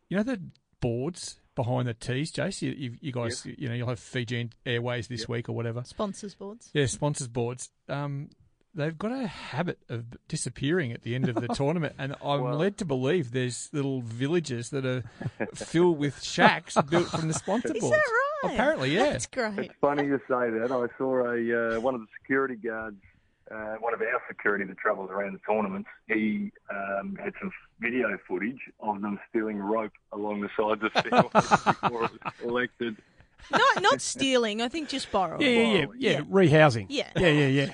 you 0.09 0.17
know, 0.17 0.23
the 0.23 0.41
boards 0.81 1.37
behind 1.55 1.87
the 1.87 1.93
tees, 1.93 2.31
Jace. 2.31 2.61
You, 2.61 2.71
you, 2.71 2.97
you 2.99 3.11
guys, 3.11 3.45
you 3.45 3.69
know, 3.69 3.75
you'll 3.75 3.87
have 3.87 3.99
Fijian 3.99 4.51
Airways 4.65 5.07
this 5.07 5.29
week 5.29 5.47
or 5.47 5.53
whatever. 5.53 5.83
Sponsors 5.85 6.35
boards. 6.35 6.69
Yeah, 6.73 6.85
sponsors 6.87 7.27
boards. 7.27 7.69
Um, 7.87 8.29
they've 8.73 8.97
got 8.97 9.11
a 9.11 9.27
habit 9.27 9.79
of 9.89 10.05
disappearing 10.27 10.91
at 10.91 11.03
the 11.03 11.15
end 11.15 11.29
of 11.29 11.35
the 11.35 11.47
tournament, 11.53 11.95
and 11.97 12.15
I'm 12.23 12.43
led 12.43 12.77
to 12.77 12.85
believe 12.85 13.31
there's 13.31 13.69
little 13.73 14.01
villages 14.01 14.69
that 14.69 14.85
are 14.85 15.03
filled 15.53 15.97
with 15.99 16.23
shacks 16.23 16.75
built 16.89 17.07
from 17.07 17.27
the 17.27 17.33
sponsor 17.33 17.69
boards. 17.69 17.83
Is 17.83 17.89
that 17.89 17.95
right? 18.43 18.53
Apparently, 18.53 18.95
yeah. 18.95 19.11
That's 19.11 19.27
great. 19.27 19.59
It's 19.59 19.73
funny 19.79 20.05
you 20.05 20.17
say 20.27 20.49
that. 20.49 20.71
I 20.71 20.97
saw 20.97 21.31
a 21.31 21.77
uh, 21.77 21.79
one 21.79 21.95
of 21.95 22.01
the 22.01 22.07
security 22.21 22.55
guards, 22.55 22.97
uh, 23.51 23.75
one 23.79 23.93
of 23.93 24.01
our 24.01 24.21
security 24.27 24.65
that 24.65 24.77
travels 24.77 25.09
around 25.11 25.33
the 25.33 25.39
tournaments. 25.51 25.89
He 26.07 26.51
um, 26.69 27.17
had 27.21 27.33
some 27.39 27.51
video 27.79 28.17
footage 28.27 28.59
of 28.79 29.01
them 29.01 29.19
stealing 29.29 29.57
rope 29.57 29.91
along 30.11 30.41
the 30.41 30.49
sides 30.57 30.81
of 30.83 30.91
fairways 31.03 31.31
before 31.65 32.05
it 32.05 32.11
was 32.11 32.33
collected. 32.39 32.97
Not 33.51 33.81
not 33.81 34.01
stealing. 34.01 34.61
I 34.61 34.67
think 34.67 34.89
just 34.89 35.11
borrowing. 35.11 35.41
Yeah, 35.41 35.49
yeah, 35.49 35.85
yeah, 35.97 36.11
yeah. 36.11 36.21
Rehousing. 36.21 36.85
Yeah. 36.89 37.09
yeah, 37.17 37.27
yeah, 37.29 37.47
yeah. 37.47 37.71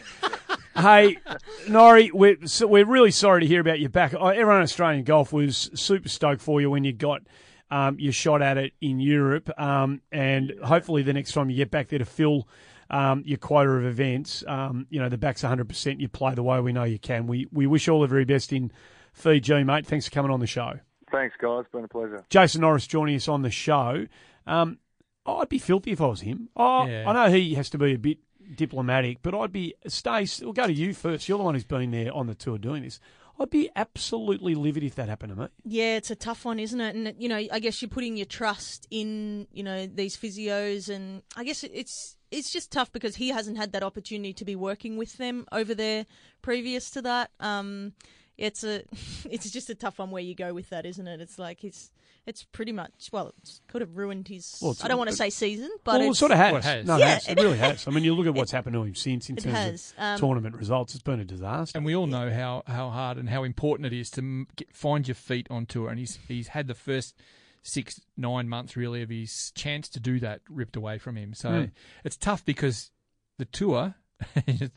hey, 0.75 1.17
Nori, 1.65 2.11
we're 2.11 2.37
so 2.45 2.67
we're 2.67 2.85
really 2.85 3.11
sorry 3.11 3.41
to 3.41 3.47
hear 3.47 3.61
about 3.61 3.79
your 3.79 3.89
back. 3.89 4.13
Uh, 4.13 4.27
Everyone 4.27 4.57
in 4.57 4.63
Australian 4.63 5.03
golf 5.03 5.33
was 5.33 5.69
super 5.75 6.09
stoked 6.09 6.41
for 6.41 6.61
you 6.61 6.69
when 6.69 6.83
you 6.83 6.93
got 6.93 7.21
um, 7.69 7.99
your 7.99 8.13
shot 8.13 8.41
at 8.41 8.57
it 8.57 8.73
in 8.81 8.99
Europe, 8.99 9.49
um, 9.59 10.01
and 10.11 10.53
hopefully 10.63 11.03
the 11.03 11.13
next 11.13 11.33
time 11.33 11.49
you 11.49 11.57
get 11.57 11.71
back 11.71 11.89
there 11.89 11.99
to 11.99 12.05
fill. 12.05 12.47
Um, 12.89 13.23
your 13.25 13.37
quota 13.37 13.69
of 13.71 13.85
events, 13.85 14.43
um, 14.47 14.87
you 14.89 14.99
know, 14.99 15.09
the 15.09 15.17
back's 15.17 15.41
100%. 15.43 15.99
You 15.99 16.07
play 16.07 16.33
the 16.35 16.43
way 16.43 16.59
we 16.61 16.71
know 16.73 16.83
you 16.85 16.99
can. 16.99 17.27
We 17.27 17.47
we 17.51 17.67
wish 17.67 17.87
all 17.87 18.01
the 18.01 18.07
very 18.07 18.25
best 18.25 18.53
in 18.53 18.71
Fiji, 19.13 19.63
mate. 19.63 19.85
Thanks 19.85 20.05
for 20.07 20.11
coming 20.11 20.31
on 20.31 20.39
the 20.39 20.47
show. 20.47 20.79
Thanks, 21.11 21.35
guys. 21.41 21.65
Been 21.71 21.83
a 21.83 21.87
pleasure. 21.87 22.23
Jason 22.29 22.61
Norris 22.61 22.85
joining 22.87 23.15
us 23.15 23.27
on 23.27 23.41
the 23.41 23.49
show. 23.51 24.07
Um, 24.45 24.77
I'd 25.25 25.49
be 25.49 25.59
filthy 25.59 25.91
if 25.91 26.01
I 26.01 26.07
was 26.07 26.21
him. 26.21 26.49
Oh, 26.55 26.85
Yeah. 26.85 27.09
I 27.09 27.13
know 27.13 27.31
he 27.33 27.55
has 27.55 27.69
to 27.71 27.77
be 27.77 27.93
a 27.93 27.97
bit 27.97 28.19
diplomatic, 28.55 29.19
but 29.21 29.33
I'd 29.35 29.51
be 29.51 29.73
Stace. 29.87 30.41
We'll 30.41 30.53
go 30.53 30.67
to 30.67 30.73
you 30.73 30.93
first. 30.93 31.27
You're 31.27 31.37
the 31.37 31.43
one 31.43 31.53
who's 31.53 31.63
been 31.65 31.91
there 31.91 32.13
on 32.13 32.27
the 32.27 32.35
tour 32.35 32.57
doing 32.57 32.83
this. 32.83 32.99
I'd 33.39 33.49
be 33.51 33.69
absolutely 33.75 34.55
livid 34.55 34.83
if 34.83 34.95
that 34.95 35.09
happened 35.09 35.35
to 35.35 35.39
me. 35.41 35.47
Yeah, 35.63 35.97
it's 35.97 36.09
a 36.09 36.15
tough 36.15 36.43
one, 36.43 36.59
isn't 36.59 36.81
it? 36.81 36.95
And 36.95 37.13
you 37.19 37.29
know, 37.29 37.35
I 37.35 37.59
guess 37.59 37.81
you're 37.81 37.89
putting 37.89 38.17
your 38.17 38.25
trust 38.25 38.87
in 38.89 39.47
you 39.53 39.63
know 39.63 39.85
these 39.85 40.17
physios, 40.17 40.89
and 40.93 41.21
I 41.35 41.43
guess 41.43 41.63
it's 41.63 42.16
it's 42.31 42.51
just 42.51 42.71
tough 42.71 42.91
because 42.91 43.15
he 43.15 43.29
hasn't 43.29 43.57
had 43.57 43.71
that 43.71 43.83
opportunity 43.83 44.33
to 44.33 44.45
be 44.45 44.55
working 44.55 44.97
with 44.97 45.17
them 45.17 45.45
over 45.51 45.73
there 45.73 46.05
previous 46.41 46.89
to 46.91 47.01
that. 47.03 47.31
Um, 47.39 47.93
it's 48.37 48.63
a 48.63 48.83
it's 49.29 49.49
just 49.49 49.69
a 49.69 49.75
tough 49.75 49.99
one 49.99 50.11
where 50.11 50.23
you 50.23 50.35
go 50.35 50.53
with 50.53 50.69
that, 50.69 50.85
isn't 50.85 51.07
it? 51.07 51.21
It's 51.21 51.39
like 51.39 51.63
it's 51.63 51.91
it's 52.25 52.43
pretty 52.43 52.73
much 52.73 53.09
well, 53.13 53.27
it 53.29 53.59
could 53.67 53.79
have 53.81 53.95
ruined 53.95 54.27
his. 54.27 54.59
Well, 54.61 54.75
I 54.83 54.89
don't 54.89 54.97
want 54.97 55.09
to 55.09 55.15
say 55.15 55.29
season, 55.29 55.69
but 55.85 56.01
well, 56.01 56.11
it 56.11 56.15
sort 56.15 56.31
of 56.31 56.37
has. 56.37 56.51
Well, 56.51 56.59
it 56.59 56.65
has. 56.65 56.85
No, 56.85 56.97
Yeah, 56.97 57.15
it, 57.15 57.23
has. 57.23 57.27
it 57.29 57.41
really 57.41 57.57
has. 57.57 57.87
I 57.87 57.91
mean, 57.91 58.03
you 58.03 58.13
look 58.13 58.27
at 58.27 58.33
what's 58.33 58.51
happened 58.51 58.73
to 58.73 58.83
him 58.83 58.95
since 58.95 59.29
in 59.29 59.37
terms 59.37 59.55
has. 59.55 59.93
of 59.97 60.03
Um, 60.03 60.19
tournament 60.19 60.55
results. 60.57 60.93
It's 60.93 61.03
been 61.03 61.21
a 61.21 61.25
disaster. 61.25 61.77
And 61.77 61.85
we 61.85 61.95
all 61.95 62.05
know 62.05 62.29
how, 62.29 62.63
how 62.67 62.89
hard 62.89 63.17
and 63.17 63.29
how 63.29 63.43
important 63.43 63.85
it 63.85 63.93
is 63.97 64.09
to 64.11 64.45
get, 64.57 64.75
find 64.75 65.07
your 65.07 65.15
feet 65.15 65.47
on 65.49 65.65
tour. 65.65 65.89
And 65.89 65.97
he's 65.97 66.19
he's 66.27 66.49
had 66.49 66.67
the 66.67 66.75
first 66.75 67.15
six 67.63 67.99
nine 68.15 68.47
months 68.49 68.75
really 68.77 69.01
of 69.01 69.09
his 69.09 69.51
chance 69.55 69.89
to 69.89 69.99
do 69.99 70.19
that 70.19 70.41
ripped 70.49 70.75
away 70.75 70.97
from 70.97 71.15
him. 71.17 71.33
So 71.33 71.49
Mm. 71.49 71.71
it's 72.03 72.17
tough 72.17 72.45
because 72.45 72.91
the 73.37 73.45
tour 73.45 73.95
is 74.47 74.71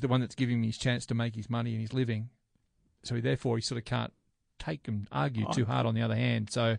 the 0.00 0.08
one 0.08 0.20
that's 0.20 0.34
giving 0.34 0.56
him 0.58 0.62
his 0.62 0.78
chance 0.78 1.06
to 1.06 1.14
make 1.14 1.34
his 1.34 1.48
money 1.50 1.72
and 1.72 1.80
his 1.80 1.92
living. 1.92 2.28
So 3.02 3.20
therefore 3.20 3.56
he 3.56 3.62
sort 3.62 3.78
of 3.78 3.84
can't 3.84 4.12
take 4.58 4.86
and 4.88 5.08
argue 5.12 5.46
too 5.52 5.64
hard. 5.64 5.84
On 5.86 5.94
the 5.94 6.02
other 6.02 6.14
hand, 6.16 6.50
so 6.50 6.76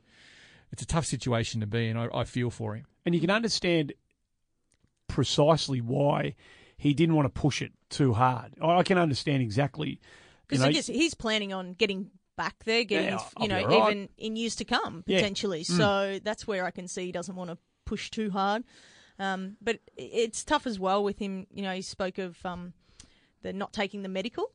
it's 0.71 0.81
a 0.81 0.87
tough 0.87 1.05
situation 1.05 1.61
to 1.61 1.67
be 1.67 1.87
in. 1.89 1.97
I, 1.97 2.07
I 2.13 2.23
feel 2.23 2.49
for 2.49 2.75
him. 2.75 2.85
and 3.05 3.13
you 3.13 3.21
can 3.21 3.29
understand 3.29 3.93
precisely 5.07 5.81
why 5.81 6.35
he 6.77 6.93
didn't 6.93 7.15
want 7.15 7.25
to 7.33 7.41
push 7.41 7.61
it 7.61 7.71
too 7.89 8.13
hard. 8.13 8.53
I 8.61 8.77
I 8.79 8.83
can 8.83 8.97
understand 8.97 9.41
exactly. 9.41 9.89
You 9.89 9.97
because 10.59 10.87
know, 10.89 10.93
he's 10.93 11.13
planning 11.13 11.53
on 11.53 11.73
getting 11.73 12.11
back 12.35 12.63
there, 12.65 12.83
getting 12.83 13.11
Yeah, 13.13 13.19
you 13.39 13.47
know 13.47 13.63
right. 13.65 13.87
even 13.91 14.09
in 14.17 14.35
years 14.35 14.55
to 14.57 14.65
come 14.65 15.03
Yeah. 15.07 15.17
potentially. 15.19 15.61
Mm. 15.63 15.77
So 15.77 16.19
that's 16.23 16.45
where 16.47 16.65
I 16.65 16.71
can 16.71 16.87
see 16.87 17.05
he 17.05 17.11
doesn't 17.11 17.35
want 17.35 17.49
to 17.51 17.57
push 17.85 18.09
too 18.09 18.29
hard. 18.31 18.63
Um, 19.19 19.55
but 19.61 19.79
it's 19.95 20.43
tough 20.43 20.67
as 20.67 20.77
well 20.79 21.03
with 21.03 21.19
him. 21.19 21.47
You 21.51 21.61
know, 21.63 21.73
he 21.73 21.81
spoke 21.81 22.17
of 22.17 22.37
um, 22.45 22.73
the 23.41 23.53
not 23.53 23.71
taking 23.73 24.01
the 24.03 24.09
medical, 24.09 24.51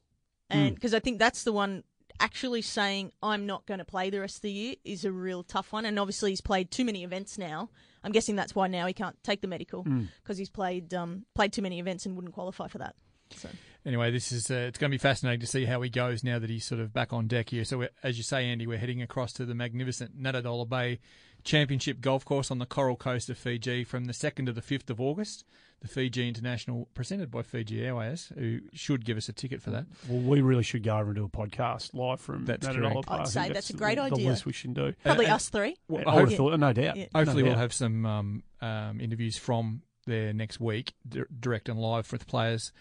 and 0.51 0.73
Mm. 0.73 0.75
because 0.75 0.93
I 0.95 1.01
think 1.01 1.19
that's 1.19 1.45
the 1.45 1.53
one 1.53 1.85
actually 2.19 2.61
saying 2.61 3.13
I'm 3.23 3.47
not 3.47 3.65
going 3.65 3.79
to 3.79 3.85
play 3.85 4.11
the 4.11 4.21
rest 4.21 4.37
of 4.37 4.43
the 4.43 4.53
year 4.53 4.75
is 4.85 5.07
a 5.07 5.13
real 5.13 5.43
tough 5.43 5.73
one. 5.73 5.87
And 5.87 5.99
obviously 5.99 6.31
he's 6.33 6.43
played 6.43 6.71
too 6.71 6.85
many 6.85 7.03
events 7.03 7.39
now. 7.39 7.71
I'm 8.05 8.13
guessing 8.13 8.37
that's 8.37 8.55
why 8.55 8.67
now 8.67 8.87
he 8.87 8.93
can't 8.93 9.17
take 9.23 9.41
the 9.41 9.47
medical 9.49 9.85
Mm. 9.85 10.09
because 10.23 10.37
he's 10.37 10.51
played 10.51 10.93
um, 10.93 11.25
played 11.35 11.53
too 11.55 11.63
many 11.63 11.79
events 11.79 12.05
and 12.05 12.15
wouldn't 12.17 12.35
qualify 12.35 12.67
for 12.69 12.77
that. 12.79 12.95
So. 13.37 13.49
Anyway, 13.87 14.11
this 14.11 14.31
is 14.33 14.51
uh, 14.51 14.55
it's 14.69 14.79
going 14.79 14.91
to 14.91 14.95
be 14.95 14.99
fascinating 14.99 15.41
to 15.41 15.47
see 15.47 15.65
how 15.65 15.81
he 15.81 15.89
goes 15.89 16.23
now 16.23 16.39
that 16.39 16.51
he's 16.51 16.65
sort 16.67 16.81
of 16.81 16.93
back 16.93 17.13
on 17.13 17.27
deck 17.27 17.49
here. 17.51 17.65
So, 17.65 17.79
we're, 17.79 17.91
as 18.03 18.19
you 18.19 18.23
say, 18.23 18.45
Andy, 18.47 18.67
we're 18.67 18.79
heading 18.79 19.01
across 19.01 19.33
to 19.35 19.47
the 19.47 19.55
magnificent 19.55 20.21
Natadola 20.23 20.69
Bay 20.69 20.99
Championship 21.45 22.01
Golf 22.01 22.25
Course 22.25 22.51
on 22.51 22.59
the 22.59 22.67
coral 22.67 22.97
coast 22.97 23.31
of 23.31 23.39
Fiji 23.39 23.85
from 23.85 24.05
the 24.05 24.13
second 24.13 24.47
to 24.47 24.53
the 24.53 24.61
fifth 24.63 24.91
of 24.91 25.01
August. 25.01 25.45
The 25.81 25.89
Fiji 25.89 26.29
International, 26.29 26.89
presented 26.93 27.31
by 27.31 27.41
Fiji 27.41 27.83
Airways, 27.83 28.31
who 28.37 28.59
should 28.75 29.03
give 29.03 29.17
us 29.17 29.31
a 29.31 29.33
ticket 29.33 29.63
for 29.63 29.71
that. 29.71 29.87
Well, 30.07 30.21
we 30.21 30.43
really 30.43 30.63
should 30.63 30.83
go 30.83 30.99
over 30.99 31.07
and 31.13 31.15
do 31.17 31.25
a 31.25 31.29
podcast 31.31 31.95
live 31.95 32.21
from 32.21 32.45
That's 32.45 32.67
Nat 32.67 32.75
correct. 32.75 32.97
Oliver. 32.97 33.11
I'd 33.11 33.15
I 33.15 33.25
think 33.25 33.29
say 33.29 33.53
that's 33.55 33.71
a 33.71 33.73
the- 33.73 33.79
great 33.79 33.95
the 33.97 34.03
idea. 34.03 34.29
least 34.29 34.45
we 34.45 34.53
should 34.53 34.75
do. 34.75 34.93
Probably 35.03 35.25
And- 35.25 35.33
us 35.35 35.49
three. 35.49 35.79
Well, 35.89 36.07
I 36.07 36.17
would 36.17 36.29
have 36.29 36.37
thought, 36.37 36.61
no 36.61 36.75
doubt. 36.75 36.97
Yeah. 36.99 37.07
No 37.15 37.21
Hopefully, 37.21 37.45
we'll 37.45 37.55
have 37.57 37.73
some 37.73 38.05
um, 38.05 38.43
um, 38.61 39.01
interviews 39.01 39.39
from 39.39 39.81
there 40.05 40.35
next 40.35 40.61
week, 40.61 40.93
direct 41.41 41.71
and 41.71 41.79
live 41.79 42.13
with 42.13 42.21
the 42.21 42.27
players 42.27 42.73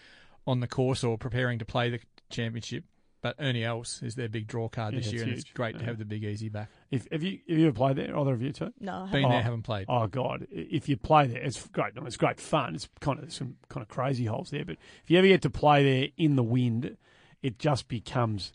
on 0.49 0.59
the 0.59 0.67
course 0.67 1.03
or 1.03 1.17
preparing 1.17 1.59
to 1.59 1.65
play 1.65 1.89
the 1.89 1.99
championship. 2.29 2.83
But 3.21 3.35
Ernie 3.37 3.65
Els 3.65 4.01
is 4.01 4.15
their 4.15 4.29
big 4.29 4.47
draw 4.47 4.69
card 4.69 4.93
Yeah, 4.93 4.99
this 5.01 5.07
that's 5.07 5.13
year, 5.13 5.23
and 5.23 5.31
it's 5.33 5.43
huge. 5.43 5.53
great 5.53 5.77
to 5.77 5.83
have 5.83 5.97
the 5.97 6.05
big 6.05 6.23
easy 6.23 6.47
back. 6.47 6.69
If 6.89 7.05
have 7.11 7.21
you 7.21 7.39
have 7.49 7.57
you 7.57 7.67
ever 7.67 7.75
played 7.75 7.97
there? 7.97 8.17
Either 8.17 8.33
of 8.33 8.41
you 8.41 8.53
two? 8.53 8.71
No, 8.79 8.93
I 8.93 9.11
Been 9.11 9.23
haven't. 9.23 9.29
there, 9.31 9.41
haven't 9.43 9.63
played. 9.63 9.85
Oh 9.89 10.07
God! 10.07 10.47
If 10.51 10.87
you 10.87 10.95
play 10.95 11.27
there, 11.27 11.41
it's 11.41 11.67
great. 11.67 11.95
No, 11.95 12.05
it's 12.05 12.15
great 12.15 12.39
fun. 12.39 12.75
It's 12.75 12.87
kind 13.01 13.19
of 13.21 13.33
some 13.33 13.57
kind 13.67 13.81
of 13.83 13.89
crazy 13.89 14.23
holes 14.25 14.51
there. 14.51 14.63
But 14.63 14.77
if 15.03 15.11
you 15.11 15.17
ever 15.17 15.27
get 15.27 15.41
to 15.41 15.49
play 15.49 15.83
there 15.83 16.07
in 16.15 16.37
the 16.37 16.43
wind, 16.43 16.95
it 17.43 17.59
just 17.59 17.89
becomes 17.89 18.53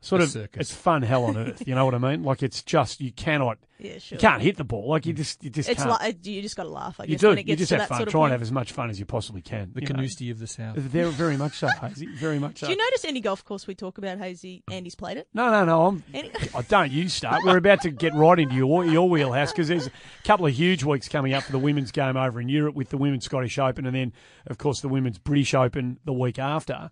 sort 0.00 0.22
of 0.22 0.28
circus. 0.30 0.60
it's 0.70 0.72
fun 0.74 1.02
hell 1.02 1.24
on 1.24 1.36
earth. 1.36 1.62
You 1.66 1.74
know 1.74 1.84
what 1.84 1.94
I 1.94 1.98
mean? 1.98 2.22
Like 2.22 2.42
it's 2.42 2.62
just 2.62 3.00
you 3.00 3.12
cannot 3.12 3.58
Yeah, 3.78 3.98
sure. 3.98 4.16
you 4.16 4.20
can't 4.20 4.40
hit 4.40 4.56
the 4.56 4.64
ball. 4.64 4.88
Like 4.88 5.04
you 5.04 5.12
just 5.12 5.42
you 5.44 5.50
just 5.50 5.68
It's 5.68 5.82
can't. 5.82 6.00
like 6.00 6.24
you 6.26 6.40
just 6.40 6.56
got 6.56 6.62
to 6.62 6.70
laugh. 6.70 6.98
I 6.98 7.04
you 7.04 7.10
guess 7.10 7.20
do. 7.20 7.28
when 7.28 7.38
it 7.38 7.40
You 7.42 7.56
gets 7.56 7.58
just 7.60 7.70
to 7.70 7.78
have 7.78 7.88
fun. 7.88 7.98
sort 7.98 8.08
of 8.08 8.12
Try 8.12 8.22
and 8.24 8.32
have 8.32 8.40
as 8.42 8.50
much 8.52 8.72
fun 8.72 8.88
as 8.88 8.98
you 8.98 9.04
possibly 9.04 9.42
can. 9.42 9.70
The 9.74 9.82
you 9.82 9.88
know. 9.88 9.94
Carnoustie 9.94 10.30
of 10.30 10.38
the 10.38 10.46
South. 10.46 10.74
They're 10.78 11.08
very 11.08 11.36
much 11.36 11.58
so, 11.58 11.66
Hazy. 11.82 12.06
Very 12.06 12.38
much 12.38 12.58
so. 12.58 12.66
Do 12.66 12.72
you 12.72 12.78
notice 12.78 13.04
any 13.04 13.20
golf 13.20 13.44
course 13.44 13.66
we 13.66 13.74
talk 13.74 13.98
about, 13.98 14.18
Hazy? 14.18 14.62
Andy's 14.70 14.94
played 14.94 15.18
it. 15.18 15.28
No, 15.34 15.50
no, 15.50 15.64
no. 15.64 15.86
I'm. 15.86 16.04
Any- 16.14 16.30
I 16.54 16.62
don't. 16.62 16.90
You 16.90 17.08
start. 17.10 17.42
We're 17.44 17.58
about 17.58 17.82
to 17.82 17.90
get 17.90 18.14
right 18.14 18.38
into 18.38 18.54
your 18.54 18.86
your 18.86 19.08
wheelhouse 19.10 19.52
because 19.52 19.68
there's 19.68 19.88
a 19.88 19.92
couple 20.24 20.46
of 20.46 20.54
huge 20.54 20.84
weeks 20.84 21.08
coming 21.08 21.34
up 21.34 21.42
for 21.42 21.52
the 21.52 21.58
women's 21.58 21.90
game 21.92 22.16
over 22.16 22.40
in 22.40 22.48
Europe 22.48 22.74
with 22.74 22.88
the 22.90 22.96
women's 22.98 23.24
Scottish 23.26 23.58
Open 23.58 23.84
and 23.86 23.94
then, 23.94 24.12
of 24.46 24.56
course, 24.58 24.80
the 24.80 24.88
women's 24.88 25.18
British 25.18 25.52
Open 25.52 25.98
the 26.04 26.12
week 26.14 26.38
after. 26.38 26.90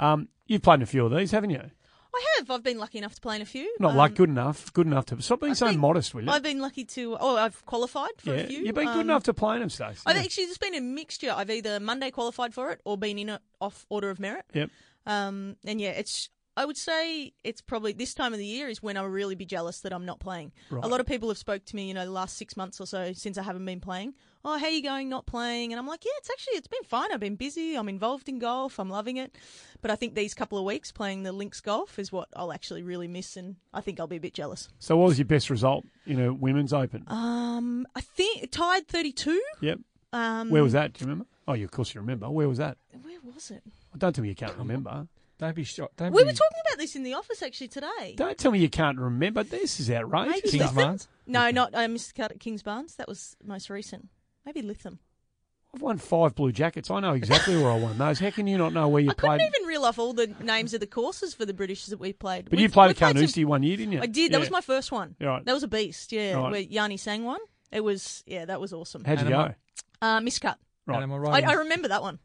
Um, 0.00 0.28
you've 0.46 0.62
played 0.62 0.76
in 0.76 0.82
a 0.82 0.86
few 0.86 1.04
of 1.06 1.14
these, 1.16 1.30
haven't 1.30 1.50
you? 1.50 1.70
I 2.14 2.24
have. 2.38 2.50
I've 2.50 2.62
been 2.62 2.78
lucky 2.78 2.98
enough 2.98 3.14
to 3.16 3.20
play 3.20 3.36
in 3.36 3.42
a 3.42 3.46
few. 3.46 3.74
Not 3.80 3.92
Um, 3.92 3.96
like 3.96 4.14
good 4.14 4.28
enough. 4.28 4.72
Good 4.72 4.86
enough 4.86 5.06
to 5.06 5.20
stop 5.22 5.40
being 5.40 5.54
so 5.54 5.68
been- 5.68 5.80
modest, 5.80 6.14
will 6.14 6.22
you? 6.24 6.30
I've 6.30 6.42
been 6.42 6.60
lucky 6.60 6.84
to. 6.84 7.16
Oh, 7.18 7.36
I've 7.36 7.64
qualified 7.66 8.10
for 8.18 8.34
yeah, 8.34 8.42
a 8.42 8.46
few. 8.46 8.60
you've 8.60 8.74
been 8.74 8.86
good 8.86 8.94
Um, 8.94 9.00
enough 9.00 9.24
to 9.24 9.34
play 9.34 9.54
in 9.56 9.60
them, 9.60 9.70
Stacey. 9.70 10.00
I've 10.06 10.16
Yeah. 10.16 10.22
actually 10.22 10.46
just 10.46 10.60
been 10.60 10.74
a 10.74 10.80
mixture. 10.80 11.32
I've 11.36 11.50
either 11.50 11.80
Monday 11.80 12.10
qualified 12.10 12.54
for 12.54 12.70
it 12.70 12.80
or 12.84 12.96
been 12.96 13.18
in 13.18 13.28
it 13.28 13.42
off 13.60 13.84
order 13.88 14.10
of 14.10 14.20
merit. 14.20 14.44
Yep. 14.54 14.70
Um, 15.06 15.56
and 15.64 15.80
yeah, 15.80 15.90
it's. 15.90 16.30
I 16.56 16.64
would 16.66 16.76
say 16.76 17.32
it's 17.42 17.60
probably 17.60 17.92
this 17.94 18.14
time 18.14 18.32
of 18.32 18.38
the 18.38 18.46
year 18.46 18.68
is 18.68 18.80
when 18.80 18.96
I'll 18.96 19.06
really 19.06 19.34
be 19.34 19.44
jealous 19.44 19.80
that 19.80 19.92
I'm 19.92 20.04
not 20.06 20.20
playing. 20.20 20.52
Right. 20.70 20.84
A 20.84 20.86
lot 20.86 21.00
of 21.00 21.06
people 21.06 21.28
have 21.28 21.36
spoke 21.38 21.64
to 21.64 21.74
me, 21.74 21.88
you 21.88 21.94
know, 21.94 22.04
the 22.04 22.12
last 22.12 22.36
six 22.36 22.56
months 22.56 22.80
or 22.80 22.86
so 22.86 23.12
since 23.12 23.36
I 23.36 23.42
haven't 23.42 23.64
been 23.64 23.80
playing. 23.80 24.14
Oh, 24.46 24.58
how 24.58 24.66
you 24.68 24.82
going? 24.82 25.08
Not 25.08 25.24
playing? 25.24 25.72
And 25.72 25.80
I'm 25.80 25.86
like, 25.86 26.04
yeah, 26.04 26.10
it's 26.18 26.30
actually 26.30 26.54
it's 26.54 26.66
been 26.68 26.82
fine. 26.84 27.10
I've 27.12 27.20
been 27.20 27.36
busy. 27.36 27.76
I'm 27.76 27.88
involved 27.88 28.28
in 28.28 28.38
golf. 28.38 28.78
I'm 28.78 28.90
loving 28.90 29.16
it. 29.16 29.34
But 29.80 29.90
I 29.90 29.96
think 29.96 30.14
these 30.14 30.34
couple 30.34 30.58
of 30.58 30.64
weeks 30.64 30.92
playing 30.92 31.22
the 31.22 31.32
links 31.32 31.60
golf 31.60 31.98
is 31.98 32.12
what 32.12 32.28
I'll 32.36 32.52
actually 32.52 32.82
really 32.82 33.08
miss, 33.08 33.36
and 33.36 33.56
I 33.72 33.80
think 33.80 34.00
I'll 34.00 34.06
be 34.06 34.16
a 34.16 34.20
bit 34.20 34.34
jealous. 34.34 34.68
So, 34.78 34.96
what 34.96 35.08
was 35.08 35.18
your 35.18 35.26
best 35.26 35.48
result 35.48 35.84
in 36.06 36.20
a 36.20 36.32
women's 36.32 36.72
Open? 36.72 37.04
Um, 37.06 37.86
I 37.94 38.00
think 38.00 38.50
tied 38.50 38.86
32. 38.88 39.40
yep. 39.60 39.78
Um, 40.12 40.50
Where 40.50 40.62
was 40.62 40.72
that? 40.72 40.92
Do 40.92 41.04
you 41.04 41.10
remember? 41.10 41.26
Oh, 41.48 41.54
yeah, 41.54 41.64
of 41.64 41.70
course 41.70 41.94
you 41.94 42.00
remember. 42.00 42.30
Where 42.30 42.48
was 42.48 42.58
that? 42.58 42.76
Where 43.02 43.18
was 43.34 43.50
it? 43.50 43.62
Don't 43.96 44.14
tell 44.14 44.22
me 44.22 44.28
you 44.28 44.34
can't 44.34 44.56
remember. 44.56 45.06
Don't 45.38 45.56
be 45.56 45.64
shocked. 45.64 45.96
Don't 45.96 46.12
We 46.12 46.22
be 46.22 46.26
were 46.26 46.32
talking 46.32 46.58
about 46.66 46.78
this 46.78 46.94
in 46.94 47.02
the 47.02 47.14
office 47.14 47.42
actually 47.42 47.68
today. 47.68 48.14
Don't 48.16 48.38
tell 48.38 48.52
me 48.52 48.60
you 48.60 48.68
can't 48.68 48.98
remember. 48.98 49.42
This 49.42 49.80
is 49.80 49.90
outrageous. 49.90 50.52
Maybe 50.52 50.64
Kingsbarns? 50.64 51.08
No, 51.26 51.50
not 51.50 51.74
I 51.74 51.86
missed 51.88 52.14
the 52.14 52.22
cut 52.22 52.30
at 52.30 52.38
Kingsbarns. 52.38 52.96
That 52.96 53.08
was 53.08 53.36
most 53.44 53.68
recent. 53.68 54.08
Maybe 54.46 54.62
Lytham. 54.62 54.98
I've 55.74 55.82
won 55.82 55.98
five 55.98 56.36
blue 56.36 56.52
jackets. 56.52 56.88
I 56.90 57.00
know 57.00 57.14
exactly 57.14 57.56
where 57.56 57.72
I 57.72 57.76
won 57.76 57.98
those. 57.98 58.20
How 58.20 58.30
can 58.30 58.46
you 58.46 58.56
not 58.56 58.72
know 58.72 58.86
where 58.86 59.02
you 59.02 59.10
I 59.10 59.14
played? 59.14 59.40
I 59.40 59.44
couldn't 59.44 59.54
even 59.56 59.66
reel 59.68 59.84
off 59.84 59.98
all 59.98 60.12
the 60.12 60.28
names 60.40 60.72
of 60.72 60.78
the 60.78 60.86
courses 60.86 61.34
for 61.34 61.44
the 61.44 61.52
British 61.54 61.86
that 61.86 61.98
we 61.98 62.12
played. 62.12 62.44
But 62.48 62.58
We- 62.58 62.62
you 62.62 62.68
played 62.68 62.86
we 62.86 62.90
at 62.90 62.96
Carnoustie 62.98 63.42
some- 63.42 63.48
won 63.50 63.62
year, 63.64 63.76
didn't 63.78 63.92
you? 63.92 64.00
I 64.00 64.06
did. 64.06 64.30
That 64.30 64.36
Yeah. 64.36 64.40
was 64.40 64.50
my 64.50 64.60
first 64.60 64.92
one. 64.92 65.16
Right. 65.20 65.44
That 65.44 65.52
was 65.52 65.64
a 65.64 65.68
beast. 65.68 66.12
Yeah, 66.12 66.34
Right. 66.34 66.52
where 66.52 66.62
Yani 66.64 66.94
Tseng 66.96 67.24
one. 67.24 67.40
It 67.72 67.80
was 67.82 68.22
yeah, 68.26 68.44
that 68.44 68.60
was 68.60 68.72
awesome. 68.72 69.02
How'd 69.04 69.18
you 69.20 69.26
And 69.26 69.34
am 69.34 69.48
go? 69.48 69.54
Uh, 70.00 70.20
miscut. 70.20 70.56
Right. 70.86 70.96
And 70.96 71.04
am 71.04 71.12
I 71.12 71.16
I, 71.16 71.18
right? 71.18 71.44
I 71.44 71.52
in- 71.54 71.58
remember 71.60 71.88
that 71.88 72.02
one. 72.02 72.20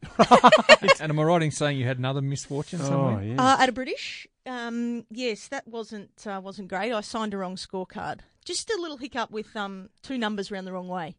and 1.00 1.10
am 1.10 1.18
I 1.18 1.22
right 1.24 1.42
in 1.42 1.50
saying 1.50 1.76
you 1.78 1.86
had 1.86 1.98
another 1.98 2.20
misfortune 2.22 2.78
somewhere? 2.78 3.18
Oh, 3.18 3.20
yeah. 3.20 3.42
Uh, 3.42 3.56
at 3.58 3.68
a 3.68 3.72
British, 3.72 4.28
um, 4.46 5.06
yes, 5.10 5.48
that 5.48 5.66
wasn't 5.66 6.10
uh, 6.24 6.40
wasn't 6.44 6.68
great. 6.68 6.92
I 6.92 7.00
signed 7.00 7.34
a 7.34 7.38
wrong 7.38 7.56
scorecard. 7.56 8.20
Just 8.44 8.70
a 8.70 8.78
little 8.80 8.98
hiccup 8.98 9.30
with 9.32 9.56
um, 9.56 9.88
two 10.02 10.18
numbers 10.18 10.52
around 10.52 10.66
the 10.66 10.72
wrong 10.72 10.86
way. 10.88 11.16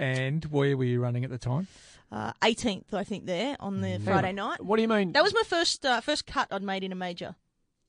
And 0.00 0.44
where 0.46 0.76
were 0.76 0.84
you 0.84 1.00
running 1.00 1.24
at 1.24 1.30
the 1.30 1.38
time? 1.38 1.66
Uh, 2.10 2.32
18th, 2.42 2.92
I 2.94 3.04
think, 3.04 3.26
there 3.26 3.56
on 3.60 3.82
the 3.82 4.00
Friday 4.02 4.32
night. 4.32 4.64
What 4.64 4.76
do 4.76 4.82
you 4.82 4.88
mean? 4.88 5.12
That 5.12 5.22
was 5.22 5.34
my 5.34 5.42
first 5.46 5.84
uh, 5.84 6.00
first 6.00 6.26
cut 6.26 6.48
I'd 6.50 6.62
made 6.62 6.82
in 6.82 6.90
a 6.90 6.96
major. 6.96 7.36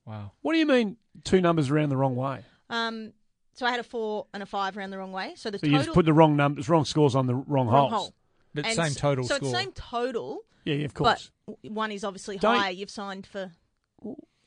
Wow. 0.04 0.32
What 0.42 0.52
do 0.52 0.58
you 0.58 0.66
mean? 0.66 0.96
Two 1.24 1.40
numbers 1.40 1.70
around 1.70 1.88
the 1.88 1.96
wrong 1.96 2.14
way. 2.16 2.40
Um, 2.70 3.12
so 3.54 3.66
I 3.66 3.70
had 3.70 3.80
a 3.80 3.84
four 3.84 4.26
and 4.34 4.42
a 4.42 4.46
five 4.46 4.76
around 4.76 4.90
the 4.90 4.98
wrong 4.98 5.12
way. 5.12 5.32
So 5.36 5.50
the 5.50 5.58
So 5.58 5.62
total 5.66 5.78
you 5.78 5.84
just 5.84 5.94
put 5.94 6.04
the 6.04 6.12
wrong 6.12 6.36
numbers, 6.36 6.68
wrong 6.68 6.84
scores 6.84 7.14
on 7.14 7.26
the 7.26 7.34
wrong, 7.34 7.66
wrong 7.68 7.90
holes. 7.90 7.92
hole. 7.92 8.14
But 8.54 8.66
And 8.66 8.74
same 8.76 8.92
total 8.94 9.24
so 9.24 9.36
score. 9.36 9.48
it's 9.48 9.58
same 9.58 9.72
total, 9.72 10.40
Yeah, 10.64 10.74
yeah, 10.74 10.84
of 10.84 10.92
course. 10.94 11.30
but 11.46 11.72
one 11.72 11.90
is 11.92 12.04
obviously 12.04 12.36
Don't- 12.36 12.58
higher. 12.58 12.70
You've 12.70 12.90
signed 12.90 13.26
for. 13.26 13.50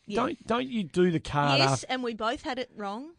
Yeah. 0.08 0.16
Don't 0.22 0.48
don't 0.48 0.68
you 0.70 0.84
do 0.84 1.10
the 1.10 1.20
card 1.20 1.58
yes, 1.60 1.72
after? 1.72 1.88
and 1.90 2.04
we 2.04 2.14
both 2.14 2.44
had 2.44 2.60
it 2.60 2.70
wrong. 2.76 3.12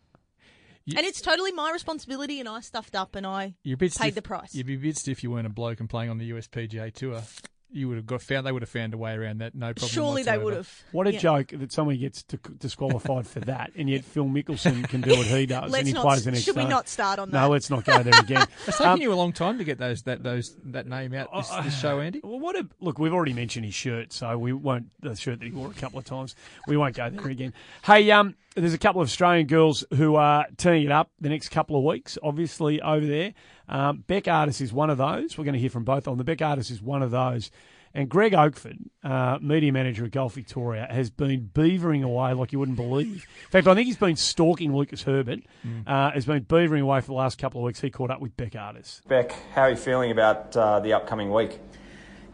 You- 0.87 0.95
and 0.97 1.07
it's 1.07 1.21
totally 1.21 1.53
my 1.53 1.71
responsibility, 1.73 2.39
and 2.41 2.49
I 2.49 2.61
stuffed 2.61 2.95
up, 2.95 3.15
and 3.17 3.27
I 3.27 3.55
You're 3.65 3.75
a 3.75 3.77
bit 3.77 3.93
paid 3.93 4.13
stiff, 4.13 4.15
the 4.15 4.23
price. 4.23 4.55
You'd 4.55 4.67
be 4.67 4.75
a 4.75 4.79
bit 4.79 4.97
stiff 4.97 5.19
if 5.19 5.23
you 5.25 5.31
weren't 5.33 5.47
a 5.47 5.51
bloke 5.51 5.81
and 5.81 5.89
playing 5.91 6.11
on 6.11 6.19
the 6.19 6.31
USPGA 6.31 6.93
tour. 6.95 7.23
You 7.69 7.89
would 7.89 7.97
have 7.97 8.07
got 8.07 8.23
found. 8.23 8.47
They 8.47 8.53
would 8.53 8.63
have 8.63 8.69
found 8.69 8.95
a 8.95 8.97
way 8.97 9.13
around 9.15 9.39
that. 9.39 9.57
No 9.57 9.67
problem. 9.75 9.89
Surely 9.91 10.23
they 10.23 10.39
would 10.39 10.55
have. 10.55 10.71
What 10.93 11.09
a 11.09 11.13
Yeah. 11.13 11.19
joke 11.19 11.49
that 11.49 11.73
someone 11.73 11.99
gets 11.99 12.23
to, 12.23 12.37
disqualified 12.37 13.27
for 13.27 13.41
that, 13.41 13.73
and 13.75 13.91
yet 13.91 14.05
Phil 14.05 14.25
Mickelson 14.27 14.89
can 14.89 15.01
do 15.01 15.11
what 15.11 15.27
he 15.27 15.47
does, 15.47 15.73
Let's 15.73 15.79
and 15.81 15.89
he 15.89 15.93
not- 15.93 16.05
plays 16.05 16.25
the 16.25 16.31
next 16.31 16.45
should 16.45 16.55
we 16.55 16.65
not 16.65 16.89
start 16.89 17.19
on 17.19 17.31
No, 17.31 17.41
that? 17.41 17.51
let's 17.51 17.69
not 17.69 17.85
go 17.85 18.05
there 18.05 18.19
again. 18.21 18.47
It's 18.69 18.79
taken 18.79 18.93
Um, 18.93 19.01
you 19.01 19.13
a 19.13 19.15
long 19.15 19.33
time 19.33 19.59
to 19.59 19.65
get 19.65 19.79
those 19.79 20.03
that 20.03 20.23
those 20.23 20.57
that 20.67 20.87
name 20.87 21.13
out 21.13 21.29
this, 21.35 21.51
this 21.65 21.79
show, 21.81 21.99
Andy. 22.01 22.21
Well, 22.23 22.39
what 22.39 22.55
a 22.55 22.69
look! 22.81 23.01
We've 23.01 23.13
already 23.13 23.33
mentioned 23.35 23.65
his 23.65 23.75
shirt, 23.75 24.13
so 24.13 24.39
we 24.39 24.53
won't 24.53 24.87
the 25.03 25.17
shirt 25.17 25.41
that 25.41 25.47
he 25.47 25.51
wore 25.51 25.69
a 25.69 25.75
couple 25.75 25.99
of 25.99 26.05
times. 26.05 26.37
We 26.69 26.77
won't 26.77 26.95
go 26.95 27.11
there 27.11 27.27
again. 27.29 27.53
Hey, 27.85 28.09
um, 28.13 28.37
there's 28.57 28.75
a 28.75 28.79
couple 28.79 29.01
of 29.03 29.07
Australian 29.07 29.47
girls 29.47 29.85
who 29.95 30.15
are 30.17 30.47
teeing 30.57 30.85
it 30.85 30.91
up 30.93 31.11
the 31.21 31.29
next 31.29 31.51
couple 31.51 31.77
of 31.77 31.85
weeks. 31.85 32.17
Obviously, 32.23 32.81
over 32.81 33.05
there, 33.07 33.35
um, 33.69 34.03
Beck 34.07 34.27
Artis 34.29 34.61
is 34.61 34.73
one 34.73 34.91
of 34.91 34.99
those. 34.99 35.37
We're 35.37 35.45
going 35.45 35.55
to 35.55 35.61
hear 35.61 35.71
from 35.71 35.85
both 35.85 36.09
on. 36.09 36.17
The 36.17 36.25
Beck 36.25 36.41
Artis 36.43 36.71
is 36.71 36.81
one 36.81 37.03
of 37.03 37.11
those, 37.11 37.51
And 37.97 38.11
Greg 38.11 38.35
Oakford, 38.35 38.79
uh, 39.03 39.39
media 39.41 39.73
manager 39.73 40.05
at 40.05 40.11
Golf 40.11 40.35
Victoria, 40.35 40.87
has 40.91 41.09
been 41.09 41.51
beavering 41.55 42.05
away 42.05 42.35
like 42.35 42.53
you 42.53 42.59
wouldn't 42.59 42.77
believe. 42.77 43.27
In 43.45 43.51
fact, 43.51 43.67
I 43.67 43.75
think 43.75 43.87
he's 43.87 43.97
been 43.97 44.17
stalking 44.17 44.77
Lucas 44.77 45.03
Herbert. 45.05 45.41
Uh, 45.87 46.11
has 46.11 46.27
been 46.27 46.45
beavering 46.45 46.83
away 46.83 47.01
for 47.01 47.07
the 47.07 47.15
last 47.15 47.39
couple 47.39 47.63
of 47.63 47.65
weeks. 47.65 47.81
He 47.81 47.89
caught 47.89 48.11
up 48.11 48.21
with 48.21 48.37
Beck 48.37 48.55
Artis. 48.55 49.01
Beck, 49.09 49.33
how 49.55 49.63
are 49.63 49.71
you 49.71 49.77
feeling 49.77 50.11
about 50.11 50.55
uh, 50.55 50.81
the 50.81 50.93
upcoming 50.93 51.31
week? 51.31 51.59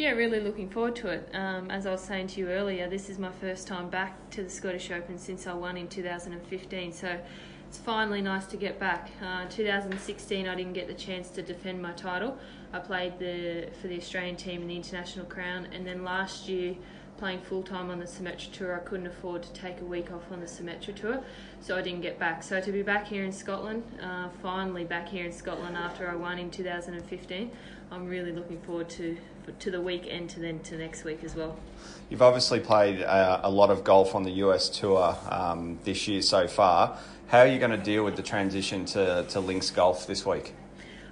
Yeah, 0.02 0.10
really 0.14 0.40
looking 0.40 0.68
forward 0.68 0.96
to 0.96 1.10
it. 1.10 1.30
Um, 1.32 1.70
as 1.70 1.86
I 1.86 1.92
was 1.92 2.00
saying 2.00 2.26
to 2.28 2.40
you 2.40 2.48
earlier, 2.48 2.88
this 2.88 3.08
is 3.08 3.20
my 3.20 3.30
first 3.30 3.68
time 3.68 3.88
back 3.88 4.30
to 4.30 4.42
the 4.42 4.50
Scottish 4.50 4.90
Open 4.90 5.16
since 5.16 5.46
I 5.46 5.54
won 5.54 5.76
in 5.76 5.86
2015. 5.86 6.92
So 6.92 7.20
it's 7.68 7.78
finally 7.78 8.20
nice 8.20 8.44
to 8.46 8.56
get 8.56 8.80
back. 8.80 9.10
Uh, 9.24 9.46
2016, 9.48 10.48
I 10.48 10.56
didn't 10.56 10.72
get 10.72 10.88
the 10.88 10.94
chance 10.94 11.28
to 11.28 11.42
defend 11.42 11.80
my 11.80 11.92
title. 11.92 12.36
I 12.72 12.80
played 12.80 13.20
the 13.20 13.68
for 13.80 13.86
the 13.86 13.96
Australian 13.96 14.34
team 14.34 14.62
in 14.62 14.66
the 14.66 14.74
International 14.74 15.24
Crown, 15.24 15.68
and 15.72 15.86
then 15.86 16.02
last 16.02 16.48
year, 16.48 16.74
playing 17.16 17.40
full 17.40 17.62
time 17.62 17.88
on 17.88 18.00
the 18.00 18.04
Symetra 18.04 18.50
Tour, 18.50 18.74
I 18.74 18.80
couldn't 18.80 19.06
afford 19.06 19.44
to 19.44 19.52
take 19.52 19.80
a 19.80 19.84
week 19.84 20.10
off 20.10 20.32
on 20.32 20.40
the 20.40 20.46
Symetra 20.46 20.96
Tour, 20.96 21.22
so 21.60 21.76
I 21.76 21.82
didn't 21.82 22.00
get 22.00 22.18
back. 22.18 22.42
So 22.42 22.60
to 22.60 22.72
be 22.72 22.82
back 22.82 23.06
here 23.06 23.22
in 23.22 23.30
Scotland, 23.30 23.84
uh, 24.02 24.30
finally 24.42 24.82
back 24.82 25.08
here 25.08 25.24
in 25.24 25.30
Scotland 25.30 25.76
after 25.76 26.10
I 26.10 26.16
won 26.16 26.40
in 26.40 26.50
2015, 26.50 27.52
I'm 27.92 28.08
really 28.08 28.32
looking 28.32 28.58
forward 28.60 28.88
to 28.90 29.18
to 29.58 29.70
the 29.70 29.80
week 29.80 30.08
and 30.10 30.30
to 30.30 30.40
then 30.40 30.60
to 30.60 30.78
next 30.78 31.04
week 31.04 31.22
as 31.24 31.34
well. 31.34 31.58
You've 32.08 32.22
obviously 32.22 32.58
played 32.58 33.02
uh, 33.02 33.40
a 33.42 33.50
lot 33.50 33.70
of 33.70 33.84
golf 33.84 34.14
on 34.14 34.22
the 34.22 34.30
US 34.30 34.70
tour 34.70 35.14
um, 35.28 35.78
this 35.84 36.08
year 36.08 36.22
so 36.22 36.48
far. 36.48 36.96
How 37.26 37.40
are 37.40 37.46
you 37.46 37.58
going 37.58 37.72
to 37.72 37.76
deal 37.76 38.02
with 38.02 38.16
the 38.16 38.22
transition 38.22 38.86
to, 38.86 39.26
to 39.28 39.40
links 39.40 39.70
golf 39.70 40.06
this 40.06 40.24
week? 40.24 40.54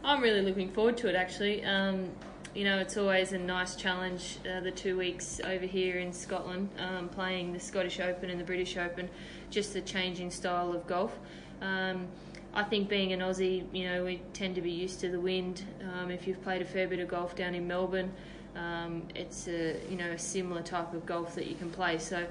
I'm 0.02 0.22
really 0.22 0.40
looking 0.40 0.70
forward 0.70 0.96
to 0.98 1.08
it 1.08 1.14
actually. 1.14 1.62
Um, 1.64 2.08
you 2.54 2.64
know, 2.64 2.78
it's 2.78 2.96
always 2.96 3.32
a 3.32 3.38
nice 3.38 3.76
challenge 3.76 4.38
uh, 4.50 4.60
the 4.60 4.70
two 4.70 4.96
weeks 4.96 5.38
over 5.44 5.66
here 5.66 5.98
in 5.98 6.14
Scotland, 6.14 6.70
um, 6.78 7.10
playing 7.10 7.52
the 7.52 7.60
Scottish 7.60 8.00
Open 8.00 8.30
and 8.30 8.40
the 8.40 8.44
British 8.44 8.78
Open, 8.78 9.10
just 9.50 9.74
the 9.74 9.82
changing 9.82 10.30
style 10.30 10.72
of 10.72 10.86
golf. 10.86 11.12
Um, 11.60 12.08
I 12.52 12.64
think 12.64 12.88
being 12.88 13.12
an 13.12 13.20
Aussie, 13.20 13.64
you 13.72 13.84
know, 13.84 14.04
we 14.04 14.20
tend 14.32 14.56
to 14.56 14.60
be 14.60 14.72
used 14.72 15.00
to 15.00 15.08
the 15.08 15.20
wind. 15.20 15.62
Um, 15.94 16.10
if 16.10 16.26
you've 16.26 16.42
played 16.42 16.62
a 16.62 16.64
fair 16.64 16.88
bit 16.88 16.98
of 16.98 17.08
golf 17.08 17.36
down 17.36 17.54
in 17.54 17.66
Melbourne, 17.66 18.12
um, 18.56 19.02
it's 19.14 19.46
a 19.46 19.76
you 19.88 19.96
know 19.96 20.10
a 20.10 20.18
similar 20.18 20.62
type 20.62 20.92
of 20.92 21.06
golf 21.06 21.36
that 21.36 21.46
you 21.46 21.54
can 21.54 21.70
play. 21.70 21.98
So, 21.98 22.26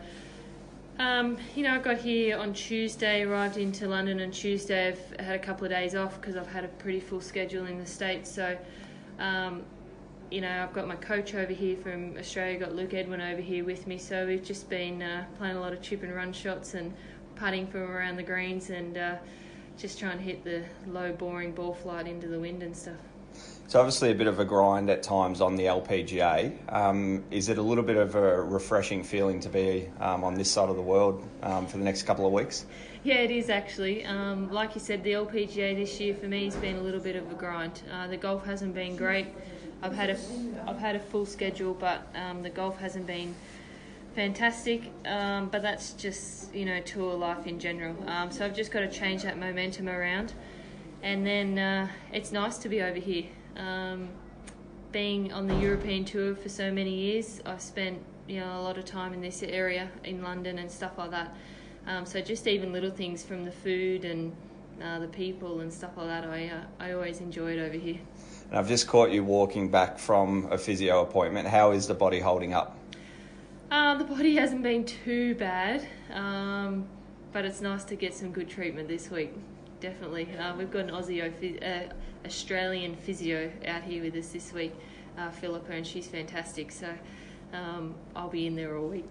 um, 1.00 1.38
you 1.56 1.64
know, 1.64 1.74
I 1.74 1.80
got 1.80 2.00
here 2.00 2.38
on 2.38 2.54
Tuesday, 2.54 3.22
arrived 3.22 3.58
into 3.58 3.88
London 3.88 4.20
on 4.20 4.32
Tuesday. 4.32 4.90
I've 4.90 5.26
had 5.26 5.36
a 5.36 5.40
couple 5.40 5.64
of 5.66 5.72
days 5.72 5.96
off 5.96 6.20
because 6.20 6.36
I've 6.36 6.52
had 6.52 6.66
a 6.66 6.68
pretty 6.68 7.00
full 7.00 7.22
schedule 7.22 7.66
in 7.66 7.80
the 7.80 7.86
states. 7.86 8.30
So, 8.30 8.58
um, 9.20 9.64
you 10.30 10.42
know, 10.42 10.64
I've 10.64 10.74
got 10.74 10.86
my 10.86 10.98
coach 10.98 11.34
over 11.34 11.54
here 11.54 11.78
from 11.78 12.18
Australia, 12.18 12.60
got 12.60 12.76
Luke 12.76 12.94
Edwin 12.94 13.22
over 13.22 13.42
here 13.42 13.64
with 13.64 13.88
me. 13.88 13.98
So 13.98 14.28
we've 14.28 14.44
just 14.44 14.70
been 14.70 15.02
uh, 15.02 15.24
playing 15.38 15.56
a 15.56 15.62
lot 15.62 15.72
of 15.72 15.82
chip 15.82 16.04
and 16.04 16.14
run 16.14 16.34
shots 16.34 16.74
and 16.74 16.94
putting 17.36 17.68
from 17.68 17.90
around 17.90 18.18
the 18.18 18.24
greens 18.24 18.70
and. 18.70 18.98
Uh, 18.98 19.16
just 19.80 19.98
trying 19.98 20.18
to 20.18 20.24
hit 20.24 20.44
the 20.44 20.64
low, 20.88 21.14
boring 21.14 21.54
ball 21.54 21.74
flight 21.74 22.06
into 22.06 22.28
the 22.28 22.40
wind 22.40 22.62
and 22.62 22.76
stuff. 22.76 22.98
It's 23.64 23.76
obviously 23.76 24.12
a 24.12 24.16
bit 24.16 24.28
of 24.28 24.40
a 24.40 24.46
grind 24.46 24.90
at 24.90 25.04
times 25.04 25.42
on 25.42 25.56
the 25.56 25.66
LPGA. 25.66 26.74
Um, 26.74 27.24
is 27.32 27.50
it 27.50 27.58
a 27.58 27.62
little 27.62 27.84
bit 27.84 27.96
of 27.98 28.16
a 28.16 28.42
refreshing 28.42 29.04
feeling 29.04 29.40
to 29.42 29.50
be 29.50 29.88
um, 30.00 30.24
on 30.24 30.34
this 30.34 30.52
side 30.52 30.70
of 30.70 30.76
the 30.76 30.82
world 30.82 31.26
um, 31.44 31.68
for 31.68 31.78
the 31.78 31.84
next 31.84 32.04
couple 32.04 32.26
of 32.26 32.34
weeks? 32.34 32.66
Yeah, 33.04 33.16
it 33.16 33.32
is 33.32 33.50
actually. 33.50 34.04
Um, 34.06 34.52
like 34.52 34.76
you 34.76 34.82
said, 34.82 35.04
the 35.04 35.12
LPGA 35.12 35.76
this 35.76 36.00
year 36.00 36.16
for 36.16 36.26
me 36.26 36.46
has 36.46 36.56
been 36.56 36.78
a 36.78 36.82
little 36.82 37.00
bit 37.00 37.16
of 37.16 37.32
a 37.32 37.36
grind. 37.36 37.82
Uh, 37.92 38.08
the 38.08 38.18
golf 38.18 38.44
hasn't 38.46 38.74
been 38.74 38.98
great. 38.98 39.28
I've 39.82 39.96
had 39.96 40.10
a, 40.10 40.18
I've 40.68 40.80
had 40.80 40.96
a 40.96 41.00
full 41.00 41.26
schedule, 41.26 41.74
but 41.74 42.06
um, 42.16 42.42
the 42.42 42.50
golf 42.50 42.78
hasn't 42.80 43.08
been 43.08 43.34
fantastic. 44.16 44.92
Um, 45.06 45.50
but 45.50 45.62
that's 45.62 45.94
just 45.94 46.54
you 46.54 46.66
know 46.66 46.82
tour 46.82 47.16
life 47.16 47.48
in 47.48 47.60
general. 47.60 47.96
Um, 48.08 48.32
so 48.32 48.46
I've 48.46 48.56
just 48.56 48.72
got 48.72 48.82
to 48.82 48.90
change 48.90 49.24
that 49.24 49.38
momentum 49.38 49.90
around, 49.90 50.34
and 51.04 51.26
then 51.26 51.58
uh, 51.58 51.88
it's 52.14 52.32
nice 52.32 52.58
to 52.60 52.70
be 52.70 52.82
over 52.82 53.00
here. 53.00 53.26
Um, 53.58 54.10
being 54.92 55.32
on 55.34 55.48
the 55.48 55.56
European 55.56 56.04
tour 56.04 56.36
for 56.36 56.50
so 56.50 56.72
many 56.72 56.94
years, 56.94 57.42
I've 57.46 57.62
spent 57.62 58.00
you 58.28 58.40
know 58.40 58.60
a 58.60 58.62
lot 58.62 58.78
of 58.78 58.86
time 58.86 59.14
in 59.14 59.22
this 59.22 59.44
area 59.44 59.90
in 60.04 60.24
London 60.24 60.60
and 60.60 60.70
stuff 60.70 60.98
like 60.98 61.12
that. 61.12 61.36
Um, 61.88 62.06
so 62.06 62.22
just 62.22 62.48
even 62.48 62.72
little 62.72 62.92
things 62.92 63.24
from 63.24 63.46
the 63.46 63.52
food 63.52 64.06
and 64.06 64.36
uh, 64.82 65.00
the 65.00 65.08
people 65.08 65.62
and 65.62 65.72
stuff 65.72 65.92
like 65.98 66.08
that, 66.08 66.26
I 66.26 66.48
uh, 66.48 66.64
I 66.80 66.92
always 66.94 67.20
enjoy 67.20 67.58
it 67.58 67.60
over 67.60 67.78
here. 67.78 68.00
And 68.50 68.58
I've 68.58 68.68
just 68.68 68.88
caught 68.88 69.12
you 69.12 69.24
walking 69.24 69.70
back 69.70 70.00
from 70.00 70.48
a 70.52 70.58
physio 70.58 71.02
appointment. 71.02 71.48
How 71.48 71.72
is 71.72 71.88
the 71.88 71.94
body 71.94 72.20
holding 72.20 72.54
up? 72.54 72.79
Uh, 73.72 73.94
the 73.94 74.04
body 74.04 74.36
hasn't 74.36 74.64
been 74.64 74.84
too 74.84 75.36
bad, 75.36 75.88
um, 76.12 76.88
but 77.32 77.46
it's 77.46 77.62
nice 77.62 77.84
to 77.84 77.96
get 77.96 78.16
some 78.16 78.32
good 78.32 78.50
treatment 78.50 78.88
this 78.88 79.12
week. 79.12 79.32
Definitely, 79.80 80.28
uh, 80.38 80.56
we've 80.56 80.72
got 80.72 80.86
an 80.86 80.90
Aussie, 80.90 81.22
uh, 81.62 81.94
Australian 82.26 82.96
physio 82.96 83.52
out 83.68 83.84
here 83.84 84.02
with 84.02 84.16
us 84.16 84.30
this 84.30 84.52
week, 84.54 84.74
uh, 85.20 85.30
Philippa, 85.30 85.72
and 85.72 85.86
she's 85.86 86.08
fantastic. 86.08 86.72
So 86.72 86.92
um, 87.54 87.94
I'll 88.16 88.28
be 88.28 88.48
in 88.48 88.56
there 88.56 88.76
all 88.76 88.88
week. 88.88 89.06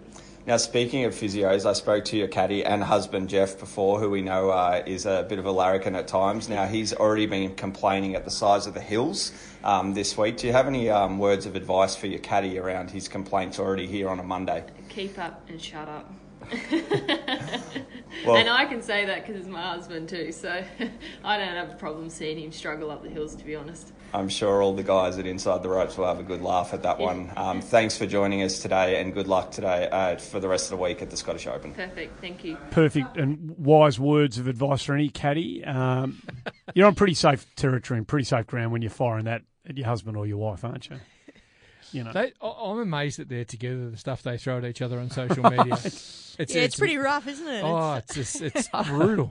Now, 0.47 0.57
speaking 0.57 1.05
of 1.05 1.13
physios, 1.13 1.65
I 1.65 1.73
spoke 1.73 2.05
to 2.05 2.17
your 2.17 2.27
caddy 2.27 2.65
and 2.65 2.83
husband 2.83 3.29
Jeff 3.29 3.59
before, 3.59 3.99
who 3.99 4.09
we 4.09 4.21
know 4.21 4.49
uh, 4.49 4.81
is 4.85 5.05
a 5.05 5.25
bit 5.27 5.37
of 5.37 5.45
a 5.45 5.51
larrikin 5.51 5.95
at 5.95 6.07
times. 6.07 6.49
Now, 6.49 6.65
he's 6.65 6.93
already 6.93 7.25
been 7.25 7.53
complaining 7.55 8.15
at 8.15 8.25
the 8.25 8.31
size 8.31 8.65
of 8.65 8.73
the 8.73 8.81
hills 8.81 9.31
um, 9.63 9.93
this 9.93 10.17
week. 10.17 10.37
Do 10.37 10.47
you 10.47 10.53
have 10.53 10.65
any 10.65 10.89
um, 10.89 11.19
words 11.19 11.45
of 11.45 11.55
advice 11.55 11.95
for 11.95 12.07
your 12.07 12.19
caddy 12.19 12.57
around 12.57 12.89
his 12.89 13.07
complaints 13.07 13.59
already 13.59 13.85
here 13.85 14.09
on 14.09 14.19
a 14.19 14.23
Monday? 14.23 14.63
Keep 14.87 15.19
up 15.19 15.47
and 15.49 15.61
shut 15.61 15.87
up. 15.87 16.11
Well- 18.25 18.35
and 18.37 18.49
I 18.49 18.65
can 18.65 18.81
say 18.81 19.05
that 19.05 19.25
because 19.25 19.39
it's 19.41 19.49
my 19.49 19.61
husband 19.73 20.09
too, 20.09 20.31
so 20.31 20.49
I 21.23 21.37
don't 21.37 21.47
have 21.55 21.69
a 21.69 21.75
problem 21.75 22.09
seeing 22.09 22.39
him 22.39 22.51
struggle 22.51 22.91
up 22.91 23.03
the 23.03 23.09
hills, 23.09 23.35
to 23.35 23.43
be 23.45 23.55
honest. 23.55 23.93
I'm 24.13 24.27
sure 24.29 24.63
all 24.63 24.73
the 24.73 24.81
guys 24.83 25.19
at 25.19 25.27
Inside 25.27 25.61
the 25.61 25.69
Ropes 25.69 25.95
will 25.95 26.07
have 26.07 26.19
a 26.19 26.23
good 26.23 26.41
laugh 26.41 26.73
at 26.73 26.81
that 26.81 26.99
Yeah. 26.99 27.05
one. 27.05 27.31
Um, 27.37 27.61
thanks 27.61 27.95
for 27.95 28.07
joining 28.07 28.41
us 28.41 28.57
today, 28.59 28.99
and 28.99 29.13
good 29.13 29.27
luck 29.27 29.51
today 29.51 29.87
uh, 29.91 30.17
for 30.17 30.39
the 30.39 30.47
rest 30.47 30.71
of 30.71 30.77
the 30.79 30.83
week 30.83 31.01
at 31.03 31.11
the 31.11 31.17
Scottish 31.17 31.45
Open. 31.45 31.73
Perfect, 31.73 32.19
thank 32.19 32.43
you. 32.43 32.57
Perfect 32.71 33.17
and 33.17 33.55
wise 33.57 33.99
words 33.99 34.39
of 34.39 34.47
advice 34.47 34.83
for 34.83 34.95
any 34.95 35.09
caddy. 35.09 35.63
Um, 35.63 36.21
you're 36.73 36.87
on 36.87 36.95
pretty 36.95 37.13
safe 37.13 37.45
territory 37.55 37.99
and 37.99 38.07
pretty 38.07 38.25
safe 38.25 38.47
ground 38.47 38.71
when 38.71 38.81
you're 38.81 38.89
firing 38.89 39.25
that 39.25 39.43
at 39.67 39.77
your 39.77 39.85
husband 39.85 40.17
or 40.17 40.25
your 40.25 40.37
wife, 40.37 40.63
aren't 40.65 40.89
you? 40.89 40.95
You 41.91 42.03
know. 42.03 42.11
They, 42.13 42.33
I- 42.41 42.47
I'm 42.65 42.79
amazed 42.79 43.19
that 43.19 43.29
they're 43.29 43.45
together. 43.45 43.89
The 43.89 43.97
stuff 43.97 44.23
they 44.23 44.37
throw 44.37 44.57
at 44.59 44.65
each 44.65 44.81
other 44.81 44.99
on 44.99 45.09
social 45.09 45.43
media. 45.43 45.77
Yeah, 46.39 46.61
it's 46.61 46.77
pretty 46.77 46.95
rough, 46.95 47.27
isn't 47.27 47.45
it? 47.49 47.63
Oh, 47.65 47.95
it's 47.95 48.15
just, 48.15 48.41
it's 48.41 48.69
brutal. 48.85 49.29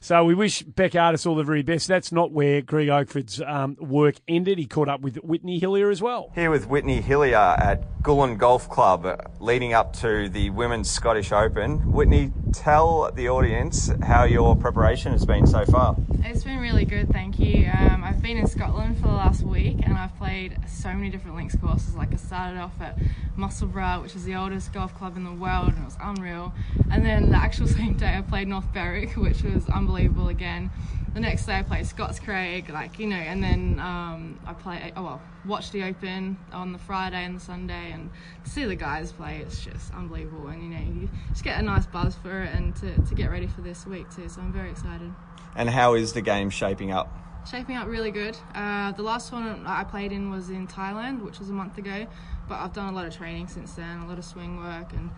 So 0.00 0.24
we 0.26 0.34
wish 0.34 0.62
Beck 0.62 0.94
Artis 0.94 1.24
all 1.24 1.36
the 1.36 1.42
very 1.42 1.62
best. 1.62 1.88
That's 1.88 2.12
not 2.12 2.32
where 2.32 2.60
Greg 2.60 2.90
Oakford's 2.90 3.40
um, 3.40 3.76
work 3.80 4.16
ended. 4.28 4.58
He 4.58 4.66
caught 4.66 4.90
up 4.90 5.00
with 5.00 5.16
Whitney 5.24 5.58
Hillier 5.58 5.88
as 5.90 6.02
well. 6.02 6.30
Here 6.34 6.50
with 6.50 6.68
Whitney 6.68 7.00
Hillier 7.00 7.36
at 7.58 8.02
Gullane 8.02 8.36
Golf 8.36 8.68
Club, 8.68 9.06
uh, 9.06 9.16
leading 9.40 9.72
up 9.72 9.94
to 10.00 10.28
the 10.28 10.50
Women's 10.50 10.90
Scottish 10.90 11.32
Open. 11.32 11.90
Whitney, 11.92 12.30
tell 12.52 13.10
the 13.12 13.30
audience 13.30 13.90
how 14.02 14.24
your 14.24 14.54
preparation 14.54 15.12
has 15.12 15.24
been 15.24 15.46
so 15.46 15.64
far. 15.64 15.96
It's 16.24 16.44
been 16.44 16.58
really 16.58 16.84
good, 16.84 17.08
thank 17.10 17.38
you. 17.38 17.70
Um, 17.72 18.02
I've 18.04 18.20
been 18.20 18.36
in 18.36 18.46
Scotland 18.48 18.96
for 18.96 19.06
the 19.06 19.14
last 19.14 19.42
week 19.44 19.78
and 19.82 19.94
I've 19.96 20.14
played 20.18 20.58
so 20.68 20.92
many 20.92 21.08
different 21.08 21.36
links 21.36 21.51
courses. 21.60 21.94
Like 21.94 22.12
I 22.12 22.16
started 22.16 22.58
off 22.58 22.80
at 22.80 22.98
Musselburgh, 23.36 24.02
which 24.02 24.16
is 24.16 24.24
the 24.24 24.34
oldest 24.34 24.72
golf 24.72 24.94
club 24.94 25.16
in 25.16 25.24
the 25.24 25.32
world, 25.32 25.68
and 25.68 25.78
it 25.78 25.84
was 25.84 25.96
unreal. 26.00 26.52
And 26.90 27.04
then 27.04 27.30
the 27.30 27.36
actual 27.36 27.66
same 27.78 27.94
day 27.94 28.16
I 28.16 28.22
played 28.22 28.48
North 28.48 28.72
Berwick, 28.72 29.16
which 29.16 29.42
was 29.42 29.68
unbelievable 29.68 30.28
again. 30.28 30.70
The 31.14 31.20
next 31.20 31.44
day 31.44 31.58
I 31.58 31.62
played 31.62 31.84
Scotscraig, 31.84 32.70
like 32.70 32.98
you 32.98 33.06
know, 33.06 33.16
and 33.16 33.42
then 33.42 33.78
um, 33.80 34.40
I 34.46 34.54
play. 34.54 34.92
Oh 34.96 35.02
well, 35.02 35.22
watched 35.44 35.72
the 35.72 35.82
Open 35.82 36.38
on 36.52 36.72
the 36.72 36.78
Friday 36.78 37.22
and 37.24 37.36
the 37.36 37.40
Sunday, 37.40 37.92
and 37.92 38.08
to 38.44 38.50
see 38.50 38.64
the 38.64 38.76
guys 38.76 39.12
play, 39.12 39.42
it's 39.44 39.62
just 39.62 39.92
unbelievable. 39.92 40.48
And 40.48 40.62
you 40.62 40.70
know, 40.70 40.80
you 40.80 41.08
just 41.28 41.44
get 41.44 41.60
a 41.60 41.62
nice 41.62 41.84
buzz 41.84 42.14
for 42.14 42.42
it, 42.42 42.54
and 42.54 42.74
to, 42.76 42.96
to 42.96 43.14
get 43.14 43.30
ready 43.30 43.46
for 43.46 43.60
this 43.60 43.84
week 43.86 44.08
too. 44.14 44.28
So 44.28 44.40
I'm 44.40 44.52
very 44.52 44.70
excited 44.70 45.12
And 45.54 45.68
how 45.68 45.94
is 45.94 46.14
the 46.14 46.22
game 46.22 46.48
shaping 46.50 46.92
up? 46.92 47.14
Shaping 47.50 47.76
up 47.76 47.88
really 47.88 48.10
good. 48.10 48.36
Uh, 48.54 48.92
the 48.92 49.02
last 49.02 49.32
one 49.32 49.66
I 49.66 49.84
played 49.84 50.12
in 50.12 50.30
was 50.30 50.50
in 50.50 50.66
Thailand, 50.66 51.22
which 51.22 51.38
was 51.38 51.50
a 51.50 51.52
month 51.52 51.78
ago, 51.78 52.06
but 52.48 52.56
I've 52.56 52.72
done 52.72 52.92
a 52.92 52.96
lot 52.96 53.06
of 53.06 53.16
training 53.16 53.48
since 53.48 53.72
then, 53.72 54.00
a 54.00 54.06
lot 54.06 54.18
of 54.18 54.24
swing 54.24 54.56
work, 54.58 54.92
and 54.92 55.10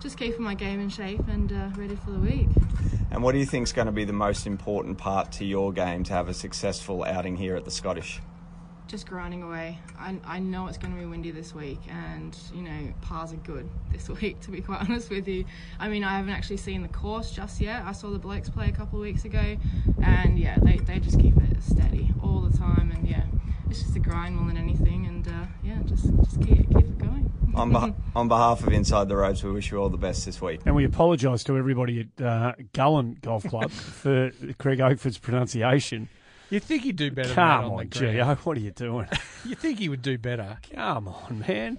just 0.00 0.16
keeping 0.16 0.42
my 0.42 0.54
game 0.54 0.80
in 0.80 0.88
shape 0.88 1.26
and 1.28 1.52
uh, 1.52 1.70
ready 1.76 1.96
for 1.96 2.10
the 2.10 2.18
week. 2.18 2.48
And 3.10 3.22
what 3.22 3.32
do 3.32 3.38
you 3.38 3.46
think 3.46 3.66
is 3.66 3.72
going 3.72 3.86
to 3.86 3.92
be 3.92 4.04
the 4.04 4.12
most 4.12 4.46
important 4.46 4.98
part 4.98 5.32
to 5.32 5.44
your 5.44 5.72
game 5.72 6.04
to 6.04 6.12
have 6.12 6.28
a 6.28 6.34
successful 6.34 7.04
outing 7.04 7.36
here 7.36 7.56
at 7.56 7.64
the 7.64 7.70
Scottish? 7.70 8.20
Just 8.90 9.06
grinding 9.06 9.44
away. 9.44 9.78
I, 10.00 10.18
I 10.24 10.40
know 10.40 10.66
it's 10.66 10.76
going 10.76 10.92
to 10.92 10.98
be 10.98 11.06
windy 11.06 11.30
this 11.30 11.54
week, 11.54 11.78
and 11.88 12.36
you 12.52 12.62
know 12.62 12.92
pars 13.02 13.32
are 13.32 13.36
good 13.36 13.68
this 13.92 14.08
week. 14.20 14.40
To 14.40 14.50
be 14.50 14.60
quite 14.60 14.80
honest 14.80 15.10
with 15.10 15.28
you, 15.28 15.44
I 15.78 15.88
mean 15.88 16.02
I 16.02 16.16
haven't 16.16 16.32
actually 16.32 16.56
seen 16.56 16.82
the 16.82 16.88
course 16.88 17.30
just 17.30 17.60
yet. 17.60 17.84
I 17.84 17.92
saw 17.92 18.10
the 18.10 18.18
Blokes 18.18 18.50
play 18.50 18.68
a 18.68 18.72
couple 18.72 18.98
of 18.98 19.02
weeks 19.02 19.24
ago, 19.24 19.56
and 20.02 20.36
yeah, 20.36 20.56
they, 20.60 20.78
they 20.78 20.98
just 20.98 21.20
keep 21.20 21.36
it 21.36 21.62
steady 21.62 22.12
all 22.20 22.40
the 22.40 22.58
time, 22.58 22.90
and 22.92 23.08
yeah, 23.08 23.26
it's 23.68 23.80
just 23.80 23.94
a 23.94 24.00
grind 24.00 24.34
more 24.34 24.48
than 24.48 24.56
anything, 24.56 25.06
and 25.06 25.28
uh, 25.28 25.46
yeah, 25.62 25.78
just 25.84 26.12
just 26.24 26.42
keep 26.42 26.68
keep 26.74 26.78
it 26.78 26.98
going. 26.98 27.32
on, 27.54 27.70
beh 27.70 27.94
on 28.16 28.26
behalf 28.26 28.66
of 28.66 28.72
Inside 28.72 29.08
the 29.08 29.14
Ropes, 29.14 29.44
we 29.44 29.52
wish 29.52 29.70
you 29.70 29.78
all 29.78 29.88
the 29.88 29.98
best 29.98 30.26
this 30.26 30.42
week. 30.42 30.62
And 30.66 30.74
we 30.74 30.84
apologise 30.84 31.44
to 31.44 31.56
everybody 31.56 32.08
at 32.18 32.24
uh, 32.24 32.52
Gullane 32.72 33.18
Golf 33.22 33.44
Club 33.44 33.70
for 33.70 34.32
Craig 34.58 34.80
Oakford's 34.80 35.18
pronunciation. 35.18 36.08
You'd 36.50 36.64
think 36.64 36.82
he'd 36.82 36.96
do 36.96 37.12
better 37.12 37.28
than 37.28 37.34
Come 37.36 37.48
that 37.48 37.64
on, 37.64 37.72
on, 37.72 37.78
the 37.78 37.84
Gio, 37.86 38.38
what 38.38 38.56
are 38.56 38.60
you 38.60 38.72
doing? 38.72 39.06
you 39.44 39.54
think 39.54 39.78
he 39.78 39.88
would 39.88 40.02
do 40.02 40.18
better. 40.18 40.58
Come 40.74 41.06
on, 41.06 41.44
man. 41.46 41.78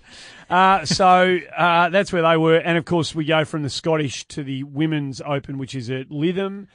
Uh, 0.49 0.85
so 0.85 1.39
uh, 1.55 1.89
that's 1.89 2.13
where 2.13 2.21
they 2.21 2.37
were. 2.37 2.55
And 2.55 2.77
of 2.77 2.85
course, 2.85 3.13
we 3.13 3.25
go 3.25 3.43
from 3.43 3.63
the 3.63 3.69
Scottish 3.69 4.25
to 4.29 4.43
the 4.43 4.63
Women's 4.63 5.19
Open, 5.21 5.57
which 5.57 5.75
is 5.75 5.89
at 5.89 6.09
Lytham. 6.09 6.67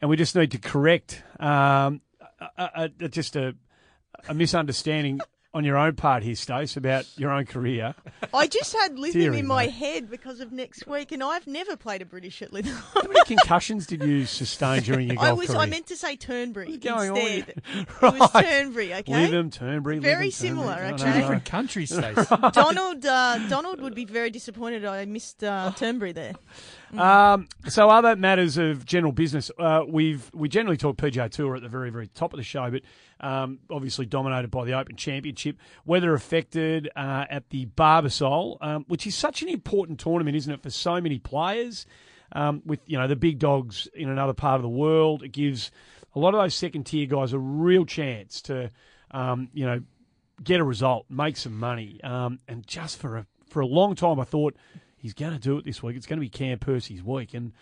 And 0.00 0.10
we 0.10 0.16
just 0.16 0.34
need 0.34 0.50
to 0.50 0.58
correct 0.58 1.22
um, 1.38 2.00
a, 2.58 2.64
a, 2.64 2.90
a, 3.00 3.08
just 3.08 3.36
a, 3.36 3.54
a 4.28 4.34
misunderstanding 4.34 5.20
on 5.54 5.64
your 5.64 5.76
own 5.78 5.94
part 5.94 6.22
here, 6.24 6.34
Stace, 6.34 6.76
about 6.76 7.06
your 7.16 7.30
own 7.30 7.46
career. 7.46 7.94
I 8.34 8.46
just 8.48 8.74
had 8.74 8.96
Lytham 8.96 9.12
Deary 9.12 9.38
in 9.38 9.46
my 9.46 9.66
me. 9.66 9.72
head 9.72 10.10
because 10.10 10.40
of 10.40 10.50
next 10.52 10.86
week, 10.86 11.12
and 11.12 11.22
I've 11.22 11.46
never 11.46 11.76
played 11.76 12.02
a 12.02 12.04
British 12.04 12.42
at 12.42 12.50
Lytham. 12.50 12.74
How 12.92 13.02
many 13.08 13.20
concussions 13.24 13.86
did 13.86 14.02
you 14.02 14.26
sustain 14.26 14.82
during 14.82 15.06
your 15.06 15.16
golf 15.16 15.28
I 15.28 15.32
was. 15.32 15.46
career? 15.48 15.60
I 15.60 15.66
meant 15.66 15.86
to 15.86 15.96
say 15.96 16.16
Turnberry 16.16 16.76
going 16.76 17.10
on 17.12 17.16
instead. 17.16 17.62
here? 17.66 17.86
It 18.02 18.02
was 18.18 18.34
Right. 18.34 18.44
Turnberry. 18.44 18.94
Okay. 18.94 19.12
Lytham, 19.12 19.52
Turnberry, 19.52 19.98
Very 20.00 20.28
Lytham, 20.28 20.32
similar. 20.32 20.74
Turnberry. 20.74 20.88
No, 20.90 20.94
Okay. 20.94 21.04
no, 21.04 21.10
no. 21.14 21.20
Different 21.20 21.44
countries, 21.44 21.90
Stace. 21.94 22.28
Donald. 22.52 23.06
Uh, 23.06 23.38
Donald 23.48 23.80
would 23.80 23.94
be 23.94 24.04
very 24.04 24.30
disappointed. 24.30 24.84
I 24.84 25.04
missed 25.04 25.44
uh, 25.44 25.72
Turnberry 25.76 26.12
there. 26.12 26.32
Um, 26.98 27.48
so 27.68 27.90
other 27.90 28.16
matters 28.16 28.56
of 28.56 28.84
general 28.84 29.12
business, 29.12 29.50
uh, 29.58 29.82
we've 29.86 30.30
we 30.34 30.48
generally 30.48 30.76
talk 30.76 30.96
PGA 30.96 31.30
Tour 31.30 31.56
at 31.56 31.62
the 31.62 31.68
very 31.68 31.90
very 31.90 32.08
top 32.08 32.32
of 32.32 32.36
the 32.36 32.44
show, 32.44 32.70
but 32.70 32.82
um, 33.20 33.58
obviously 33.70 34.06
dominated 34.06 34.50
by 34.50 34.64
the 34.64 34.74
Open 34.74 34.96
Championship. 34.96 35.58
Weather 35.84 36.14
affected 36.14 36.90
uh, 36.96 37.24
at 37.28 37.50
the 37.50 37.66
Barbasol, 37.66 38.58
um, 38.60 38.84
which 38.88 39.06
is 39.06 39.14
such 39.14 39.42
an 39.42 39.48
important 39.48 40.00
tournament, 40.00 40.36
isn't 40.36 40.52
it, 40.52 40.62
for 40.62 40.70
so 40.70 41.00
many 41.00 41.18
players? 41.18 41.86
Um, 42.32 42.62
with 42.64 42.80
you 42.86 42.98
know 42.98 43.06
the 43.06 43.16
big 43.16 43.38
dogs 43.38 43.86
in 43.94 44.08
another 44.08 44.32
part 44.32 44.56
of 44.56 44.62
the 44.62 44.68
world, 44.68 45.22
it 45.22 45.28
gives 45.28 45.70
a 46.14 46.18
lot 46.18 46.34
of 46.34 46.40
those 46.40 46.54
second 46.54 46.84
tier 46.84 47.06
guys 47.06 47.32
a 47.32 47.38
real 47.38 47.84
chance 47.84 48.40
to 48.42 48.70
um, 49.10 49.48
you 49.52 49.66
know 49.66 49.82
get 50.42 50.60
a 50.60 50.64
result, 50.64 51.06
make 51.08 51.36
some 51.36 51.58
money, 51.58 52.00
um, 52.02 52.40
and 52.48 52.66
just 52.66 52.98
for 52.98 53.18
a 53.18 53.26
for 53.48 53.60
a 53.60 53.66
long 53.66 53.94
time, 53.94 54.18
I 54.18 54.24
thought 54.24 54.56
he's 55.04 55.12
going 55.12 55.32
to 55.34 55.38
do 55.38 55.58
it 55.58 55.66
this 55.66 55.82
week. 55.82 55.96
It's 55.96 56.06
going 56.06 56.16
to 56.16 56.20
be 56.22 56.30
Cam 56.30 56.58
Percy's 56.58 57.02
week, 57.02 57.34
and 57.34 57.52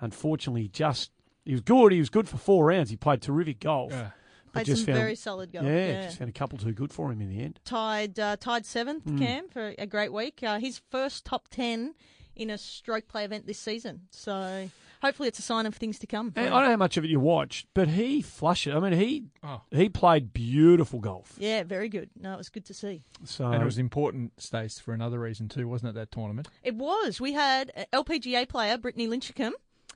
unfortunately, 0.00 0.68
just 0.68 1.10
he 1.44 1.52
was 1.52 1.60
good. 1.60 1.92
He 1.92 1.98
was 2.00 2.10
good 2.10 2.28
for 2.28 2.36
four 2.36 2.66
rounds. 2.66 2.90
He 2.90 2.96
played 2.96 3.22
terrific 3.22 3.60
golf. 3.60 3.92
Yeah. 3.92 4.10
but 4.46 4.52
Played 4.52 4.66
just 4.66 4.80
some 4.84 4.86
found- 4.86 4.98
very 4.98 5.14
solid 5.14 5.52
golf, 5.52 5.64
Yeah, 5.64 5.86
yeah. 5.86 6.04
just 6.06 6.18
had 6.18 6.28
a 6.28 6.32
couple 6.32 6.58
too 6.58 6.72
good 6.72 6.92
for 6.92 7.12
him 7.12 7.20
in 7.20 7.28
the 7.30 7.40
end. 7.40 7.60
Tied. 7.64 8.18
Uh, 8.18 8.36
tied 8.36 8.66
seventh. 8.66 9.04
Mm. 9.06 9.18
Cam 9.18 9.48
for 9.48 9.74
a 9.78 9.86
great 9.86 10.12
week. 10.12 10.40
Uh, 10.42 10.58
his 10.58 10.80
first 10.90 11.24
top 11.24 11.48
ten 11.48 11.94
in 12.36 12.50
a 12.50 12.58
stroke 12.58 13.08
play 13.08 13.24
event 13.24 13.46
this 13.46 13.58
season. 13.58 14.02
So 14.10 14.68
hopefully, 15.02 15.28
it's 15.28 15.38
a 15.38 15.42
sign 15.42 15.66
of 15.66 15.74
things 15.74 15.98
to 16.00 16.06
come. 16.06 16.32
And. 16.36 16.46
I 16.46 16.50
don't 16.50 16.62
know 16.64 16.70
how 16.70 16.76
much 16.76 16.96
of 16.96 17.04
it 17.04 17.08
you 17.10 17.20
watched, 17.20 17.66
but 17.74 17.88
he 17.88 18.22
flushed 18.22 18.66
it. 18.66 18.74
I 18.74 18.80
mean, 18.80 18.92
he 18.92 19.24
Oh. 19.42 19.62
he 19.70 19.88
played 19.88 20.32
beautiful 20.32 21.00
golf. 21.00 21.34
Yeah, 21.38 21.62
very 21.62 21.88
good. 21.88 22.10
No, 22.20 22.34
it 22.34 22.38
was 22.38 22.48
good 22.48 22.64
to 22.66 22.74
see. 22.74 23.02
So 23.24 23.46
and 23.52 23.62
it 23.62 23.64
was 23.64 23.78
important, 23.78 24.32
Stace, 24.40 24.78
for 24.78 24.92
another 24.94 25.18
reason 25.18 25.48
too, 25.48 25.68
wasn't 25.68 25.90
it? 25.90 25.94
That 25.94 26.10
tournament. 26.12 26.48
It 26.62 26.74
was. 26.74 27.20
We 27.20 27.32
had 27.32 27.86
LPGA 27.92 28.48
player 28.48 28.78
Brittany 28.78 29.06
Lincicome 29.08 29.52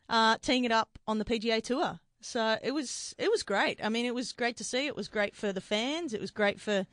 uh, 0.08 0.36
teeing 0.42 0.64
it 0.64 0.72
up 0.72 0.98
on 1.06 1.18
the 1.18 1.24
PGA 1.24 1.62
Tour. 1.62 2.00
So 2.20 2.56
it 2.62 2.72
was 2.72 3.14
it 3.18 3.30
was 3.30 3.42
great. 3.42 3.80
I 3.84 3.88
mean, 3.88 4.06
it 4.06 4.14
was 4.14 4.32
great 4.32 4.56
to 4.58 4.64
see. 4.64 4.86
It 4.86 4.94
was 4.96 5.08
great 5.08 5.34
for 5.34 5.52
the 5.52 5.60
fans. 5.60 6.14
It 6.14 6.20
was 6.20 6.30
great 6.30 6.60
for 6.60 6.86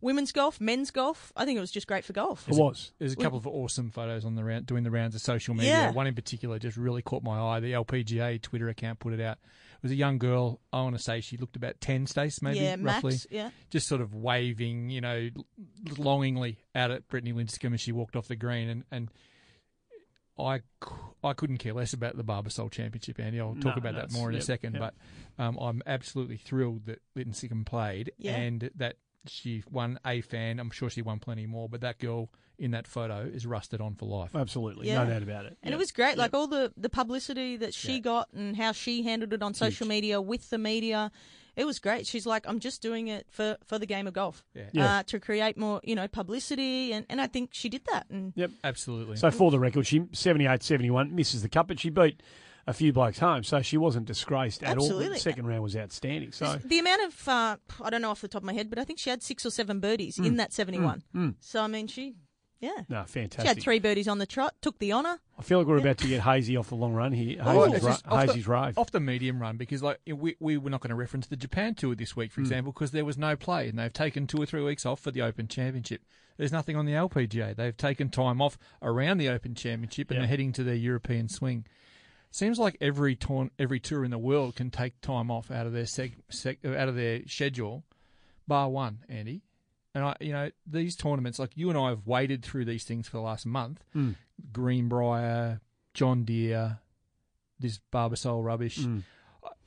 women's 0.00 0.32
golf, 0.32 0.60
men's 0.60 0.90
golf. 0.90 1.32
I 1.36 1.44
think 1.44 1.56
it 1.56 1.60
was 1.60 1.70
just 1.70 1.86
great 1.86 2.04
for 2.04 2.12
golf. 2.12 2.48
It 2.48 2.54
was. 2.56 2.92
There's 2.98 3.12
a 3.12 3.16
couple 3.16 3.38
of 3.38 3.46
awesome 3.46 3.90
photos 3.90 4.24
on 4.24 4.34
the 4.34 4.44
round, 4.44 4.66
doing 4.66 4.84
the 4.84 4.90
rounds 4.90 5.14
of 5.14 5.20
social 5.20 5.54
media. 5.54 5.70
Yeah. 5.70 5.90
One 5.92 6.06
in 6.06 6.14
particular 6.14 6.58
just 6.58 6.76
really 6.76 7.02
caught 7.02 7.22
my 7.22 7.38
eye. 7.38 7.60
The 7.60 7.72
LPGA 7.72 8.40
Twitter 8.42 8.68
account 8.68 8.98
put 9.00 9.12
it 9.12 9.20
out. 9.20 9.38
It 9.76 9.82
was 9.84 9.92
a 9.92 9.96
young 9.96 10.18
girl. 10.18 10.60
I 10.72 10.82
want 10.82 10.96
to 10.96 11.02
say 11.02 11.20
she 11.20 11.36
looked 11.36 11.54
about 11.56 11.80
ten, 11.80 12.06
Stace, 12.06 12.42
maybe 12.42 12.58
Yeah, 12.58 12.76
max, 12.76 13.04
roughly. 13.04 13.18
yeah. 13.30 13.50
Just 13.70 13.86
sort 13.86 14.00
of 14.00 14.12
waving, 14.14 14.90
you 14.90 15.00
know, 15.00 15.28
longingly 15.96 16.58
out 16.74 16.90
at 16.90 17.06
Brittany 17.08 17.32
Lincicome 17.32 17.74
as 17.74 17.80
she 17.80 17.92
walked 17.92 18.16
off 18.16 18.26
the 18.28 18.36
green, 18.36 18.68
and 18.68 18.84
and 18.90 19.10
I, 20.38 20.58
c- 20.58 20.90
I 21.24 21.32
couldn't 21.32 21.58
care 21.58 21.72
less 21.74 21.92
about 21.92 22.16
the 22.16 22.22
Barbasol 22.22 22.70
Championship, 22.70 23.18
Andy. 23.18 23.40
I'll 23.40 23.54
talk 23.56 23.76
No, 23.76 23.80
about 23.88 23.94
that 23.96 24.12
more 24.12 24.28
in 24.28 24.34
yep, 24.34 24.42
a 24.42 24.44
second. 24.46 24.74
yep. 24.74 24.94
But 25.36 25.42
um, 25.44 25.56
I'm 25.60 25.82
absolutely 25.84 26.36
thrilled 26.36 26.86
that 26.86 27.00
Lincicome 27.16 27.66
played 27.66 28.12
Yeah. 28.18 28.36
and 28.36 28.70
that 28.76 28.96
she 29.26 29.62
won 29.70 29.98
a 30.06 30.20
fan. 30.20 30.58
I'm 30.60 30.70
sure 30.70 30.88
she 30.90 31.02
won 31.02 31.18
plenty 31.18 31.46
more, 31.46 31.68
but 31.68 31.80
that 31.82 31.98
girl 31.98 32.30
in 32.58 32.72
that 32.72 32.86
photo 32.86 33.20
is 33.20 33.46
rusted 33.46 33.80
on 33.80 33.94
for 33.94 34.06
life. 34.06 34.34
Absolutely, 34.34 34.88
Yeah. 34.88 35.04
no 35.04 35.10
doubt 35.10 35.22
about 35.22 35.44
it. 35.46 35.56
And 35.62 35.70
Yeah. 35.70 35.76
it 35.76 35.78
was 35.78 35.92
great, 35.92 36.18
like 36.18 36.34
all 36.34 36.46
the, 36.48 36.72
the 36.76 36.88
publicity 36.88 37.56
that 37.56 37.72
she 37.72 38.00
got 38.00 38.32
and 38.32 38.56
how 38.56 38.72
she 38.72 39.02
handled 39.02 39.32
it 39.32 39.42
on 39.42 39.54
social 39.54 39.86
media 39.86 40.20
with 40.20 40.50
the 40.50 40.58
media. 40.58 41.12
It 41.54 41.66
was 41.66 41.78
great. 41.80 42.06
She's 42.06 42.24
like, 42.26 42.46
I'm 42.48 42.58
just 42.60 42.82
doing 42.82 43.08
it 43.08 43.26
for, 43.30 43.56
for 43.64 43.78
the 43.78 43.86
game 43.86 44.06
of 44.06 44.12
golf, 44.14 44.44
Yeah. 44.54 44.62
Yeah. 44.72 44.94
Uh, 44.98 45.02
to 45.04 45.18
create 45.20 45.56
more, 45.56 45.80
you 45.84 45.94
know, 45.96 46.06
publicity, 46.08 46.92
and, 46.92 47.04
and 47.08 47.20
I 47.20 47.26
think 47.26 47.50
she 47.52 47.68
did 47.68 47.82
that. 47.92 48.06
And 48.10 48.32
Yep. 48.36 48.50
Absolutely. 48.64 49.16
So 49.16 49.30
for 49.30 49.50
the 49.50 49.58
record, 49.58 49.86
she 49.86 50.04
78 50.12 50.62
71 50.62 51.14
misses 51.14 51.42
the 51.42 51.48
cut, 51.48 51.66
but 51.68 51.78
she 51.80 51.90
beat 51.90 52.22
a 52.68 52.72
few 52.74 52.92
blokes 52.92 53.18
home, 53.18 53.42
so 53.42 53.62
she 53.62 53.76
wasn't 53.76 54.06
disgraced 54.06 54.62
at 54.62 54.76
all. 54.78 54.88
The 54.88 55.16
second 55.18 55.46
round 55.46 55.62
was 55.62 55.74
outstanding. 55.76 56.32
So 56.32 56.58
the 56.64 56.78
amount 56.78 57.02
of, 57.02 57.28
uh, 57.28 57.56
I 57.82 57.90
don't 57.90 58.02
know 58.02 58.10
off 58.10 58.20
the 58.20 58.28
top 58.28 58.42
of 58.42 58.46
my 58.46 58.52
head, 58.52 58.68
but 58.70 58.78
I 58.78 58.84
think 58.84 58.98
she 58.98 59.10
had 59.10 59.22
six 59.22 59.44
or 59.46 59.50
seven 59.50 59.80
birdies 59.80 60.18
in 60.18 60.36
that 60.36 60.52
71. 60.52 61.02
mm. 61.14 61.34
So, 61.40 61.62
I 61.62 61.66
mean, 61.66 61.86
she, 61.86 62.14
yeah. 62.60 62.70
no, 62.88 63.04
fantastic. 63.04 63.40
She 63.42 63.46
had 63.48 63.60
three 63.62 63.78
birdies 63.78 64.06
on 64.08 64.18
the 64.18 64.26
trot, 64.26 64.54
took 64.60 64.78
the 64.80 64.92
honour. 64.92 65.18
I 65.38 65.42
feel 65.42 65.58
like 65.58 65.66
we're 65.66 65.78
about 65.78 65.98
to 65.98 66.08
get 66.08 66.20
hazy 66.22 66.56
off 66.56 66.68
the 66.68 66.74
long 66.74 66.92
run 66.92 67.12
here. 67.12 67.38
Oh, 67.42 67.64
Hazy's, 67.64 67.74
it's 67.76 67.84
ra- 67.84 68.12
off 68.12 68.26
Hazy's 68.28 68.44
the, 68.44 68.50
rave. 68.50 68.78
off 68.78 68.90
the 68.90 69.00
medium 69.00 69.40
run 69.40 69.56
because 69.56 69.82
like 69.82 69.98
we, 70.06 70.36
we 70.40 70.58
were 70.58 70.68
not 70.70 70.80
going 70.80 70.90
to 70.90 70.96
reference 70.96 71.26
the 71.28 71.36
Japan 71.36 71.74
tour 71.74 71.94
this 71.94 72.14
week, 72.16 72.32
for 72.32 72.40
Mm. 72.40 72.44
example, 72.44 72.72
because 72.72 72.90
there 72.90 73.04
was 73.04 73.16
no 73.16 73.34
play 73.36 73.68
and 73.68 73.78
they've 73.78 73.92
taken 73.92 74.26
two 74.26 74.42
or 74.42 74.46
three 74.46 74.62
weeks 74.62 74.84
off 74.84 75.00
for 75.00 75.10
the 75.10 75.22
Open 75.22 75.48
Championship. 75.48 76.02
There's 76.36 76.52
nothing 76.52 76.76
on 76.76 76.84
the 76.86 76.92
LPGA. 76.92 77.56
They've 77.56 77.76
taken 77.76 78.10
time 78.10 78.40
off 78.42 78.58
around 78.82 79.18
the 79.18 79.28
Open 79.28 79.54
Championship 79.54 80.10
and 80.10 80.16
Yeah. 80.16 80.20
they're 80.22 80.28
heading 80.28 80.52
to 80.52 80.62
their 80.64 80.74
European 80.74 81.28
swing. 81.28 81.64
Seems 82.30 82.58
like 82.58 82.76
every 82.80 83.16
tour, 83.16 83.48
every 83.58 83.80
tour 83.80 84.04
in 84.04 84.10
the 84.10 84.18
world 84.18 84.56
can 84.56 84.70
take 84.70 85.00
time 85.00 85.30
off 85.30 85.50
out 85.50 85.66
of 85.66 85.72
their 85.72 85.84
seg, 85.84 86.12
seg, 86.30 86.58
out 86.64 86.88
of 86.88 86.94
their 86.94 87.22
schedule, 87.26 87.84
bar 88.46 88.68
one, 88.68 88.98
Andy. 89.08 89.42
And 89.94 90.04
I, 90.04 90.16
you 90.20 90.32
know, 90.32 90.50
these 90.66 90.94
tournaments, 90.94 91.38
like 91.38 91.56
you 91.56 91.70
and 91.70 91.78
I 91.78 91.88
have 91.88 92.06
waded 92.06 92.44
through 92.44 92.66
these 92.66 92.84
things 92.84 93.08
for 93.08 93.16
the 93.16 93.22
last 93.22 93.46
month. 93.46 93.82
Mm. 93.96 94.16
Greenbrier, 94.52 95.60
John 95.94 96.24
Deere, 96.24 96.78
this 97.58 97.80
Barbasol 97.92 98.44
rubbish. 98.44 98.78
Mm. 98.78 99.02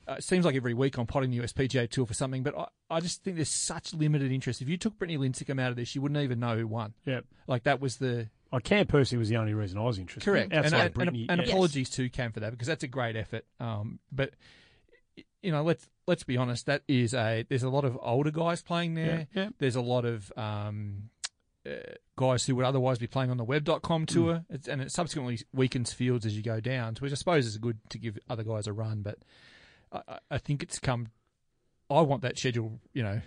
Uh, 0.06 0.14
it 0.14 0.24
seems 0.24 0.44
like 0.44 0.56
every 0.56 0.74
week 0.74 0.96
I'm 0.96 1.06
potting 1.06 1.30
the 1.30 1.38
USPGA 1.38 1.90
Tour 1.90 2.06
for 2.06 2.14
something, 2.14 2.42
but 2.42 2.56
I, 2.56 2.66
I 2.90 3.00
just 3.00 3.22
think 3.22 3.36
there's 3.36 3.48
such 3.48 3.94
limited 3.94 4.32
interest. 4.32 4.62
If 4.62 4.68
you 4.68 4.76
took 4.76 4.98
Brittany 4.98 5.18
Lincicome 5.18 5.60
out 5.60 5.70
of 5.70 5.76
this, 5.76 5.94
you 5.94 6.00
wouldn't 6.00 6.20
even 6.22 6.40
know 6.40 6.56
who 6.56 6.66
won. 6.66 6.94
Yep. 7.06 7.24
Like 7.46 7.64
that 7.64 7.80
was 7.80 7.96
the 7.96 8.28
Oh, 8.52 8.58
Cam 8.58 8.86
Percy 8.86 9.16
was 9.16 9.28
the 9.28 9.36
only 9.36 9.54
reason 9.54 9.78
I 9.78 9.82
was 9.82 9.98
interested. 9.98 10.28
correct. 10.28 10.52
And, 10.52 10.66
Outside 10.66 10.80
and, 10.86 10.94
Brittany, 10.94 11.26
and, 11.28 11.40
yeah. 11.40 11.48
apologies 11.48 11.88
to 11.90 12.08
Cam 12.10 12.32
for 12.32 12.40
that 12.40 12.50
because 12.50 12.68
that's 12.68 12.84
a 12.84 12.88
great 12.88 13.16
effort. 13.16 13.46
Um, 13.58 13.98
but 14.10 14.30
you 15.42 15.50
know, 15.50 15.62
let's 15.62 15.88
let's 16.06 16.22
be 16.24 16.36
honest. 16.36 16.66
That 16.66 16.82
is 16.86 17.14
a 17.14 17.44
there's 17.48 17.62
a 17.62 17.70
lot 17.70 17.84
of 17.84 17.98
older 18.02 18.30
guys 18.30 18.62
playing 18.62 18.94
there. 18.94 19.26
Yeah, 19.34 19.42
yeah. 19.44 19.48
There's 19.58 19.76
a 19.76 19.80
lot 19.80 20.04
of 20.04 20.30
um, 20.36 21.10
uh, 21.66 21.70
guys 22.16 22.44
who 22.46 22.54
would 22.56 22.64
otherwise 22.64 22.98
be 22.98 23.06
playing 23.06 23.30
on 23.30 23.36
the 23.38 23.44
web.com 23.44 24.06
tour, 24.06 24.44
it's, 24.50 24.68
and 24.68 24.80
it 24.82 24.92
subsequently 24.92 25.40
weakens 25.54 25.92
fields 25.92 26.26
as 26.26 26.36
you 26.36 26.42
go 26.42 26.60
down, 26.60 26.96
which 27.00 27.12
I 27.12 27.14
suppose 27.16 27.46
is 27.46 27.56
good 27.58 27.78
to 27.90 27.98
give 27.98 28.18
other 28.28 28.44
guys 28.44 28.66
a 28.66 28.72
run. 28.72 29.02
But 29.02 29.18
I- 29.90 30.18
I 30.30 30.38
think 30.38 30.62
it's 30.62 30.78
come. 30.78 31.08
I 31.90 32.00
want 32.02 32.22
that 32.22 32.38
schedule, 32.38 32.80
you 32.94 33.02
know, 33.02 33.20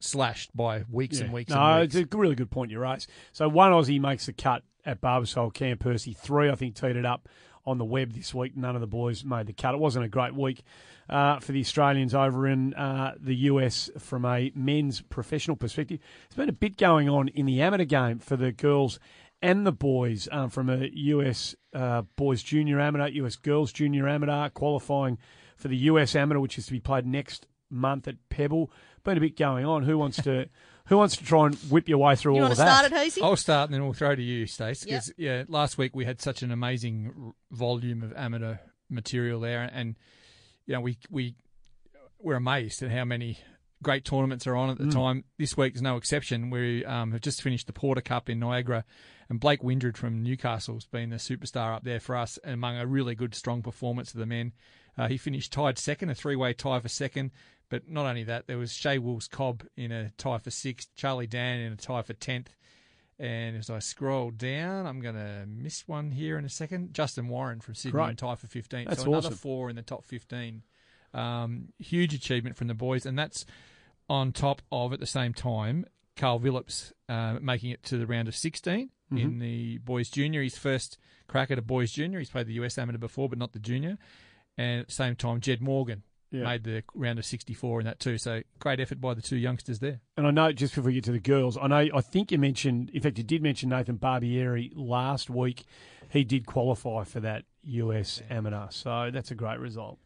slashed 0.00 0.56
by 0.56 0.84
weeks 0.90 1.20
and 1.20 1.32
weeks. 1.32 1.50
No, 1.50 1.60
and 1.60 1.80
weeks. 1.82 1.94
it's 1.94 2.14
a 2.14 2.16
really 2.16 2.34
good 2.34 2.50
point 2.50 2.70
you 2.70 2.78
raise. 2.78 3.06
So 3.32 3.48
one 3.48 3.72
Aussie 3.72 4.00
makes 4.00 4.26
the 4.26 4.32
cut 4.32 4.62
at 4.84 5.00
Barbasol, 5.00 5.52
Cam 5.52 5.78
Percy. 5.78 6.12
Three, 6.12 6.50
I 6.50 6.54
think, 6.54 6.74
teed 6.74 6.96
it 6.96 7.04
up 7.04 7.28
on 7.66 7.78
the 7.78 7.84
web 7.84 8.12
this 8.14 8.34
week. 8.34 8.56
None 8.56 8.74
of 8.74 8.80
the 8.80 8.86
boys 8.86 9.24
made 9.24 9.46
the 9.46 9.52
cut. 9.52 9.74
It 9.74 9.78
wasn't 9.78 10.06
a 10.06 10.08
great 10.08 10.34
week 10.34 10.62
uh, 11.08 11.38
for 11.40 11.52
the 11.52 11.60
Australians 11.60 12.14
over 12.14 12.46
in 12.46 12.74
uh, 12.74 13.14
the 13.20 13.34
US 13.34 13.90
from 13.98 14.24
a 14.24 14.50
men's 14.54 15.02
professional 15.02 15.56
perspective. 15.56 16.00
There's 16.28 16.36
been 16.36 16.48
a 16.48 16.52
bit 16.52 16.76
going 16.76 17.08
on 17.08 17.28
in 17.28 17.46
the 17.46 17.60
amateur 17.60 17.84
game 17.84 18.18
for 18.18 18.36
the 18.36 18.52
girls 18.52 18.98
and 19.42 19.66
the 19.66 19.72
boys 19.72 20.28
um, 20.32 20.50
from 20.50 20.68
a 20.70 20.88
US 20.92 21.54
uh, 21.74 22.02
boys 22.16 22.42
junior 22.42 22.80
amateur, 22.80 23.08
US 23.08 23.36
girls 23.36 23.72
junior 23.72 24.08
amateur, 24.08 24.48
qualifying 24.50 25.18
for 25.56 25.68
the 25.68 25.76
US 25.76 26.16
amateur, 26.16 26.40
which 26.40 26.56
is 26.56 26.66
to 26.66 26.72
be 26.72 26.80
played 26.80 27.06
next 27.06 27.46
month 27.70 28.08
at 28.08 28.16
Pebble. 28.30 28.70
Been 29.08 29.16
a 29.18 29.20
bit 29.22 29.36
going 29.38 29.64
on. 29.64 29.84
Who 29.84 29.96
wants 29.96 30.22
to? 30.22 30.48
Who 30.88 30.96
wants 30.98 31.16
to 31.16 31.24
try 31.24 31.46
and 31.46 31.54
whip 31.70 31.88
your 31.88 31.98
way 31.98 32.14
through 32.16 32.34
You 32.34 32.42
all 32.42 32.48
want 32.48 32.52
of 32.52 32.58
to 32.58 32.64
that? 32.64 32.78
start 32.78 32.92
it, 32.92 32.96
Hazy? 32.96 33.20
I'll 33.22 33.36
start 33.36 33.68
and 33.68 33.74
then 33.74 33.82
we'll 33.84 33.92
throw 33.94 34.14
to 34.14 34.22
you, 34.22 34.46
Stace. 34.46 34.86
Yep. 34.86 35.02
Yeah, 35.16 35.44
last 35.48 35.76
week 35.78 35.94
we 35.96 36.04
had 36.04 36.20
such 36.20 36.42
an 36.42 36.50
amazing 36.50 37.12
r- 37.26 37.32
volume 37.50 38.02
of 38.02 38.12
amateur 38.14 38.56
material 38.90 39.40
there, 39.40 39.68
and 39.72 39.96
you 40.66 40.74
know 40.74 40.80
we 40.80 40.98
we 41.10 41.34
we're 42.18 42.36
amazed 42.36 42.82
at 42.82 42.90
how 42.90 43.04
many 43.04 43.38
great 43.82 44.04
tournaments 44.04 44.46
are 44.46 44.56
on 44.56 44.70
at 44.70 44.76
the 44.78 44.84
Mm. 44.84 44.92
time. 44.92 45.24
This 45.38 45.56
week 45.56 45.74
is 45.74 45.82
no 45.82 45.96
exception. 45.96 46.50
We 46.50 46.84
um, 46.84 47.12
have 47.12 47.20
just 47.20 47.40
finished 47.42 47.66
the 47.66 47.72
Porter 47.72 48.00
Cup 48.02 48.28
in 48.28 48.38
Niagara, 48.40 48.84
and 49.30 49.38
Blake 49.40 49.62
Windred 49.62 49.96
from 49.96 50.22
Newcastle's 50.22 50.86
been 50.86 51.10
the 51.10 51.16
superstar 51.16 51.74
up 51.76 51.84
there 51.84 52.00
for 52.00 52.16
us, 52.16 52.38
and 52.44 52.54
among 52.54 52.76
a 52.76 52.86
really 52.86 53.14
good, 53.14 53.34
strong 53.34 53.62
performance 53.62 54.12
of 54.12 54.20
the 54.20 54.26
men. 54.26 54.52
Uh, 54.96 55.06
he 55.06 55.16
finished 55.16 55.52
tied 55.52 55.78
second, 55.78 56.10
a 56.10 56.14
three-way 56.14 56.52
tie 56.52 56.80
for 56.80 56.88
second. 56.88 57.30
But 57.70 57.88
not 57.88 58.06
only 58.06 58.24
that, 58.24 58.46
there 58.46 58.56
was 58.58 58.72
Shae 58.72 58.98
Wools-Cobb 58.98 59.64
in 59.76 59.92
a 59.92 60.10
tie 60.16 60.38
for 60.38 60.50
sixth, 60.50 60.88
Charlie 60.96 61.26
Dann 61.26 61.60
in 61.60 61.72
a 61.72 61.76
tie 61.76 62.02
for 62.02 62.14
tenth. 62.14 62.54
And 63.18 63.56
as 63.56 63.68
I 63.68 63.80
scroll 63.80 64.30
down, 64.30 64.86
I'm 64.86 65.00
going 65.00 65.16
to 65.16 65.44
miss 65.46 65.86
one 65.88 66.12
here 66.12 66.38
in 66.38 66.44
a 66.44 66.48
second. 66.48 66.94
Justin 66.94 67.28
Warren 67.28 67.60
from 67.60 67.74
Sydney 67.74 67.92
Great. 67.92 68.10
in 68.10 68.16
tie 68.16 68.36
for 68.36 68.46
15th. 68.46 68.86
That's 68.88 69.02
so 69.02 69.08
another 69.08 69.26
awesome. 69.28 69.38
four 69.38 69.68
in 69.70 69.76
the 69.76 69.82
top 69.82 70.04
15. 70.04 70.62
Um, 71.14 71.68
huge 71.78 72.14
achievement 72.14 72.56
from 72.56 72.68
the 72.68 72.74
boys. 72.74 73.04
And 73.06 73.18
that's 73.18 73.44
on 74.08 74.32
top 74.32 74.62
of, 74.70 74.92
at 74.92 75.00
the 75.00 75.06
same 75.06 75.34
time, 75.34 75.84
Carl 76.16 76.38
Phillips 76.38 76.92
uh, 77.08 77.38
making 77.42 77.70
it 77.70 77.82
to 77.84 77.98
the 77.98 78.06
round 78.06 78.28
of 78.28 78.36
16 78.36 78.90
in 79.10 79.16
Mhm. 79.34 79.40
the 79.40 79.78
boys 79.78 80.10
junior. 80.10 80.42
His 80.42 80.56
first 80.56 80.96
crack 81.26 81.50
at 81.50 81.58
a 81.58 81.62
boys 81.62 81.92
junior. 81.92 82.18
He's 82.20 82.30
played 82.30 82.46
the 82.46 82.54
US 82.54 82.78
amateur 82.78 82.98
before, 82.98 83.28
but 83.28 83.38
not 83.38 83.52
the 83.52 83.58
junior. 83.58 83.98
And 84.56 84.80
at 84.80 84.86
the 84.88 84.92
same 84.94 85.16
time, 85.16 85.40
Jed 85.40 85.60
Morgan 85.60 86.02
Yeah. 86.30 86.44
made 86.44 86.64
the 86.64 86.82
round 86.94 87.18
of 87.18 87.24
64 87.24 87.80
in 87.80 87.86
that 87.86 88.00
too. 88.00 88.18
So 88.18 88.42
great 88.58 88.80
effort 88.80 89.00
by 89.00 89.14
the 89.14 89.22
two 89.22 89.36
youngsters 89.36 89.78
there. 89.78 90.00
And 90.16 90.26
I 90.26 90.30
know 90.30 90.52
just 90.52 90.74
before 90.74 90.88
we 90.88 90.94
get 90.94 91.04
to 91.04 91.12
the 91.12 91.18
girls, 91.20 91.56
I 91.60 91.66
know 91.68 91.88
I 91.94 92.00
think 92.00 92.30
you 92.30 92.38
mentioned, 92.38 92.90
in 92.90 93.00
fact, 93.00 93.16
you 93.18 93.24
did 93.24 93.42
mention 93.42 93.70
Nathan 93.70 93.98
Barbieri 93.98 94.72
last 94.74 95.30
week. 95.30 95.64
He 96.10 96.24
did 96.24 96.46
qualify 96.46 97.04
for 97.04 97.20
that 97.20 97.44
US 97.64 98.22
amateur, 98.30 98.66
so 98.70 99.10
that's 99.12 99.30
a 99.30 99.34
great 99.34 99.58
result. 99.58 99.98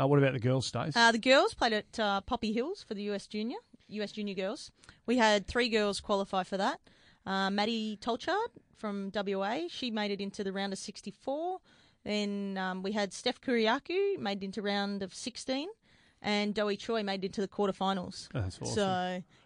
Uh, 0.00 0.06
what 0.06 0.18
about 0.18 0.32
the 0.32 0.40
girls, 0.40 0.66
Stace? 0.66 0.96
Uh, 0.96 1.12
the 1.12 1.18
girls 1.18 1.54
played 1.54 1.72
at 1.72 1.98
uh, 2.00 2.20
Poppy 2.20 2.52
Hills 2.52 2.84
for 2.86 2.94
the 2.94 3.02
US 3.10 3.26
Junior, 3.26 3.58
US 3.88 4.12
Junior 4.12 4.34
girls. 4.34 4.70
We 5.06 5.16
had 5.16 5.46
three 5.46 5.68
girls 5.68 6.00
qualify 6.00 6.42
for 6.42 6.56
that. 6.56 6.80
Uh, 7.26 7.50
Maddie 7.50 7.96
Tolchard 8.00 8.48
from 8.76 9.10
WA, 9.14 9.60
she 9.68 9.90
made 9.90 10.10
it 10.10 10.20
into 10.20 10.44
the 10.44 10.52
round 10.52 10.72
of 10.72 10.78
64. 10.78 11.58
Then 12.04 12.58
um, 12.58 12.82
we 12.82 12.92
had 12.92 13.12
Steph 13.12 13.40
Kyriacou 13.40 14.18
made 14.18 14.42
into 14.42 14.60
round 14.62 15.02
of 15.02 15.14
16, 15.14 15.68
and 16.20 16.54
Doey 16.54 16.76
Choi 16.78 17.02
made 17.02 17.24
into 17.24 17.40
the 17.40 17.48
quarterfinals. 17.48 18.28
Oh, 18.34 18.40
That's 18.42 18.58
awesome. 18.60 18.74
So 18.74 18.82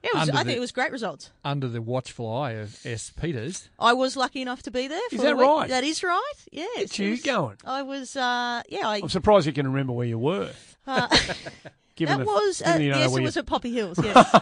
yeah, 0.02 0.10
it 0.10 0.14
was, 0.14 0.28
I 0.30 0.32
the- 0.32 0.44
think 0.44 0.56
it 0.56 0.60
was 0.60 0.72
great 0.72 0.90
results. 0.92 1.30
Under 1.44 1.68
the 1.68 1.80
watchful 1.82 2.32
eye 2.32 2.52
of 2.52 2.84
S. 2.84 3.10
Peters. 3.10 3.68
I 3.78 3.92
was 3.92 4.16
lucky 4.16 4.42
enough 4.42 4.62
to 4.64 4.70
be 4.72 4.88
there. 4.88 5.00
Is 5.12 5.18
for 5.20 5.26
that 5.26 5.36
right? 5.36 5.68
That 5.68 5.84
is 5.84 6.02
right. 6.02 6.32
Yes. 6.50 6.82
It's 6.82 6.98
you 6.98 7.10
was- 7.12 7.22
going. 7.22 7.56
I 7.64 7.82
was. 7.82 8.16
Uh, 8.16 8.62
yeah. 8.68 8.88
I, 8.88 8.96
I'm 9.02 9.08
surprised 9.08 9.46
you 9.46 9.52
can 9.52 9.66
remember 9.68 9.92
where 9.92 10.06
you 10.06 10.18
were. 10.18 10.50
Uh, 10.86 11.06
Given 11.96 12.18
that 12.18 12.24
the- 12.26 12.30
was 12.30 12.58
given 12.62 12.74
uh, 12.74 12.78
you 12.84 12.90
know 12.92 12.98
yes, 12.98 13.10
where 13.10 13.18
it 13.18 13.22
you- 13.22 13.26
was 13.26 13.36
at 13.36 13.46
Poppy 13.46 13.72
Hills. 13.72 13.98
Yes. 14.04 14.34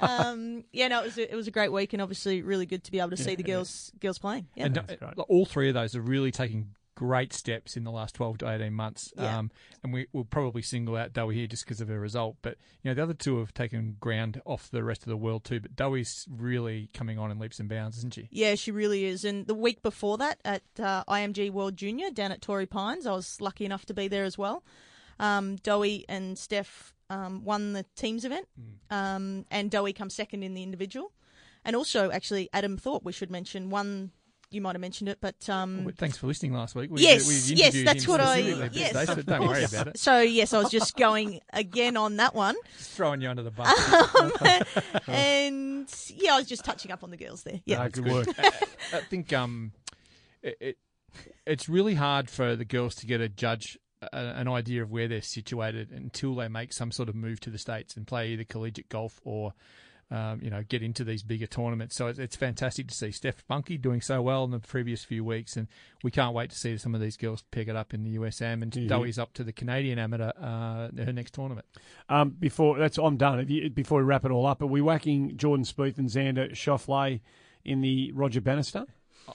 um, 0.00 0.64
yeah, 0.72 0.88
no, 0.88 1.00
it 1.02 1.04
was 1.04 1.18
a, 1.18 1.32
it 1.32 1.36
was 1.36 1.46
a 1.46 1.50
great 1.50 1.70
week 1.70 1.92
and 1.92 2.00
obviously 2.00 2.40
really 2.42 2.64
good 2.66 2.82
to 2.84 2.90
be 2.90 2.98
able 2.98 3.10
to 3.10 3.16
see 3.18 3.34
the 3.34 3.42
girls 3.42 3.92
girls 4.00 4.18
playing. 4.18 4.46
Yeah. 4.54 4.64
And 4.66 4.78
uh, 4.78 5.22
all 5.28 5.44
three 5.44 5.68
of 5.68 5.74
those 5.74 5.94
are 5.94 6.00
really 6.00 6.30
taking 6.30 6.68
great 6.94 7.32
steps 7.32 7.76
in 7.76 7.84
the 7.84 7.90
last 7.90 8.14
12 8.14 8.38
to 8.38 8.50
18 8.50 8.72
months. 8.72 9.12
Yeah. 9.16 9.38
Um, 9.38 9.50
and 9.82 9.92
we 9.92 10.06
will 10.12 10.24
probably 10.24 10.62
single 10.62 10.96
out 10.96 11.12
Doey 11.12 11.34
here 11.34 11.46
just 11.46 11.64
because 11.64 11.80
of 11.80 11.88
her 11.88 11.98
result. 11.98 12.36
But, 12.42 12.56
you 12.82 12.90
know, 12.90 12.94
the 12.94 13.02
other 13.02 13.14
two 13.14 13.38
have 13.38 13.52
taken 13.54 13.96
ground 14.00 14.40
off 14.44 14.70
the 14.70 14.84
rest 14.84 15.02
of 15.02 15.08
the 15.08 15.16
world 15.16 15.44
too. 15.44 15.60
But 15.60 15.76
Doey's 15.76 16.26
really 16.30 16.90
coming 16.94 17.18
on 17.18 17.30
in 17.30 17.38
leaps 17.38 17.60
and 17.60 17.68
bounds, 17.68 17.98
isn't 17.98 18.14
she? 18.14 18.28
Yeah, 18.30 18.54
she 18.54 18.70
really 18.70 19.04
is. 19.04 19.24
And 19.24 19.46
the 19.46 19.54
week 19.54 19.82
before 19.82 20.18
that 20.18 20.40
at 20.44 20.62
uh, 20.78 21.04
IMG 21.08 21.50
World 21.50 21.76
Junior 21.76 22.10
down 22.10 22.32
at 22.32 22.42
Torrey 22.42 22.66
Pines, 22.66 23.06
I 23.06 23.12
was 23.12 23.40
lucky 23.40 23.64
enough 23.64 23.86
to 23.86 23.94
be 23.94 24.08
there 24.08 24.24
as 24.24 24.38
well. 24.38 24.64
Um, 25.18 25.56
Doey 25.56 26.04
and 26.08 26.38
Steph 26.38 26.94
um, 27.10 27.44
won 27.44 27.72
the 27.72 27.84
teams 27.96 28.24
event, 28.24 28.48
um, 28.90 29.44
and 29.50 29.70
Dowie 29.70 29.92
comes 29.92 30.14
second 30.14 30.42
in 30.42 30.54
the 30.54 30.62
individual. 30.62 31.12
And 31.64 31.76
also, 31.76 32.10
actually, 32.10 32.50
Adam 32.52 32.76
Thorpe, 32.76 33.04
we 33.04 33.12
should 33.12 33.30
mention, 33.30 33.70
won. 33.70 34.10
You 34.54 34.60
might 34.60 34.76
have 34.76 34.80
mentioned 34.80 35.08
it, 35.08 35.18
but 35.20 35.48
um, 35.48 35.84
Well, 35.84 35.94
Thanks 35.96 36.16
for 36.16 36.28
listening 36.28 36.52
last 36.52 36.76
week. 36.76 36.90
We, 36.90 37.02
yes, 37.02 37.26
we 37.26 37.56
yes, 37.56 37.74
that's 37.84 38.04
him 38.04 38.10
what 38.12 38.20
I. 38.20 38.36
Yes, 38.38 38.92
today, 38.92 39.04
so 39.04 39.22
don't 39.22 39.48
worry 39.48 39.64
about 39.64 39.88
it. 39.88 39.98
So 39.98 40.20
yes, 40.20 40.54
I 40.54 40.60
was 40.60 40.70
just 40.70 40.96
going 40.96 41.40
again 41.52 41.96
on 41.96 42.16
that 42.18 42.34
one. 42.34 42.54
Just 42.78 42.90
throwing 42.92 43.20
you 43.20 43.28
under 43.28 43.42
the 43.42 43.50
bus. 43.50 44.14
Um, 44.14 44.32
and 45.08 45.92
yeah, 46.14 46.34
I 46.34 46.38
was 46.38 46.46
just 46.46 46.64
touching 46.64 46.92
up 46.92 47.02
on 47.02 47.10
the 47.10 47.16
girls 47.16 47.42
there. 47.42 47.60
Yeah, 47.64 47.88
That's 47.88 48.28
I, 48.38 48.98
I 48.98 49.00
think 49.00 49.32
um, 49.32 49.72
it, 50.42 50.56
it 50.60 50.78
it's 51.46 51.68
really 51.68 51.94
hard 51.94 52.30
for 52.30 52.54
the 52.54 52.64
girls 52.64 52.94
to 52.96 53.06
get 53.06 53.20
a 53.20 53.28
judge 53.28 53.76
an 54.12 54.48
idea 54.48 54.82
of 54.82 54.90
where 54.90 55.08
they're 55.08 55.22
situated 55.22 55.90
until 55.90 56.34
they 56.34 56.46
make 56.46 56.72
some 56.72 56.90
sort 56.92 57.08
of 57.08 57.14
move 57.14 57.40
to 57.40 57.50
the 57.50 57.58
states 57.58 57.96
and 57.96 58.06
play 58.06 58.28
either 58.28 58.44
collegiate 58.44 58.88
golf 58.88 59.20
or. 59.24 59.54
Um, 60.10 60.40
you 60.42 60.50
know, 60.50 60.62
get 60.62 60.82
into 60.82 61.02
these 61.02 61.22
bigger 61.22 61.46
tournaments. 61.46 61.96
So 61.96 62.06
it's, 62.08 62.18
it's 62.18 62.36
fantastic 62.36 62.88
to 62.88 62.94
see 62.94 63.10
Steph 63.10 63.44
Bunky 63.48 63.78
doing 63.78 64.00
so 64.00 64.20
well 64.22 64.44
in 64.44 64.50
the 64.50 64.58
previous 64.58 65.02
few 65.02 65.24
weeks, 65.24 65.56
and 65.56 65.66
we 66.02 66.10
can't 66.10 66.34
wait 66.34 66.50
to 66.50 66.56
see 66.56 66.76
some 66.76 66.94
of 66.94 67.00
these 67.00 67.16
girls 67.16 67.42
pick 67.50 67.68
it 67.68 67.74
up 67.74 67.94
in 67.94 68.04
the 68.04 68.16
USM. 68.16 68.62
And 68.62 68.74
Yeah. 68.76 68.88
Doey's 68.88 69.18
up 69.18 69.32
to 69.34 69.44
the 69.44 69.52
Canadian 69.52 69.98
Amateur 69.98 70.30
uh, 70.40 70.88
her 71.04 71.12
next 71.12 71.32
tournament. 71.34 71.66
Um, 72.08 72.30
before 72.30 72.78
that's, 72.78 72.98
I'm 72.98 73.16
done. 73.16 73.38
Have 73.38 73.50
you, 73.50 73.70
before 73.70 73.98
we 73.98 74.04
wrap 74.04 74.24
it 74.24 74.30
all 74.30 74.46
up, 74.46 74.62
are 74.62 74.66
we 74.66 74.80
whacking 74.80 75.36
Jordan 75.36 75.64
Spieth 75.64 75.98
and 75.98 76.08
Xander 76.08 76.52
Schauffele 76.52 77.20
in 77.64 77.80
the 77.80 78.12
Roger 78.12 78.40
Bannister? 78.40 78.84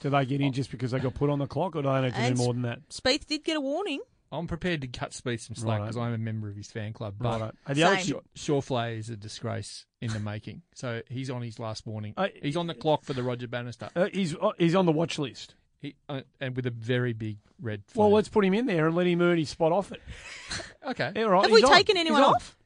Do 0.00 0.08
they 0.08 0.24
get 0.24 0.40
in 0.40 0.52
just 0.52 0.70
because 0.70 0.92
they 0.92 1.00
got 1.00 1.14
put 1.14 1.30
on 1.30 1.40
the 1.40 1.48
clock, 1.48 1.74
or 1.74 1.82
do 1.82 1.88
they 1.92 2.02
need 2.02 2.14
to 2.14 2.28
do 2.28 2.34
more 2.36 2.52
than 2.52 2.62
that? 2.62 2.88
Spieth 2.90 3.26
did 3.26 3.42
get 3.44 3.56
a 3.56 3.60
warning. 3.60 4.00
I'm 4.32 4.46
prepared 4.46 4.80
to 4.82 4.86
cut 4.88 5.10
Spieth 5.10 5.40
some 5.40 5.56
slack 5.56 5.80
Righto. 5.80 5.84
because 5.84 5.96
I'm 5.96 6.12
a 6.12 6.18
member 6.18 6.48
of 6.48 6.56
his 6.56 6.70
fan 6.70 6.92
club. 6.92 7.14
But 7.18 7.40
Righto. 7.40 7.52
And 7.66 7.76
the 7.76 7.82
other 7.84 7.96
Same. 7.98 8.20
Shaw- 8.36 8.60
Schauffele 8.60 8.96
is 8.98 9.10
a 9.10 9.16
disgrace 9.16 9.86
in 10.00 10.12
the 10.12 10.20
making. 10.20 10.62
So 10.74 11.02
he's 11.08 11.30
on 11.30 11.42
his 11.42 11.58
last 11.58 11.86
warning. 11.86 12.14
Uh, 12.16 12.28
he's 12.40 12.56
on 12.56 12.66
the 12.68 12.74
clock 12.74 13.04
for 13.04 13.12
the 13.12 13.22
Roger 13.24 13.48
Bannister. 13.48 13.88
Uh, 13.96 14.06
he's 14.12 14.36
uh, 14.36 14.52
he's 14.58 14.74
on 14.76 14.86
the 14.86 14.92
watch 14.92 15.18
list. 15.18 15.54
He, 15.80 15.96
uh, 16.08 16.20
and 16.40 16.54
with 16.54 16.66
a 16.66 16.70
very 16.70 17.12
big 17.14 17.38
red 17.60 17.82
flag. 17.86 17.96
Well, 17.98 18.10
let's 18.12 18.28
put 18.28 18.44
him 18.44 18.52
in 18.54 18.66
there 18.66 18.86
and 18.86 18.94
let 18.94 19.06
him 19.06 19.20
earn 19.22 19.38
his 19.38 19.48
spot 19.48 19.72
off 19.72 19.90
it. 19.92 20.00
okay. 20.90 21.10
Yeah, 21.16 21.22
all 21.24 21.30
right. 21.30 21.42
Have 21.42 21.50
he's 21.50 21.62
we 21.62 21.68
on. 21.68 21.72
taken 21.74 21.96
anyone 21.96 22.22
on. 22.22 22.34
off? 22.34 22.56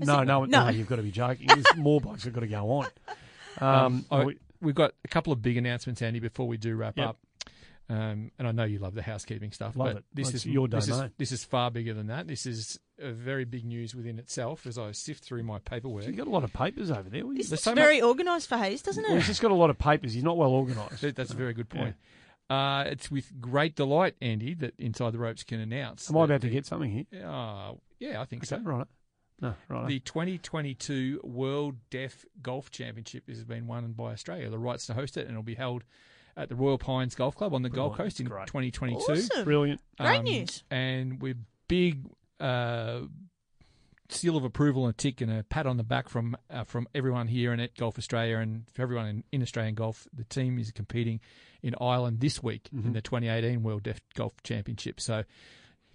No, 0.00 0.22
no, 0.24 0.44
No. 0.46 0.64
no, 0.64 0.68
You've 0.70 0.88
got 0.88 0.96
to 0.96 1.02
be 1.02 1.10
joking. 1.10 1.48
There's 1.48 1.66
more 1.76 2.00
blokes 2.00 2.24
have 2.24 2.32
got 2.32 2.40
to 2.40 2.46
go 2.46 2.70
on. 2.70 2.86
Um, 3.60 3.68
Um, 3.68 4.04
I- 4.10 4.24
we- 4.24 4.38
we've 4.62 4.74
got 4.74 4.92
a 5.04 5.08
couple 5.08 5.34
of 5.34 5.42
big 5.42 5.58
announcements, 5.58 6.00
Andy, 6.00 6.18
before 6.18 6.48
we 6.48 6.56
do 6.56 6.74
wrap 6.76 6.96
Yep. 6.96 7.06
up. 7.08 7.18
Um, 7.88 8.32
and 8.38 8.48
I 8.48 8.52
know 8.52 8.64
you 8.64 8.80
love 8.80 8.94
the 8.94 9.02
housekeeping 9.02 9.52
stuff, 9.52 9.76
Love 9.76 9.86
but 9.88 9.96
it. 9.98 10.04
this 10.12 10.28
It's 10.34 10.36
is 10.38 10.46
your 10.46 10.66
this 10.66 10.88
is, 10.88 11.00
this 11.18 11.30
is 11.30 11.44
far 11.44 11.70
bigger 11.70 11.94
than 11.94 12.08
that. 12.08 12.26
This 12.26 12.44
is 12.44 12.80
a 13.00 13.12
very 13.12 13.44
big 13.44 13.64
news 13.64 13.94
within 13.94 14.18
itself. 14.18 14.66
As 14.66 14.76
I 14.76 14.90
sift 14.90 15.22
through 15.24 15.44
my 15.44 15.60
paperwork, 15.60 16.04
You've 16.06 16.16
got 16.16 16.26
a 16.26 16.30
lot 16.30 16.42
of 16.42 16.52
papers 16.52 16.90
over 16.90 17.08
there. 17.08 17.22
This 17.22 17.48
There's 17.48 17.50
looks 17.52 17.62
so 17.62 17.74
very 17.74 18.02
organised 18.02 18.48
for 18.48 18.56
Hayes, 18.56 18.82
doesn't 18.82 19.04
Well, 19.04 19.12
it? 19.12 19.18
he's 19.18 19.26
just 19.28 19.40
got 19.40 19.52
a 19.52 19.54
lot 19.54 19.70
of 19.70 19.78
papers. 19.78 20.14
He's 20.14 20.24
not 20.24 20.36
well 20.36 20.50
organised. 20.50 21.02
That's 21.14 21.30
a 21.30 21.36
very 21.36 21.54
good 21.54 21.68
point. 21.68 21.94
Uh, 22.50 22.84
it's 22.88 23.08
with 23.10 23.40
great 23.40 23.76
delight, 23.76 24.14
Andy, 24.20 24.54
that 24.54 24.74
Inside 24.78 25.12
the 25.12 25.18
Ropes 25.18 25.44
can 25.44 25.60
announce. 25.60 26.10
Am 26.10 26.16
I 26.16 26.20
that 26.20 26.24
about 26.34 26.40
to 26.42 26.50
get 26.50 26.66
something 26.66 26.90
here? 26.90 27.24
Uh, 27.24 27.72
yeah, 28.00 28.20
I 28.20 28.24
think 28.24 28.42
Okay, 28.42 28.62
so. 28.62 28.68
right. 28.68 28.86
No, 29.40 29.54
right. 29.68 29.86
The 29.86 30.00
2022 30.00 31.20
World 31.24 31.76
Deaf 31.90 32.24
Golf 32.42 32.70
Championship 32.70 33.28
has 33.28 33.44
been 33.44 33.66
won 33.66 33.92
by 33.92 34.12
Australia. 34.12 34.48
The 34.48 34.58
rights 34.58 34.86
to 34.86 34.94
host 34.94 35.16
it, 35.16 35.22
and 35.22 35.30
it'll 35.30 35.42
be 35.42 35.54
held 35.56 35.84
at 36.36 36.48
the 36.48 36.54
Royal 36.56 36.78
Pines 36.78 37.14
Golf 37.14 37.34
Club 37.34 37.54
on 37.54 37.62
the 37.62 37.70
Gold 37.70 37.96
Coast 37.96 38.20
in 38.20 38.26
Great. 38.26 38.46
2022. 38.46 39.00
Awesome. 39.00 39.44
Brilliant. 39.44 39.80
Great 39.98 40.18
Um, 40.18 40.24
news. 40.24 40.62
And 40.70 41.20
with 41.22 41.36
big 41.68 42.04
uh, 42.40 43.00
seal 44.08 44.36
of 44.36 44.44
approval 44.44 44.84
and 44.86 44.94
a 44.94 44.96
tick 44.96 45.20
and 45.20 45.30
a 45.32 45.42
pat 45.44 45.66
on 45.66 45.76
the 45.78 45.82
back 45.82 46.08
from 46.08 46.36
uh, 46.50 46.64
from 46.64 46.86
everyone 46.94 47.26
here 47.28 47.52
and 47.52 47.60
at 47.60 47.74
Golf 47.76 47.98
Australia 47.98 48.38
and 48.38 48.64
for 48.72 48.82
everyone 48.82 49.06
in, 49.06 49.24
in 49.32 49.42
Australian 49.42 49.74
golf. 49.74 50.06
The 50.12 50.24
team 50.24 50.58
is 50.58 50.70
competing 50.70 51.20
in 51.62 51.74
Ireland 51.80 52.20
this 52.20 52.42
week 52.42 52.68
Mm-hmm. 52.74 52.86
in 52.88 52.92
the 52.92 53.00
2018 53.00 53.62
World 53.62 53.82
Deaf 53.82 54.00
Golf 54.14 54.34
Championship. 54.42 55.00
So 55.00 55.24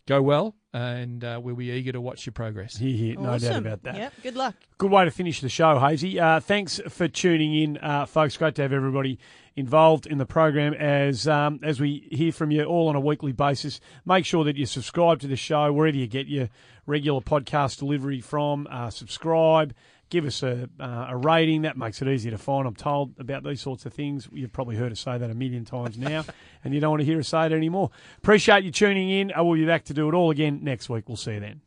go 0.07 0.21
well, 0.21 0.55
and 0.73 1.23
uh, 1.23 1.39
we'll 1.41 1.55
be 1.55 1.71
eager 1.71 1.91
to 1.91 2.01
watch 2.01 2.25
your 2.25 2.33
progress. 2.33 2.77
Here, 2.77 2.95
here, 2.95 3.15
no 3.15 3.37
doubt 3.37 3.43
Awesome. 3.51 3.65
about 3.65 3.83
that. 3.83 3.95
Yep. 3.95 4.13
Good 4.23 4.35
luck. 4.35 4.55
Good 4.77 4.91
way 4.91 5.05
to 5.05 5.11
finish 5.11 5.41
the 5.41 5.49
show, 5.49 5.79
Hazy. 5.79 6.19
Uh, 6.19 6.39
thanks 6.39 6.79
for 6.89 7.07
tuning 7.07 7.53
in, 7.53 7.77
uh, 7.77 8.05
folks. 8.05 8.37
Great 8.37 8.55
to 8.55 8.61
have 8.63 8.73
everybody 8.73 9.19
involved 9.55 10.05
in 10.07 10.17
the 10.17 10.25
program 10.25 10.73
as 10.73 11.27
um, 11.27 11.59
as 11.61 11.79
we 11.79 12.07
hear 12.11 12.31
from 12.31 12.51
you 12.51 12.63
all 12.63 12.87
on 12.87 12.95
a 12.95 12.99
weekly 13.01 13.31
basis. 13.33 13.79
Make 14.05 14.25
sure 14.25 14.43
that 14.45 14.55
you 14.55 14.65
subscribe 14.65 15.19
to 15.19 15.27
the 15.27 15.35
show 15.35 15.71
wherever 15.73 15.97
you 15.97 16.07
get 16.07 16.27
your 16.27 16.49
regular 16.85 17.21
podcast 17.21 17.77
delivery 17.79 18.21
from. 18.21 18.67
Uh, 18.71 18.89
subscribe. 18.89 19.73
Give 20.11 20.25
us 20.25 20.43
a, 20.43 20.69
uh, 20.79 21.07
a 21.09 21.17
rating. 21.17 21.61
That 21.63 21.77
makes 21.77 22.01
it 22.01 22.07
easier 22.09 22.31
to 22.31 22.37
find. 22.37 22.67
I'm 22.67 22.75
told 22.75 23.17
about 23.17 23.43
these 23.43 23.61
sorts 23.61 23.85
of 23.85 23.93
things. 23.93 24.27
You've 24.31 24.51
probably 24.51 24.75
heard 24.75 24.91
us 24.91 24.99
say 24.99 25.17
that 25.17 25.29
a 25.29 25.33
million 25.33 25.65
times 25.65 25.97
now, 25.97 26.25
and 26.63 26.73
you 26.73 26.81
don't 26.81 26.91
want 26.91 26.99
to 26.99 27.05
hear 27.05 27.17
us 27.17 27.29
say 27.29 27.45
it 27.45 27.53
anymore. 27.53 27.91
Appreciate 28.17 28.65
you 28.65 28.71
tuning 28.71 29.09
in. 29.09 29.31
I 29.31 29.41
will 29.41 29.55
be 29.55 29.65
back 29.65 29.85
to 29.85 29.93
do 29.93 30.09
it 30.09 30.13
all 30.13 30.29
again 30.29 30.59
next 30.61 30.89
week. 30.89 31.07
We'll 31.07 31.15
see 31.15 31.35
you 31.35 31.39
then. 31.39 31.61